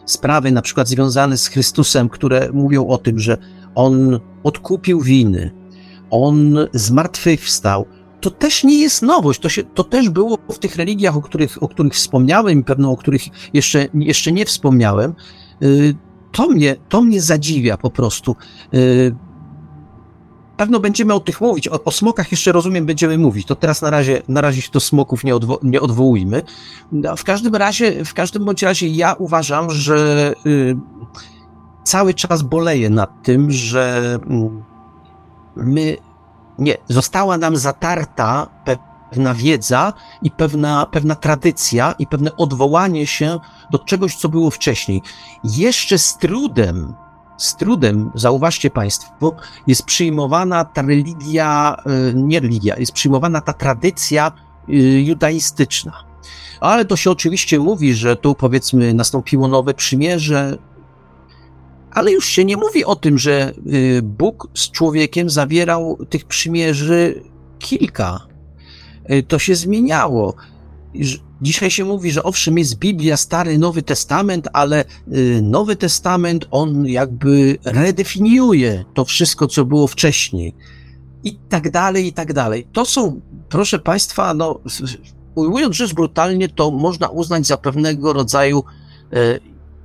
sprawy 0.07 0.53
na 0.53 0.63
przykład 0.63 0.89
związane 0.89 1.39
z 1.39 1.47
Chrystusem, 1.47 2.09
które 2.09 2.49
mówią 2.53 2.87
o 2.87 2.99
tym, 2.99 3.19
że 3.19 3.39
On 3.75 4.21
odkupił 4.45 5.01
winy, 5.01 5.51
On 6.11 6.59
zmartwychwstał, 6.73 7.87
to 8.25 8.31
też 8.31 8.65
nie 8.65 8.81
jest 8.81 9.03
nowość. 9.03 9.41
To, 9.41 9.49
się, 9.49 9.63
to 9.65 9.85
też 9.85 10.09
było 10.09 10.39
w 10.53 10.59
tych 10.59 10.77
religiach, 10.77 11.17
o 11.17 11.23
których, 11.23 11.63
o 11.63 11.69
których 11.69 11.93
wspomniałem 11.93 12.61
i 12.61 12.65
pewno 12.65 12.91
o 12.91 12.97
których 12.97 13.23
jeszcze, 13.55 13.89
jeszcze 13.95 14.33
nie 14.33 14.45
wspomniałem. 14.45 15.15
Y, 15.63 15.95
to 16.33 16.49
mnie, 16.49 16.77
to 16.89 17.03
mnie 17.03 17.21
zadziwia 17.21 17.77
po 17.77 17.91
prostu. 17.91 18.37
Pewno 20.57 20.81
będziemy 20.81 21.15
o 21.15 21.21
tych 21.21 21.41
mówić. 21.41 21.69
O, 21.69 21.85
o, 21.85 21.91
smokach 21.91 22.31
jeszcze 22.31 22.53
rozumiem, 22.53 22.87
będziemy 22.87 23.19
mówić. 23.19 23.47
To 23.47 23.55
teraz 23.55 23.83
na 23.83 23.91
razie, 23.91 24.23
na 24.29 24.41
razie 24.41 24.63
się 24.63 24.71
do 24.73 24.81
smoków 24.81 25.25
nie, 25.25 25.37
odwo 25.37 25.59
nie 25.63 25.81
odwołujmy. 25.81 26.43
No, 26.93 27.17
w 27.17 27.25
każdym 27.25 27.55
razie, 27.55 28.05
w 28.05 28.15
każdym 28.15 28.45
bądź 28.45 28.63
razie 28.63 28.89
ja 28.89 29.15
uważam, 29.19 29.71
że 29.71 30.33
y, 30.47 30.77
cały 31.85 32.15
czas 32.15 32.43
boleję 32.43 32.91
nad 32.91 33.23
tym, 33.23 33.51
że 33.51 34.19
y, 34.27 34.65
my 35.57 35.97
nie, 36.59 36.77
została 36.89 37.39
nam 37.39 37.57
zatarta 37.57 38.47
pewna 39.11 39.35
wiedza 39.35 39.93
i 40.23 40.31
pewna, 40.31 40.87
pewna 40.87 41.15
tradycja 41.15 41.95
i 41.99 42.07
pewne 42.07 42.37
odwołanie 42.37 43.07
się 43.07 43.39
do 43.71 43.79
czegoś, 43.79 44.17
co 44.17 44.29
było 44.29 44.51
wcześniej. 44.51 45.03
Jeszcze 45.45 45.99
z 45.99 46.19
trudem, 46.19 46.95
z 47.37 47.57
trudem, 47.57 48.11
zauważcie 48.15 48.71
Państwo, 48.71 49.37
jest 49.67 49.85
przyjmowana 49.85 50.65
ta 50.65 50.83
religia, 50.83 51.77
e, 51.87 52.15
nie 52.15 52.41
religia, 52.41 52.77
jest 52.77 52.93
przyjmowana 52.93 53.41
ta 53.41 53.53
tradycja 53.53 54.33
e, 54.69 54.73
judaistyczna. 55.01 56.05
Ale 56.61 56.85
to 56.85 56.97
się 56.97 57.11
oczywiście 57.11 57.59
mówi, 57.59 57.95
że 57.95 58.17
tu 58.17 58.35
powiedzmy 58.35 58.95
nastąpiło 58.95 59.49
nowe 59.49 59.75
przymierze, 59.75 60.59
ale 61.91 62.13
już 62.13 62.27
się 62.27 62.45
nie 62.45 62.57
mówi 62.57 62.85
o 62.85 62.97
tym, 62.97 63.19
że 63.19 63.53
y, 63.73 64.03
Bóg 64.03 64.49
z 64.55 64.71
człowiekiem 64.71 65.31
zawierał 65.31 65.99
tych 66.11 66.25
przymierzy 66.25 67.23
kilka. 67.59 68.21
To 69.29 69.39
się 69.39 69.55
zmieniało. 69.55 70.35
Dzisiaj 71.43 71.71
się 71.71 71.85
mówi, 71.85 72.13
że 72.13 72.23
owszem, 72.23 72.59
jest 72.59 72.79
Biblia, 72.79 73.17
Stary, 73.17 73.59
Nowy 73.59 73.83
Testament, 73.83 74.49
ale 74.53 74.85
y, 75.15 75.43
Nowy 75.43 75.77
Testament 75.77 76.47
on 76.51 76.87
jakby 76.87 77.59
redefiniuje 77.65 78.85
to 78.95 79.05
wszystko, 79.05 79.47
co 79.47 79.65
było 79.65 79.87
wcześniej. 79.87 80.55
I 81.25 81.37
tak 81.49 81.71
dalej, 81.71 82.07
i 82.07 82.13
tak 82.13 82.33
dalej. 82.33 82.67
To 82.73 82.85
są, 82.85 83.21
proszę 83.49 83.79
Państwa, 83.79 84.35
no, 84.35 84.61
ujmując 85.35 85.77
rzecz 85.77 85.95
brutalnie, 85.95 86.49
to 86.49 86.71
można 86.71 87.09
uznać 87.09 87.47
za 87.47 87.57
pewnego 87.57 88.13
rodzaju 88.13 88.65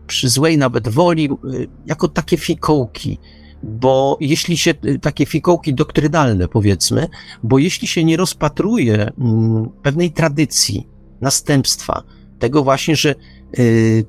przy 0.09 0.29
złej 0.29 0.57
nawet 0.57 0.87
woli, 0.87 1.29
y, 1.53 1.67
jako 1.85 2.07
takie 2.07 2.37
fikołki. 2.37 3.17
Bo 3.63 4.17
jeśli 4.21 4.57
się, 4.57 4.73
y, 4.85 4.99
takie 4.99 5.25
fikołki 5.25 5.73
doktrynalne 5.73 6.47
powiedzmy, 6.47 7.07
bo 7.43 7.57
jeśli 7.57 7.87
się 7.87 8.03
nie 8.03 8.17
rozpatruje 8.17 9.11
mm, 9.19 9.69
pewnej 9.83 10.11
tradycji, 10.11 10.87
następstwa, 11.21 12.03
tego 12.39 12.63
właśnie, 12.63 12.95
że 12.95 13.15
y, 13.59 14.05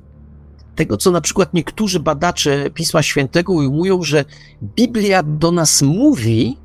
tego, 0.75 0.97
co 0.97 1.11
na 1.11 1.21
przykład 1.21 1.53
niektórzy 1.53 1.99
badacze 1.99 2.69
Pisma 2.69 3.01
Świętego 3.01 3.53
ujmują, 3.53 4.03
że 4.03 4.25
Biblia 4.63 5.23
do 5.23 5.51
nas 5.51 5.81
mówi, 5.81 6.57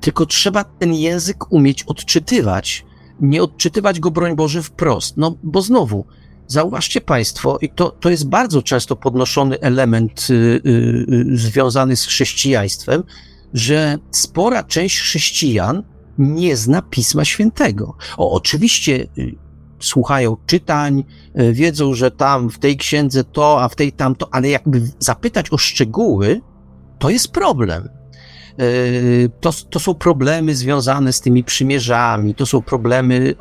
tylko 0.00 0.26
trzeba 0.26 0.64
ten 0.64 0.94
język 0.94 1.52
umieć 1.52 1.82
odczytywać. 1.82 2.84
Nie 3.20 3.42
odczytywać 3.42 4.00
go, 4.00 4.10
broń 4.10 4.36
Boże, 4.36 4.62
wprost. 4.62 5.16
No, 5.16 5.36
bo 5.42 5.62
znowu, 5.62 6.04
Zauważcie 6.48 7.00
Państwo, 7.00 7.58
i 7.60 7.68
to, 7.68 7.90
to 7.90 8.10
jest 8.10 8.28
bardzo 8.28 8.62
często 8.62 8.96
podnoszony 8.96 9.60
element 9.60 10.26
y, 10.30 10.34
y, 10.34 10.70
y, 11.32 11.36
związany 11.36 11.96
z 11.96 12.06
chrześcijaństwem, 12.06 13.02
że 13.54 13.98
spora 14.10 14.62
część 14.62 15.00
chrześcijan 15.00 15.82
nie 16.18 16.56
zna 16.56 16.82
Pisma 16.82 17.24
Świętego. 17.24 17.96
O, 18.16 18.32
oczywiście 18.32 19.06
y, 19.18 19.34
słuchają 19.80 20.36
czytań, 20.46 21.04
y, 21.40 21.52
wiedzą, 21.52 21.94
że 21.94 22.10
tam 22.10 22.50
w 22.50 22.58
tej 22.58 22.76
księdze 22.76 23.24
to, 23.24 23.62
a 23.62 23.68
w 23.68 23.74
tej 23.74 23.92
tamto, 23.92 24.28
ale 24.32 24.48
jakby 24.48 24.82
zapytać 24.98 25.52
o 25.52 25.58
szczegóły, 25.58 26.40
to 26.98 27.10
jest 27.10 27.32
problem. 27.32 27.88
Yy, 28.58 29.30
to, 29.40 29.52
to 29.70 29.80
są 29.80 29.94
problemy 29.94 30.54
związane 30.54 31.12
z 31.12 31.20
tymi 31.20 31.44
przymierzami, 31.44 32.34
to 32.34 32.46
są 32.46 32.62
problemy. 32.62 33.34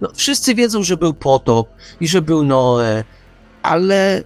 No, 0.00 0.08
wszyscy 0.14 0.54
wiedzą, 0.54 0.82
że 0.82 0.96
był 0.96 1.14
potop 1.14 1.68
i 2.00 2.08
że 2.08 2.22
był 2.22 2.44
Noe, 2.44 3.04
ale 3.62 4.22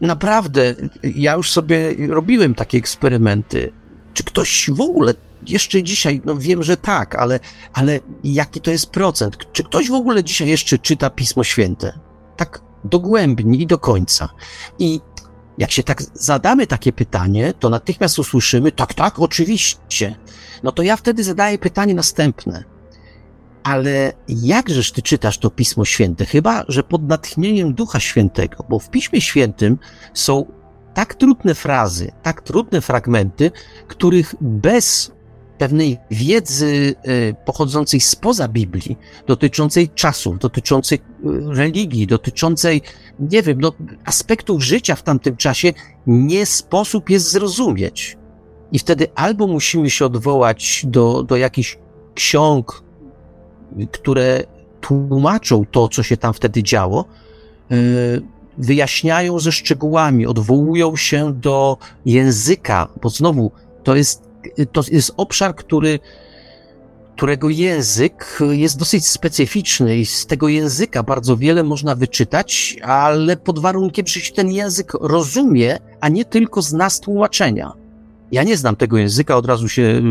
naprawdę 0.00 0.74
ja 1.02 1.34
już 1.34 1.52
sobie 1.52 1.94
robiłem 2.08 2.54
takie 2.54 2.78
eksperymenty. 2.78 3.72
Czy 4.14 4.24
ktoś 4.24 4.70
w 4.72 4.80
ogóle 4.80 5.14
jeszcze 5.46 5.82
dzisiaj, 5.82 6.22
no 6.24 6.36
wiem, 6.36 6.62
że 6.62 6.76
tak, 6.76 7.14
ale, 7.14 7.40
ale 7.72 8.00
jaki 8.24 8.60
to 8.60 8.70
jest 8.70 8.90
procent? 8.90 9.36
Czy 9.52 9.64
ktoś 9.64 9.88
w 9.90 9.94
ogóle 9.94 10.24
dzisiaj 10.24 10.48
jeszcze 10.48 10.78
czyta 10.78 11.10
Pismo 11.10 11.44
Święte? 11.44 11.98
Tak 12.36 12.62
dogłębnie 12.84 13.58
i 13.58 13.66
do 13.66 13.78
końca. 13.78 14.28
I 14.78 15.00
jak 15.58 15.70
się 15.70 15.82
tak 15.82 16.02
zadamy 16.14 16.66
takie 16.66 16.92
pytanie, 16.92 17.52
to 17.58 17.70
natychmiast 17.70 18.18
usłyszymy, 18.18 18.72
tak, 18.72 18.94
tak, 18.94 19.18
oczywiście. 19.18 20.16
No 20.62 20.72
to 20.72 20.82
ja 20.82 20.96
wtedy 20.96 21.24
zadaję 21.24 21.58
pytanie 21.58 21.94
następne. 21.94 22.64
Ale 23.62 24.12
jakżeż 24.28 24.92
ty 24.92 25.02
czytasz 25.02 25.38
to 25.38 25.50
Pismo 25.50 25.84
Święte? 25.84 26.24
Chyba, 26.26 26.64
że 26.68 26.82
pod 26.82 27.02
natchnieniem 27.02 27.74
Ducha 27.74 28.00
Świętego, 28.00 28.64
bo 28.68 28.78
w 28.78 28.90
Piśmie 28.90 29.20
Świętym 29.20 29.78
są 30.14 30.46
tak 30.94 31.14
trudne 31.14 31.54
frazy, 31.54 32.12
tak 32.22 32.42
trudne 32.42 32.80
fragmenty, 32.80 33.50
których 33.88 34.34
bez 34.40 35.12
pewnej 35.58 35.98
wiedzy 36.10 36.94
e, 37.02 37.34
pochodzącej 37.34 38.00
spoza 38.00 38.48
Biblii, 38.48 38.96
dotyczącej 39.26 39.88
czasów, 39.88 40.38
dotyczącej 40.38 40.98
e, 40.98 41.02
religii, 41.54 42.06
dotyczącej, 42.06 42.82
nie 43.20 43.42
wiem, 43.42 43.60
no, 43.60 43.72
aspektów 44.04 44.62
życia 44.62 44.94
w 44.94 45.02
tamtym 45.02 45.36
czasie, 45.36 45.72
nie 46.06 46.46
sposób 46.46 47.10
jest 47.10 47.30
zrozumieć. 47.30 48.16
I 48.72 48.78
wtedy 48.78 49.06
albo 49.14 49.46
musimy 49.46 49.90
się 49.90 50.06
odwołać 50.06 50.82
do, 50.88 51.22
do 51.22 51.36
jakichś 51.36 51.78
ksiąg, 52.14 52.82
które 53.92 54.44
tłumaczą 54.80 55.64
to, 55.70 55.88
co 55.88 56.02
się 56.02 56.16
tam 56.16 56.34
wtedy 56.34 56.62
działo, 56.62 57.04
e, 57.70 57.76
wyjaśniają 58.58 59.38
ze 59.38 59.52
szczegółami, 59.52 60.26
odwołują 60.26 60.96
się 60.96 61.32
do 61.32 61.78
języka, 62.06 62.88
bo 63.02 63.08
znowu 63.08 63.50
to 63.84 63.96
jest 63.96 64.25
to 64.72 64.82
jest 64.92 65.12
obszar, 65.16 65.54
który, 65.54 65.98
którego 67.16 67.50
język 67.50 68.38
jest 68.50 68.78
dosyć 68.78 69.06
specyficzny 69.06 69.98
i 69.98 70.06
z 70.06 70.26
tego 70.26 70.48
języka 70.48 71.02
bardzo 71.02 71.36
wiele 71.36 71.62
można 71.62 71.94
wyczytać, 71.94 72.76
ale 72.82 73.36
pod 73.36 73.58
warunkiem, 73.58 74.06
że 74.06 74.20
się 74.20 74.32
ten 74.32 74.52
język 74.52 74.92
rozumie, 75.00 75.78
a 76.00 76.08
nie 76.08 76.24
tylko 76.24 76.62
zna 76.62 76.90
z 76.90 77.00
tłumaczenia. 77.00 77.72
Ja 78.32 78.42
nie 78.42 78.56
znam 78.56 78.76
tego 78.76 78.98
języka, 78.98 79.36
od 79.36 79.46
razu 79.46 79.68
się, 79.68 80.02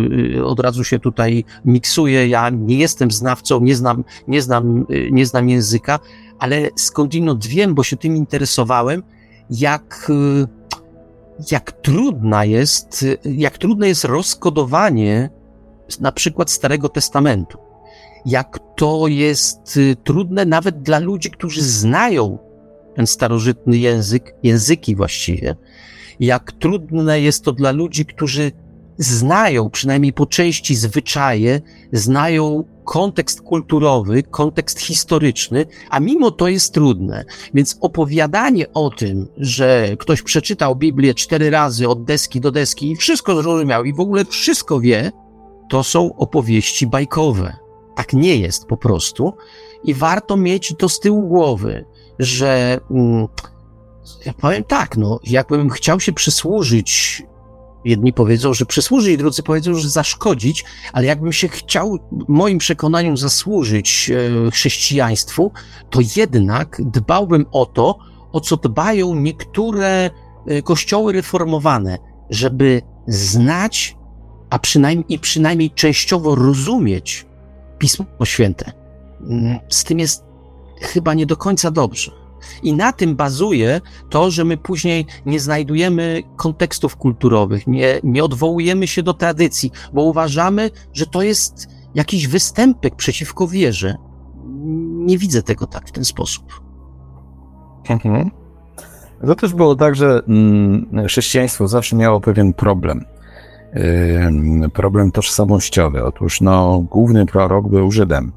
od 0.43 0.59
razu 0.59 0.83
się 0.83 0.99
tutaj 0.99 1.43
miksuję, 1.65 2.27
ja 2.27 2.49
nie 2.49 2.77
jestem 2.77 3.11
znawcą, 3.11 3.61
nie 3.61 3.75
znam, 3.75 4.03
nie 4.27 4.41
znam, 4.41 4.85
nie 5.11 5.25
znam 5.25 5.49
języka, 5.49 5.99
ale 6.39 6.69
skądinąd 6.75 7.45
wiem, 7.45 7.75
bo 7.75 7.83
się 7.83 7.97
tym 7.97 8.15
interesowałem, 8.15 9.03
jak 9.49 10.11
jak 11.51 11.71
trudna 11.71 12.45
jest, 12.45 13.05
jak 13.23 13.57
trudne 13.57 13.87
jest 13.87 14.03
rozkodowanie 14.03 15.29
na 15.99 16.11
przykład 16.11 16.51
Starego 16.51 16.89
Testamentu. 16.89 17.57
Jak 18.25 18.59
to 18.75 19.07
jest 19.07 19.77
y, 19.77 19.95
trudne 20.03 20.45
nawet 20.45 20.81
dla 20.81 20.99
ludzi, 20.99 21.31
którzy 21.31 21.61
znają 21.61 22.37
ten 22.95 23.07
starożytny 23.07 23.77
język, 23.77 24.35
języki 24.43 24.95
właściwie. 24.95 25.55
Jak 26.19 26.51
trudne 26.51 27.21
jest 27.21 27.43
to 27.43 27.51
dla 27.51 27.71
ludzi, 27.71 28.05
którzy 28.05 28.51
znają 28.97 29.69
przynajmniej 29.69 30.13
po 30.13 30.25
części 30.25 30.75
zwyczaje, 30.75 31.61
znają 31.91 32.63
kontekst 32.83 33.41
kulturowy, 33.41 34.23
kontekst 34.23 34.79
historyczny, 34.79 35.65
a 35.89 35.99
mimo 35.99 36.31
to 36.31 36.47
jest 36.47 36.73
trudne. 36.73 37.25
Więc 37.53 37.77
opowiadanie 37.81 38.73
o 38.73 38.89
tym, 38.89 39.27
że 39.37 39.89
ktoś 39.99 40.21
przeczytał 40.21 40.75
Biblię 40.75 41.13
cztery 41.13 41.49
razy 41.49 41.89
od 41.89 42.03
deski 42.03 42.41
do 42.41 42.51
deski 42.51 42.91
i 42.91 42.95
wszystko 42.95 43.41
zrozumiał 43.41 43.83
i 43.83 43.93
w 43.93 43.99
ogóle 43.99 44.25
wszystko 44.25 44.79
wie, 44.79 45.11
to 45.69 45.83
są 45.83 46.15
opowieści 46.15 46.87
bajkowe. 46.87 47.55
Tak 47.95 48.13
nie 48.13 48.37
jest 48.37 48.65
po 48.65 48.77
prostu. 48.77 49.33
I 49.83 49.93
warto 49.93 50.37
mieć 50.37 50.73
to 50.77 50.89
z 50.89 50.99
tyłu 50.99 51.27
głowy, 51.27 51.85
że 52.19 52.79
mm, 52.91 53.27
ja 54.25 54.33
powiem 54.33 54.63
tak, 54.63 54.97
no, 54.97 55.19
jakbym 55.23 55.69
chciał 55.69 55.99
się 55.99 56.13
przysłużyć 56.13 57.23
Jedni 57.85 58.13
powiedzą, 58.13 58.53
że 58.53 58.65
przysłużyć, 58.65 59.17
drudzy 59.17 59.43
powiedzą, 59.43 59.73
że 59.73 59.89
zaszkodzić, 59.89 60.65
ale 60.93 61.05
jakbym 61.05 61.33
się 61.33 61.47
chciał, 61.47 61.97
moim 62.27 62.57
przekonaniu, 62.57 63.17
zasłużyć 63.17 64.11
e, 64.11 64.51
chrześcijaństwu, 64.51 65.51
to 65.89 65.99
jednak 66.15 66.81
dbałbym 66.85 67.45
o 67.51 67.65
to, 67.65 67.97
o 68.31 68.39
co 68.39 68.57
dbają 68.57 69.15
niektóre 69.15 70.09
y, 70.51 70.61
kościoły 70.61 71.13
reformowane, 71.13 71.97
żeby 72.29 72.81
znać, 73.07 73.97
a 74.49 74.59
przynajmniej, 74.59 75.05
i 75.09 75.19
przynajmniej 75.19 75.71
częściowo 75.71 76.35
rozumieć 76.35 77.25
Pismo 77.77 78.05
Święte. 78.23 78.71
Mm, 79.21 79.59
z 79.69 79.83
tym 79.83 79.99
jest 79.99 80.23
chyba 80.81 81.13
nie 81.13 81.25
do 81.25 81.37
końca 81.37 81.71
dobrze. 81.71 82.24
I 82.63 82.73
na 82.73 82.93
tym 82.93 83.15
bazuje 83.15 83.81
to, 84.09 84.31
że 84.31 84.45
my 84.45 84.57
później 84.57 85.05
nie 85.25 85.39
znajdujemy 85.39 86.23
kontekstów 86.35 86.95
kulturowych, 86.95 87.67
nie, 87.67 87.99
nie 88.03 88.23
odwołujemy 88.23 88.87
się 88.87 89.03
do 89.03 89.13
tradycji, 89.13 89.71
bo 89.93 90.03
uważamy, 90.03 90.69
że 90.93 91.05
to 91.05 91.21
jest 91.21 91.67
jakiś 91.95 92.27
występek 92.27 92.95
przeciwko 92.95 93.47
wierze. 93.47 93.95
Nie 94.95 95.17
widzę 95.17 95.43
tego 95.43 95.67
tak 95.67 95.87
w 95.87 95.91
ten 95.91 96.05
sposób. 96.05 96.61
Mhm. 97.89 98.31
To 99.27 99.35
też 99.35 99.53
było 99.53 99.75
tak, 99.75 99.95
że 99.95 100.21
mm, 100.27 101.07
chrześcijaństwo 101.07 101.67
zawsze 101.67 101.95
miało 101.95 102.21
pewien 102.21 102.53
problem. 102.53 103.05
Problem 104.73 105.11
tożsamościowy. 105.11 106.03
Otóż 106.03 106.41
no, 106.41 106.79
główny 106.79 107.25
prorok 107.25 107.67
był 107.67 107.91
Żydem. 107.91 108.31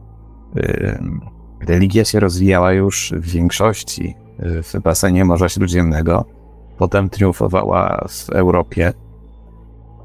Religia 1.60 2.04
się 2.04 2.20
rozwijała 2.20 2.72
już 2.72 3.12
w 3.16 3.30
większości 3.30 4.14
y, 4.40 4.62
w 4.62 4.80
basenie 4.82 5.24
Morza 5.24 5.48
Śródziemnego. 5.48 6.24
Potem 6.78 7.10
triumfowała 7.10 8.06
w 8.08 8.30
Europie. 8.30 8.92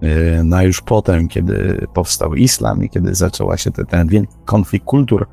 Y, 0.03 0.41
no 0.43 0.57
a 0.57 0.63
już 0.63 0.81
potem, 0.81 1.27
kiedy 1.27 1.88
powstał 1.93 2.35
islam 2.35 2.84
i 2.84 2.89
kiedy 2.89 3.15
zaczęła 3.15 3.57
się 3.57 3.71
ten, 3.71 3.85
ten 3.85 4.27
konflikt 4.45 4.85
kultur, 4.85 5.27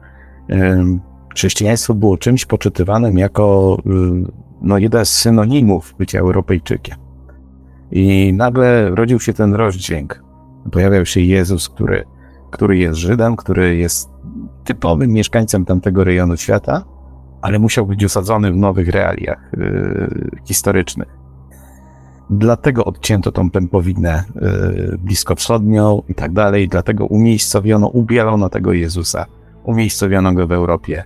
chrześcijaństwo 1.34 1.94
było 1.94 2.18
czymś 2.18 2.44
poczytywanym 2.44 3.18
jako 3.18 3.76
y, 3.86 3.90
no, 4.62 4.78
jeden 4.78 5.04
z 5.04 5.08
synonimów 5.08 5.94
bycia 5.98 6.18
Europejczykiem. 6.18 6.96
I 7.90 8.32
nagle 8.32 8.90
rodził 8.90 9.20
się 9.20 9.32
ten 9.32 9.54
rozdźwięk. 9.54 10.24
Pojawiał 10.72 11.06
się 11.06 11.20
Jezus, 11.20 11.68
który, 11.68 12.04
który 12.50 12.78
jest 12.78 12.98
Żydem, 12.98 13.36
który 13.36 13.76
jest 13.76 14.10
typowym 14.64 15.10
mieszkańcem 15.10 15.64
tamtego 15.64 16.04
rejonu 16.04 16.36
świata, 16.36 16.84
ale 17.42 17.58
musiał 17.58 17.86
być 17.86 18.04
osadzony 18.04 18.52
w 18.52 18.56
nowych 18.56 18.88
realiach 18.88 19.50
yy, 19.56 20.30
historycznych. 20.44 21.08
Dlatego 22.30 22.84
odcięto 22.84 23.32
tą 23.32 23.50
pępowinę 23.50 24.24
yy, 24.34 24.98
bliskowschodnią 24.98 26.02
i 26.08 26.14
tak 26.14 26.32
dalej, 26.32 26.68
dlatego 26.68 27.06
umiejscowiono, 27.06 27.88
ubielono 27.88 28.48
tego 28.48 28.72
Jezusa, 28.72 29.26
umiejscowiono 29.64 30.32
go 30.32 30.46
w 30.46 30.52
Europie. 30.52 31.04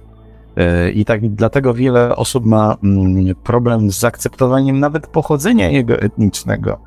Yy, 0.57 0.91
I 0.91 1.05
tak 1.05 1.29
dlatego 1.29 1.75
wiele 1.75 2.17
osób 2.17 2.47
ma 2.47 2.77
mm, 2.83 3.35
problem 3.35 3.91
z 3.91 3.99
zaakceptowaniem 3.99 4.81
nawet 4.81 5.07
pochodzenia 5.07 5.71
jego 5.71 6.01
etnicznego. 6.01 6.79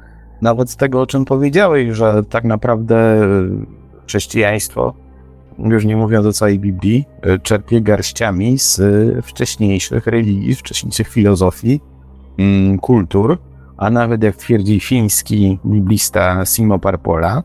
Nawet 0.42 0.76
tego, 0.76 1.02
o 1.02 1.08
czym 1.08 1.26
powiedziałeś, 1.26 1.96
że 1.96 2.24
tak 2.24 2.44
naprawdę 2.44 2.96
yy, 3.20 3.66
chrześcijaństwo 4.06 5.07
już 5.60 5.86
nie 5.86 5.98
mówiąc 5.98 6.26
o 6.26 6.34
całej 6.34 6.60
Biblii, 6.60 7.06
e, 7.22 7.40
czerpie 7.40 7.82
garściami 7.82 8.60
z 8.60 8.80
e, 8.80 9.22
wcześniejszych 9.22 10.08
religii, 10.08 10.56
wcześniejszych 10.56 11.08
filozofii, 11.08 11.82
mm, 12.38 12.80
kultur, 12.80 13.38
a 13.78 13.90
nawet 13.90 14.24
jak 14.24 14.36
twierdzi 14.36 14.80
fiński 14.80 15.60
biblista 15.66 16.46
Simo 16.46 16.80
Parpola, 16.80 17.38
e, 17.38 17.44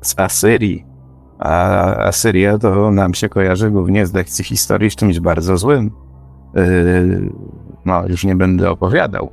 z 0.00 0.18
Asyrii. 0.18 0.84
A 1.38 1.80
Asyria 1.96 2.58
to 2.58 2.90
nam 2.90 3.14
się 3.14 3.28
kojarzy 3.28 3.70
głównie 3.70 4.06
z 4.06 4.14
lekcji 4.14 4.44
historii 4.44 4.90
z 4.90 4.96
czymś 4.96 5.20
bardzo 5.20 5.56
złym. 5.56 5.90
No, 7.84 8.06
już 8.08 8.24
nie 8.24 8.36
będę 8.36 8.70
opowiadał. 8.70 9.30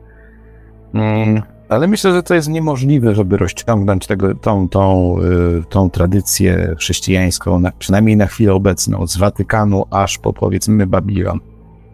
Ale 1.70 1.88
myślę, 1.88 2.14
że 2.14 2.24
to 2.24 2.36
jest 2.36 2.50
niemożliwe, 2.50 3.16
żeby 3.16 3.38
rozciągnąć 3.38 4.08
tego, 4.08 4.36
tą, 4.36 4.70
tą, 4.70 5.16
y, 5.60 5.64
tą 5.70 5.90
tradycję 5.90 6.76
chrześcijańską, 6.80 7.60
na, 7.60 7.72
przynajmniej 7.72 8.18
na 8.18 8.28
chwilę 8.28 8.54
obecną, 8.54 9.08
z 9.08 9.18
Watykanu 9.18 9.86
aż 9.92 10.18
po 10.18 10.34
powiedzmy 10.34 10.88
Babilon. 10.88 11.40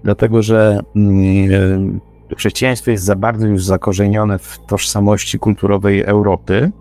Dlatego, 0.03 0.41
że 0.41 0.79
mm, 0.95 1.99
y, 2.31 2.35
chrześcijaństwo 2.37 2.91
jest 2.91 3.03
za 3.03 3.15
bardzo 3.15 3.47
już 3.47 3.63
zakorzenione 3.63 4.39
w 4.39 4.59
tożsamości 4.67 5.39
kulturowej 5.39 6.01
Europy 6.01 6.71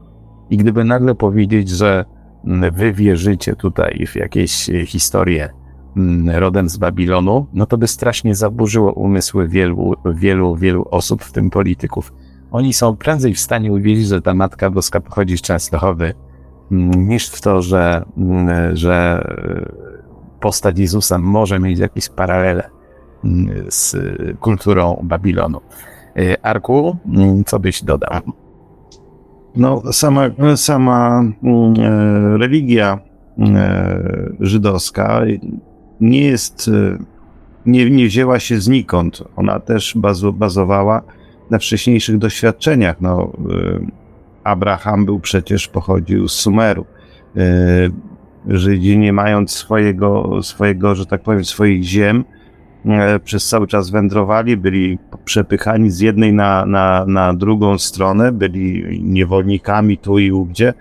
i 0.51 0.57
gdyby 0.57 0.85
nagle 0.85 1.15
powiedzieć, 1.15 1.69
że 1.69 2.05
mm, 2.45 2.75
wy 2.75 2.93
wierzycie 2.93 3.57
tutaj 3.57 4.07
w 4.07 4.17
jakieś 4.17 4.71
historie 4.87 5.51
mm, 5.97 6.37
rodem 6.37 6.69
z 6.69 6.77
Babilonu, 6.77 7.47
no 7.53 7.67
to 7.67 7.79
by 7.79 7.89
strasznie 7.89 8.35
zaburzyło 8.35 8.93
umysły 8.93 9.49
wielu, 9.49 9.95
wielu, 10.15 10.57
wielu 10.57 10.85
osób, 10.91 11.23
w 11.23 11.33
tym 11.33 11.51
polityków. 11.51 12.13
Oni 12.53 12.73
są 12.73 12.97
prędzej 12.97 13.35
w 13.35 13.41
stanie 13.41 13.73
uwierzyć, 13.73 14.07
że 14.07 14.23
ta 14.23 14.35
Matka 14.35 14.71
Boska 14.71 15.01
pochodzi 15.01 15.39
z 15.39 15.43
Częstochowy, 15.43 16.15
mm, 16.73 17.09
niż 17.09 17.29
w 17.29 17.41
to, 17.41 17.63
że, 17.63 18.05
mm, 18.17 18.77
że 18.77 18.95
e, 18.95 20.41
postać 20.41 20.79
Jezusa 20.79 21.19
może 21.19 21.61
mieć 21.61 21.79
jakieś 21.79 22.09
paralele 22.09 22.71
mm, 23.25 23.65
z 23.69 23.97
kulturą 24.41 25.01
Babilonu. 25.03 25.61
E, 26.17 26.47
Arku, 26.47 26.97
co 27.47 27.59
byś 27.59 27.85
dodał? 27.85 28.21
No, 29.57 29.83
sama, 29.93 30.23
sama 30.57 31.23
e, 31.23 32.39
religia 32.39 32.99
żydowska 34.41 35.21
nie 36.01 36.21
jest, 36.21 36.71
nie, 37.67 37.91
nie 37.91 38.07
wzięła 38.07 38.39
się 38.41 38.61
znikąd. 38.61 39.25
Ona 39.37 39.61
też 39.61 39.97
bazowała 40.35 41.03
na 41.53 41.59
wcześniejszych 41.59 42.19
doświadczeniach. 42.19 43.01
No, 43.01 43.33
y, 43.51 43.87
Abraham 44.45 45.05
był 45.05 45.21
przecież, 45.21 45.69
pochodził 45.69 46.29
z 46.29 46.33
Sumeru. 46.33 46.85
Y, 47.37 47.91
Żydzi 48.49 48.99
nie 48.99 49.13
mając 49.13 49.51
swojego, 49.51 50.43
swojego, 50.43 50.95
że 50.95 51.07
tak 51.07 51.23
powiem, 51.23 51.45
swoich 51.45 51.83
ziem, 51.83 52.25
y, 52.85 53.21
przez 53.21 53.49
cały 53.49 53.67
czas 53.67 53.91
wędrowali, 53.91 54.57
byli 54.57 54.99
przepychani 55.25 55.91
z 55.91 56.01
jednej 56.01 56.33
na, 56.33 56.67
na, 56.67 57.05
na 57.07 57.35
drugą 57.35 57.79
stronę, 57.79 58.33
byli 58.33 59.01
niewolnikami 59.03 59.99
tu 59.99 60.19
i 60.19 60.33
ówdzie 60.33 60.75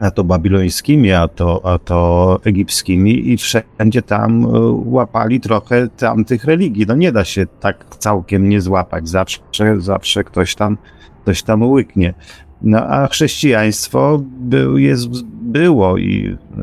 a 0.00 0.10
to 0.10 0.24
babilońskimi, 0.24 1.12
a 1.12 1.28
to, 1.28 1.60
a 1.64 1.78
to 1.78 2.40
egipskimi 2.44 3.30
i 3.32 3.36
wszędzie 3.36 4.02
tam 4.02 4.44
e, 4.44 4.48
łapali 4.84 5.40
trochę 5.40 5.88
tamtych 5.88 6.44
religii. 6.44 6.84
No 6.88 6.94
nie 6.94 7.12
da 7.12 7.24
się 7.24 7.46
tak 7.60 7.84
całkiem 7.98 8.48
nie 8.48 8.60
złapać, 8.60 9.08
zawsze, 9.08 9.40
zawsze 9.78 10.24
ktoś 10.24 10.54
tam, 10.54 10.78
ktoś 11.22 11.42
tam 11.42 11.62
łyknie. 11.62 12.14
No 12.62 12.78
a 12.78 13.06
chrześcijaństwo 13.06 14.22
był, 14.40 14.78
jest, 14.78 15.24
było 15.42 15.98
i 15.98 16.26
e, 16.28 16.58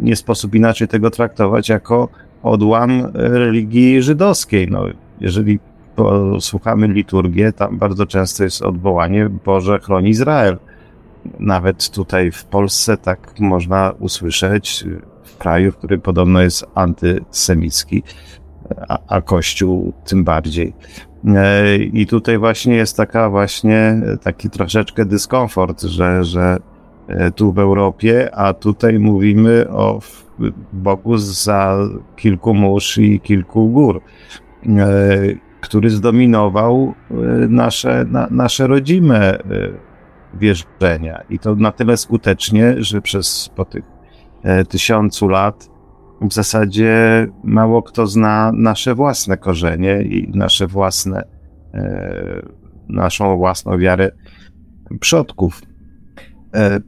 nie 0.00 0.16
sposób 0.16 0.54
inaczej 0.54 0.88
tego 0.88 1.10
traktować 1.10 1.68
jako 1.68 2.08
odłam 2.42 3.02
religii 3.14 4.02
żydowskiej. 4.02 4.68
No, 4.70 4.84
jeżeli 5.20 5.58
posłuchamy 5.96 6.88
liturgię, 6.88 7.52
tam 7.52 7.78
bardzo 7.78 8.06
często 8.06 8.44
jest 8.44 8.62
odwołanie 8.62 9.28
Boże 9.44 9.78
chroni 9.78 10.10
Izrael 10.10 10.58
nawet 11.38 11.90
tutaj 11.90 12.30
w 12.30 12.44
Polsce 12.44 12.96
tak 12.96 13.40
można 13.40 13.92
usłyszeć, 13.98 14.84
w 15.22 15.38
kraju, 15.38 15.72
który 15.72 15.98
podobno 15.98 16.40
jest 16.42 16.66
antysemicki, 16.74 18.02
a, 18.88 18.98
a 19.08 19.20
Kościół 19.20 19.92
tym 20.04 20.24
bardziej. 20.24 20.74
E, 21.26 21.76
I 21.76 22.06
tutaj 22.06 22.38
właśnie 22.38 22.74
jest 22.74 22.96
taka 22.96 23.30
właśnie 23.30 24.00
taki 24.22 24.50
troszeczkę 24.50 25.04
dyskomfort, 25.04 25.82
że, 25.82 26.24
że 26.24 26.58
e, 27.08 27.30
tu 27.30 27.52
w 27.52 27.58
Europie, 27.58 28.34
a 28.34 28.54
tutaj 28.54 28.98
mówimy 28.98 29.68
o 29.70 30.00
Bogu 30.72 31.18
za 31.18 31.78
kilku 32.16 32.54
mórz 32.54 32.98
i 32.98 33.20
kilku 33.20 33.68
gór, 33.68 34.00
e, 34.66 34.70
który 35.60 35.90
zdominował 35.90 36.94
nasze, 37.48 38.04
na, 38.08 38.28
nasze 38.30 38.66
rodzime 38.66 39.38
wierzenia. 40.34 41.22
I 41.30 41.38
to 41.38 41.54
na 41.54 41.72
tyle 41.72 41.96
skutecznie, 41.96 42.74
że 42.78 43.00
przez 43.00 43.50
po 43.56 43.64
tych 43.64 43.84
e, 44.42 44.64
tysiącu 44.64 45.28
lat 45.28 45.72
w 46.28 46.32
zasadzie 46.32 47.26
mało 47.44 47.82
kto 47.82 48.06
zna 48.06 48.52
nasze 48.54 48.94
własne 48.94 49.36
korzenie 49.36 50.02
i 50.02 50.30
nasze 50.34 50.66
własne, 50.66 51.24
e, 51.74 52.42
naszą 52.88 53.36
własną 53.36 53.78
wiarę 53.78 54.10
przodków. 55.00 55.62
E, 56.54 56.80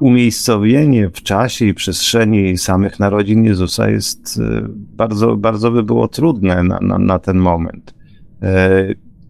umiejscowienie 0.00 1.08
w 1.08 1.22
czasie 1.22 1.64
i 1.64 1.74
przestrzeni 1.74 2.58
samych 2.58 3.00
narodzin 3.00 3.44
Jezusa 3.44 3.90
jest 3.90 4.40
e, 4.40 4.66
bardzo, 4.72 5.36
bardzo 5.36 5.70
by 5.70 5.82
było 5.82 6.08
trudne 6.08 6.62
na, 6.62 6.78
na, 6.80 6.98
na 6.98 7.18
ten 7.18 7.38
moment. 7.38 7.94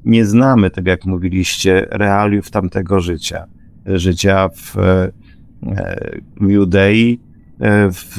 E, 0.07 0.11
nie 0.11 0.25
znamy, 0.25 0.71
tak 0.71 0.87
jak 0.87 1.05
mówiliście, 1.05 1.87
realiów 1.91 2.51
tamtego 2.51 3.01
życia. 3.01 3.47
Życia 3.87 4.49
w, 4.49 4.77
w 6.41 6.51
Judei 6.51 7.21
e, 7.61 7.91
w 7.91 8.19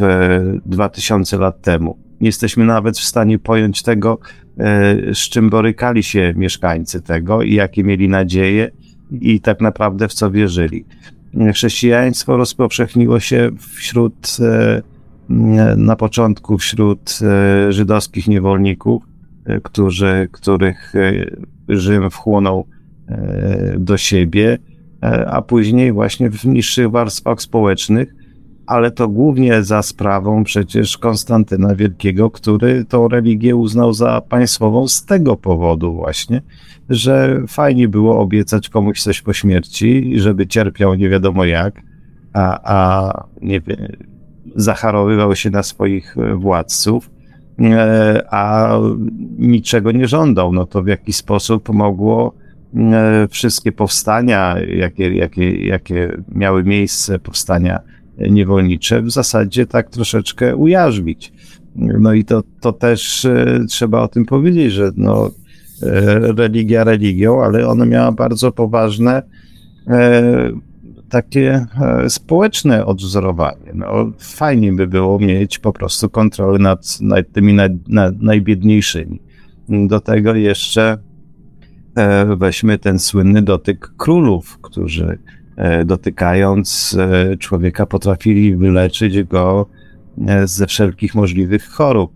2000 0.65 1.37
lat 1.37 1.61
temu. 1.61 1.97
nie 2.21 2.27
jesteśmy 2.27 2.65
nawet 2.65 2.97
w 2.97 3.03
stanie 3.03 3.39
pojąć 3.39 3.83
tego, 3.83 4.19
z 5.13 5.17
czym 5.17 5.49
borykali 5.49 6.03
się 6.03 6.33
mieszkańcy 6.35 7.01
tego 7.01 7.41
i 7.41 7.53
jakie 7.53 7.83
mieli 7.83 8.09
nadzieje 8.09 8.71
i 9.11 9.39
tak 9.39 9.61
naprawdę 9.61 10.07
w 10.07 10.13
co 10.13 10.31
wierzyli. 10.31 10.85
Chrześcijaństwo 11.53 12.37
rozpowszechniło 12.37 13.19
się 13.19 13.49
wśród, 13.59 14.37
na 15.77 15.95
początku 15.95 16.57
wśród 16.57 17.19
żydowskich 17.69 18.27
niewolników, 18.27 19.03
którzy, 19.63 20.29
których 20.31 20.93
Rzym 21.69 22.09
wchłonął 22.09 22.67
do 23.77 23.97
siebie, 23.97 24.57
a 25.27 25.41
później 25.41 25.91
właśnie 25.91 26.29
w 26.29 26.45
niższych 26.45 26.91
warstwach 26.91 27.41
społecznych, 27.41 28.13
ale 28.65 28.91
to 28.91 29.07
głównie 29.07 29.63
za 29.63 29.81
sprawą 29.81 30.43
przecież 30.43 30.97
Konstantyna 30.97 31.75
Wielkiego, 31.75 32.31
który 32.31 32.85
tą 32.85 33.07
religię 33.07 33.55
uznał 33.55 33.93
za 33.93 34.21
państwową 34.21 34.87
z 34.87 35.05
tego 35.05 35.35
powodu 35.35 35.93
właśnie, 35.93 36.41
że 36.89 37.41
fajnie 37.47 37.87
było 37.87 38.19
obiecać 38.19 38.69
komuś 38.69 39.01
coś 39.01 39.21
po 39.21 39.33
śmierci, 39.33 40.19
żeby 40.19 40.47
cierpiał 40.47 40.95
nie 40.95 41.09
wiadomo 41.09 41.45
jak, 41.45 41.81
a, 42.33 42.59
a 42.63 43.27
nie 43.41 43.61
wiem, 43.61 43.77
zacharowywał 44.55 45.35
się 45.35 45.49
na 45.49 45.63
swoich 45.63 46.15
władców, 46.35 47.09
e, 47.09 47.20
a 48.29 48.69
niczego 49.37 49.91
nie 49.91 50.07
żądał. 50.07 50.53
No 50.53 50.65
to 50.65 50.83
w 50.83 50.87
jaki 50.87 51.13
sposób 51.13 51.69
mogło 51.69 52.33
e, 52.75 53.27
wszystkie 53.27 53.71
powstania, 53.71 54.55
jakie, 54.75 55.15
jakie, 55.15 55.65
jakie 55.65 56.17
miały 56.31 56.63
miejsce, 56.63 57.19
powstania 57.19 57.79
niewolnicze 58.17 59.01
w 59.01 59.11
zasadzie 59.11 59.65
tak 59.65 59.89
troszeczkę 59.89 60.55
ujarzmić. 60.55 61.33
No 61.75 62.13
i 62.13 62.25
to, 62.25 62.43
to 62.61 62.73
też 62.73 63.25
e, 63.25 63.65
trzeba 63.69 64.01
o 64.01 64.07
tym 64.07 64.25
powiedzieć, 64.25 64.73
że 64.73 64.91
no, 64.97 65.31
e, 65.83 66.19
religia 66.19 66.83
religią, 66.83 67.43
ale 67.43 67.67
ona 67.67 67.85
miała 67.85 68.11
bardzo 68.11 68.51
poważne 68.51 69.23
e, 69.87 70.51
takie 71.11 71.65
społeczne 72.07 72.85
odwzorowanie. 72.85 73.71
No, 73.73 74.11
fajnie 74.19 74.73
by 74.73 74.87
było 74.87 75.19
mieć 75.19 75.59
po 75.59 75.73
prostu 75.73 76.09
kontrolę 76.09 76.59
nad, 76.59 77.01
nad 77.01 77.31
tymi 77.31 77.53
naj, 77.53 77.69
nad 77.87 78.21
najbiedniejszymi. 78.21 79.21
Do 79.69 79.99
tego 79.99 80.35
jeszcze 80.35 80.97
weźmy 82.37 82.79
ten 82.79 82.99
słynny 82.99 83.41
dotyk 83.41 83.93
królów, 83.97 84.59
którzy 84.61 85.17
E, 85.61 85.85
dotykając 85.85 86.97
e, 86.99 87.37
człowieka, 87.37 87.85
potrafili 87.85 88.55
wyleczyć 88.55 89.23
go 89.23 89.69
e, 90.27 90.47
ze 90.47 90.67
wszelkich 90.67 91.15
możliwych 91.15 91.67
chorób. 91.67 92.13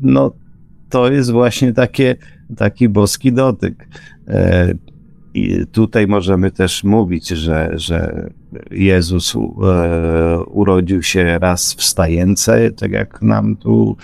No, 0.00 0.34
to 0.88 1.12
jest 1.12 1.30
właśnie 1.30 1.72
takie, 1.72 2.16
taki 2.56 2.88
boski 2.88 3.32
dotyk. 3.32 3.88
I 5.34 5.66
tutaj 5.72 6.06
możemy 6.06 6.50
też 6.50 6.84
mówić, 6.84 7.28
że, 7.28 7.70
że 7.74 8.30
Jezus 8.70 9.34
urodził 10.46 11.02
się 11.02 11.38
raz 11.38 11.74
w 11.74 11.82
stajence, 11.82 12.70
tak 12.70 12.90
jak 12.90 13.22
nam 13.22 13.56
tu 13.56 13.96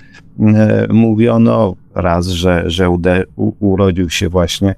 mówiono, 0.88 1.76
raz, 1.94 2.26
że, 2.26 2.70
że 2.70 2.90
urodził 3.60 4.10
się 4.10 4.28
właśnie 4.28 4.74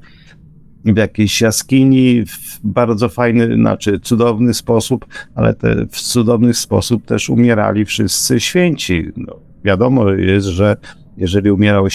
w 0.85 0.97
jakiejś 0.97 1.41
jaskini 1.41 2.25
w 2.27 2.61
bardzo 2.65 3.09
fajny, 3.09 3.55
znaczy 3.55 4.01
cudowny 4.01 4.55
sposób, 4.55 5.07
ale 5.35 5.55
te, 5.55 5.87
w 5.87 6.01
cudowny 6.01 6.55
sposób 6.55 7.05
też 7.05 7.31
umierali 7.31 7.85
wszyscy 7.85 8.41
święci. 8.41 9.09
No, 9.17 9.37
wiadomo 9.65 10.11
jest, 10.11 10.47
że 10.47 10.77
jeżeli 11.17 11.51
umierał 11.51 11.87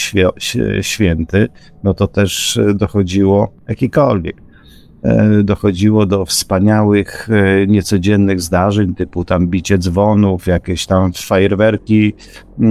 święty, 0.82 1.48
no 1.84 1.94
to 1.94 2.08
też 2.08 2.60
dochodziło 2.76 3.54
jakikolwiek. 3.68 4.47
E, 5.04 5.44
dochodziło 5.44 6.06
do 6.06 6.26
wspaniałych, 6.26 7.30
e, 7.32 7.68
niecodziennych 7.68 8.42
zdarzeń, 8.42 8.96
typu 8.96 9.26
tam 9.26 9.48
bicie 9.48 9.78
dzwonów, 9.78 10.48
jakieś 10.48 10.86
tam 10.86 11.12
fajerwerki, 11.14 12.14
e, 12.60 12.66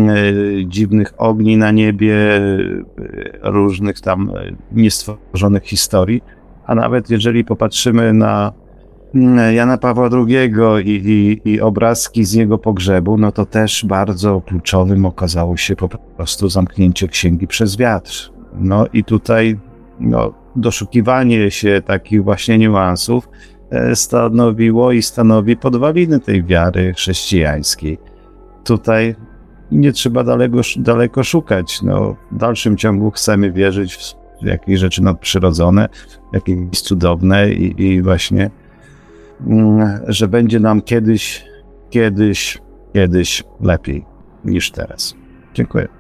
dziwnych 0.67 1.15
ogni 1.19 1.57
na 1.57 1.71
niebie, 1.71 2.17
różnych 3.43 4.01
tam 4.01 4.33
niestworzonych 4.73 5.65
historii. 5.65 6.23
A 6.67 6.75
nawet 6.75 7.11
jeżeli 7.11 7.45
popatrzymy 7.45 8.13
na 8.13 8.53
Jana 9.55 9.79
Pawła 9.79 10.09
II 10.13 10.53
i, 10.85 10.91
i, 10.91 11.41
i, 11.53 11.61
obrazki 11.61 12.25
z 12.25 12.33
jego 12.33 12.59
pogrzebu, 12.59 13.19
no 13.19 13.33
to 13.33 13.47
też 13.47 13.85
bardzo 13.85 14.41
kluczowym 14.41 15.07
okazało 15.07 15.57
się 15.57 15.77
po 15.77 15.89
prostu 15.89 16.49
zamknięcie 16.49 17.09
księgi 17.09 17.47
przez 17.47 17.77
wiatr. 17.77 18.31
No 18.59 18.87
i 18.93 19.05
tutaj 19.05 19.59
no, 20.01 20.46
doszukiwanie 20.57 21.51
się 21.51 21.83
takich 21.87 22.25
właśnie 22.25 22.59
niuansów 22.59 23.29
e, 23.71 23.97
stanowiło 23.97 24.93
i 24.93 25.03
stanowi 25.03 25.57
podwaliny 25.57 26.21
tej 26.21 26.45
wiary 26.45 26.95
chrześcijańskiej. 26.95 27.99
Tutaj 28.65 29.15
nie 29.73 29.93
trzeba 29.93 30.25
daleko, 30.25 30.61
daleko 30.77 31.25
szukać. 31.25 31.83
No, 31.83 32.17
w 32.33 32.37
dalszym 32.37 32.77
ciągu 32.77 33.11
chcemy 33.11 33.53
wierzyć 33.53 33.97
w 34.43 34.47
jakieś 34.47 34.81
rzeczy 34.81 35.03
nadprzyrodzone, 35.03 35.89
jakieś 36.33 36.81
cudowne 36.81 37.53
i, 37.53 37.83
i 37.83 38.03
właśnie, 38.03 38.51
mm, 39.47 40.01
że 40.07 40.29
będzie 40.29 40.61
nam 40.61 40.83
kiedyś, 40.83 41.45
kiedyś, 41.91 42.59
kiedyś 42.93 43.45
lepiej 43.61 44.05
niż 44.45 44.71
teraz. 44.71 45.15
Dziękuję. 45.55 45.96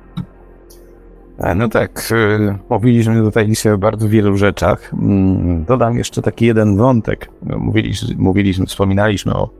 No 1.57 1.69
tak, 1.69 2.09
y, 2.13 2.59
mówiliśmy 2.69 3.21
tutaj 3.23 3.49
dzisiaj 3.49 3.73
o 3.73 3.79
bardzo 3.79 4.09
wielu 4.09 4.37
rzeczach. 4.37 4.93
Mm, 4.95 5.65
dodam 5.65 5.99
jeszcze 5.99 6.23
taki 6.23 6.47
jeden 6.47 6.77
wątek. 6.77 7.31
Mówiliśmy, 7.43 8.15
mówiliśmy 8.19 8.67
wspominaliśmy 8.67 9.35
o, 9.35 9.51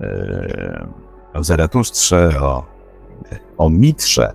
y, 0.00 0.86
o 1.34 1.44
Zaratustrze, 1.44 2.40
o, 2.40 2.64
o 3.58 3.70
Mitrze. 3.70 4.32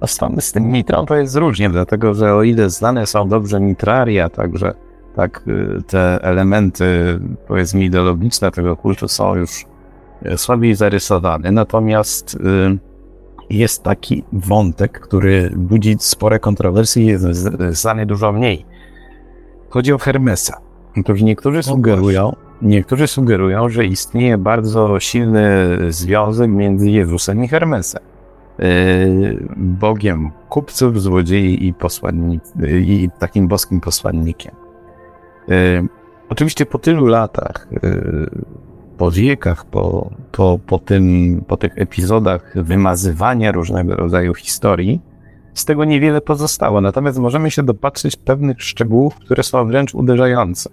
A 0.00 0.06
z 0.40 0.52
tym 0.52 0.64
Mitrą 0.64 1.06
to 1.06 1.14
jest 1.16 1.36
różnie, 1.36 1.70
dlatego 1.70 2.14
że 2.14 2.34
o 2.34 2.42
ile 2.42 2.70
znane 2.70 3.06
są 3.06 3.28
dobrze 3.28 3.60
Mitraria, 3.60 4.28
także 4.28 4.74
tak 5.16 5.42
y, 5.48 5.82
te 5.86 6.18
elementy, 6.22 7.18
powiedzmy, 7.48 7.84
ideologiczne 7.84 8.50
tego 8.50 8.76
kultu 8.76 9.08
są 9.08 9.34
już 9.34 9.64
słabiej 10.36 10.74
zarysowane. 10.74 11.52
Natomiast 11.52 12.38
jest 13.50 13.82
taki 13.82 14.24
wątek, 14.32 15.00
który 15.00 15.50
budzi 15.56 15.96
spore 15.98 16.38
kontrowersje 16.38 17.02
i 17.02 17.06
jest 17.06 17.24
znany 17.70 18.06
dużo 18.06 18.32
mniej. 18.32 18.66
Chodzi 19.68 19.92
o 19.92 19.98
Hermesa. 19.98 20.60
Otóż 21.00 21.22
niektórzy 21.22 21.62
sugerują, 21.62 22.36
niektórzy 22.62 23.06
sugerują, 23.06 23.68
że 23.68 23.86
istnieje 23.86 24.38
bardzo 24.38 25.00
silny 25.00 25.78
związek 25.88 26.50
między 26.50 26.90
Jezusem 26.90 27.44
i 27.44 27.48
Hermesem. 27.48 28.02
Yy, 28.58 29.48
Bogiem 29.56 30.30
kupców, 30.48 31.02
złodziei 31.02 31.66
i, 31.66 31.74
posłannik, 31.74 32.42
i 32.68 33.08
takim 33.18 33.48
boskim 33.48 33.80
posłannikiem. 33.80 34.54
Yy, 35.48 35.88
oczywiście 36.28 36.66
po 36.66 36.78
tylu 36.78 37.06
latach 37.06 37.68
yy, 37.82 38.30
po 38.96 39.10
wiekach, 39.10 39.64
po, 39.64 40.10
po, 40.32 40.58
po, 40.66 40.78
tym, 40.78 41.04
po 41.46 41.56
tych 41.56 41.78
epizodach 41.78 42.64
wymazywania 42.64 43.52
różnego 43.52 43.96
rodzaju 43.96 44.34
historii, 44.34 45.00
z 45.54 45.64
tego 45.64 45.84
niewiele 45.84 46.20
pozostało. 46.20 46.80
Natomiast 46.80 47.18
możemy 47.18 47.50
się 47.50 47.62
dopatrzyć 47.62 48.16
pewnych 48.16 48.62
szczegółów, 48.62 49.14
które 49.14 49.42
są 49.42 49.66
wręcz 49.66 49.94
uderzające. 49.94 50.70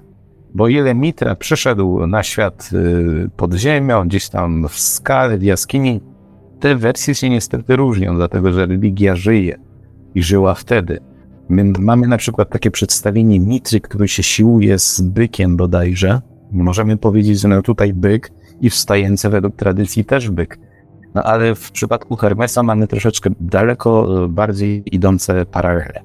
Bo 0.54 0.68
ile 0.68 0.96
Mitra 0.96 1.36
przyszedł 1.36 2.08
na 2.08 2.24
świat 2.24 2.70
y, 2.74 3.30
pod 3.38 3.54
ziemią, 3.54 4.08
gdzieś 4.08 4.30
tam 4.30 4.68
w 4.68 4.80
skale, 4.80 5.38
w 5.38 5.44
jaskini, 5.44 6.02
te 6.60 6.76
wersje 6.76 7.16
się 7.16 7.30
niestety 7.30 7.76
różnią, 7.76 8.16
dlatego 8.16 8.52
że 8.52 8.66
religia 8.66 9.16
żyje 9.16 9.60
i 10.16 10.24
żyła 10.24 10.54
wtedy. 10.54 11.00
My 11.50 11.74
mamy 11.80 12.08
na 12.08 12.18
przykład 12.18 12.50
takie 12.50 12.72
przedstawienie 12.72 13.40
Mitry, 13.40 13.82
który 13.82 14.08
się 14.08 14.24
siłuje 14.24 14.80
z 14.80 15.02
bykiem 15.02 15.58
bodajże, 15.58 16.22
Możemy 16.52 16.98
powiedzieć, 16.98 17.40
że 17.40 17.48
no 17.48 17.62
tutaj 17.62 17.94
byk 17.94 18.32
i 18.62 18.70
wstający 18.70 19.30
według 19.30 19.56
tradycji 19.56 20.06
też 20.06 20.30
byk. 20.30 20.60
No 21.16 21.24
ale 21.24 21.56
w 21.56 21.72
przypadku 21.72 22.16
Hermesa 22.16 22.64
mamy 22.64 22.88
troszeczkę 22.88 23.30
daleko 23.40 24.24
e, 24.26 24.28
bardziej 24.28 24.84
idące 24.96 25.46
paralele. 25.46 26.02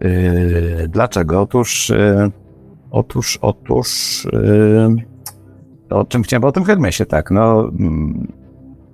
Yy, 0.00 0.88
dlaczego? 0.88 1.40
Otóż, 1.40 1.88
yy, 1.88 2.30
otóż, 2.90 3.38
otóż, 3.42 4.26
o 5.90 6.04
czym 6.04 6.22
chciałem, 6.22 6.44
o 6.44 6.52
tym 6.52 6.64
Hermesie, 6.64 7.06
tak, 7.06 7.30
no, 7.30 7.68
mm, 7.68 8.32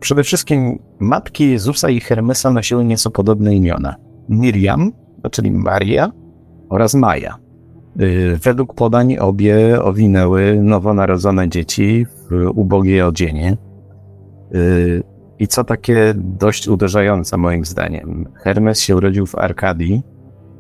przede 0.01 0.23
wszystkim 0.23 0.79
matki 1.01 1.51
Jezusa 1.51 1.91
i 1.91 2.01
Hermesa 2.01 2.51
nosiły 2.51 2.85
nieco 2.85 3.11
podobne 3.11 3.55
imiona. 3.55 3.95
Miriam, 4.29 4.93
czyli 5.31 5.51
Maria 5.51 6.13
oraz 6.69 6.95
Maja. 6.95 7.48
Y, 8.01 8.37
według 8.43 8.75
podań 8.75 9.17
obie 9.17 9.83
owinęły 9.83 10.61
nowonarodzone 10.63 11.49
dzieci 11.49 12.07
w 12.31 12.51
ubogie 12.55 13.07
odzienie. 13.07 13.57
Y, 14.55 15.03
I 15.39 15.49
co 15.49 15.65
takie 15.65 16.15
dość 16.17 16.69
uderzające 16.69 17.37
moim 17.37 17.65
zdaniem. 17.65 18.27
Hermes 18.35 18.81
się 18.81 18.97
urodził 18.97 19.27
w 19.27 19.35
Arkadii, 19.35 20.03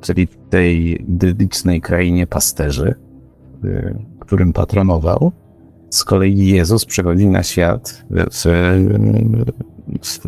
czyli 0.01 0.29
tej 0.51 1.03
idyllicznej 1.03 1.81
krainie 1.81 2.27
pasterzy, 2.27 2.95
y, 3.65 3.95
którym 4.21 4.53
patronował. 4.53 5.33
Z 5.91 6.05
kolei 6.05 6.47
Jezus 6.47 6.85
przychodzi 6.85 7.27
na 7.27 7.43
świat 7.43 8.05
w, 8.11 8.45
w, 10.03 10.23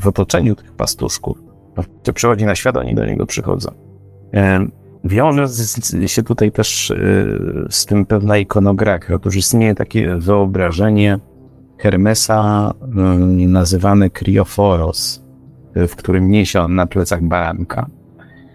w 0.00 0.06
otoczeniu 0.06 0.54
tych 0.54 0.72
pastuszków. 0.72 1.42
To 2.02 2.12
przychodzi 2.12 2.44
na 2.44 2.54
świat, 2.54 2.76
oni 2.76 2.94
do 2.94 3.06
niego 3.06 3.26
przychodzą. 3.26 3.70
Wiąże 5.06 5.46
się 6.06 6.22
tutaj 6.22 6.52
też 6.52 6.90
y, 6.90 7.66
z 7.70 7.86
tym 7.86 8.06
pewna 8.06 8.38
ikonografia. 8.38 9.14
Otóż 9.14 9.36
istnieje 9.36 9.74
takie 9.74 10.16
wyobrażenie 10.16 11.18
Hermesa 11.78 12.70
y, 13.44 13.48
nazywane 13.48 14.10
Krioforos, 14.10 15.24
w 15.74 15.96
którym 15.96 16.30
niesie 16.30 16.60
on 16.60 16.74
na 16.74 16.86
plecach 16.86 17.22
baranka. 17.22 17.86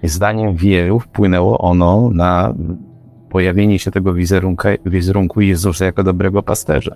Zdaniem 0.03 0.55
wielu 0.55 0.99
wpłynęło 0.99 1.57
ono 1.57 2.09
na 2.13 2.53
pojawienie 3.29 3.79
się 3.79 3.91
tego 3.91 4.13
wizerunku, 4.13 4.67
wizerunku 4.85 5.41
Jezusa 5.41 5.85
jako 5.85 6.03
dobrego 6.03 6.43
pasterza. 6.43 6.95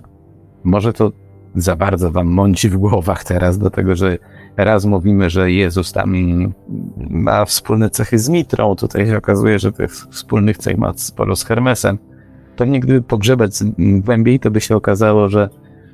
Może 0.64 0.92
to 0.92 1.12
za 1.54 1.76
bardzo 1.76 2.10
wam 2.10 2.26
mąci 2.26 2.68
w 2.68 2.76
głowach 2.76 3.24
teraz, 3.24 3.58
dlatego 3.58 3.96
że 3.96 4.18
raz 4.64 4.84
mówimy, 4.84 5.30
że 5.30 5.52
Jezus 5.52 5.92
tam 5.92 6.14
ma 7.10 7.44
wspólne 7.44 7.90
cechy 7.90 8.18
z 8.18 8.28
Mitrą, 8.28 8.76
tutaj 8.76 9.06
się 9.06 9.16
okazuje, 9.16 9.58
że 9.58 9.72
tych 9.72 9.92
wspólnych 9.92 10.58
cech 10.58 10.78
ma 10.78 10.92
sporo 10.96 11.36
z 11.36 11.44
Hermesem. 11.44 11.98
Pewnie 12.56 12.80
gdyby 12.80 13.02
pogrzebać 13.02 13.52
głębiej, 13.78 14.40
to 14.40 14.50
by 14.50 14.60
się 14.60 14.76
okazało, 14.76 15.28
że, 15.28 15.48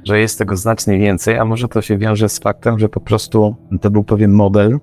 że 0.05 0.21
jest 0.21 0.39
tego 0.39 0.57
znacznie 0.57 0.99
więcej, 0.99 1.39
a 1.39 1.45
może 1.45 1.69
to 1.69 1.83
się 1.83 1.99
wiąże 1.99 2.29
z 2.29 2.39
faktem, 2.39 2.79
że 2.79 2.89
po 2.89 3.01
prostu 3.01 3.57
to 3.81 3.91
był 3.91 4.05
pewien 4.05 4.33
model 4.33 4.79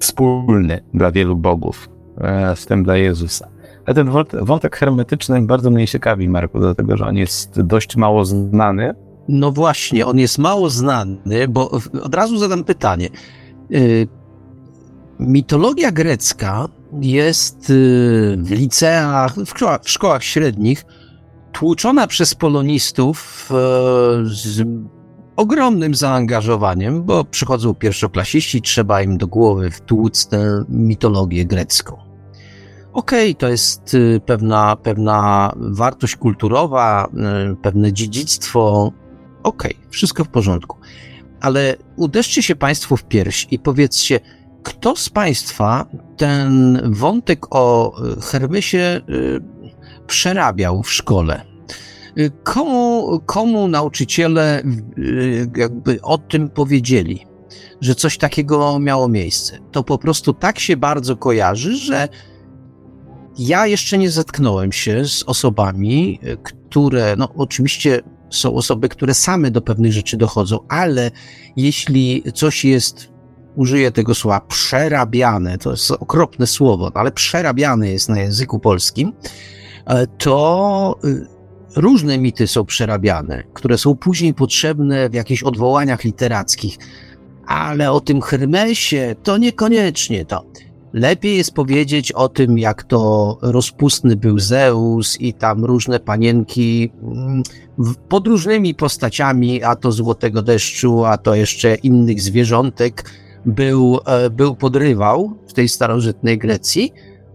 wspólny 0.00 0.80
dla 0.94 1.12
wielu 1.12 1.36
bogów, 1.36 1.88
e, 2.18 2.56
w 2.56 2.66
tym 2.66 2.82
dla 2.82 2.96
Jezusa. 2.96 3.48
Ale 3.86 3.94
ten 3.94 4.10
wątek 4.42 4.76
hermetyczny 4.76 5.42
bardzo 5.42 5.70
mnie 5.70 5.86
ciekawi, 5.86 6.28
Marku, 6.28 6.58
dlatego 6.58 6.96
że 6.96 7.06
on 7.06 7.16
jest 7.16 7.62
dość 7.62 7.96
mało 7.96 8.24
znany. 8.24 8.94
No 9.28 9.52
właśnie, 9.52 10.06
on 10.06 10.18
jest 10.18 10.38
mało 10.38 10.70
znany, 10.70 11.48
bo 11.48 11.70
od 12.02 12.14
razu 12.14 12.38
zadam 12.38 12.64
pytanie. 12.64 13.08
Y, 13.74 14.08
mitologia 15.18 15.92
grecka 15.92 16.68
jest 17.00 17.70
y, 17.70 18.36
w 18.38 18.50
liceach, 18.50 19.34
w 19.34 19.48
szkołach, 19.48 19.82
w 19.82 19.90
szkołach 19.90 20.24
średnich 20.24 20.84
tłuczona 21.52 22.06
przez 22.06 22.34
polonistów 22.34 23.48
y, 23.50 23.54
z 24.24 24.62
ogromnym 25.36 25.94
zaangażowaniem, 25.94 27.04
bo 27.04 27.24
przychodzą 27.24 27.74
pierwszoklasiści, 27.74 28.62
trzeba 28.62 29.02
im 29.02 29.18
do 29.18 29.26
głowy 29.26 29.70
wtłuc 29.70 30.26
tę 30.26 30.64
mitologię 30.68 31.44
grecką. 31.44 31.96
Okej, 32.92 33.30
okay, 33.30 33.34
to 33.34 33.48
jest 33.48 33.96
pewna, 34.26 34.76
pewna 34.76 35.52
wartość 35.56 36.16
kulturowa, 36.16 37.08
pewne 37.62 37.92
dziedzictwo. 37.92 38.92
Okej, 39.44 39.76
okay, 39.76 39.90
wszystko 39.90 40.24
w 40.24 40.28
porządku. 40.28 40.78
Ale 41.40 41.76
uderzcie 41.96 42.42
się 42.42 42.56
Państwo 42.56 42.96
w 42.96 43.04
pierś 43.04 43.46
i 43.50 43.58
powiedzcie, 43.58 44.20
kto 44.62 44.96
z 44.96 45.10
Państwa 45.10 45.86
ten 46.16 46.80
wątek 46.84 47.46
o 47.50 47.94
y, 48.18 48.20
Hermesie 48.20 49.00
przerabiał 50.06 50.82
w 50.82 50.92
szkole? 50.92 51.44
Komu, 52.42 53.20
komu 53.26 53.68
nauczyciele 53.68 54.62
jakby 55.56 56.02
o 56.02 56.18
tym 56.18 56.50
powiedzieli, 56.50 57.26
że 57.80 57.94
coś 57.94 58.18
takiego 58.18 58.78
miało 58.78 59.08
miejsce? 59.08 59.58
To 59.72 59.84
po 59.84 59.98
prostu 59.98 60.32
tak 60.32 60.58
się 60.58 60.76
bardzo 60.76 61.16
kojarzy, 61.16 61.76
że 61.76 62.08
ja 63.38 63.66
jeszcze 63.66 63.98
nie 63.98 64.10
zetknąłem 64.10 64.72
się 64.72 65.04
z 65.04 65.22
osobami, 65.22 66.20
które, 66.42 67.14
no 67.18 67.28
oczywiście 67.36 68.00
są 68.36 68.54
osoby, 68.54 68.88
które 68.88 69.14
same 69.14 69.50
do 69.50 69.62
pewnych 69.62 69.92
rzeczy 69.92 70.16
dochodzą, 70.16 70.58
ale 70.68 71.10
jeśli 71.56 72.22
coś 72.34 72.64
jest, 72.64 73.08
użyję 73.56 73.92
tego 73.92 74.14
słowa, 74.14 74.40
przerabiane, 74.40 75.58
to 75.58 75.70
jest 75.70 75.90
okropne 75.90 76.46
słowo, 76.46 76.90
no 76.94 77.00
ale 77.00 77.12
przerabiane 77.12 77.88
jest 77.88 78.08
na 78.08 78.20
języku 78.20 78.58
polskim, 78.58 79.12
e, 79.86 80.06
to 80.06 80.98
y, 81.04 81.26
różne 81.76 82.18
mity 82.18 82.46
są 82.46 82.64
przerabiane, 82.64 83.42
które 83.54 83.78
są 83.78 83.96
później 83.96 84.34
potrzebne 84.34 85.10
w 85.10 85.14
jakichś 85.14 85.42
odwołaniach 85.42 86.04
literackich, 86.04 86.78
ale 87.46 87.92
o 87.92 88.00
tym 88.00 88.20
Hermesie 88.20 89.16
to 89.22 89.38
niekoniecznie 89.38 90.24
to. 90.24 90.44
Lepiej 90.94 91.36
jest 91.36 91.54
powiedzieć 91.54 92.12
o 92.12 92.28
tym, 92.28 92.58
jak 92.58 92.82
to 92.82 93.38
rozpustny 93.42 94.16
był 94.16 94.38
Zeus 94.38 95.20
i 95.20 95.32
tam 95.32 95.64
różne 95.64 96.00
panienki 96.00 96.90
mm, 97.02 97.42
pod 98.08 98.26
różnymi 98.26 98.74
postaciami, 98.74 99.62
a 99.62 99.76
to 99.76 99.92
złotego 99.92 100.42
deszczu, 100.42 101.04
a 101.04 101.18
to 101.18 101.34
jeszcze 101.34 101.74
innych 101.74 102.20
zwierzątek 102.20 103.10
był, 103.46 103.98
e, 104.06 104.30
był 104.30 104.56
podrywał 104.56 105.38
w 105.48 105.52
tej 105.52 105.68
starożytnej 105.68 106.38
Grecji. 106.38 106.92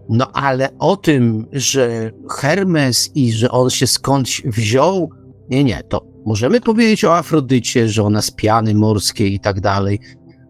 No 0.08 0.32
ale 0.32 0.68
o 0.78 0.96
tym, 0.96 1.46
że 1.52 2.10
Hermes 2.30 3.10
i 3.14 3.32
że 3.32 3.50
on 3.50 3.70
się 3.70 3.86
skądś 3.86 4.42
wziął, 4.42 5.10
nie, 5.50 5.64
nie, 5.64 5.82
to 5.88 6.06
możemy 6.26 6.60
powiedzieć 6.60 7.04
o 7.04 7.16
Afrodycie, 7.16 7.88
że 7.88 8.02
ona 8.02 8.22
z 8.22 8.30
piany 8.30 8.74
morskiej 8.74 9.34
i 9.34 9.40
tak 9.40 9.60
dalej. 9.60 10.00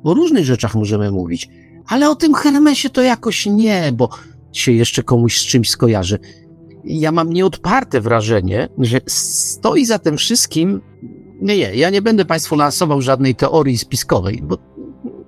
O 0.04 0.14
różnych 0.14 0.44
rzeczach 0.44 0.74
możemy 0.74 1.10
mówić 1.10 1.48
ale 1.90 2.10
o 2.10 2.14
tym 2.14 2.34
Hermesie 2.34 2.90
to 2.90 3.02
jakoś 3.02 3.46
nie, 3.46 3.92
bo 3.92 4.08
się 4.52 4.72
jeszcze 4.72 5.02
komuś 5.02 5.40
z 5.40 5.46
czymś 5.46 5.70
skojarzy. 5.70 6.18
Ja 6.84 7.12
mam 7.12 7.32
nieodparte 7.32 8.00
wrażenie, 8.00 8.68
że 8.78 9.00
stoi 9.06 9.86
za 9.86 9.98
tym 9.98 10.16
wszystkim. 10.16 10.80
Nie, 11.40 11.56
nie, 11.56 11.74
ja 11.74 11.90
nie 11.90 12.02
będę 12.02 12.24
Państwu 12.24 12.56
lansował 12.56 13.02
żadnej 13.02 13.34
teorii 13.34 13.78
spiskowej, 13.78 14.42
bo 14.42 14.58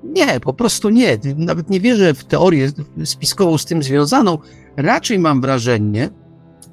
nie, 0.05 0.41
po 0.41 0.55
prostu 0.55 0.89
nie. 0.89 1.19
Nawet 1.37 1.71
nie 1.71 1.81
wierzę 1.81 2.15
w 2.15 2.25
teorię 2.25 2.73
spiskową 3.05 3.59
z 3.59 3.65
tym 3.65 3.83
związaną. 3.83 4.39
Raczej 4.77 5.19
mam 5.19 5.41
wrażenie, 5.41 6.11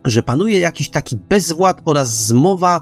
że 0.05 0.23
panuje 0.23 0.59
jakiś 0.59 0.89
taki 0.89 1.17
bezwład 1.17 1.81
oraz 1.85 2.25
zmowa 2.25 2.81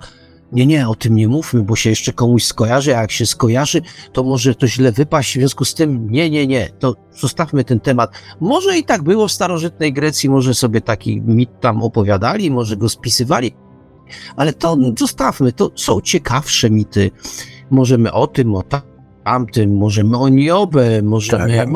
nie, 0.52 0.66
nie, 0.66 0.90
o 0.90 0.96
tym 0.96 1.16
nie 1.16 1.28
mówmy, 1.28 1.64
bo 1.64 1.76
się 1.76 1.90
jeszcze 1.90 2.14
komuś 2.14 2.44
skojarzy, 2.44 2.98
a 2.98 3.02
jak 3.02 3.12
się 3.12 3.26
skojarzy, 3.26 3.82
to 4.14 4.24
może 4.24 4.56
to 4.56 4.68
źle 4.68 4.92
wypaść, 4.92 5.32
w 5.32 5.40
związku 5.40 5.66
z 5.66 5.74
tym 5.74 6.10
nie, 6.10 6.30
nie, 6.30 6.48
nie, 6.48 6.70
to 6.80 6.96
zostawmy 7.12 7.64
ten 7.64 7.80
temat. 7.80 8.12
Może 8.40 8.78
i 8.78 8.84
tak 8.84 9.04
było 9.04 9.28
w 9.28 9.32
starożytnej 9.32 9.94
Grecji, 9.94 10.30
może 10.30 10.54
sobie 10.54 10.82
taki 10.82 11.22
mit 11.22 11.60
tam 11.60 11.84
opowiadali, 11.84 12.52
może 12.52 12.78
go 12.78 12.90
spisywali, 12.90 13.52
ale 14.36 14.54
to 14.54 14.78
zostawmy, 15.00 15.52
to 15.52 15.72
są 15.76 16.02
ciekawsze 16.02 16.70
mity. 16.70 17.12
Możemy 17.72 18.12
o 18.12 18.28
tym, 18.28 18.56
o 18.56 18.64
tamtym, 19.24 19.78
możemy 19.78 20.18
o 20.18 20.30
Niobę, 20.30 21.02
możemy 21.02 21.58
tak, 21.58 21.70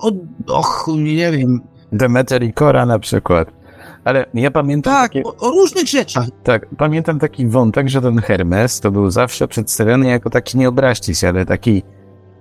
o, 0.00 0.06
o, 0.06 0.12
o, 0.46 0.58
och, 0.58 0.88
nie 0.96 1.32
wiem. 1.32 1.60
Demeter 1.92 2.42
i 2.42 2.52
Kora 2.52 2.86
na 2.86 2.98
przykład. 2.98 3.63
Ale 4.04 4.26
ja 4.34 4.50
pamiętam. 4.50 4.92
Tak, 4.94 5.12
takie... 5.12 5.22
o, 5.22 5.36
o, 5.36 5.50
różnych 5.50 5.88
rzeczach. 5.88 6.26
Tak, 6.42 6.66
pamiętam 6.78 7.18
taki 7.18 7.46
wątek, 7.46 7.88
że 7.88 8.02
ten 8.02 8.18
Hermes 8.18 8.80
to 8.80 8.90
był 8.90 9.10
zawsze 9.10 9.48
przedstawiony 9.48 10.06
jako 10.08 10.30
taki, 10.30 10.58
nie 10.58 10.68
obraźcie 10.68 11.14
się, 11.14 11.28
ale 11.28 11.46
taki 11.46 11.82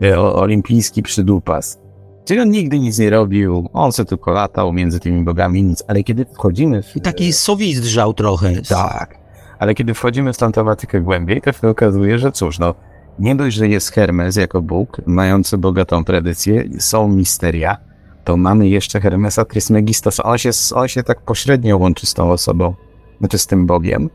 e, 0.02 0.20
o, 0.20 0.36
olimpijski 0.36 1.04
przydupas. 1.04 1.80
Czyli 2.26 2.40
on 2.40 2.50
nigdy 2.50 2.80
nic 2.80 3.00
nie 3.00 3.10
robił, 3.10 3.70
on 3.74 3.92
sobie 3.92 4.10
tylko 4.10 4.32
latał 4.32 4.74
między 4.74 5.00
tymi 5.00 5.24
bogami, 5.24 5.64
nic. 5.64 5.84
Ale 5.88 6.04
kiedy 6.04 6.26
wchodzimy 6.26 6.84
w... 6.84 6.96
I 6.96 7.02
taki 7.02 7.34
sowist 7.34 7.82
drzał 7.82 8.14
trochę. 8.14 8.62
Tak. 8.62 9.18
Ale 9.60 9.76
kiedy 9.76 9.94
wchodzimy 9.94 10.34
w 10.34 10.38
tą 10.38 10.52
tematykę 10.52 11.02
głębiej, 11.02 11.42
to 11.42 11.52
się 11.52 11.70
okazuje, 11.70 12.20
że 12.20 12.32
cóż, 12.32 12.60
no, 12.60 12.76
nie 13.20 13.36
dość, 13.36 13.56
że 13.56 13.68
jest 13.68 13.92
Hermes 13.92 14.36
jako 14.36 14.62
Bóg, 14.62 15.02
mający 15.06 15.58
bogatą 15.58 16.04
tradycję, 16.04 16.64
są 16.80 17.08
misteria, 17.08 17.78
to 18.24 18.38
mamy 18.38 18.68
jeszcze 18.68 19.02
Hermesa 19.02 19.46
Trismegistosa. 19.46 20.24
On 20.24 20.38
się, 20.38 20.50
on 20.76 20.88
się 20.88 21.04
tak 21.04 21.22
pośrednio 21.22 21.78
łączy 21.78 22.06
z 22.06 22.14
tą 22.14 22.32
osobą, 22.32 22.74
znaczy 23.20 23.38
z 23.38 23.48
tym 23.48 23.66
Bogiem, 23.66 24.10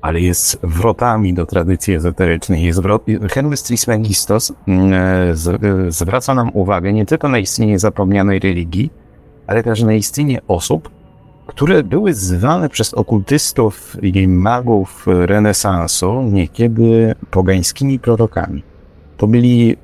ale 0.00 0.20
jest 0.20 0.58
wrotami 0.62 1.34
do 1.34 1.46
tradycji 1.46 1.94
ezoterycznej. 1.94 2.62
Jest 2.62 2.82
wrot... 2.82 3.04
Hermes 3.30 3.62
Trismegistos 3.62 4.52
mm, 4.68 4.92
e, 4.92 4.98
e, 5.30 5.34
zwraca 5.88 6.34
nam 6.34 6.50
uwagę 6.54 6.92
nie 6.92 7.06
tylko 7.06 7.28
na 7.28 7.38
istnienie 7.38 7.78
zapomnianej 7.78 8.38
religii, 8.38 8.90
ale 9.46 9.62
też 9.62 9.82
na 9.82 9.92
istnienie 9.92 10.40
osób, 10.48 10.90
które 11.46 11.82
były 11.82 12.14
zwane 12.14 12.68
przez 12.68 12.94
okultystów 12.94 13.96
i 14.02 14.28
magów 14.28 15.06
renesansu 15.06 16.22
niekiedy 16.22 17.14
pogańskimi 17.30 17.98
prorokami. 17.98 18.62
To 19.16 19.26
byli 19.26 19.76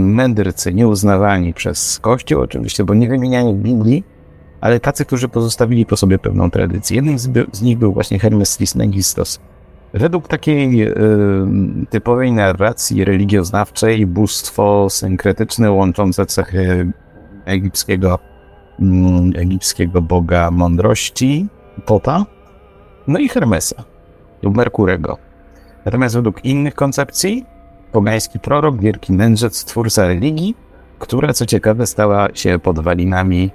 mędrcy, 0.00 0.74
nieuznawani 0.74 1.54
przez 1.54 1.98
Kościół 1.98 2.40
oczywiście, 2.40 2.84
bo 2.84 2.94
nie 2.94 3.08
wymieniani 3.08 3.54
w 3.54 3.56
Biblii, 3.56 4.04
ale 4.60 4.80
tacy, 4.80 5.04
którzy 5.04 5.28
pozostawili 5.28 5.86
po 5.86 5.96
sobie 5.96 6.18
pewną 6.18 6.50
tradycję. 6.50 6.96
Jednym 6.96 7.18
z, 7.18 7.28
z 7.52 7.62
nich 7.62 7.78
był 7.78 7.92
właśnie 7.92 8.18
Hermes 8.18 8.56
Trismegistos. 8.56 9.40
Według 9.94 10.28
takiej 10.28 10.82
y, 10.82 10.94
typowej 11.90 12.32
narracji 12.32 13.04
religioznawczej 13.04 14.06
bóstwo 14.06 14.90
synkretyczne 14.90 15.70
łączące 15.72 16.26
cechy 16.26 16.92
egipskiego, 17.44 18.18
y, 19.34 19.38
egipskiego 19.38 20.02
boga 20.02 20.50
mądrości, 20.50 21.48
Tota, 21.84 22.26
no 23.06 23.18
i 23.18 23.28
Hermesa 23.28 23.84
lub 24.42 24.56
Merkurego. 24.56 25.18
Natomiast 25.84 26.14
według 26.14 26.44
innych 26.44 26.74
koncepcji 26.74 27.44
pogański 27.92 28.38
prorok, 28.38 28.80
wielki 28.80 29.12
mędrzec, 29.12 29.64
twórca 29.64 30.06
religii, 30.06 30.54
która 30.98 31.32
co 31.32 31.46
ciekawe 31.46 31.86
stała 31.86 32.28
się 32.34 32.58
podwalinami 32.58 33.50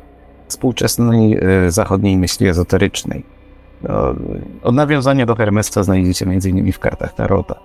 współczesnej 0.47 1.37
y, 1.67 1.71
zachodniej 1.71 2.17
myśli 2.17 2.47
ezoterycznej. 2.47 3.23
No, 3.83 4.15
od 4.63 4.75
nawiązania 4.75 5.25
do 5.25 5.35
Hermesa 5.35 5.83
znajdziecie 5.83 6.25
m.in. 6.25 6.71
w 6.71 6.79
kartach 6.79 7.13
Tarota. 7.13 7.59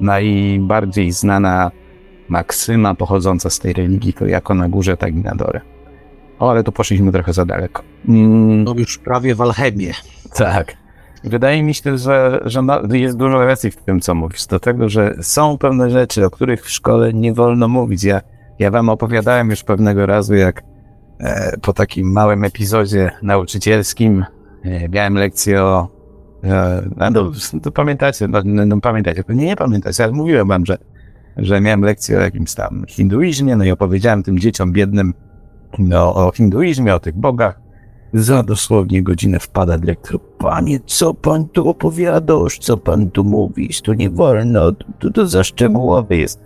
Najbardziej 0.00 1.12
znana 1.12 1.70
maksyma 2.28 2.94
pochodząca 2.94 3.50
z 3.50 3.58
tej 3.58 3.72
religii 3.72 4.12
to 4.12 4.26
jako 4.26 4.54
na 4.54 4.68
górze, 4.68 4.96
tak 4.96 5.14
i 5.14 5.18
na 5.18 5.34
dole. 5.34 5.60
O, 6.38 6.50
ale 6.50 6.64
tu 6.64 6.72
poszliśmy 6.72 7.12
trochę 7.12 7.32
za 7.32 7.44
daleko. 7.44 7.82
Mm. 8.08 8.64
No 8.64 8.74
już 8.76 8.98
prawie 8.98 9.34
w 9.34 9.40
alchemię. 9.40 9.92
Tak. 10.34 10.76
Wydaje 11.24 11.62
mi 11.62 11.74
się, 11.74 11.98
że, 11.98 12.40
że 12.44 12.62
jest 12.92 13.16
dużo 13.16 13.46
racji 13.46 13.70
w 13.70 13.76
tym, 13.76 14.00
co 14.00 14.14
mówisz. 14.14 14.46
Do 14.46 14.60
tego, 14.60 14.88
że 14.88 15.14
są 15.22 15.58
pewne 15.58 15.90
rzeczy, 15.90 16.26
o 16.26 16.30
których 16.30 16.64
w 16.64 16.70
szkole 16.70 17.12
nie 17.12 17.34
wolno 17.34 17.68
mówić. 17.68 18.04
Ja, 18.04 18.20
ja 18.58 18.70
wam 18.70 18.88
opowiadałem 18.88 19.50
już 19.50 19.64
pewnego 19.64 20.06
razu, 20.06 20.34
jak 20.34 20.62
e, 21.20 21.56
po 21.62 21.72
takim 21.72 22.12
małym 22.12 22.44
epizodzie 22.44 23.10
nauczycielskim 23.22 24.24
e, 24.64 24.88
miałem 24.88 25.14
lekcję 25.14 25.62
o. 25.62 25.88
E, 26.44 26.82
no, 27.10 27.32
to 27.62 27.72
pamiętacie, 27.72 28.28
no, 28.28 28.42
no, 28.44 28.66
no 28.66 28.80
pamiętacie, 28.80 29.24
nie, 29.28 29.46
nie 29.46 29.56
pamiętacie, 29.56 30.04
ale 30.04 30.12
mówiłem 30.12 30.48
wam, 30.48 30.66
że, 30.66 30.78
że 31.36 31.60
miałem 31.60 31.82
lekcję 31.82 32.18
o 32.18 32.20
jakimś 32.20 32.54
tam 32.54 32.84
hinduizmie, 32.88 33.56
no 33.56 33.64
i 33.64 33.70
opowiedziałem 33.70 34.22
tym 34.22 34.38
dzieciom 34.38 34.72
biednym 34.72 35.14
no, 35.78 36.14
o 36.14 36.32
hinduizmie, 36.32 36.94
o 36.94 37.00
tych 37.00 37.16
bogach. 37.16 37.67
Za 38.14 38.42
dosłownie 38.42 39.02
godzinę 39.02 39.38
wpada 39.38 39.78
dyrektor. 39.78 40.20
Panie, 40.38 40.80
co 40.86 41.14
pan 41.14 41.48
tu 41.48 41.68
opowiadasz? 41.68 42.58
Co 42.58 42.76
pan 42.76 43.10
tu 43.10 43.24
mówisz? 43.24 43.80
To 43.80 43.94
nie 43.94 44.10
wolno, 44.10 44.72
to, 44.98 45.10
to 45.10 45.26
za 45.26 45.44
szczegółowy 45.44 46.16
jest. 46.16 46.40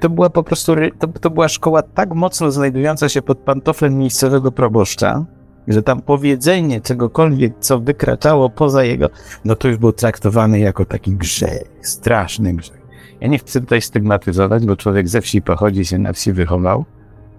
To 0.00 0.10
była 0.10 0.30
po 0.30 0.42
prostu, 0.42 0.74
to, 0.98 1.06
to 1.06 1.30
była 1.30 1.48
szkoła 1.48 1.82
tak 1.82 2.14
mocno 2.14 2.50
znajdująca 2.50 3.08
się 3.08 3.22
pod 3.22 3.38
pantoflem 3.38 3.98
miejscowego 3.98 4.52
proboszcza, 4.52 5.24
że 5.68 5.82
tam 5.82 6.00
powiedzenie 6.00 6.80
czegokolwiek, 6.80 7.52
co 7.60 7.80
wykraczało 7.80 8.50
poza 8.50 8.84
jego, 8.84 9.10
no 9.44 9.54
to 9.54 9.68
już 9.68 9.76
był 9.76 9.92
traktowany 9.92 10.58
jako 10.58 10.84
taki 10.84 11.12
grzech, 11.12 11.62
straszny 11.82 12.54
grzech. 12.54 12.84
Ja 13.20 13.28
nie 13.28 13.38
chcę 13.38 13.60
tutaj 13.60 13.82
stygmatyzować, 13.82 14.66
bo 14.66 14.76
człowiek 14.76 15.08
ze 15.08 15.20
wsi 15.20 15.42
pochodzi, 15.42 15.84
się 15.84 15.98
na 15.98 16.12
wsi 16.12 16.32
wychował, 16.32 16.84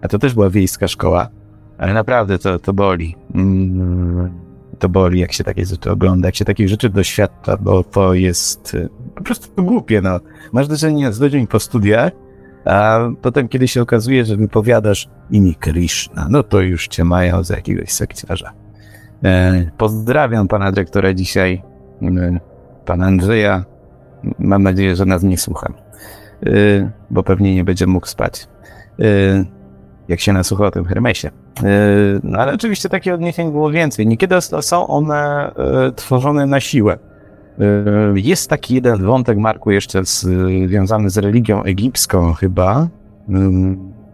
a 0.02 0.08
to 0.08 0.20
też 0.20 0.34
była 0.34 0.50
wiejska 0.50 0.88
szkoła, 0.88 1.30
ale 1.78 1.94
naprawdę 1.94 2.40
to, 2.40 2.60
to 2.60 2.74
boli. 2.74 3.16
Mm, 3.36 4.46
to 4.80 4.90
boli, 4.90 5.20
jak 5.20 5.34
się 5.34 5.44
takie 5.44 5.66
rzeczy 5.66 5.92
ogląda, 5.92 6.28
jak 6.28 6.36
się 6.36 6.46
takich 6.46 6.70
rzeczy 6.70 6.90
doświadcza, 6.90 7.58
bo 7.58 7.84
to 7.84 8.14
jest 8.14 8.74
y, 8.74 8.90
po 9.16 9.24
prostu 9.24 9.64
głupie, 9.64 10.02
no. 10.02 10.20
Masz 10.52 10.68
do 10.68 10.78
czynienia 10.78 11.12
z 11.12 11.20
ludźmi 11.20 11.48
po 11.48 11.60
studiach, 11.60 12.12
a 12.66 13.00
potem, 13.22 13.48
kiedy 13.48 13.68
się 13.68 13.82
okazuje, 13.82 14.26
że 14.26 14.38
wypowiadasz 14.38 15.10
imię 15.32 15.56
Krishna, 15.60 16.28
no 16.30 16.44
to 16.44 16.62
już 16.62 16.88
cię 16.88 17.04
mają 17.04 17.44
za 17.44 17.56
jakiegoś 17.56 17.92
sekciarza. 17.92 18.54
E, 19.24 19.72
pozdrawiam 19.78 20.48
pana 20.48 20.72
dyrektora 20.72 21.14
dzisiaj, 21.14 21.64
e, 22.02 22.40
pana 22.86 23.06
Andrzeja. 23.06 23.66
Mam 24.40 24.64
nadzieję, 24.64 24.96
że 24.96 25.06
nas 25.06 25.24
nie 25.24 25.38
słucha, 25.38 25.74
e, 26.46 26.50
bo 27.10 27.24
pewnie 27.24 27.56
nie 27.56 27.64
będzie 27.64 27.88
mógł 27.88 28.08
spać. 28.08 28.48
Jak 30.08 30.20
się 30.20 30.34
nasłucha 30.34 30.66
o 30.66 30.72
tym 30.72 30.86
Hermesie. 30.86 31.28
E, 31.28 31.32
no 32.24 32.40
ale 32.40 32.54
oczywiście 32.54 32.90
takich 32.90 33.14
odniesień 33.14 33.52
było 33.52 33.72
więcej. 33.72 34.08
Niekiedy 34.08 34.36
są 34.42 34.88
one 34.88 35.52
e, 35.56 35.92
tworzone 35.92 36.46
na 36.46 36.60
siłę. 36.60 36.98
E, 37.60 37.64
jest 38.16 38.50
taki 38.50 38.76
jeden 38.76 39.06
wątek, 39.06 39.38
Marku, 39.38 39.72
jeszcze 39.72 40.02
związany 40.68 41.10
z 41.10 41.18
religią 41.18 41.64
egipską 41.64 42.34
chyba, 42.34 42.88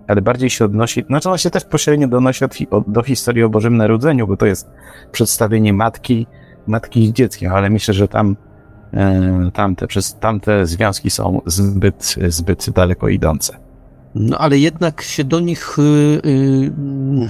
ale 0.08 0.22
bardziej 0.22 0.50
się 0.50 0.66
odnosi, 0.66 1.04
znaczy 1.08 1.30
on 1.30 1.38
się 1.38 1.50
też 1.50 1.66
pośrednio 1.66 2.08
donosi 2.08 2.46
od, 2.46 2.54
do 2.88 3.04
historii 3.04 3.44
o 3.44 3.50
Bożym 3.50 3.78
Narodzeniu, 3.78 4.28
bo 4.28 4.38
to 4.38 4.46
jest 4.46 4.70
przedstawienie 5.12 5.74
matki, 5.74 6.28
matki 6.68 7.08
z 7.08 7.12
dzieckiem, 7.12 7.52
ale 7.52 7.70
myślę, 7.70 7.94
że 7.94 8.08
tam 8.08 8.36
tamte, 9.54 9.88
przez 9.88 10.20
tamte 10.20 10.66
związki 10.66 11.10
są 11.10 11.42
zbyt, 11.46 12.16
zbyt 12.28 12.70
daleko 12.70 13.10
idące. 13.10 13.71
No 14.16 14.38
ale 14.38 14.60
jednak 14.60 15.02
się 15.02 15.24
do 15.24 15.40
nich. 15.40 15.78
Yy, 15.78 16.22
yy, 17.22 17.30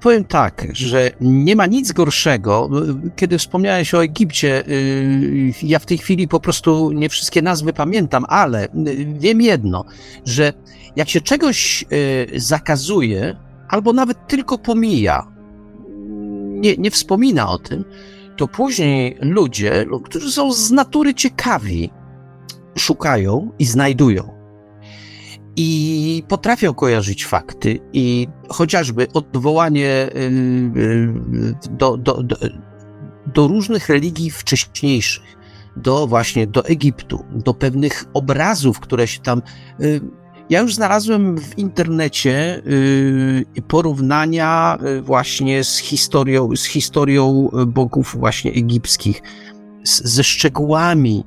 powiem 0.00 0.24
tak, 0.24 0.66
że 0.72 1.10
nie 1.20 1.56
ma 1.56 1.66
nic 1.66 1.92
gorszego. 1.92 2.70
Kiedy 3.16 3.38
wspomniałeś 3.38 3.94
o 3.94 4.04
Egipcie, 4.04 4.64
yy, 4.66 5.52
ja 5.62 5.78
w 5.78 5.86
tej 5.86 5.98
chwili 5.98 6.28
po 6.28 6.40
prostu 6.40 6.92
nie 6.92 7.08
wszystkie 7.08 7.42
nazwy 7.42 7.72
pamiętam, 7.72 8.24
ale 8.28 8.68
wiem 9.18 9.40
jedno, 9.40 9.84
że 10.24 10.52
jak 10.96 11.08
się 11.08 11.20
czegoś 11.20 11.84
y, 11.92 12.40
zakazuje, 12.40 13.36
albo 13.68 13.92
nawet 13.92 14.26
tylko 14.28 14.58
pomija, 14.58 15.26
nie, 16.46 16.76
nie 16.76 16.90
wspomina 16.90 17.48
o 17.48 17.58
tym, 17.58 17.84
to 18.36 18.48
później 18.48 19.16
ludzie, 19.20 19.86
którzy 20.04 20.32
są 20.32 20.52
z 20.52 20.70
natury 20.70 21.14
ciekawi, 21.14 21.90
szukają 22.78 23.50
i 23.58 23.64
znajdują 23.64 24.35
i 25.56 26.22
potrafią 26.28 26.74
kojarzyć 26.74 27.26
fakty 27.26 27.78
i 27.92 28.28
chociażby 28.48 29.06
odwołanie 29.12 30.08
y, 30.16 30.20
y, 30.76 31.54
do, 31.70 31.96
do, 31.96 32.22
do, 32.22 32.36
do 33.34 33.48
różnych 33.48 33.88
religii 33.88 34.30
wcześniejszych, 34.30 35.36
do 35.76 36.06
właśnie 36.06 36.46
do 36.46 36.64
Egiptu, 36.64 37.24
do 37.30 37.54
pewnych 37.54 38.04
obrazów, 38.14 38.80
które 38.80 39.06
się 39.06 39.20
tam. 39.20 39.42
Y, 39.80 40.00
ja 40.50 40.60
już 40.60 40.74
znalazłem 40.74 41.38
w 41.38 41.58
internecie 41.58 42.62
porównania 43.68 44.78
właśnie 45.02 45.64
z 45.64 45.78
historią, 45.78 46.48
z 46.56 46.64
historią 46.64 47.50
bogów 47.66 48.16
właśnie 48.18 48.52
egipskich, 48.52 49.22
z, 49.84 50.02
ze 50.04 50.24
szczegółami. 50.24 51.24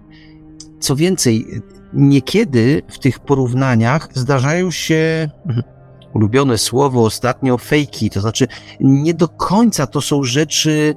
Co 0.80 0.96
więcej, 0.96 1.62
niekiedy 1.94 2.82
w 2.88 3.00
tych 3.00 3.20
porównaniach 3.20 4.10
zdarzają 4.14 4.72
się 4.72 5.30
mhm, 5.46 5.64
ulubione 6.14 6.58
słowo 6.58 7.04
ostatnio 7.04 7.58
fejki, 7.58 8.10
to 8.10 8.22
znaczy 8.22 8.48
nie 8.80 9.14
do 9.14 9.28
końca 9.28 9.88
to 9.88 10.02
są 10.02 10.24
rzeczy 10.24 10.96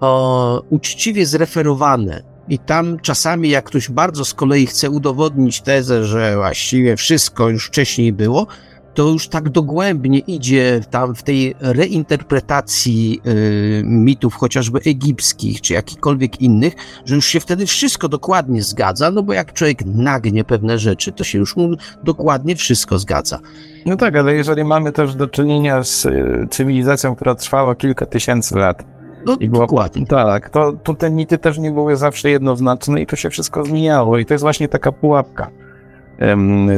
o, 0.00 0.62
uczciwie 0.70 1.26
zreferowane. 1.26 2.22
I 2.48 2.58
tam 2.58 3.00
czasami, 3.00 3.48
jak 3.50 3.64
ktoś 3.64 3.90
bardzo 3.90 4.24
z 4.24 4.34
kolei 4.34 4.66
chce 4.66 4.90
udowodnić 4.90 5.60
tezę, 5.60 6.04
że 6.04 6.36
właściwie 6.36 6.96
wszystko 6.96 7.48
już 7.48 7.66
wcześniej 7.66 8.12
było, 8.12 8.46
to 8.94 9.08
już 9.08 9.28
tak 9.28 9.48
dogłębnie 9.48 10.18
idzie 10.18 10.80
tam 10.90 11.14
w 11.14 11.22
tej 11.22 11.54
reinterpretacji 11.60 13.20
y, 13.26 13.82
mitów 13.84 14.34
chociażby 14.34 14.80
egipskich 14.86 15.60
czy 15.60 15.72
jakichkolwiek 15.72 16.40
innych, 16.40 16.74
że 17.04 17.14
już 17.14 17.26
się 17.26 17.40
wtedy 17.40 17.66
wszystko 17.66 18.08
dokładnie 18.08 18.62
zgadza, 18.62 19.10
no 19.10 19.22
bo 19.22 19.32
jak 19.32 19.52
człowiek 19.52 19.84
nagnie 19.84 20.44
pewne 20.44 20.78
rzeczy, 20.78 21.12
to 21.12 21.24
się 21.24 21.38
już 21.38 21.56
mu 21.56 21.68
dokładnie 22.04 22.56
wszystko 22.56 22.98
zgadza. 22.98 23.38
No 23.86 23.96
tak, 23.96 24.16
ale 24.16 24.34
jeżeli 24.34 24.64
mamy 24.64 24.92
też 24.92 25.14
do 25.14 25.28
czynienia 25.28 25.84
z 25.84 26.06
y, 26.06 26.46
cywilizacją, 26.50 27.16
która 27.16 27.34
trwała 27.34 27.74
kilka 27.74 28.06
tysięcy 28.06 28.58
lat, 28.58 28.84
no, 29.26 29.36
I 29.40 29.48
było, 29.48 29.62
dokładnie. 29.62 30.06
Tak, 30.06 30.50
to, 30.50 30.72
to 30.72 30.94
te 30.94 31.10
mity 31.10 31.38
też 31.38 31.58
nie 31.58 31.70
były 31.70 31.96
zawsze 31.96 32.30
jednoznaczne 32.30 33.02
i 33.02 33.06
to 33.06 33.16
się 33.16 33.30
wszystko 33.30 33.64
zmieniało 33.64 34.18
i 34.18 34.26
to 34.26 34.34
jest 34.34 34.42
właśnie 34.42 34.68
taka 34.68 34.92
pułapka 34.92 35.50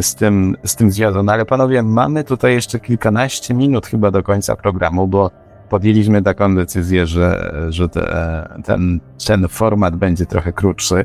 z 0.01 0.15
tym, 0.15 0.57
z 0.65 0.77
tym 0.77 0.91
związane. 0.91 1.33
Ale 1.33 1.45
panowie, 1.45 1.83
mamy 1.83 2.25
tutaj 2.25 2.53
jeszcze 2.53 2.81
kilkanaście 2.81 3.55
minut 3.55 3.87
chyba 3.87 4.11
do 4.11 4.23
końca 4.23 4.57
programu, 4.57 5.07
bo 5.07 5.31
podjęliśmy 5.69 6.23
taką 6.23 6.55
decyzję, 6.55 7.07
że, 7.07 7.53
że 7.69 7.89
te, 7.89 8.49
ten, 8.65 9.01
ten 9.27 9.49
format 9.49 9.97
będzie 9.97 10.27
trochę 10.27 10.53
krótszy. 10.53 11.05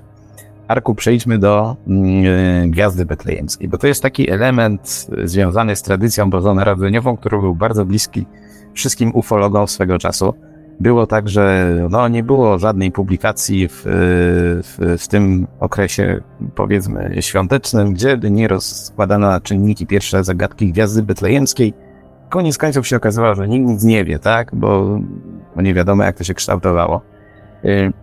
Arku, 0.67 0.95
przejdźmy 0.95 1.37
do 1.39 1.75
mm, 1.87 2.71
Gwiazdy 2.71 3.05
Betlejemskiej, 3.05 3.67
bo 3.67 3.77
to 3.77 3.87
jest 3.87 4.03
taki 4.03 4.29
element 4.29 5.07
związany 5.23 5.75
z 5.75 5.81
tradycją 5.81 6.29
bożonarodzeniową, 6.29 7.17
który 7.17 7.37
był 7.37 7.55
bardzo 7.55 7.85
bliski 7.85 8.25
wszystkim 8.73 9.11
ufologom 9.13 9.67
swego 9.67 9.97
czasu 9.97 10.33
było 10.81 11.07
tak, 11.07 11.29
że 11.29 11.75
no, 11.89 12.07
nie 12.07 12.23
było 12.23 12.59
żadnej 12.59 12.91
publikacji 12.91 13.67
w, 13.67 13.83
w, 13.85 14.97
w, 15.03 15.07
tym 15.07 15.47
okresie, 15.59 16.21
powiedzmy, 16.55 17.15
świątecznym, 17.19 17.93
gdzie 17.93 18.19
nie 18.31 18.47
rozkładano 18.47 19.27
na 19.27 19.41
czynniki 19.41 19.87
pierwsze 19.87 20.23
zagadki 20.23 20.71
Gwiazdy 20.71 21.03
Betlejemskiej. 21.03 21.73
Koniec 22.29 22.57
końców 22.57 22.87
się 22.87 22.97
okazało, 22.97 23.35
że 23.35 23.47
nikt 23.47 23.67
nic 23.67 23.83
nie 23.83 24.05
wie, 24.05 24.19
tak? 24.19 24.55
Bo, 24.55 24.99
bo 25.55 25.61
nie 25.61 25.73
wiadomo, 25.73 26.03
jak 26.03 26.17
to 26.17 26.23
się 26.23 26.33
kształtowało. 26.33 27.01
Y, 27.65 27.93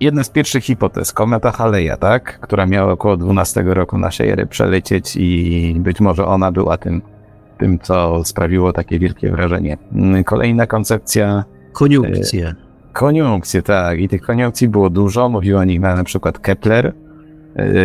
jedna 0.00 0.24
z 0.24 0.30
pierwszych 0.30 0.64
hipotez, 0.64 1.12
kometa 1.12 1.50
Haleja, 1.50 1.96
tak? 1.96 2.40
Która 2.40 2.66
miała 2.66 2.92
około 2.92 3.16
12 3.16 3.62
roku 3.62 3.98
naszej 3.98 4.28
ery 4.30 4.46
przelecieć 4.46 5.16
i 5.16 5.76
być 5.80 6.00
może 6.00 6.26
ona 6.26 6.52
była 6.52 6.76
tym, 6.76 7.02
tym 7.58 7.78
co 7.78 8.24
sprawiło 8.24 8.72
takie 8.72 8.98
wielkie 8.98 9.30
wrażenie. 9.30 9.78
Kolejna 10.24 10.66
koncepcja... 10.66 11.44
Koniunkcje. 11.72 12.54
Koniunkcje, 12.92 13.62
tak. 13.62 13.98
I 13.98 14.08
tych 14.08 14.22
koniunkcji 14.22 14.68
było 14.68 14.90
dużo. 14.90 15.28
Mówił 15.28 15.58
o 15.58 15.64
nich 15.64 15.80
na 15.80 16.04
przykład 16.04 16.38
Kepler. 16.38 16.92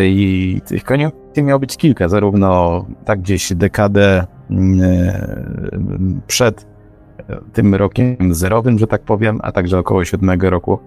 I 0.01 0.61
tych 0.65 0.83
koniunkcji 0.83 1.43
miało 1.43 1.59
być 1.59 1.77
kilka, 1.77 2.07
zarówno 2.07 2.85
tak 3.05 3.21
gdzieś 3.21 3.53
dekadę 3.53 4.25
przed 6.27 6.67
tym 7.53 7.75
rokiem 7.75 8.17
zerowym, 8.29 8.79
że 8.79 8.87
tak 8.87 9.01
powiem, 9.01 9.39
a 9.43 9.51
także 9.51 9.79
około 9.79 10.05
siódmego 10.05 10.49
roku 10.49 10.79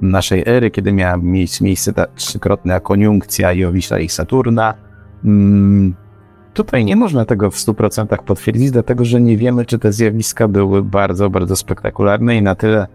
naszej 0.00 0.42
ery, 0.46 0.70
kiedy 0.70 0.92
miała 0.92 1.16
mieć 1.16 1.60
miejsce 1.60 1.92
ta 1.92 2.06
trzykrotna 2.06 2.80
koniunkcja 2.80 3.52
Jowisza 3.52 3.98
i 3.98 4.08
Saturna. 4.08 4.74
Tutaj 6.54 6.84
nie 6.84 6.96
można 6.96 7.24
tego 7.24 7.50
w 7.50 7.56
100% 7.56 8.18
potwierdzić, 8.24 8.70
dlatego 8.70 9.04
że 9.04 9.20
nie 9.20 9.36
wiemy, 9.36 9.64
czy 9.64 9.78
te 9.78 9.92
zjawiska 9.92 10.48
były 10.48 10.82
bardzo, 10.82 11.30
bardzo 11.30 11.56
spektakularne 11.56 12.36
i 12.36 12.42
na 12.42 12.54
tyle, 12.54 12.86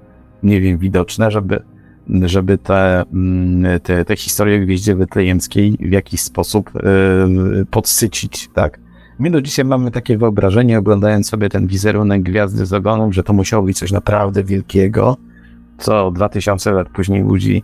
nie 0.43 0.61
wiem, 0.61 0.77
widoczne, 0.77 1.31
żeby, 1.31 1.63
żeby 2.09 2.57
te, 2.57 3.01
mm, 3.01 3.79
te, 3.79 4.05
te 4.05 4.15
historie 4.15 4.59
gwieździe 4.59 4.95
betlejemskiej 4.95 5.77
w 5.79 5.91
jakiś 5.91 6.21
sposób 6.21 6.71
yy, 6.75 7.65
podsycić, 7.65 8.49
tak. 8.53 8.79
My 9.19 9.31
do 9.31 9.41
dzisiaj 9.41 9.65
mamy 9.65 9.91
takie 9.91 10.17
wyobrażenie, 10.17 10.79
oglądając 10.79 11.29
sobie 11.29 11.49
ten 11.49 11.67
wizerunek 11.67 12.23
Gwiazdy 12.23 12.65
z 12.65 12.73
ogonów, 12.73 13.15
że 13.15 13.23
to 13.23 13.33
musiało 13.33 13.63
być 13.63 13.77
coś 13.77 13.91
naprawdę 13.91 14.43
wielkiego, 14.43 15.17
co 15.77 16.11
2000 16.11 16.71
lat 16.71 16.89
później 16.89 17.23
budzi 17.23 17.63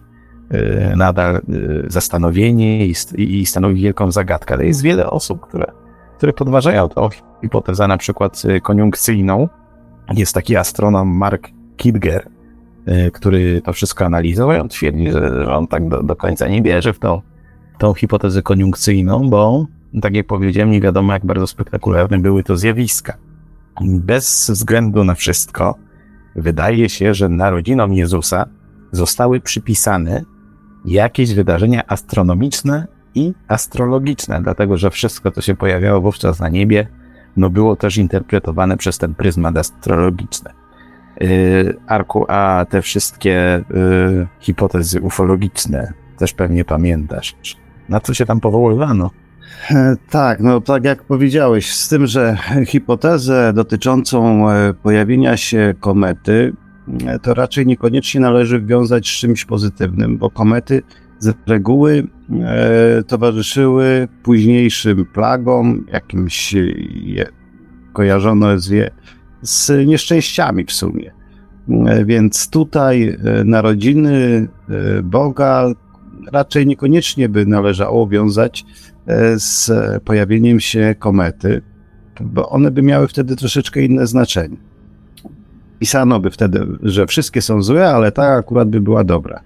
y, 0.53 0.95
nadal 0.95 1.35
y, 1.35 1.85
zastanowienie 1.87 2.87
i 3.17 3.45
stanowi 3.45 3.81
wielką 3.81 4.11
zagadkę. 4.11 4.53
Ale 4.53 4.65
jest 4.65 4.81
wiele 4.81 5.09
osób, 5.09 5.41
które, 5.41 5.82
które 6.23 6.33
podważają 6.33 6.89
tę 6.89 7.09
hipotezę, 7.41 7.87
na 7.87 7.97
przykład 7.97 8.43
y, 8.45 8.61
koniunkcyjną. 8.61 9.49
Jest 10.13 10.33
taki 10.33 10.55
astronom 10.55 11.17
Mark 11.17 11.49
Kidger, 11.77 12.29
który 13.13 13.61
to 13.61 13.73
wszystko 13.73 14.05
analizował 14.05 14.57
i 14.57 14.59
on 14.59 14.69
twierdzi, 14.69 15.11
że 15.11 15.55
on 15.55 15.67
tak 15.67 15.89
do, 15.89 16.03
do 16.03 16.15
końca 16.15 16.47
nie 16.47 16.61
wierzy 16.61 16.93
w 16.93 16.99
tą, 16.99 17.21
tą 17.77 17.93
hipotezę 17.93 18.41
koniunkcyjną, 18.41 19.29
bo 19.29 19.65
tak 20.01 20.15
jak 20.15 20.27
powiedziałem, 20.27 20.71
nie 20.71 20.81
wiadomo 20.81 21.13
jak 21.13 21.25
bardzo 21.25 21.47
spektakularne 21.47 22.19
były 22.19 22.43
to 22.43 22.57
zjawiska. 22.57 23.17
Bez 23.81 24.51
względu 24.53 25.03
na 25.03 25.15
wszystko, 25.15 25.75
wydaje 26.35 26.89
się, 26.89 27.13
że 27.13 27.29
narodzinom 27.29 27.93
Jezusa 27.93 28.45
zostały 28.91 29.39
przypisane 29.39 30.23
jakieś 30.85 31.33
wydarzenia 31.33 31.87
astronomiczne 31.87 32.87
i 33.15 33.33
astrologiczne, 33.47 34.41
dlatego 34.41 34.77
że 34.77 34.89
wszystko, 34.89 35.31
co 35.31 35.41
się 35.41 35.55
pojawiało 35.55 36.01
wówczas 36.01 36.39
na 36.39 36.49
niebie, 36.49 36.87
no 37.37 37.49
było 37.49 37.75
też 37.75 37.97
interpretowane 37.97 38.77
przez 38.77 38.97
ten 38.97 39.15
pryzmat 39.15 39.57
astrologiczny. 39.57 40.51
Yy, 41.21 41.77
Arku, 41.87 42.25
a 42.27 42.65
te 42.69 42.81
wszystkie 42.81 43.63
yy, 43.69 44.27
hipotezy 44.39 45.01
ufologiczne 45.01 45.93
też 46.17 46.33
pewnie 46.33 46.65
pamiętasz. 46.65 47.35
Na 47.89 47.99
co 47.99 48.13
się 48.13 48.25
tam 48.25 48.39
powoływano? 48.39 49.09
E, 49.71 49.95
tak, 50.09 50.39
no 50.39 50.61
tak 50.61 50.83
jak 50.83 51.03
powiedziałeś, 51.03 51.75
z 51.75 51.89
tym, 51.89 52.07
że 52.07 52.37
hipotezę 52.65 53.53
dotyczącą 53.53 54.49
e, 54.49 54.73
pojawienia 54.73 55.37
się 55.37 55.73
komety, 55.79 56.53
e, 57.07 57.19
to 57.19 57.33
raczej 57.33 57.65
niekoniecznie 57.65 58.21
należy 58.21 58.61
wiązać 58.61 59.07
z 59.07 59.11
czymś 59.11 59.45
pozytywnym, 59.45 60.17
bo 60.17 60.29
komety 60.29 60.81
z 61.23 61.35
reguły 61.47 62.07
e, 62.41 63.03
towarzyszyły 63.03 64.07
późniejszym 64.23 65.05
plagom, 65.05 65.85
jakimś 65.91 66.53
je, 66.93 67.25
kojarzono 67.93 68.51
jest 68.51 68.71
je 68.71 68.91
z 69.41 69.87
nieszczęściami 69.87 70.65
w 70.65 70.71
sumie. 70.71 71.11
E, 71.69 72.05
więc 72.05 72.49
tutaj 72.49 73.03
e, 73.09 73.43
narodziny 73.43 74.47
Boga 75.03 75.65
raczej 76.31 76.67
niekoniecznie 76.67 77.29
by 77.29 77.45
należało 77.45 78.07
wiązać 78.07 78.65
E, 79.07 79.39
z 79.39 79.71
pojawieniem 80.03 80.59
się 80.59 80.95
komety, 80.99 81.61
bo 82.21 82.49
one 82.49 82.71
by 82.71 82.81
miały 82.81 83.07
wtedy 83.07 83.35
troszeczkę 83.35 83.81
inne 83.81 84.07
znaczenie. 84.07 84.57
Pisano 85.79 86.19
by 86.19 86.31
wtedy, 86.31 86.67
że 86.83 87.07
wszystkie 87.07 87.41
są 87.41 87.61
złe, 87.61 87.89
ale 87.89 88.11
ta 88.11 88.23
akurat 88.23 88.69
by 88.69 88.81
była 88.81 89.03
dobra. 89.03 89.41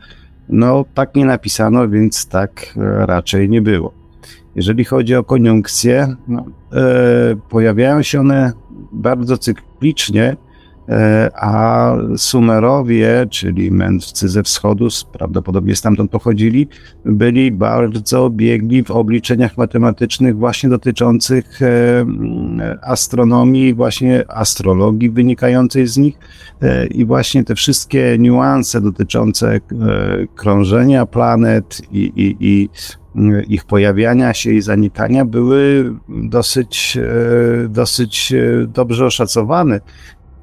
No, 0.49 0.85
tak 0.93 1.15
nie 1.15 1.25
napisano, 1.25 1.89
więc 1.89 2.25
tak 2.25 2.73
e, 2.77 3.05
raczej 3.05 3.49
nie 3.49 3.61
było. 3.61 3.91
Jeżeli 4.55 4.85
chodzi 4.85 5.15
o 5.15 5.23
koniunkcje, 5.23 6.15
no, 6.27 6.45
e, 6.73 7.35
pojawiają 7.49 8.01
się 8.01 8.19
one 8.19 8.53
bardzo 8.91 9.37
cyklicznie 9.37 10.35
a 11.35 11.93
Sumerowie, 12.17 13.27
czyli 13.29 13.71
mędrcy 13.71 14.29
ze 14.29 14.43
wschodu, 14.43 14.87
prawdopodobnie 15.13 15.75
stamtąd 15.75 16.11
pochodzili, 16.11 16.67
byli 17.05 17.51
bardzo 17.51 18.29
biegli 18.29 18.83
w 18.83 18.91
obliczeniach 18.91 19.57
matematycznych 19.57 20.37
właśnie 20.37 20.69
dotyczących 20.69 21.61
e, 21.61 22.05
astronomii, 22.81 23.73
właśnie 23.73 24.31
astrologii 24.31 25.09
wynikającej 25.09 25.87
z 25.87 25.97
nich. 25.97 26.19
E, 26.61 26.87
i 26.87 27.05
właśnie 27.05 27.43
te 27.43 27.55
wszystkie 27.55 28.15
niuanse 28.19 28.81
dotyczące 28.81 29.59
krążenia 30.35 31.05
planet 31.05 31.81
i, 31.91 32.11
i, 32.15 32.35
i 32.39 32.69
ich 33.47 33.65
pojawiania 33.65 34.33
się 34.33 34.51
i 34.51 34.61
zanikania 34.61 35.25
były 35.25 35.93
dosyć, 36.09 36.97
dosyć 37.69 38.33
dobrze 38.67 39.05
oszacowane 39.05 39.79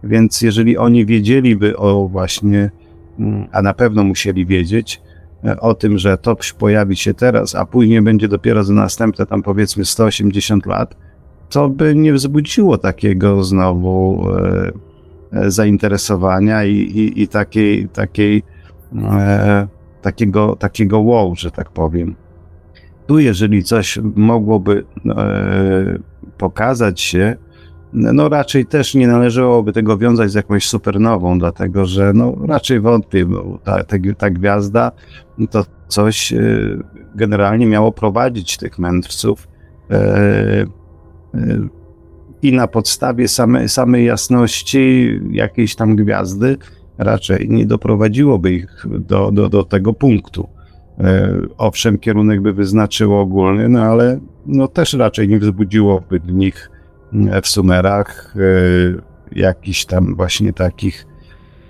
więc 0.04 0.42
jeżeli 0.42 0.78
oni 0.78 1.06
wiedzieliby 1.06 1.76
o 1.76 2.08
właśnie, 2.08 2.70
mm, 3.18 3.46
a 3.52 3.62
na 3.62 3.74
pewno 3.74 4.04
musieli 4.04 4.46
wiedzieć, 4.46 5.02
e, 5.44 5.60
o 5.60 5.74
tym, 5.74 5.98
że 5.98 6.18
to 6.18 6.36
pojawi 6.58 6.96
się 6.96 7.14
teraz, 7.14 7.54
a 7.54 7.66
później 7.66 8.02
będzie 8.02 8.28
dopiero 8.28 8.64
za 8.64 8.74
następne 8.74 9.26
tam 9.26 9.42
powiedzmy 9.42 9.84
180 9.84 10.66
lat, 10.66 10.96
to 11.50 11.68
by 11.68 11.94
nie 11.94 12.12
wzbudziło 12.12 12.78
takiego 12.78 13.44
znowu 13.44 14.26
e, 14.30 14.72
e, 15.32 15.50
zainteresowania 15.50 16.64
i, 16.64 16.74
i, 16.74 17.22
i 17.22 17.28
takiej, 17.28 17.88
takiej 17.88 18.42
e, 19.02 19.68
takiego, 20.04 20.56
takiego 20.56 21.00
wow, 21.00 21.34
że 21.36 21.50
tak 21.50 21.70
powiem. 21.70 22.14
Tu, 23.06 23.18
jeżeli 23.18 23.64
coś 23.64 23.98
mogłoby 24.14 24.84
e, 25.06 25.98
pokazać 26.38 27.00
się, 27.00 27.36
no 27.94 28.28
raczej 28.28 28.66
też 28.66 28.94
nie 28.94 29.08
należałoby 29.08 29.72
tego 29.72 29.98
wiązać 29.98 30.30
z 30.30 30.34
jakąś 30.34 30.68
supernową, 30.68 31.38
dlatego 31.38 31.84
że 31.84 32.12
no 32.12 32.36
raczej 32.46 32.80
wątpię, 32.80 33.26
bo 33.26 33.58
ta, 33.64 33.84
ta, 33.84 33.96
ta 34.18 34.30
gwiazda 34.30 34.92
to 35.50 35.64
coś 35.88 36.32
e, 36.32 36.38
generalnie 37.14 37.66
miało 37.66 37.92
prowadzić 37.92 38.56
tych 38.56 38.78
mędrców 38.78 39.48
e, 39.90 39.94
e, 39.94 40.66
i 42.42 42.52
na 42.52 42.66
podstawie 42.66 43.28
same, 43.28 43.68
samej 43.68 44.06
jasności 44.06 45.20
jakiejś 45.30 45.74
tam 45.74 45.96
gwiazdy 45.96 46.56
raczej 46.98 47.48
nie 47.48 47.66
doprowadziłoby 47.66 48.52
ich 48.52 48.86
do, 48.98 49.32
do, 49.32 49.48
do 49.48 49.64
tego 49.64 49.92
punktu. 49.92 50.48
Owszem, 51.58 51.98
kierunek 51.98 52.40
by 52.42 52.52
wyznaczyło 52.52 53.20
ogólny, 53.20 53.68
no 53.68 53.82
ale 53.82 54.20
no 54.46 54.68
też 54.68 54.94
raczej 54.94 55.28
nie 55.28 55.38
wzbudziłoby 55.38 56.20
w 56.20 56.32
nich 56.32 56.70
w 57.42 57.48
Sumerach, 57.48 58.34
e, 58.36 58.40
jakichś 59.32 59.84
tam 59.84 60.14
właśnie 60.16 60.52
takich 60.52 61.06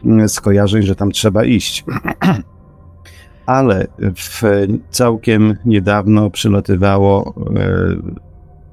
mm, 0.04 0.28
skojarzeń, 0.28 0.82
że 0.82 0.94
tam 0.94 1.10
trzeba 1.10 1.44
iść. 1.44 1.84
Ale 3.46 3.86
w 4.16 4.42
całkiem 4.90 5.56
niedawno 5.64 6.30
przylatywało 6.30 7.34
e, 7.56 7.70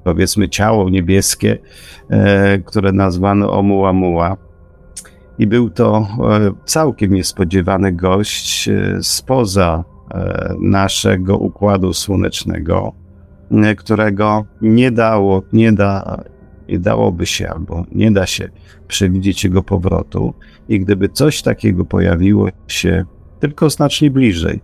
powiedzmy 0.04 0.48
ciało 0.48 0.90
niebieskie, 0.90 1.58
które 2.64 2.92
nazwano 2.92 3.52
Oumuamua. 3.52 4.36
I 5.38 5.46
był 5.46 5.70
to 5.70 6.06
całkiem 6.64 7.14
niespodziewany 7.14 7.92
gość 7.92 8.70
spoza 9.02 9.84
naszego 10.60 11.38
układu 11.38 11.92
słonecznego, 11.92 12.92
którego 13.78 14.44
nie 14.60 14.90
dało, 14.90 15.42
nie 15.52 15.72
da 15.72 16.22
nie 16.68 16.78
dałoby 16.78 17.26
się 17.26 17.48
albo 17.48 17.84
nie 17.92 18.10
da 18.10 18.26
się 18.26 18.48
przewidzieć 18.88 19.44
jego 19.44 19.62
powrotu. 19.62 20.34
I 20.68 20.80
gdyby 20.80 21.08
coś 21.08 21.42
takiego 21.42 21.84
pojawiło 21.84 22.48
się 22.66 23.04
tylko 23.40 23.70
znacznie 23.70 24.10
bliżej, 24.10 24.60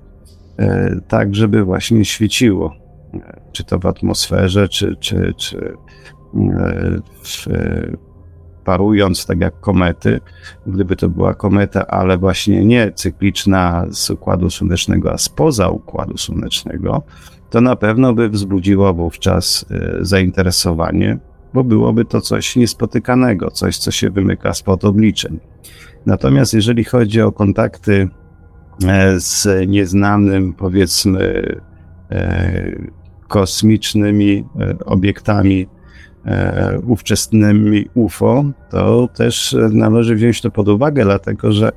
e, 0.58 1.00
tak 1.08 1.34
żeby 1.34 1.64
właśnie 1.64 2.04
świeciło, 2.04 2.74
e, 3.14 3.40
czy 3.52 3.64
to 3.64 3.78
w 3.78 3.86
atmosferze, 3.86 4.68
czy, 4.68 4.96
czy, 5.00 5.34
czy 5.36 5.58
e, 6.34 7.00
w 7.22 7.46
parując, 8.64 9.26
tak 9.26 9.40
jak 9.40 9.60
komety, 9.60 10.20
gdyby 10.66 10.96
to 10.96 11.08
była 11.08 11.34
kometa, 11.34 11.86
ale 11.86 12.18
właśnie 12.18 12.64
nie 12.64 12.92
cykliczna 12.92 13.86
z 13.90 14.10
Układu 14.10 14.50
Słonecznego, 14.50 15.12
a 15.12 15.18
spoza 15.18 15.68
Układu 15.68 16.16
Słonecznego, 16.16 17.02
to 17.50 17.60
na 17.60 17.76
pewno 17.76 18.14
by 18.14 18.28
wzbudziło 18.28 18.94
wówczas 18.94 19.66
zainteresowanie, 20.00 21.18
bo 21.54 21.64
byłoby 21.64 22.04
to 22.04 22.20
coś 22.20 22.56
niespotykanego, 22.56 23.50
coś, 23.50 23.78
co 23.78 23.90
się 23.90 24.10
wymyka 24.10 24.54
spod 24.54 24.84
obliczeń. 24.84 25.38
Natomiast 26.06 26.54
jeżeli 26.54 26.84
chodzi 26.84 27.20
o 27.20 27.32
kontakty 27.32 28.08
e, 28.86 29.20
z 29.20 29.68
nieznanym, 29.68 30.54
powiedzmy, 30.54 31.56
e, 32.10 32.72
kosmicznymi 33.28 34.44
obiektami 34.84 35.66
ówczesnymi 36.86 37.88
UFO, 37.94 38.44
to 38.70 39.08
też 39.16 39.56
należy 39.70 40.14
wziąć 40.14 40.40
to 40.40 40.50
pod 40.50 40.68
uwagę, 40.68 41.04
dlatego 41.04 41.52
że 41.52 41.72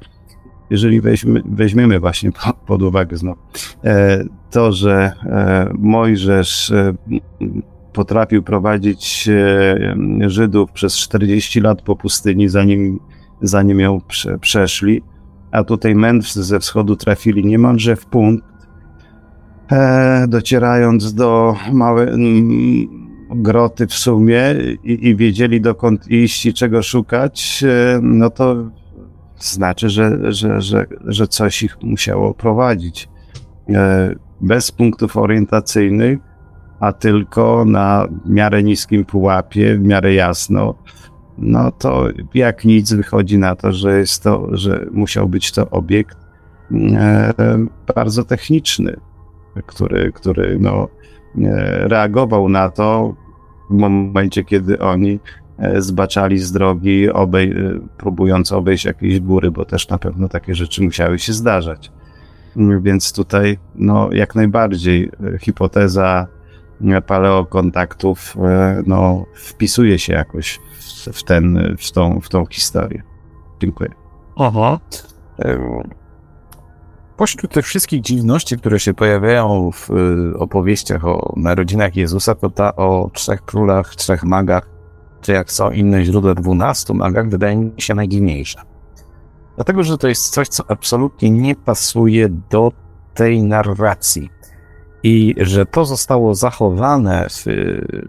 jeżeli 0.71 1.01
weźmy, 1.01 1.41
weźmiemy 1.45 1.99
właśnie 1.99 2.31
pod 2.67 2.81
uwagę 2.81 3.17
znowu 3.17 3.41
e, 3.83 4.23
to, 4.51 4.71
że 4.71 5.11
e, 5.25 5.71
Mojżesz 5.79 6.71
e, 6.71 6.93
potrafił 7.93 8.43
prowadzić 8.43 9.29
Żydów 10.27 10.71
przez 10.71 10.97
40 10.97 11.61
lat 11.61 11.81
po 11.81 11.95
pustyni, 11.95 12.49
zanim, 12.49 12.99
zanim 13.41 13.79
ją 13.79 14.01
przeszli, 14.41 15.01
a 15.51 15.63
tutaj 15.63 15.95
mędrcy 15.95 16.43
ze 16.43 16.59
wschodu 16.59 16.95
trafili 16.95 17.45
niemalże 17.45 17.95
w 17.95 18.05
punkt, 18.05 18.45
docierając 20.27 21.13
do 21.13 21.55
małej 21.71 22.89
groty 23.29 23.87
w 23.87 23.93
sumie 23.93 24.55
i, 24.83 25.07
i 25.07 25.15
wiedzieli 25.15 25.61
dokąd 25.61 26.07
iść 26.07 26.45
i 26.45 26.53
czego 26.53 26.83
szukać, 26.83 27.63
no 28.01 28.29
to 28.29 28.55
znaczy, 29.39 29.89
że, 29.89 30.33
że, 30.33 30.61
że, 30.61 30.85
że 31.05 31.27
coś 31.27 31.63
ich 31.63 31.77
musiało 31.83 32.33
prowadzić. 32.33 33.09
E, 33.69 34.15
bez 34.41 34.71
punktów 34.71 35.17
orientacyjnych, 35.17 36.19
a 36.81 36.93
tylko 36.93 37.65
na 37.65 38.07
miarę 38.25 38.63
niskim 38.63 39.05
pułapie, 39.05 39.75
w 39.75 39.81
miarę 39.81 40.13
jasno, 40.13 40.75
no 41.37 41.71
to 41.71 42.07
jak 42.33 42.65
nic 42.65 42.93
wychodzi 42.93 43.37
na 43.37 43.55
to, 43.55 43.71
że 43.71 43.99
jest 43.99 44.23
to, 44.23 44.47
że 44.51 44.85
musiał 44.91 45.29
być 45.29 45.51
to 45.51 45.69
obiekt 45.69 46.17
e, 46.97 47.33
bardzo 47.95 48.23
techniczny, 48.23 48.99
który, 49.65 50.11
który 50.11 50.57
no, 50.59 50.87
e, 51.41 51.87
reagował 51.87 52.49
na 52.49 52.69
to 52.69 53.15
w 53.69 53.73
momencie, 53.73 54.43
kiedy 54.43 54.79
oni 54.79 55.19
E, 55.61 55.81
zbaczali 55.81 56.39
z 56.39 56.51
drogi, 56.51 57.09
obej, 57.09 57.51
e, 57.51 57.79
próbując 57.97 58.51
obejść 58.51 58.85
jakieś 58.85 59.19
góry, 59.19 59.51
bo 59.51 59.65
też 59.65 59.89
na 59.89 59.97
pewno 59.97 60.29
takie 60.29 60.55
rzeczy 60.55 60.83
musiały 60.83 61.19
się 61.19 61.33
zdarzać. 61.33 61.91
Więc 62.81 63.13
tutaj, 63.13 63.57
no, 63.75 64.09
jak 64.11 64.35
najbardziej 64.35 65.11
e, 65.35 65.39
hipoteza 65.39 66.27
paleokontaktów, 67.07 68.35
no, 68.85 69.25
wpisuje 69.33 69.99
się 69.99 70.13
jakoś 70.13 70.59
w, 70.79 71.17
w, 71.17 71.23
ten, 71.23 71.75
w, 71.79 71.91
tą, 71.91 72.19
w 72.21 72.29
tą 72.29 72.45
historię. 72.45 73.03
Dziękuję. 73.61 73.89
Aha. 74.37 74.79
Pośród 77.17 77.51
tych 77.51 77.65
wszystkich 77.65 78.01
dziwności, 78.01 78.57
które 78.57 78.79
się 78.79 78.93
pojawiają 78.93 79.71
w 79.73 79.89
opowieściach 80.39 81.05
o 81.05 81.33
narodzinach 81.37 81.95
Jezusa, 81.95 82.35
to 82.35 82.49
ta 82.49 82.75
o 82.75 83.09
trzech 83.13 83.45
królach, 83.45 83.95
trzech 83.95 84.23
magach, 84.23 84.69
czy 85.21 85.31
jak 85.31 85.51
są 85.51 85.71
inne 85.71 86.05
źródła 86.05 86.35
12 86.35 86.93
magach, 86.93 87.29
wydaje 87.29 87.55
mi 87.55 87.71
się 87.77 87.95
najdziwniejsze. 87.95 88.61
Dlatego, 89.55 89.83
że 89.83 89.97
to 89.97 90.07
jest 90.07 90.29
coś, 90.29 90.47
co 90.47 90.63
absolutnie 90.67 91.29
nie 91.29 91.55
pasuje 91.55 92.29
do 92.29 92.71
tej 93.13 93.43
narracji. 93.43 94.29
I 95.03 95.35
że 95.37 95.65
to 95.65 95.85
zostało 95.85 96.35
zachowane 96.35 97.27
w 97.29 97.45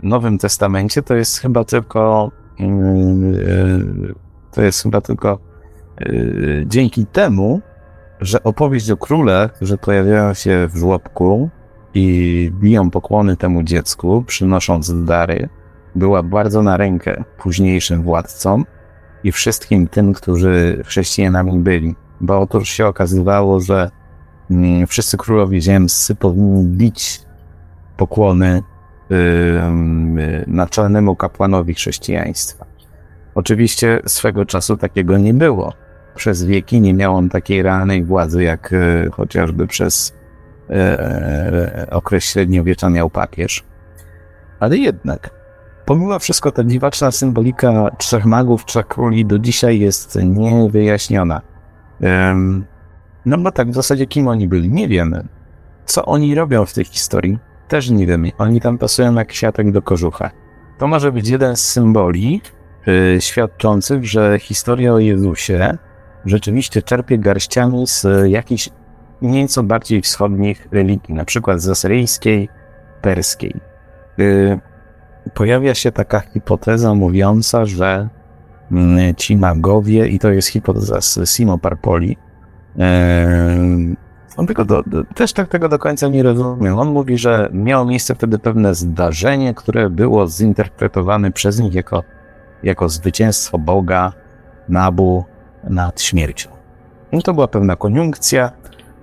Nowym 0.02 0.38
Testamencie, 0.38 1.02
to 1.02 1.14
jest 1.14 1.38
chyba 1.38 1.64
tylko 1.64 2.30
yy, 2.58 4.14
to 4.52 4.62
jest 4.62 4.82
chyba 4.82 5.00
tylko 5.00 5.38
yy, 6.00 6.64
dzięki 6.66 7.06
temu, 7.06 7.60
że 8.20 8.42
opowieść 8.42 8.90
o 8.90 8.96
królach, 8.96 9.58
że 9.60 9.78
pojawiają 9.78 10.34
się 10.34 10.68
w 10.72 10.76
żłobku 10.76 11.50
i 11.94 12.50
biją 12.60 12.90
pokłony 12.90 13.36
temu 13.36 13.62
dziecku, 13.62 14.24
przynosząc 14.26 15.04
dary, 15.04 15.48
była 15.94 16.22
bardzo 16.22 16.62
na 16.62 16.76
rękę 16.76 17.24
późniejszym 17.38 18.02
władcom 18.02 18.64
i 19.24 19.32
wszystkim 19.32 19.88
tym, 19.88 20.12
którzy 20.12 20.82
chrześcijanami 20.86 21.58
byli. 21.58 21.94
Bo 22.20 22.40
otóż 22.40 22.68
się 22.68 22.86
okazywało, 22.86 23.60
że 23.60 23.74
mm, 23.74 24.01
wszyscy 24.86 25.16
królowie 25.16 25.60
ziemscy 25.60 26.14
powinni 26.14 26.64
bić 26.64 27.20
pokłony 27.96 28.62
naczelnemu 30.46 31.16
kapłanowi 31.16 31.74
chrześcijaństwa. 31.74 32.66
Oczywiście 33.34 34.00
swego 34.06 34.44
czasu 34.46 34.76
takiego 34.76 35.18
nie 35.18 35.34
było. 35.34 35.72
Przez 36.14 36.44
wieki 36.44 36.80
nie 36.80 36.94
miał 36.94 37.16
on 37.16 37.28
takiej 37.28 37.62
realnej 37.62 38.04
władzy, 38.04 38.42
jak 38.42 38.72
yy, 38.72 39.10
chociażby 39.10 39.66
przez 39.66 40.14
yy, 40.68 40.76
okres 41.90 42.24
średniowiecza 42.24 42.90
miał 42.90 43.10
papież. 43.10 43.64
Ale 44.60 44.76
jednak 44.76 45.30
Pomimo 45.84 46.18
wszystko 46.18 46.52
ta 46.52 46.64
dziwaczna 46.64 47.10
symbolika 47.10 47.90
trzech 47.98 48.24
magów, 48.24 48.64
trzech 48.64 48.86
króli 48.86 49.26
do 49.26 49.38
dzisiaj 49.38 49.80
jest 49.80 50.18
niewyjaśniona. 50.24 51.40
No 53.26 53.38
bo 53.38 53.52
tak, 53.52 53.70
w 53.70 53.74
zasadzie 53.74 54.06
kim 54.06 54.28
oni 54.28 54.48
byli? 54.48 54.70
Nie 54.70 54.88
wiemy. 54.88 55.28
Co 55.84 56.04
oni 56.04 56.34
robią 56.34 56.66
w 56.66 56.72
tej 56.74 56.84
historii? 56.84 57.38
Też 57.68 57.90
nie 57.90 58.06
wiemy. 58.06 58.30
Oni 58.38 58.60
tam 58.60 58.78
pasują 58.78 59.14
jak 59.14 59.28
kwiatek 59.28 59.70
do 59.70 59.82
kożucha. 59.82 60.30
To 60.78 60.86
może 60.86 61.12
być 61.12 61.28
jeden 61.28 61.56
z 61.56 61.60
symboli 61.60 62.40
yy, 62.86 63.20
świadczących, 63.20 64.06
że 64.06 64.38
historia 64.38 64.92
o 64.92 64.98
Jezusie 64.98 65.78
rzeczywiście 66.24 66.82
czerpie 66.82 67.18
garściami 67.18 67.86
z 67.86 68.06
jakichś 68.26 68.68
nieco 69.22 69.62
bardziej 69.62 70.02
wschodnich 70.02 70.68
religii, 70.72 71.14
na 71.14 71.24
przykład 71.24 71.60
z 71.60 71.68
asyryjskiej, 71.68 72.48
perskiej. 73.02 73.54
Yy, 74.18 74.60
pojawia 75.34 75.74
się 75.74 75.92
taka 75.92 76.20
hipoteza 76.20 76.94
mówiąca, 76.94 77.66
że 77.66 78.08
mm, 78.72 79.14
ci 79.14 79.36
magowie, 79.36 80.08
i 80.08 80.18
to 80.18 80.30
jest 80.30 80.48
hipoteza 80.48 81.00
z 81.00 81.30
Simo 81.30 81.58
Parpoli, 81.58 82.16
on 84.36 84.46
tylko 84.46 84.64
do, 84.64 84.82
do, 84.86 85.04
też 85.04 85.32
tak 85.32 85.48
tego 85.48 85.68
do 85.68 85.78
końca 85.78 86.08
nie 86.08 86.22
rozumiem. 86.22 86.78
On 86.78 86.88
mówi, 86.88 87.18
że 87.18 87.48
miało 87.52 87.84
miejsce 87.84 88.14
wtedy 88.14 88.38
pewne 88.38 88.74
zdarzenie, 88.74 89.54
które 89.54 89.90
było 89.90 90.28
zinterpretowane 90.28 91.30
przez 91.30 91.60
nich 91.60 91.74
jako, 91.74 92.02
jako 92.62 92.88
zwycięstwo 92.88 93.58
Boga 93.58 94.12
Nabu 94.68 95.24
nad 95.64 96.00
śmiercią. 96.00 96.50
I 97.12 97.22
to 97.22 97.34
była 97.34 97.48
pewna 97.48 97.76
koniunkcja. 97.76 98.52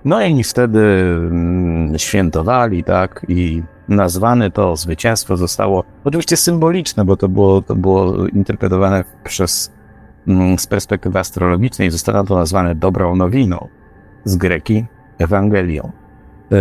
No 0.05 0.21
i 0.21 0.43
wtedy 0.43 0.79
mm, 0.79 1.99
świętowali, 1.99 2.83
tak, 2.83 3.25
i 3.27 3.63
nazwane 3.87 4.51
to 4.51 4.75
zwycięstwo 4.75 5.37
zostało 5.37 5.83
oczywiście 6.03 6.37
symboliczne, 6.37 7.05
bo 7.05 7.17
to 7.17 7.29
było, 7.29 7.61
to 7.61 7.75
było 7.75 8.27
interpretowane 8.27 9.03
przez, 9.23 9.71
z 10.57 10.67
perspektywy 10.67 11.19
astrologicznej, 11.19 11.91
zostało 11.91 12.23
to 12.23 12.35
nazwane 12.35 12.75
dobrą 12.75 13.15
nowiną, 13.15 13.67
z 14.23 14.35
greki 14.35 14.85
Ewangelią. 15.17 15.91
Yy, 16.51 16.57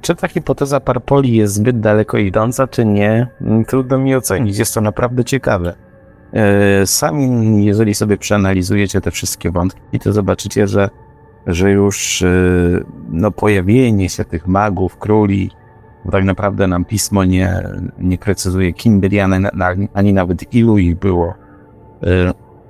czy 0.00 0.14
ta 0.14 0.28
hipoteza 0.28 0.80
Parpoli 0.80 1.36
jest 1.36 1.54
zbyt 1.54 1.80
daleko 1.80 2.18
idąca, 2.18 2.66
czy 2.66 2.84
nie? 2.84 3.26
Mm, 3.40 3.64
trudno 3.64 3.98
mi 3.98 4.14
ocenić, 4.14 4.58
jest 4.58 4.74
to 4.74 4.80
naprawdę 4.80 5.24
ciekawe. 5.24 5.74
Yy, 6.32 6.86
sami, 6.86 7.64
jeżeli 7.64 7.94
sobie 7.94 8.16
przeanalizujecie 8.16 9.00
te 9.00 9.10
wszystkie 9.10 9.50
wątki, 9.50 9.98
to 9.98 10.12
zobaczycie, 10.12 10.66
że, 10.66 10.90
że 11.46 11.70
już 11.70 12.20
yy, 12.20 12.84
no, 13.10 13.30
pojawienie 13.30 14.08
się 14.08 14.24
tych 14.24 14.46
magów, 14.46 14.96
króli, 14.96 15.50
bo 16.04 16.10
tak 16.10 16.24
naprawdę 16.24 16.66
nam 16.66 16.84
pismo 16.84 17.24
nie, 17.24 17.62
nie 17.98 18.18
precyzuje, 18.18 18.72
kim 18.72 19.00
byli, 19.00 19.20
ani, 19.20 19.88
ani 19.94 20.12
nawet 20.12 20.54
ilu 20.54 20.78
ich 20.78 20.98
było. 20.98 21.34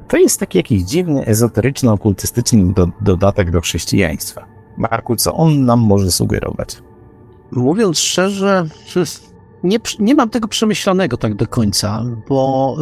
To 0.08 0.16
jest 0.16 0.40
taki 0.40 0.58
jakiś 0.58 0.82
dziwny, 0.82 1.26
ezoteryczny, 1.26 1.90
okultystyczny 1.90 2.72
do, 2.72 2.88
dodatek 3.00 3.50
do 3.50 3.60
chrześcijaństwa. 3.60 4.46
Marku, 4.76 5.16
co 5.16 5.34
on 5.34 5.64
nam 5.64 5.80
może 5.80 6.10
sugerować? 6.10 6.82
Mówiąc 7.50 7.98
szczerze, 7.98 8.66
nie, 9.62 9.78
nie 9.98 10.14
mam 10.14 10.30
tego 10.30 10.48
przemyślanego 10.48 11.16
tak 11.16 11.34
do 11.34 11.46
końca, 11.46 12.04
bo 12.28 12.76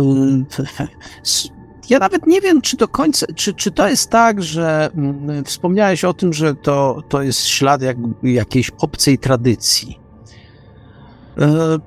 ja 1.90 1.98
nawet 1.98 2.26
nie 2.26 2.40
wiem, 2.40 2.60
czy 2.60 2.76
do 2.76 2.88
końca, 2.88 3.26
czy, 3.34 3.54
czy 3.54 3.70
to 3.70 3.88
jest 3.88 4.10
tak, 4.10 4.42
że 4.42 4.90
mm, 4.94 5.44
wspomniałeś 5.44 6.04
o 6.04 6.14
tym, 6.14 6.32
że 6.32 6.54
to, 6.54 7.02
to 7.08 7.22
jest 7.22 7.46
ślad 7.46 7.82
jak, 7.82 7.96
jakiejś 8.22 8.70
obcej 8.70 9.18
tradycji. 9.18 10.00
E, 11.38 11.78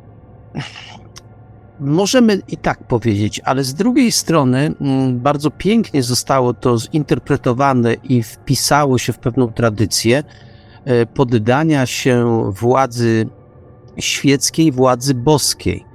możemy 1.80 2.42
i 2.48 2.58
tak 2.58 2.84
powiedzieć, 2.84 3.42
ale 3.46 3.64
z 3.64 3.74
drugiej 3.74 4.12
strony 4.12 4.76
mm, 4.82 5.20
bardzo 5.20 5.52
pięknie 5.52 6.04
zostało 6.04 6.54
to 6.54 6.78
zinterpretowane 6.78 7.94
i 7.94 8.24
wpisało 8.24 8.98
się 8.98 9.14
w 9.14 9.20
pewną 9.20 9.48
tradycję 9.48 10.24
e, 10.86 11.06
poddania 11.06 11.86
się 11.86 12.44
władzy 12.52 13.30
świeckiej, 13.98 14.72
władzy 14.72 15.14
boskiej, 15.14 15.86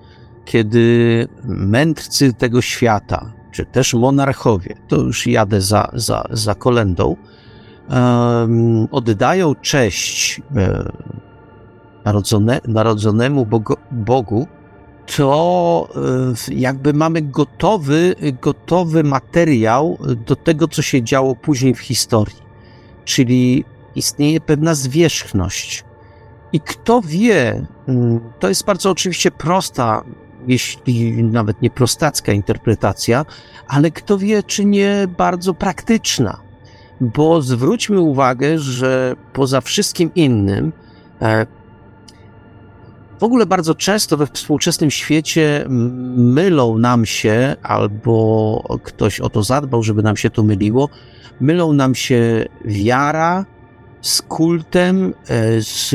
kiedy 0.45 1.29
mędrcy 1.45 2.33
tego 2.33 2.63
świata, 2.63 3.33
czy 3.53 3.67
też 3.67 3.95
monarchowie, 3.95 4.75
to 4.89 4.97
już 4.97 5.27
jadę 5.27 5.61
za, 5.61 5.91
za, 5.95 6.25
za 6.31 6.55
kolendą, 6.55 7.17
oddają 8.91 9.55
cześć 9.55 10.41
e, 10.57 10.93
narodzone, 12.05 12.61
narodzonemu 12.69 13.47
Bogu, 13.47 13.75
Bogu 13.91 14.47
to 15.17 15.89
e, 16.51 16.55
jakby 16.55 16.95
mamy 16.95 17.23
gotowy, 17.23 18.15
gotowy 18.43 19.05
materiał 19.05 19.99
do 20.27 20.37
tego, 20.37 20.69
co 20.69 20.83
się 20.83 21.03
działo 21.03 21.37
później 21.37 21.75
w 21.75 21.81
historii. 21.81 22.37
Czyli 23.05 23.65
istnieje 23.95 24.41
pewna 24.41 24.75
zwierzchność. 24.75 25.85
I 26.53 26.61
kto 26.61 27.01
wie, 27.01 27.67
mm, 27.89 28.21
to 28.39 28.49
jest 28.49 28.65
bardzo 28.65 28.91
oczywiście 28.91 29.31
prosta, 29.31 30.05
jeśli 30.47 31.25
nawet 31.25 31.63
nie 31.63 31.71
prostacka 31.71 32.33
interpretacja, 32.33 33.27
ale 33.69 33.91
kto 33.91 34.19
wie, 34.19 34.43
czy 34.43 34.65
nie 34.65 35.09
bardzo 35.19 35.55
praktyczna. 35.55 36.41
Bo 37.01 37.43
zwróćmy 37.43 38.01
uwagę, 38.01 38.59
że 38.59 39.17
poza 39.33 39.61
wszystkim 39.61 40.11
innym, 40.15 40.73
e, 41.23 41.47
w 43.21 43.25
ogóle 43.25 43.47
bardzo 43.47 43.75
często 43.75 44.17
we 44.17 44.27
współczesnym 44.27 44.91
świecie 44.91 45.65
mylą 46.17 46.79
nam 46.79 47.07
się, 47.07 47.57
albo 47.63 48.79
ktoś 48.83 49.21
o 49.21 49.31
to 49.31 49.43
zadbał, 49.43 49.83
żeby 49.83 50.03
nam 50.03 50.17
się 50.17 50.31
to 50.31 50.43
myliło, 50.43 50.89
mylą 51.41 51.73
nam 51.73 51.95
się 51.95 52.45
wiara 52.65 53.45
z 54.01 54.23
kultem, 54.23 55.15
e, 55.29 55.63
z, 55.63 55.89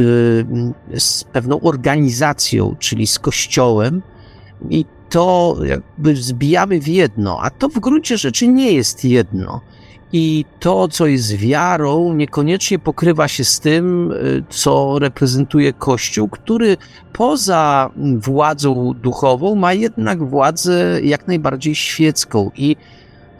z 0.97 1.23
pewną 1.23 1.61
organizacją, 1.61 2.75
czyli 2.79 3.07
z 3.07 3.19
kościołem, 3.19 4.01
i 4.69 4.85
to 5.09 5.57
jakby 5.63 6.15
zbijamy 6.15 6.79
w 6.79 6.87
jedno, 6.87 7.39
a 7.41 7.49
to 7.49 7.69
w 7.69 7.79
gruncie 7.79 8.17
rzeczy 8.17 8.47
nie 8.47 8.71
jest 8.71 9.05
jedno. 9.05 9.61
I 10.13 10.45
to, 10.59 10.87
co 10.87 11.07
jest 11.07 11.35
wiarą, 11.35 12.13
niekoniecznie 12.13 12.79
pokrywa 12.79 13.27
się 13.27 13.43
z 13.43 13.59
tym, 13.59 14.11
y, 14.11 14.43
co 14.49 14.99
reprezentuje 14.99 15.73
Kościół, 15.73 16.29
który 16.29 16.77
poza 17.13 17.89
władzą 18.17 18.93
duchową 18.93 19.55
ma 19.55 19.73
jednak 19.73 20.29
władzę 20.29 21.01
jak 21.03 21.27
najbardziej 21.27 21.75
świecką. 21.75 22.51
I 22.55 22.75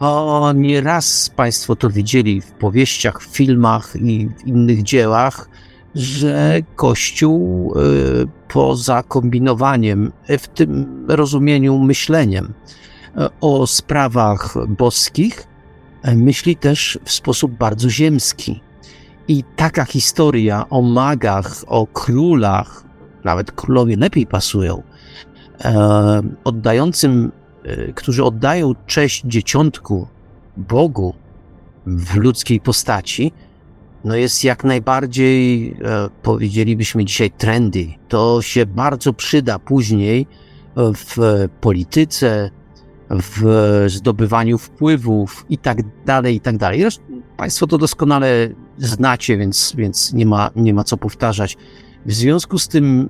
o, 0.00 0.52
nieraz 0.54 1.30
Państwo 1.36 1.76
to 1.76 1.90
widzieli 1.90 2.40
w 2.40 2.52
powieściach, 2.52 3.22
w 3.22 3.26
filmach 3.36 3.96
i 3.96 4.28
w 4.38 4.46
innych 4.46 4.82
dziełach, 4.82 5.48
że 5.94 6.60
Kościół 6.76 7.74
y, 7.76 8.26
poza 8.48 9.02
kombinowaniem, 9.02 10.12
w 10.38 10.48
tym 10.48 11.04
rozumieniu 11.08 11.78
myśleniem 11.78 12.44
y, 13.06 13.28
o 13.40 13.66
sprawach 13.66 14.54
boskich, 14.68 15.46
myśli 16.14 16.56
też 16.56 16.98
w 17.04 17.10
sposób 17.10 17.52
bardzo 17.52 17.90
ziemski. 17.90 18.60
I 19.28 19.44
taka 19.56 19.84
historia 19.84 20.68
o 20.70 20.82
magach, 20.82 21.64
o 21.66 21.86
królach, 21.86 22.84
nawet 23.24 23.52
królowie 23.52 23.96
lepiej 23.96 24.26
pasują, 24.26 24.82
oddającym, 26.44 27.32
którzy 27.94 28.24
oddają 28.24 28.74
cześć 28.86 29.22
dzieciątku 29.24 30.08
Bogu 30.56 31.14
w 31.86 32.16
ludzkiej 32.16 32.60
postaci, 32.60 33.32
no 34.04 34.16
jest 34.16 34.44
jak 34.44 34.64
najbardziej, 34.64 35.68
e, 35.84 36.08
powiedzielibyśmy 36.22 37.04
dzisiaj, 37.04 37.30
trendy. 37.30 37.86
To 38.08 38.42
się 38.42 38.66
bardzo 38.66 39.12
przyda 39.12 39.58
później 39.58 40.26
w 40.76 41.48
polityce, 41.60 42.50
w 43.10 43.44
zdobywaniu 43.86 44.58
wpływów 44.58 45.46
i 45.48 45.58
tak 45.58 45.78
dalej, 46.04 46.36
i 46.36 46.40
tak 46.40 46.56
dalej. 46.56 46.80
Zresztą 46.80 47.02
Państwo 47.36 47.66
to 47.66 47.78
doskonale 47.78 48.48
znacie, 48.78 49.36
więc, 49.38 49.72
więc 49.76 50.12
nie, 50.12 50.26
ma, 50.26 50.50
nie 50.56 50.74
ma 50.74 50.84
co 50.84 50.96
powtarzać. 50.96 51.56
W 52.06 52.12
związku 52.12 52.58
z 52.58 52.68
tym, 52.68 53.08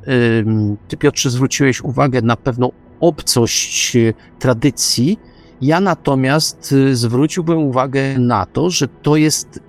Ty 0.88 0.96
Piotrze 0.96 1.30
zwróciłeś 1.30 1.82
uwagę 1.82 2.22
na 2.22 2.36
pewną 2.36 2.72
obcość 3.00 3.96
tradycji. 4.38 5.18
Ja 5.60 5.80
natomiast 5.80 6.72
y, 6.72 6.96
zwróciłbym 6.96 7.58
uwagę 7.58 8.18
na 8.18 8.46
to, 8.46 8.70
że 8.70 8.88
to 8.88 9.16
jest 9.16 9.60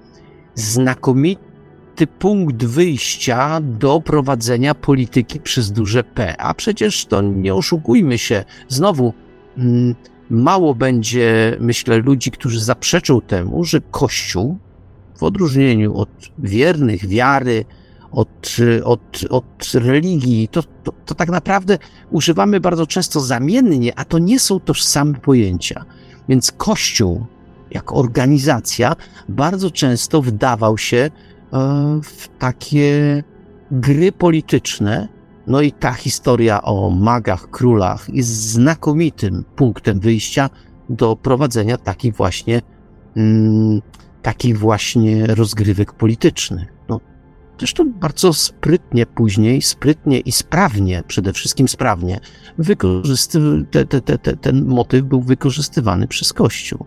znakomity 0.55 2.07
punkt 2.19 2.65
wyjścia 2.65 3.61
do 3.61 4.01
prowadzenia 4.01 4.75
polityki 4.75 5.39
przez 5.39 5.71
duże 5.71 6.03
P. 6.03 6.41
A 6.41 6.53
przecież 6.53 7.05
to 7.05 7.21
nie 7.21 7.55
oszukujmy 7.55 8.17
się, 8.17 8.45
znowu 8.67 9.13
mm, 9.57 9.95
mało 10.29 10.75
będzie, 10.75 11.57
myślę, 11.59 11.97
ludzi, 11.97 12.31
którzy 12.31 12.59
zaprzeczą 12.63 13.21
temu, 13.21 13.63
że 13.63 13.81
Kościół, 13.91 14.57
w 15.17 15.23
odróżnieniu 15.23 15.97
od 15.97 16.09
wiernych, 16.39 17.07
wiary, 17.07 17.65
od, 18.11 18.57
od, 18.83 19.19
od 19.29 19.71
religii, 19.73 20.47
to, 20.47 20.63
to, 20.83 20.91
to 21.05 21.15
tak 21.15 21.29
naprawdę 21.29 21.77
używamy 22.11 22.59
bardzo 22.59 22.87
często 22.87 23.19
zamiennie, 23.19 23.99
a 23.99 24.05
to 24.05 24.19
nie 24.19 24.39
są 24.39 24.59
tożsame 24.59 25.13
pojęcia. 25.13 25.85
Więc 26.29 26.51
Kościół 26.51 27.25
jako 27.71 27.95
organizacja 27.95 28.95
bardzo 29.29 29.71
często 29.71 30.21
wdawał 30.21 30.77
się 30.77 30.97
e, 30.97 31.09
w 32.03 32.27
takie 32.39 33.23
gry 33.71 34.11
polityczne. 34.11 35.07
No 35.47 35.61
i 35.61 35.71
ta 35.71 35.93
historia 35.93 36.61
o 36.61 36.89
magach, 36.89 37.49
królach 37.49 38.09
jest 38.09 38.29
znakomitym 38.29 39.43
punktem 39.55 39.99
wyjścia 39.99 40.49
do 40.89 41.15
prowadzenia 41.15 41.77
takich 41.77 42.15
właśnie, 42.15 42.61
mm, 43.15 43.81
takich 44.21 44.59
właśnie 44.59 45.27
rozgrywek 45.27 45.93
politycznych. 45.93 46.73
No, 46.89 46.99
zresztą 47.59 47.91
bardzo 47.93 48.33
sprytnie 48.33 49.05
później, 49.05 49.61
sprytnie 49.61 50.19
i 50.19 50.31
sprawnie, 50.31 51.03
przede 51.07 51.33
wszystkim 51.33 51.67
sprawnie, 51.67 52.19
wykorzysty- 52.59 53.65
te, 53.71 53.85
te, 53.85 54.01
te, 54.01 54.37
ten 54.37 54.65
motyw 54.65 55.03
był 55.03 55.21
wykorzystywany 55.21 56.07
przez 56.07 56.33
Kościół 56.33 56.85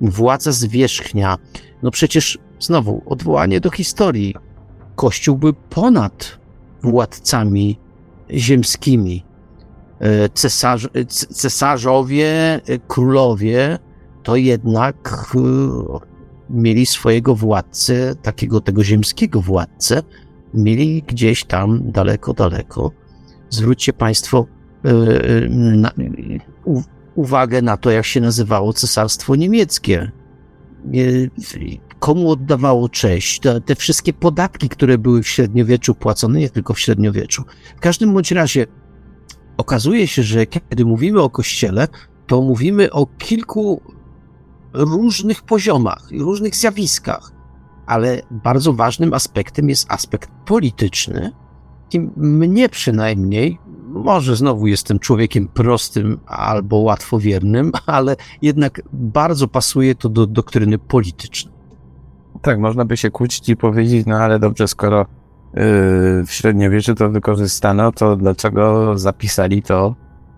władza 0.00 0.52
zwierzchnia. 0.52 1.38
No 1.82 1.90
przecież 1.90 2.38
znowu 2.60 3.02
odwołanie 3.06 3.60
do 3.60 3.70
historii. 3.70 4.34
Kościół 4.96 5.38
był 5.38 5.52
ponad 5.52 6.38
władcami 6.82 7.78
ziemskimi. 8.36 9.24
E, 10.00 10.28
cesarz, 10.28 10.88
e, 10.94 11.04
cesarzowie, 11.34 12.60
e, 12.66 12.78
królowie 12.88 13.78
to 14.22 14.36
jednak 14.36 15.34
mieli 16.50 16.86
swojego 16.86 17.34
władcę, 17.34 18.14
takiego 18.22 18.60
tego 18.60 18.84
ziemskiego 18.84 19.40
władcę, 19.40 20.02
mieli 20.54 21.02
gdzieś 21.02 21.44
tam 21.44 21.90
daleko, 21.90 22.34
daleko. 22.34 22.90
Zwróćcie 23.50 23.92
Państwo 23.92 24.46
na, 25.50 25.90
uwagę 27.14 27.62
na 27.62 27.76
to, 27.76 27.90
jak 27.90 28.04
się 28.04 28.20
nazywało 28.20 28.72
cesarstwo 28.72 29.36
niemieckie. 29.36 30.10
Komu 31.98 32.30
oddawało 32.30 32.88
cześć? 32.88 33.40
Te, 33.40 33.60
te 33.60 33.74
wszystkie 33.74 34.12
podatki, 34.12 34.68
które 34.68 34.98
były 34.98 35.22
w 35.22 35.28
średniowieczu 35.28 35.94
płacone, 35.94 36.38
nie 36.38 36.50
tylko 36.50 36.74
w 36.74 36.80
średniowieczu. 36.80 37.44
W 37.76 37.80
każdym 37.80 38.14
bądź 38.14 38.32
razie 38.32 38.66
okazuje 39.56 40.06
się, 40.06 40.22
że 40.22 40.46
kiedy 40.46 40.84
mówimy 40.84 41.22
o 41.22 41.30
kościele, 41.30 41.88
to 42.26 42.42
mówimy 42.42 42.92
o 42.92 43.06
kilku 43.06 43.82
różnych 44.72 45.42
poziomach 45.42 46.08
różnych 46.10 46.56
zjawiskach, 46.56 47.32
ale 47.86 48.22
bardzo 48.30 48.72
ważnym 48.72 49.14
aspektem 49.14 49.68
jest 49.68 49.92
aspekt 49.92 50.30
polityczny. 50.46 51.32
I 51.92 52.00
mnie 52.16 52.68
przynajmniej 52.68 53.58
może 53.88 54.36
znowu 54.36 54.66
jestem 54.66 54.98
człowiekiem 54.98 55.48
prostym 55.48 56.20
albo 56.26 56.76
łatwowiernym, 56.76 57.72
ale 57.86 58.16
jednak 58.42 58.82
bardzo 58.92 59.48
pasuje 59.48 59.94
to 59.94 60.08
do 60.08 60.26
doktryny 60.26 60.78
politycznej. 60.78 61.57
Tak, 62.42 62.58
można 62.58 62.84
by 62.84 62.96
się 62.96 63.10
kłócić 63.10 63.48
i 63.48 63.56
powiedzieć, 63.56 64.06
no 64.06 64.16
ale 64.16 64.38
dobrze, 64.38 64.68
skoro 64.68 64.98
yy, 64.98 65.06
w 66.26 66.28
średniowieczu 66.28 66.94
to 66.94 67.10
wykorzystano, 67.10 67.92
to 67.92 68.16
dlaczego 68.16 68.98
zapisali 68.98 69.62
to 69.62 69.94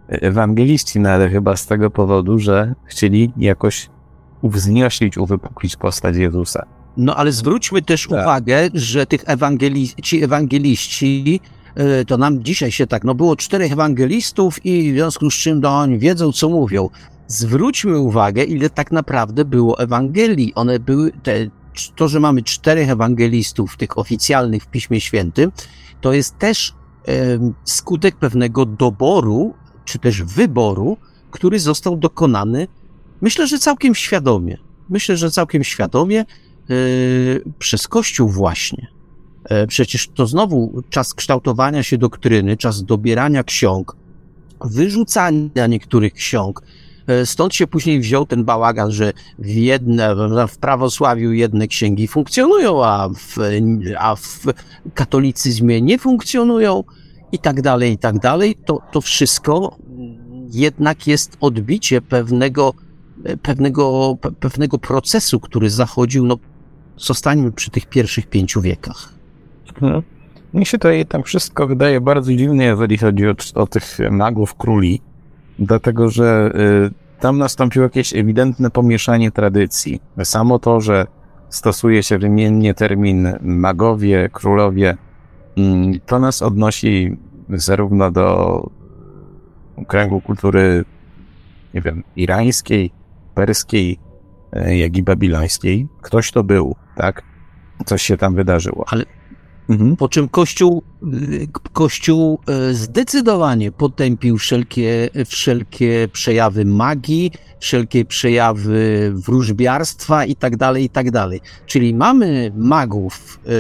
ewangeliści? 0.08 1.00
No 1.00 1.10
ale 1.10 1.28
chyba 1.28 1.56
z 1.56 1.66
tego 1.66 1.90
powodu, 1.90 2.38
że 2.38 2.74
chcieli 2.84 3.32
jakoś 3.36 3.90
uwznioślić, 4.42 5.18
uwypuklić 5.18 5.76
postać 5.76 6.16
Jezusa. 6.16 6.66
No 6.96 7.16
ale 7.16 7.32
zwróćmy 7.32 7.82
też 7.82 8.06
tak. 8.08 8.20
uwagę, 8.20 8.68
że 8.74 9.06
tych 9.06 9.20
ewangeli 9.26 9.88
ci 10.02 10.24
ewangeliści 10.24 11.40
e, 11.74 12.04
to 12.04 12.16
nam 12.16 12.42
dzisiaj 12.42 12.72
się 12.72 12.86
tak, 12.86 13.04
no 13.04 13.14
było 13.14 13.36
czterech 13.36 13.72
ewangelistów 13.72 14.66
i 14.66 14.92
w 14.92 14.94
związku 14.94 15.30
z 15.30 15.34
czym 15.34 15.60
no, 15.60 15.78
oni 15.78 15.98
wiedzą, 15.98 16.32
co 16.32 16.48
mówią. 16.48 16.88
Zwróćmy 17.26 17.98
uwagę, 17.98 18.44
ile 18.44 18.70
tak 18.70 18.92
naprawdę 18.92 19.44
było 19.44 19.78
Ewangelii. 19.78 20.54
One 20.54 20.78
były, 20.78 21.12
te, 21.22 21.32
to, 21.96 22.08
że 22.08 22.20
mamy 22.20 22.42
czterech 22.42 22.90
ewangelistów, 22.90 23.76
tych 23.76 23.98
oficjalnych 23.98 24.62
w 24.62 24.66
Piśmie 24.66 25.00
Świętym, 25.00 25.52
to 26.00 26.12
jest 26.12 26.38
też 26.38 26.74
e, 27.08 27.12
skutek 27.64 28.16
pewnego 28.16 28.66
doboru, 28.66 29.54
czy 29.84 29.98
też 29.98 30.22
wyboru, 30.22 30.96
który 31.30 31.60
został 31.60 31.96
dokonany, 31.96 32.68
myślę, 33.20 33.46
że 33.46 33.58
całkiem 33.58 33.94
świadomie. 33.94 34.58
Myślę, 34.88 35.16
że 35.16 35.30
całkiem 35.30 35.64
świadomie 35.64 36.24
yy, 36.68 37.44
przez 37.58 37.88
Kościół 37.88 38.28
właśnie. 38.28 38.88
Yy, 39.50 39.66
przecież 39.66 40.08
to 40.08 40.26
znowu 40.26 40.82
czas 40.90 41.14
kształtowania 41.14 41.82
się 41.82 41.98
doktryny, 41.98 42.56
czas 42.56 42.84
dobierania 42.84 43.44
ksiąg, 43.44 43.96
wyrzucania 44.64 45.66
niektórych 45.68 46.12
ksiąg. 46.12 46.62
Yy, 47.10 47.26
stąd 47.26 47.54
się 47.54 47.66
później 47.66 48.00
wziął 48.00 48.26
ten 48.26 48.44
bałagan, 48.44 48.90
że 48.90 49.12
w, 49.38 49.48
jedne, 49.48 50.14
w 50.48 50.58
prawosławiu 50.58 51.32
jedne 51.32 51.68
księgi 51.68 52.08
funkcjonują, 52.08 52.84
a 52.84 53.08
w, 53.08 53.36
a 53.98 54.16
w 54.16 54.40
katolicyzmie 54.94 55.82
nie 55.82 55.98
funkcjonują 55.98 56.84
i 57.32 57.38
tak 57.38 57.62
dalej, 57.62 57.92
i 57.92 57.98
tak 57.98 58.18
dalej. 58.18 58.56
To, 58.66 58.82
to 58.92 59.00
wszystko 59.00 59.76
jednak 60.50 61.06
jest 61.06 61.36
odbicie 61.40 62.00
pewnego, 62.00 62.74
pewnego, 63.42 64.16
pewnego 64.40 64.78
procesu, 64.78 65.40
który 65.40 65.70
zachodził, 65.70 66.26
no 66.26 66.38
zostańmy 66.96 67.52
przy 67.52 67.70
tych 67.70 67.86
pierwszych 67.86 68.26
pięciu 68.26 68.60
wiekach. 68.60 69.14
Hmm. 69.80 70.02
Mi 70.54 70.66
się 70.66 70.78
to 70.78 70.88
tam 71.08 71.22
wszystko 71.22 71.66
wydaje 71.66 72.00
bardzo 72.00 72.32
dziwne, 72.32 72.64
jeżeli 72.64 72.98
chodzi 72.98 73.28
o, 73.28 73.34
o 73.54 73.66
tych 73.66 73.98
magów 74.10 74.54
króli, 74.54 75.00
dlatego 75.60 76.08
że 76.08 76.52
y, 77.16 77.20
tam 77.20 77.38
nastąpiło 77.38 77.82
jakieś 77.82 78.14
ewidentne 78.14 78.70
pomieszanie 78.70 79.30
tradycji. 79.30 80.00
Samo 80.24 80.58
to, 80.58 80.80
że 80.80 81.06
stosuje 81.48 82.02
się 82.02 82.18
wymiennie 82.18 82.74
termin 82.74 83.32
magowie, 83.40 84.28
królowie, 84.32 84.96
y, 85.58 86.00
to 86.06 86.18
nas 86.18 86.42
odnosi 86.42 87.16
zarówno 87.48 88.10
do 88.10 88.70
kręgu 89.86 90.20
kultury, 90.20 90.84
nie 91.74 91.80
wiem, 91.80 92.02
irańskiej, 92.16 92.90
perskiej, 93.34 93.98
e, 94.52 94.76
jak 94.76 94.96
i 94.96 95.02
babilońskiej. 95.02 95.88
Ktoś 96.00 96.32
to 96.32 96.44
był, 96.44 96.76
tak? 96.96 97.22
Coś 97.86 98.02
się 98.02 98.16
tam 98.16 98.34
wydarzyło. 98.34 98.84
Ale 98.88 99.04
mhm. 99.70 99.96
po 99.96 100.08
czym 100.08 100.28
Kościół, 100.28 100.82
Kościół 101.72 102.40
e, 102.46 102.74
zdecydowanie 102.74 103.72
potępił 103.72 104.38
wszelkie, 104.38 105.10
wszelkie 105.26 106.08
przejawy 106.12 106.64
magii, 106.64 107.32
wszelkie 107.60 108.04
przejawy 108.04 109.12
wróżbiarstwa 109.14 110.24
i 110.24 110.36
tak 110.36 110.56
dalej, 110.56 110.84
i 110.84 110.88
tak 110.88 111.10
dalej. 111.10 111.40
Czyli 111.66 111.94
mamy 111.94 112.52
magów 112.56 113.40
e, 113.46 113.50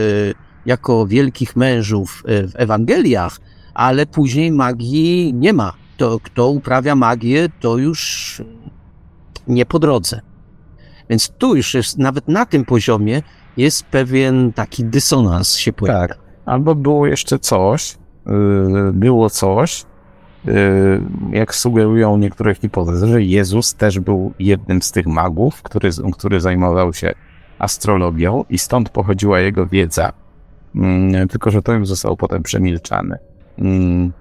jako 0.66 1.06
wielkich 1.06 1.56
mężów 1.56 2.22
w 2.26 2.52
Ewangeliach, 2.54 3.40
ale 3.74 4.06
później 4.06 4.52
magii 4.52 5.34
nie 5.34 5.52
ma 5.52 5.80
to 6.00 6.20
kto 6.20 6.48
uprawia 6.48 6.94
magię, 6.94 7.48
to 7.60 7.78
już 7.78 8.42
nie 9.48 9.66
po 9.66 9.78
drodze. 9.78 10.20
Więc 11.10 11.28
tu 11.28 11.56
już 11.56 11.74
jest, 11.74 11.98
nawet 11.98 12.28
na 12.28 12.46
tym 12.46 12.64
poziomie 12.64 13.22
jest 13.60 13.84
pewien 13.84 14.52
taki 14.52 14.84
dysonans 14.84 15.56
się 15.56 15.72
pojawia. 15.72 16.08
Tak. 16.08 16.18
Albo 16.46 16.74
było 16.74 17.06
jeszcze 17.06 17.38
coś, 17.38 17.98
yy, 18.26 18.92
było 18.92 19.30
coś, 19.30 19.84
yy, 20.44 20.52
jak 21.32 21.54
sugerują 21.54 22.18
niektóre 22.18 22.54
hipotezy, 22.54 23.06
że 23.06 23.22
Jezus 23.22 23.74
też 23.74 24.00
był 24.00 24.32
jednym 24.38 24.82
z 24.82 24.92
tych 24.92 25.06
magów, 25.06 25.62
który, 25.62 25.90
który 26.12 26.40
zajmował 26.40 26.94
się 26.94 27.14
astrologią 27.58 28.44
i 28.50 28.58
stąd 28.58 28.88
pochodziła 28.88 29.40
jego 29.40 29.66
wiedza. 29.66 30.12
Yy, 30.74 31.26
tylko, 31.26 31.50
że 31.50 31.62
to 31.62 31.72
już 31.72 31.88
zostało 31.88 32.16
potem 32.16 32.42
przemilczane. 32.42 33.18
Mm, 33.58 34.12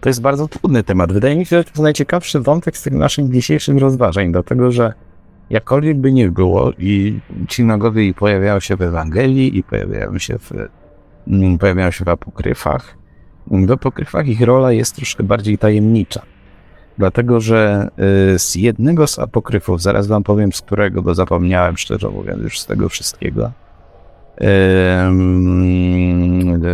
to 0.00 0.08
jest 0.08 0.20
bardzo 0.20 0.48
trudny 0.48 0.82
temat. 0.82 1.12
Wydaje 1.12 1.36
mi 1.36 1.46
się, 1.46 1.56
że 1.56 1.64
to 1.64 1.70
jest 1.70 1.82
najciekawszy 1.82 2.40
wątek 2.40 2.76
z 2.76 2.82
tych 2.82 2.92
naszych 2.92 3.30
dzisiejszych 3.30 3.78
rozważań, 3.78 4.32
dlatego 4.32 4.72
że 4.72 4.92
jakkolwiek 5.50 5.96
by 5.96 6.12
nie 6.12 6.30
było 6.30 6.72
i 6.78 7.20
ci 7.48 7.64
nagowie 7.64 8.14
pojawiają 8.14 8.60
się 8.60 8.76
w 8.76 8.82
Ewangelii 8.82 9.58
i 9.58 9.62
pojawiają 9.62 10.18
się 10.18 10.38
w, 10.38 10.52
mm, 11.28 11.58
pojawiają 11.58 11.90
się 11.90 12.04
w 12.04 12.08
apokryfach, 12.08 12.96
w 13.46 13.70
apokryfach 13.70 14.28
ich 14.28 14.40
rola 14.40 14.72
jest 14.72 14.96
troszkę 14.96 15.24
bardziej 15.24 15.58
tajemnicza. 15.58 16.22
Dlatego, 16.98 17.40
że 17.40 17.88
y, 18.34 18.38
z 18.38 18.54
jednego 18.54 19.06
z 19.06 19.18
apokryfów, 19.18 19.82
zaraz 19.82 20.06
wam 20.06 20.22
powiem 20.22 20.52
z 20.52 20.62
którego, 20.62 21.02
bo 21.02 21.14
zapomniałem 21.14 21.76
szczerze 21.76 22.08
mówiąc 22.08 22.42
już 22.42 22.60
z 22.60 22.66
tego 22.66 22.88
wszystkiego. 22.88 23.52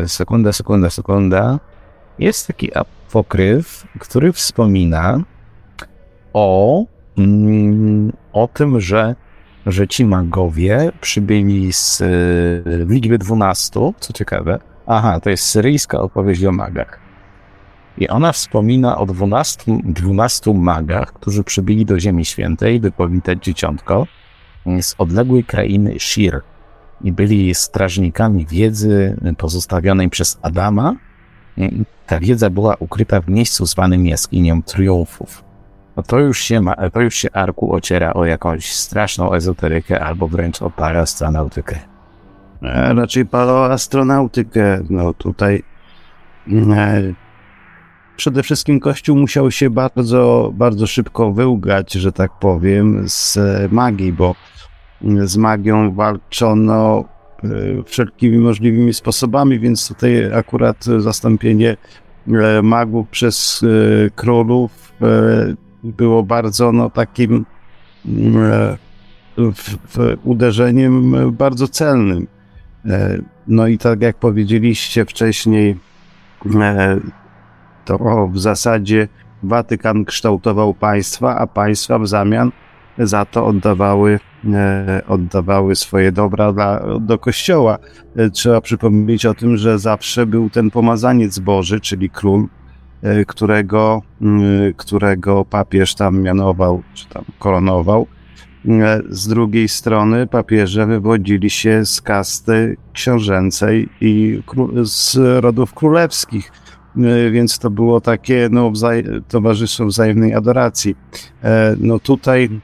Sekunda, 0.07 0.53
sekunda, 0.53 0.91
sekunda. 0.91 1.59
Jest 2.19 2.47
taki 2.47 2.77
apokryf, 2.77 3.87
który 3.99 4.33
wspomina 4.33 5.21
o, 6.33 6.85
o 8.33 8.49
tym, 8.49 8.81
że, 8.81 9.15
że 9.67 9.89
ci 9.89 10.05
magowie 10.05 10.93
przybyli 11.01 11.73
z 11.73 11.99
w 12.67 12.87
liczbie 12.91 13.19
12, 13.19 13.93
co 14.01 14.13
ciekawe. 14.13 14.59
Aha, 14.87 15.21
to 15.21 15.31
jest 15.31 15.45
syryjska 15.45 16.01
opowieść 16.01 16.45
o 16.45 16.53
magach. 16.53 17.01
I 17.99 18.09
ona 18.09 18.33
wspomina 18.33 18.99
o 18.99 19.07
12, 19.07 19.79
12 19.85 20.55
magach, 20.55 21.13
którzy 21.13 21.45
przybyli 21.45 21.85
do 21.85 22.01
Ziemi 22.01 22.25
Świętej, 22.25 22.81
by 22.81 22.91
powitać 22.91 23.45
dzieciątko 23.45 24.07
z 24.81 24.95
odległej 24.99 25.45
krainy 25.45 25.95
Shir. 25.99 26.41
I 27.05 27.13
byli 27.13 27.55
strażnikami 27.55 28.47
wiedzy 28.47 29.17
pozostawionej 29.39 30.11
przez 30.11 30.39
Adama, 30.43 30.95
ta 32.07 32.21
wiedza 32.21 32.51
była 32.51 32.77
ukryta 32.79 33.21
w 33.21 33.29
miejscu 33.29 33.67
zwanym 33.67 34.07
jaskinią 34.07 34.63
triumfów. 34.63 35.45
No 35.97 36.03
to 36.03 36.19
już 36.19 36.41
się, 36.41 36.61
ma, 36.61 36.75
to 36.91 37.01
już 37.01 37.15
się 37.15 37.33
Arku 37.33 37.75
ociera 37.75 38.13
o 38.13 38.25
jakąś 38.25 38.73
straszną 38.73 39.33
ezoterykę 39.33 40.01
albo 40.01 40.29
wręcz 40.29 40.63
o 40.63 40.71
paraastronautykę. 40.71 41.79
E, 42.63 42.95
raczej 42.95 43.27
paraastronautykę. 43.27 44.83
No 44.91 45.15
tutaj 45.15 45.63
e, 46.53 47.03
przede 48.17 48.43
wszystkim 48.43 48.81
Kościół 48.81 49.17
musiał 49.17 49.51
się 49.51 49.71
bardzo, 49.71 50.51
bardzo 50.55 50.87
szybko 50.87 51.33
wyłgać, 51.33 51.93
że 51.93 52.13
tak 52.13 52.33
powiem, 52.33 53.03
z 53.07 53.39
magii, 53.73 54.13
bo 54.13 54.35
z 55.25 55.37
magią 55.37 55.95
walczono 55.95 57.05
E, 57.45 57.83
wszelkimi 57.85 58.39
możliwymi 58.39 58.95
sposobami, 58.95 59.59
więc 59.59 59.89
tutaj 59.89 60.35
akurat 60.35 60.85
zastąpienie 60.85 61.77
e, 62.29 62.63
magów 62.63 63.09
przez 63.09 63.65
e, 64.07 64.11
królów 64.11 64.93
było 65.85 66.23
bardzo 66.23 66.73
no, 66.73 66.91
takim 66.91 67.47
w, 69.37 69.77
w 69.89 70.17
uderzeniem 70.25 71.33
bardzo 71.33 71.69
celnym. 71.69 72.27
No 73.47 73.67
i 73.67 73.79
tak 73.79 74.03
jak 74.03 74.17
powiedzieliście 74.17 75.05
wcześniej, 75.05 75.79
to 77.85 78.29
w 78.33 78.39
zasadzie 78.39 79.09
Watykan 79.43 80.05
kształtował 80.05 80.75
państwa, 80.75 81.39
a 81.39 81.47
państwa 81.47 81.99
w 81.99 82.09
zamian 82.09 82.53
za 82.99 83.25
to 83.25 83.47
oddawały, 83.47 84.21
e, 84.53 85.03
oddawały 85.09 85.77
swoje 85.77 86.13
dobra 86.13 86.53
dla, 86.53 86.99
do 87.01 87.19
kościoła. 87.19 87.79
E, 88.17 88.31
trzeba 88.31 88.61
przypomnieć 88.61 89.27
o 89.27 89.35
tym, 89.35 89.57
że 89.57 89.79
zawsze 89.79 90.27
był 90.27 90.51
ten 90.51 90.71
pomazaniec 90.71 91.39
Boży, 91.39 91.81
czyli 91.81 92.11
król, 92.11 92.41
e, 92.41 92.47
którego, 93.27 94.03
którego 94.77 95.45
papież 95.45 95.95
tam 95.95 96.21
mianował, 96.21 96.83
czy 96.95 97.09
tam 97.09 97.25
koronował. 97.39 98.07
Z 99.11 99.29
drugiej 99.29 99.69
strony 99.69 100.27
papieże 100.27 100.87
wywodzili 100.87 101.51
się 101.51 101.87
z 101.87 102.01
kasty 102.01 102.77
książęcej 102.93 103.89
i 104.01 104.43
z 104.83 105.17
rodów 105.41 105.75
królewskich 105.75 106.53
więc 107.31 107.59
to 107.59 107.71
było 107.71 108.01
takie 108.01 108.49
no, 108.51 108.71
wzaj- 108.71 109.23
towarzystwo 109.29 109.87
wzajemnej 109.87 110.35
adoracji. 110.35 110.97
No 111.79 111.99
tutaj 111.99 112.61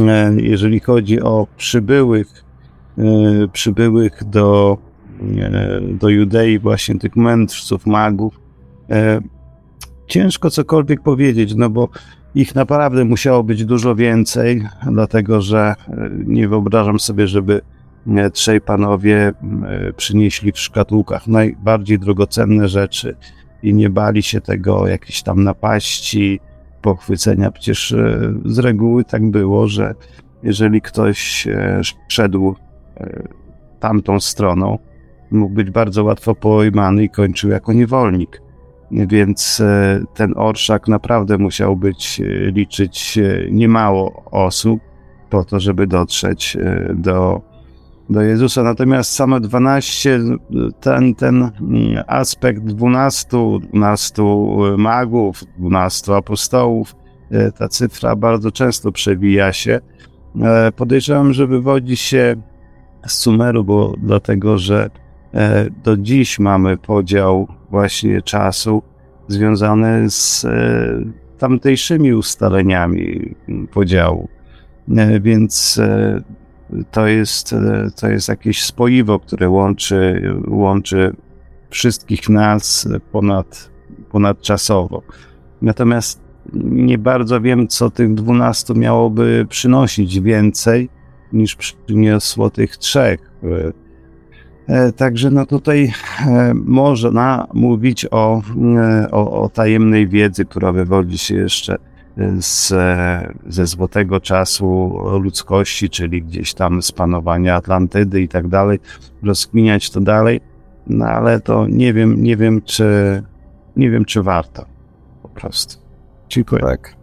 E, 0.00 0.32
jeżeli 0.36 0.80
chodzi 0.80 1.20
o 1.20 1.46
przybyłych, 1.56 2.44
e, 2.98 3.02
przybyłych 3.52 4.24
do, 4.24 4.78
e, 5.38 5.80
do 5.80 6.08
Judei, 6.08 6.58
właśnie 6.58 6.98
tych 6.98 7.16
mędrców, 7.16 7.86
magów, 7.86 8.40
ciężko 10.06 10.50
cokolwiek 10.50 11.02
powiedzieć, 11.02 11.54
no 11.54 11.70
bo 11.70 11.88
ich 12.34 12.54
naprawdę 12.54 13.04
musiało 13.04 13.42
być 13.42 13.64
dużo 13.64 13.94
więcej, 13.94 14.62
dlatego 14.92 15.42
że 15.42 15.74
nie 16.26 16.48
wyobrażam 16.48 17.00
sobie, 17.00 17.26
żeby 17.26 17.60
e, 18.16 18.30
trzej 18.30 18.60
panowie 18.60 19.32
e, 19.66 19.92
przynieśli 19.92 20.52
w 20.52 20.58
szkatułkach 20.58 21.26
najbardziej 21.26 21.98
drogocenne 21.98 22.68
rzeczy 22.68 23.16
i 23.62 23.74
nie 23.74 23.90
bali 23.90 24.22
się 24.22 24.40
tego, 24.40 24.86
jakieś 24.86 25.22
tam 25.22 25.44
napaści, 25.44 26.40
pochwycenia. 26.82 27.50
Przecież 27.50 27.94
z 28.44 28.58
reguły 28.58 29.04
tak 29.04 29.30
było, 29.30 29.68
że 29.68 29.94
jeżeli 30.42 30.80
ktoś 30.80 31.48
szedł 32.08 32.54
tamtą 33.80 34.20
stroną, 34.20 34.78
mógł 35.30 35.54
być 35.54 35.70
bardzo 35.70 36.04
łatwo 36.04 36.34
pojmany 36.34 37.04
i 37.04 37.10
kończył 37.10 37.50
jako 37.50 37.72
niewolnik. 37.72 38.42
Więc 38.92 39.60
e, 39.60 40.00
ten 40.14 40.32
orszak 40.36 40.88
naprawdę 40.88 41.38
musiał 41.38 41.76
być, 41.76 42.20
e, 42.20 42.50
liczyć 42.50 43.18
e, 43.18 43.50
niemało 43.50 44.22
osób 44.30 44.80
po 45.30 45.44
to, 45.44 45.60
żeby 45.60 45.86
dotrzeć 45.86 46.56
do, 46.94 47.40
do 48.10 48.22
Jezusa. 48.22 48.62
Natomiast 48.62 49.12
same 49.12 49.40
12, 49.40 50.20
ten, 50.80 51.14
ten 51.14 51.50
mm, 51.60 52.04
aspekt 52.06 52.62
12, 52.62 53.28
12 53.72 54.22
magów, 54.78 55.44
12 55.58 56.16
apostołów, 56.16 56.96
ta 57.58 57.68
cyfra 57.68 58.16
bardzo 58.16 58.50
często 58.50 58.92
przewija 58.92 59.52
się. 59.52 59.80
Podejrzewam, 60.76 61.32
że 61.32 61.46
wywodzi 61.46 61.96
się 61.96 62.36
z 63.06 63.12
Sumeru, 63.12 63.64
bo 63.64 63.94
dlatego, 64.02 64.58
że 64.58 64.90
do 65.84 65.96
dziś 65.96 66.38
mamy 66.38 66.76
podział 66.76 67.48
właśnie 67.72 68.22
czasu 68.22 68.82
związany 69.28 70.10
z 70.10 70.44
e, 70.44 70.48
tamtejszymi 71.38 72.12
ustaleniami 72.14 73.34
podziału. 73.72 74.28
E, 74.96 75.20
więc 75.20 75.80
to 76.90 77.06
jest, 77.06 77.54
to 78.00 78.08
jest 78.08 78.28
jakieś 78.28 78.64
spoiwo, 78.64 79.20
które 79.20 79.48
łączy, 79.48 80.22
łączy 80.48 81.16
wszystkich 81.70 82.28
nas 82.28 82.88
ponad, 83.12 83.70
ponadczasowo. 84.10 85.02
Natomiast 85.62 86.20
nie 86.64 86.98
bardzo 86.98 87.40
wiem, 87.40 87.68
co 87.68 87.90
tych 87.90 88.14
dwunastu 88.14 88.74
miałoby 88.74 89.46
przynosić 89.48 90.20
więcej 90.20 90.88
niż 91.32 91.56
przyniosło 91.56 92.50
tych 92.50 92.76
trzech. 92.76 93.32
E, 94.66 94.92
także 94.92 95.30
no 95.30 95.46
tutaj 95.46 95.92
e, 96.26 96.54
można 96.54 97.46
mówić 97.54 98.06
o, 98.10 98.42
e, 98.76 99.10
o, 99.10 99.42
o 99.42 99.48
tajemnej 99.48 100.08
wiedzy, 100.08 100.44
która 100.44 100.72
wywodzi 100.72 101.18
się 101.18 101.34
jeszcze 101.34 101.76
z, 102.38 102.74
ze 103.48 103.66
złotego 103.66 104.20
czasu 104.20 104.98
ludzkości, 105.20 105.90
czyli 105.90 106.22
gdzieś 106.22 106.54
tam 106.54 106.82
z 106.82 106.92
panowania 106.92 107.54
Atlantydy 107.54 108.22
i 108.22 108.28
tak 108.28 108.48
dalej, 108.48 108.78
rozkminiać 109.22 109.90
to 109.90 110.00
dalej, 110.00 110.40
no 110.86 111.04
ale 111.04 111.40
to 111.40 111.66
nie 111.66 111.92
wiem, 111.92 112.22
nie 112.22 112.36
wiem, 112.36 112.62
czy 112.62 113.22
nie 113.76 113.90
wiem, 113.90 114.04
czy 114.04 114.22
warto. 114.22 114.64
Po 115.22 115.28
prostu. 115.28 115.78
Dziękuję. 116.28 116.62
Tak. 116.62 116.96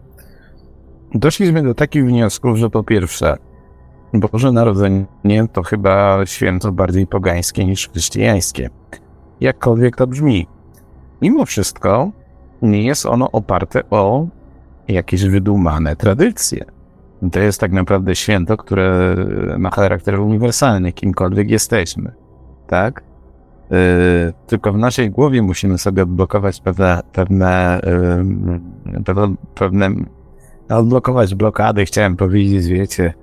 Doszliśmy 1.15 1.64
do 1.64 1.73
takich 1.73 2.06
wniosków, 2.06 2.57
że 2.57 2.69
po 2.69 2.84
pierwsze, 2.84 3.38
Boże 4.14 4.52
Narodzenie 4.52 5.48
to 5.53 5.64
chyba 5.64 6.26
święto 6.26 6.72
bardziej 6.72 7.07
pogańskie 7.07 7.65
niż 7.65 7.90
chrześcijańskie. 7.90 8.69
Jakkolwiek 9.41 9.95
to 9.95 10.07
brzmi. 10.07 10.48
Mimo 11.22 11.45
wszystko 11.45 12.11
nie 12.61 12.84
jest 12.84 13.06
ono 13.06 13.31
oparte 13.31 13.90
o 13.90 14.27
jakieś 14.88 15.23
wydumane 15.23 15.95
tradycje. 15.95 16.65
To 17.31 17.40
jest 17.40 17.60
tak 17.60 17.72
naprawdę 17.72 18.15
święto, 18.15 18.57
które 18.57 19.15
ma 19.57 19.69
charakter 19.69 20.19
uniwersalny, 20.19 20.91
kimkolwiek 20.91 21.49
jesteśmy. 21.49 22.11
Tak? 22.68 23.03
Yy, 23.69 23.77
tylko 24.48 24.73
w 24.73 24.77
naszej 24.77 25.11
głowie 25.11 25.41
musimy 25.41 25.77
sobie 25.77 26.03
odblokować 26.03 26.61
pewne, 26.61 27.02
pewne, 27.14 27.81
yy, 28.86 29.03
pewne, 29.03 29.36
pewne 29.56 29.90
odblokować 30.69 31.36
blokady, 31.36 31.86
chciałem 31.86 32.15
powiedzieć, 32.15 32.68
wiecie, 32.68 33.14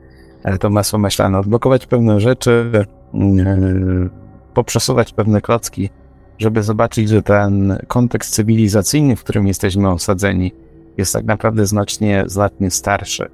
to 0.60 0.70
masło 0.70 0.98
maślane, 0.98 1.38
odblokować 1.38 1.86
pewne 1.86 2.20
rzeczy, 2.20 2.70
yy, 3.14 4.10
poprzesuwać 4.54 5.12
pewne 5.12 5.40
klocki, 5.40 5.90
żeby 6.38 6.62
zobaczyć, 6.62 7.08
że 7.08 7.22
ten 7.22 7.78
kontekst 7.88 8.34
cywilizacyjny, 8.34 9.16
w 9.16 9.24
którym 9.24 9.46
jesteśmy 9.46 9.90
osadzeni, 9.90 10.52
jest 10.96 11.12
tak 11.12 11.24
naprawdę 11.24 11.66
znacznie, 11.66 12.24
znacznie 12.26 12.70
starszy. 12.70 13.30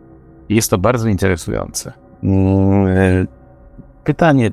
I 0.48 0.54
jest 0.54 0.70
to 0.70 0.78
bardzo 0.78 1.08
interesujące. 1.08 1.92
Yy, 2.22 3.26
pytanie, 4.04 4.50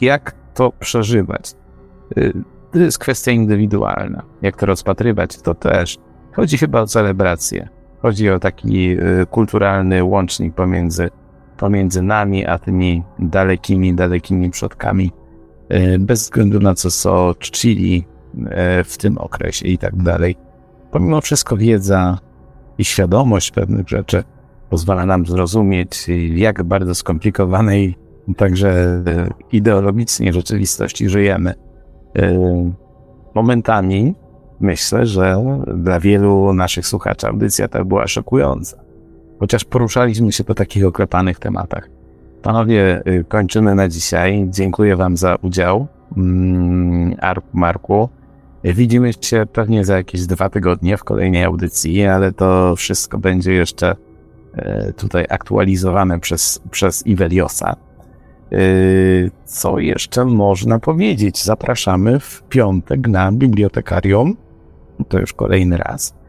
jak 0.00 0.34
to 0.54 0.72
przeżywać? 0.80 1.54
To 2.72 2.78
jest 2.78 2.98
kwestia 2.98 3.32
indywidualna. 3.32 4.22
Jak 4.42 4.56
to 4.56 4.66
rozpatrywać, 4.66 5.42
to 5.42 5.54
też. 5.54 5.98
Chodzi 6.32 6.58
chyba 6.58 6.80
o 6.80 6.86
celebrację. 6.86 7.68
Chodzi 8.02 8.30
o 8.30 8.38
taki 8.38 8.96
kulturalny 9.30 10.04
łącznik 10.04 10.54
pomiędzy 10.54 11.10
pomiędzy 11.56 12.02
nami 12.02 12.46
a 12.46 12.58
tymi 12.58 13.02
dalekimi, 13.18 13.94
dalekimi 13.94 14.50
przodkami, 14.50 15.12
e, 15.68 15.98
bez 15.98 16.22
względu 16.22 16.60
na 16.60 16.74
co 16.74 16.90
co 16.90 17.34
czcili 17.38 18.04
e, 18.46 18.84
w 18.84 18.98
tym 18.98 19.18
okresie 19.18 19.66
i 19.66 19.78
tak 19.78 19.96
dalej. 19.96 20.36
Pomimo 20.90 21.20
wszystko 21.20 21.56
wiedza 21.56 22.18
i 22.78 22.84
świadomość 22.84 23.50
pewnych 23.50 23.88
rzeczy 23.88 24.24
pozwala 24.70 25.06
nam 25.06 25.26
zrozumieć, 25.26 26.06
jak 26.34 26.62
bardzo 26.62 26.94
skomplikowanej 26.94 27.94
także 28.36 28.70
e, 28.70 29.28
ideologicznie 29.52 30.32
rzeczywistości 30.32 31.08
żyjemy. 31.08 31.54
Momentami 33.34 34.14
myślę, 34.60 35.06
że 35.06 35.36
dla 35.76 36.00
wielu 36.00 36.52
naszych 36.52 36.86
słuchaczy 36.86 37.26
audycja 37.26 37.68
ta 37.68 37.84
była 37.84 38.06
szokująca 38.06 38.83
chociaż 39.44 39.64
poruszaliśmy 39.64 40.32
się 40.32 40.44
po 40.44 40.54
takich 40.54 40.86
oklepanych 40.86 41.38
tematach. 41.38 41.88
Panowie, 42.42 43.02
y, 43.06 43.24
kończymy 43.28 43.74
na 43.74 43.88
dzisiaj. 43.88 44.46
Dziękuję 44.50 44.96
Wam 44.96 45.16
za 45.16 45.36
udział. 45.42 45.86
Mm, 46.16 47.16
Marku. 47.52 48.08
Widzimy 48.64 49.10
się 49.20 49.46
pewnie 49.52 49.84
za 49.84 49.96
jakieś 49.96 50.26
dwa 50.26 50.48
tygodnie 50.48 50.96
w 50.96 51.04
kolejnej 51.04 51.44
audycji, 51.44 52.04
ale 52.04 52.32
to 52.32 52.76
wszystko 52.76 53.18
będzie 53.18 53.52
jeszcze 53.52 53.96
e, 54.54 54.92
tutaj 54.92 55.26
aktualizowane 55.28 56.20
przez, 56.20 56.60
przez 56.70 57.06
Iweliosa. 57.06 57.76
E, 58.52 58.56
co 59.44 59.78
jeszcze 59.78 60.24
można 60.24 60.78
powiedzieć? 60.78 61.44
Zapraszamy 61.44 62.20
w 62.20 62.42
piątek 62.48 63.08
na 63.08 63.32
bibliotekarium. 63.32 64.36
To 65.08 65.18
już 65.18 65.32
kolejny 65.32 65.76
raz 65.76 66.23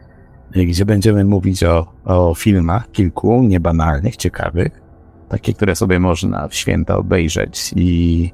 gdzie 0.55 0.85
będziemy 0.85 1.25
mówić 1.25 1.63
o, 1.63 1.85
o 2.05 2.35
filmach, 2.35 2.91
kilku 2.91 3.43
niebanalnych, 3.43 4.15
ciekawych, 4.15 4.81
takie, 5.29 5.53
które 5.53 5.75
sobie 5.75 5.99
można 5.99 6.47
w 6.47 6.55
święta 6.55 6.97
obejrzeć 6.97 7.73
i 7.75 8.31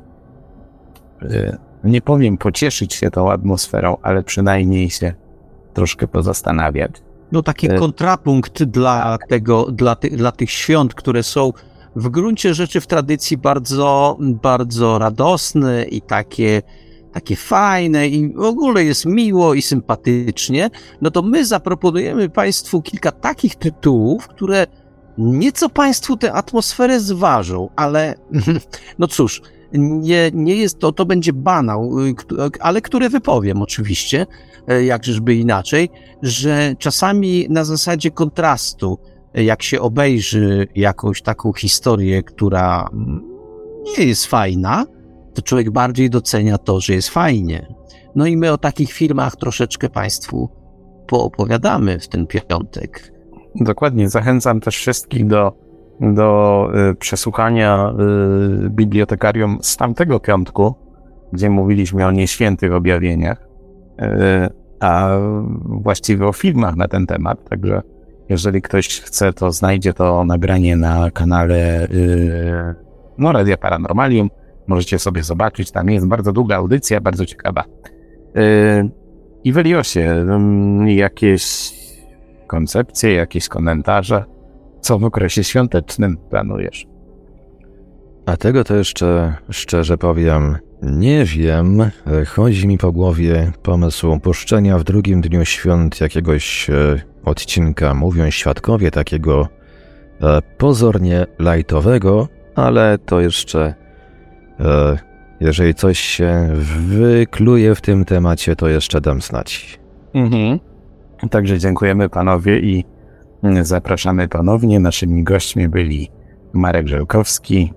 y, 1.23 1.57
nie 1.83 2.01
powiem 2.01 2.37
pocieszyć 2.37 2.93
się 2.93 3.11
tą 3.11 3.31
atmosferą, 3.31 3.97
ale 4.01 4.23
przynajmniej 4.23 4.89
się 4.89 5.13
troszkę 5.73 6.07
pozastanawiać. 6.07 6.91
No 7.31 7.43
taki 7.43 7.71
y, 7.71 7.79
kontrapunkt 7.79 8.63
dla 8.63 9.17
tego, 9.29 9.71
dla, 9.71 9.95
ty, 9.95 10.09
dla 10.09 10.31
tych 10.31 10.51
świąt, 10.51 10.93
które 10.93 11.23
są 11.23 11.51
w 11.95 12.09
gruncie 12.09 12.53
rzeczy 12.53 12.81
w 12.81 12.87
tradycji 12.87 13.37
bardzo, 13.37 14.17
bardzo 14.21 14.99
radosne 14.99 15.83
i 15.83 16.01
takie 16.01 16.61
takie 17.13 17.35
fajne 17.35 18.07
i 18.07 18.33
w 18.33 18.43
ogóle 18.43 18.83
jest 18.83 19.05
miło 19.05 19.53
i 19.53 19.61
sympatycznie, 19.61 20.69
no 21.01 21.11
to 21.11 21.21
my 21.21 21.45
zaproponujemy 21.45 22.29
Państwu 22.29 22.81
kilka 22.81 23.11
takich 23.11 23.55
tytułów, 23.55 24.27
które 24.27 24.67
nieco 25.17 25.69
Państwu 25.69 26.17
tę 26.17 26.33
atmosferę 26.33 26.99
zważą, 26.99 27.69
ale 27.75 28.15
no 28.99 29.07
cóż, 29.07 29.41
nie, 29.73 30.31
nie 30.33 30.55
jest 30.55 30.79
to, 30.79 30.91
to 30.91 31.05
będzie 31.05 31.33
banał, 31.33 31.91
ale 32.59 32.81
które 32.81 33.09
wypowiem 33.09 33.61
oczywiście, 33.61 34.25
e, 34.67 34.83
jakżeżby 34.83 35.35
inaczej, 35.35 35.89
że 36.21 36.75
czasami 36.79 37.47
na 37.49 37.63
zasadzie 37.63 38.11
kontrastu, 38.11 38.99
jak 39.33 39.63
się 39.63 39.81
obejrzy 39.81 40.67
jakąś 40.75 41.21
taką 41.21 41.53
historię, 41.53 42.23
która 42.23 42.89
nie 43.97 44.05
jest 44.05 44.25
fajna, 44.25 44.85
to 45.33 45.41
człowiek 45.41 45.71
bardziej 45.71 46.09
docenia 46.09 46.57
to, 46.57 46.79
że 46.79 46.93
jest 46.93 47.09
fajnie. 47.09 47.75
No 48.15 48.25
i 48.25 48.37
my 48.37 48.51
o 48.51 48.57
takich 48.57 48.91
filmach 48.91 49.35
troszeczkę 49.35 49.89
Państwu 49.89 50.49
poopowiadamy 51.07 51.99
w 51.99 52.07
ten 52.07 52.27
piątek. 52.27 53.13
Dokładnie. 53.55 54.09
Zachęcam 54.09 54.59
też 54.59 54.75
wszystkich 54.75 55.27
do, 55.27 55.53
do 56.01 56.67
y, 56.91 56.95
przesłuchania 56.95 57.93
y, 58.65 58.69
bibliotekarium 58.69 59.57
z 59.61 59.77
tamtego 59.77 60.19
piątku, 60.19 60.75
gdzie 61.33 61.49
mówiliśmy 61.49 62.05
o 62.05 62.11
nieświętych 62.11 62.73
objawieniach, 62.73 63.47
y, 64.01 64.05
a 64.79 65.17
właściwie 65.65 66.27
o 66.27 66.33
filmach 66.33 66.75
na 66.75 66.87
ten 66.87 67.07
temat. 67.07 67.49
Także 67.49 67.81
jeżeli 68.29 68.61
ktoś 68.61 69.01
chce, 69.01 69.33
to 69.33 69.51
znajdzie 69.51 69.93
to 69.93 70.25
nagranie 70.25 70.75
na 70.75 71.11
kanale 71.11 71.85
y, 71.85 72.75
no, 73.17 73.31
Radia 73.31 73.57
Paranormalium 73.57 74.29
możecie 74.67 74.99
sobie 74.99 75.23
zobaczyć. 75.23 75.71
Tam 75.71 75.89
jest 75.89 76.07
bardzo 76.07 76.33
długa 76.33 76.55
audycja, 76.55 77.01
bardzo 77.01 77.25
ciekawa. 77.25 77.63
Yy, 78.35 78.89
I 79.43 79.51
Weliosie, 79.53 80.25
jakieś 80.85 81.73
koncepcje, 82.47 83.13
jakieś 83.13 83.47
komentarze? 83.47 84.25
Co 84.81 84.99
w 84.99 85.03
okresie 85.03 85.43
świątecznym 85.43 86.17
planujesz? 86.29 86.87
A 88.25 88.37
tego 88.37 88.63
to 88.63 88.75
jeszcze 88.75 89.33
szczerze 89.49 89.97
powiem, 89.97 90.57
nie 90.81 91.25
wiem. 91.25 91.91
Chodzi 92.27 92.67
mi 92.67 92.77
po 92.77 92.91
głowie 92.91 93.51
pomysł 93.63 94.19
puszczenia 94.19 94.77
w 94.77 94.83
drugim 94.83 95.21
dniu 95.21 95.45
świąt 95.45 96.01
jakiegoś 96.01 96.69
e, 96.69 97.01
odcinka, 97.25 97.93
mówią 97.93 98.29
świadkowie, 98.29 98.91
takiego 98.91 99.47
e, 100.21 100.41
pozornie 100.57 101.25
lajtowego, 101.39 102.27
ale 102.55 102.97
to 102.97 103.21
jeszcze. 103.21 103.73
E, 104.61 104.97
jeżeli 105.39 105.73
coś 105.73 105.99
się 105.99 106.49
wykluje 106.87 107.75
w 107.75 107.81
tym 107.81 108.05
temacie, 108.05 108.55
to 108.55 108.67
jeszcze 108.67 109.01
dam 109.01 109.21
znać. 109.21 109.79
Mhm. 110.13 110.59
Także 111.29 111.59
dziękujemy 111.59 112.09
panowie 112.09 112.59
i 112.59 112.85
zapraszamy 113.61 114.27
ponownie. 114.27 114.79
Naszymi 114.79 115.23
gośćmi 115.23 115.69
byli 115.69 116.09
Marek 116.53 116.87
Żelkowski, 116.87 117.73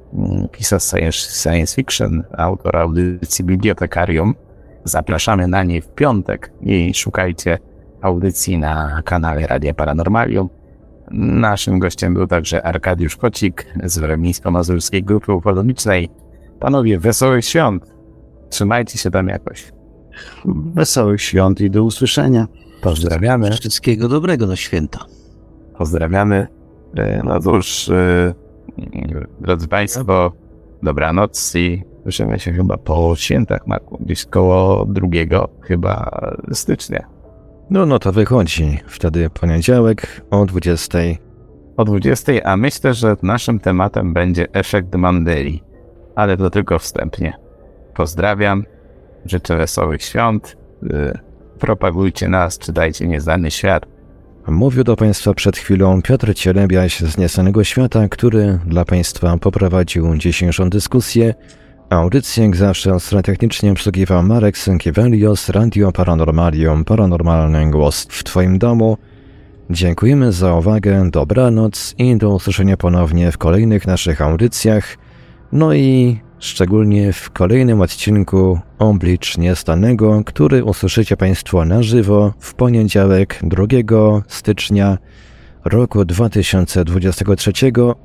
pisarz 0.52 0.82
science 1.42 1.76
fiction, 1.76 2.24
autor 2.38 2.76
audycji 2.76 3.44
Bibliotekarium. 3.44 4.34
Zapraszamy 4.84 5.48
na 5.48 5.62
niej 5.62 5.82
w 5.82 5.88
piątek 5.88 6.52
i 6.60 6.94
szukajcie 6.94 7.58
audycji 8.02 8.58
na 8.58 9.02
kanale 9.04 9.46
Radia 9.46 9.74
Paranormalium. 9.74 10.48
Naszym 11.10 11.78
gościem 11.78 12.14
był 12.14 12.26
także 12.26 12.66
Arkadiusz 12.66 13.16
Kocik 13.16 13.66
z 13.84 13.98
Wremińsko-Mazurskiej 13.98 15.02
Grupy 15.04 15.32
Ufologicznej. 15.32 16.08
Panowie, 16.64 16.98
wesołych 16.98 17.44
świąt! 17.44 17.94
Trzymajcie 18.50 18.98
się 18.98 19.10
tam 19.10 19.28
jakoś. 19.28 19.72
Wesołych 20.74 21.22
świąt 21.22 21.60
i 21.60 21.70
do 21.70 21.84
usłyszenia. 21.84 22.46
Pozdrawiamy. 22.82 23.52
Wszystkiego 23.52 24.08
dobrego 24.08 24.46
na 24.46 24.56
święta. 24.56 24.98
Pozdrawiamy. 25.78 26.46
E, 26.96 27.22
no 27.24 27.40
cóż, 27.40 27.88
e, 27.88 28.34
drodzy 29.40 29.68
Państwo, 29.68 30.32
dobranoc 30.82 31.54
i 31.54 31.82
słyszymy 32.02 32.38
się 32.38 32.52
chyba 32.52 32.76
po 32.76 33.16
świętach, 33.16 33.66
Marku, 33.66 33.98
gdzieś 34.00 34.24
koło 34.24 34.86
drugiego 34.86 35.48
chyba 35.60 36.20
stycznia. 36.52 37.06
No, 37.70 37.86
no 37.86 37.98
to 37.98 38.12
wychodzi. 38.12 38.78
Wtedy 38.86 39.30
poniedziałek 39.30 40.26
o 40.30 40.46
20. 40.46 40.98
O 41.76 41.84
20, 41.84 42.32
a 42.44 42.56
myślę, 42.56 42.94
że 42.94 43.16
naszym 43.22 43.60
tematem 43.60 44.12
będzie 44.12 44.52
efekt 44.52 44.94
Mandeli, 44.94 45.62
ale 46.14 46.36
to 46.36 46.50
tylko 46.50 46.78
wstępnie. 46.78 47.32
Pozdrawiam, 47.94 48.64
życzę 49.26 49.56
wesołych 49.56 50.02
świąt, 50.02 50.56
yy, 50.82 51.18
propagujcie 51.58 52.28
nas, 52.28 52.58
czytajcie 52.58 53.06
Nieznany 53.06 53.50
Świat. 53.50 53.86
Mówił 54.46 54.84
do 54.84 54.96
Państwa 54.96 55.34
przed 55.34 55.56
chwilą 55.56 56.02
Piotr 56.02 56.34
Cielebiaś 56.34 57.00
z 57.00 57.18
Niesanego 57.18 57.64
Świata, 57.64 58.08
który 58.08 58.58
dla 58.66 58.84
Państwa 58.84 59.36
poprowadził 59.36 60.16
dzisiejszą 60.16 60.70
dyskusję. 60.70 61.34
Audycję 61.90 62.44
jak 62.44 62.56
zawsze 62.56 62.96
technicznie 63.24 63.72
obsługiwał 63.72 64.22
Marek 64.22 64.58
Sękiewelios, 64.58 65.48
Radio 65.48 65.92
Paranormalium, 65.92 66.84
Paranormalny 66.84 67.70
Głos 67.70 68.06
w 68.10 68.24
Twoim 68.24 68.58
domu. 68.58 68.98
Dziękujemy 69.70 70.32
za 70.32 70.54
uwagę, 70.54 71.10
dobranoc 71.10 71.94
i 71.98 72.16
do 72.16 72.34
usłyszenia 72.34 72.76
ponownie 72.76 73.32
w 73.32 73.38
kolejnych 73.38 73.86
naszych 73.86 74.22
audycjach. 74.22 74.96
No 75.54 75.74
i 75.74 76.20
szczególnie 76.38 77.12
w 77.12 77.30
kolejnym 77.30 77.80
odcinku 77.80 78.60
Oblicz 78.78 79.38
Niestanego, 79.38 80.22
który 80.26 80.64
usłyszycie 80.64 81.16
Państwo 81.16 81.64
na 81.64 81.82
żywo 81.82 82.32
w 82.38 82.54
poniedziałek 82.54 83.40
2 83.42 83.64
stycznia 84.28 84.98
roku 85.64 86.04
2023 86.04 87.52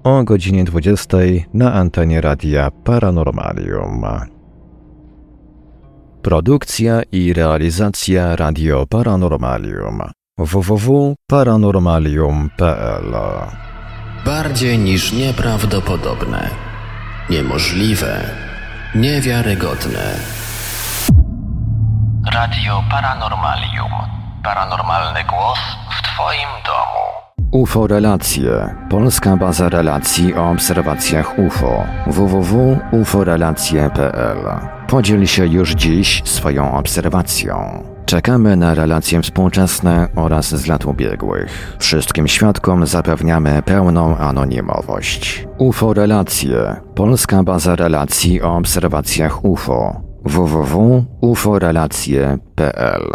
o 0.04 0.24
godzinie 0.24 0.64
20 0.64 1.18
na 1.54 1.74
antenie 1.74 2.22
Radia 2.22 2.72
Paranormalium. 2.72 4.06
Produkcja 6.22 7.02
i 7.12 7.34
realizacja 7.34 8.36
Radio 8.36 8.86
Paranormalium. 8.90 10.02
www.paranormalium.pl 10.38 13.14
Bardziej 14.26 14.80
niż 14.80 15.14
nieprawdopodobne, 15.14 16.69
niemożliwe, 17.30 18.22
niewiarygodne. 18.96 20.16
Radio 22.34 22.84
Paranormalium. 22.92 23.92
Paranormalny 24.44 25.24
głos 25.24 25.60
w 25.92 26.02
Twoim 26.02 26.50
domu. 26.66 27.00
UFO 27.52 27.88
Relacje. 27.88 28.76
Polska 28.90 29.38
baza 29.38 29.70
relacji 29.70 30.36
o 30.36 30.50
obserwacjach 30.52 31.40
UFO. 31.40 31.84
www.uforelacje.pl 32.08 34.38
Podziel 34.88 35.28
się 35.28 35.48
już 35.48 35.72
dziś 35.72 36.22
swoją 36.26 36.78
obserwacją. 36.78 37.84
Czekamy 38.10 38.56
na 38.56 38.76
relacje 38.76 39.22
współczesne 39.22 40.08
oraz 40.16 40.56
z 40.56 40.68
lat 40.68 40.86
ubiegłych. 40.86 41.76
Wszystkim 41.80 42.28
świadkom 42.28 42.88
zapewniamy 42.88 43.62
pełną 43.66 44.18
anonimowość. 44.18 45.48
UFO 45.58 45.94
Relacje. 45.94 46.76
Polska 46.96 47.44
baza 47.44 47.76
relacji 47.76 48.42
o 48.42 48.58
obserwacjach 48.58 49.46
UFO. 49.46 50.02
www.uforelacje.pl 50.26 53.12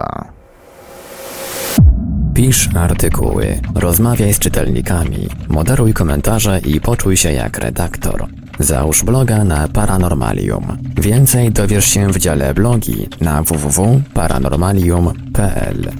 Pisz 2.34 2.68
artykuły, 2.76 3.60
rozmawiaj 3.74 4.34
z 4.34 4.38
czytelnikami, 4.38 5.28
moderuj 5.48 5.94
komentarze 5.94 6.60
i 6.66 6.80
poczuj 6.80 7.16
się 7.16 7.32
jak 7.32 7.58
redaktor. 7.58 8.26
Załóż 8.58 9.04
bloga 9.04 9.44
na 9.44 9.68
Paranormalium. 9.68 10.78
Więcej 10.96 11.52
dowiesz 11.52 11.86
się 11.86 12.12
w 12.12 12.18
dziale 12.18 12.54
blogi 12.54 13.08
na 13.20 13.42
www.paranormalium.pl. 13.42 15.92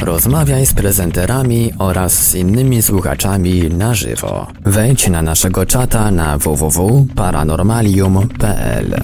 Rozmawiaj 0.00 0.66
z 0.66 0.74
prezenterami 0.74 1.72
oraz 1.78 2.12
z 2.12 2.34
innymi 2.34 2.82
słuchaczami 2.82 3.70
na 3.70 3.94
żywo. 3.94 4.46
Wejdź 4.64 5.08
na 5.08 5.22
naszego 5.22 5.66
czata 5.66 6.10
na 6.10 6.38
www.paranormalium.pl. 6.38 9.02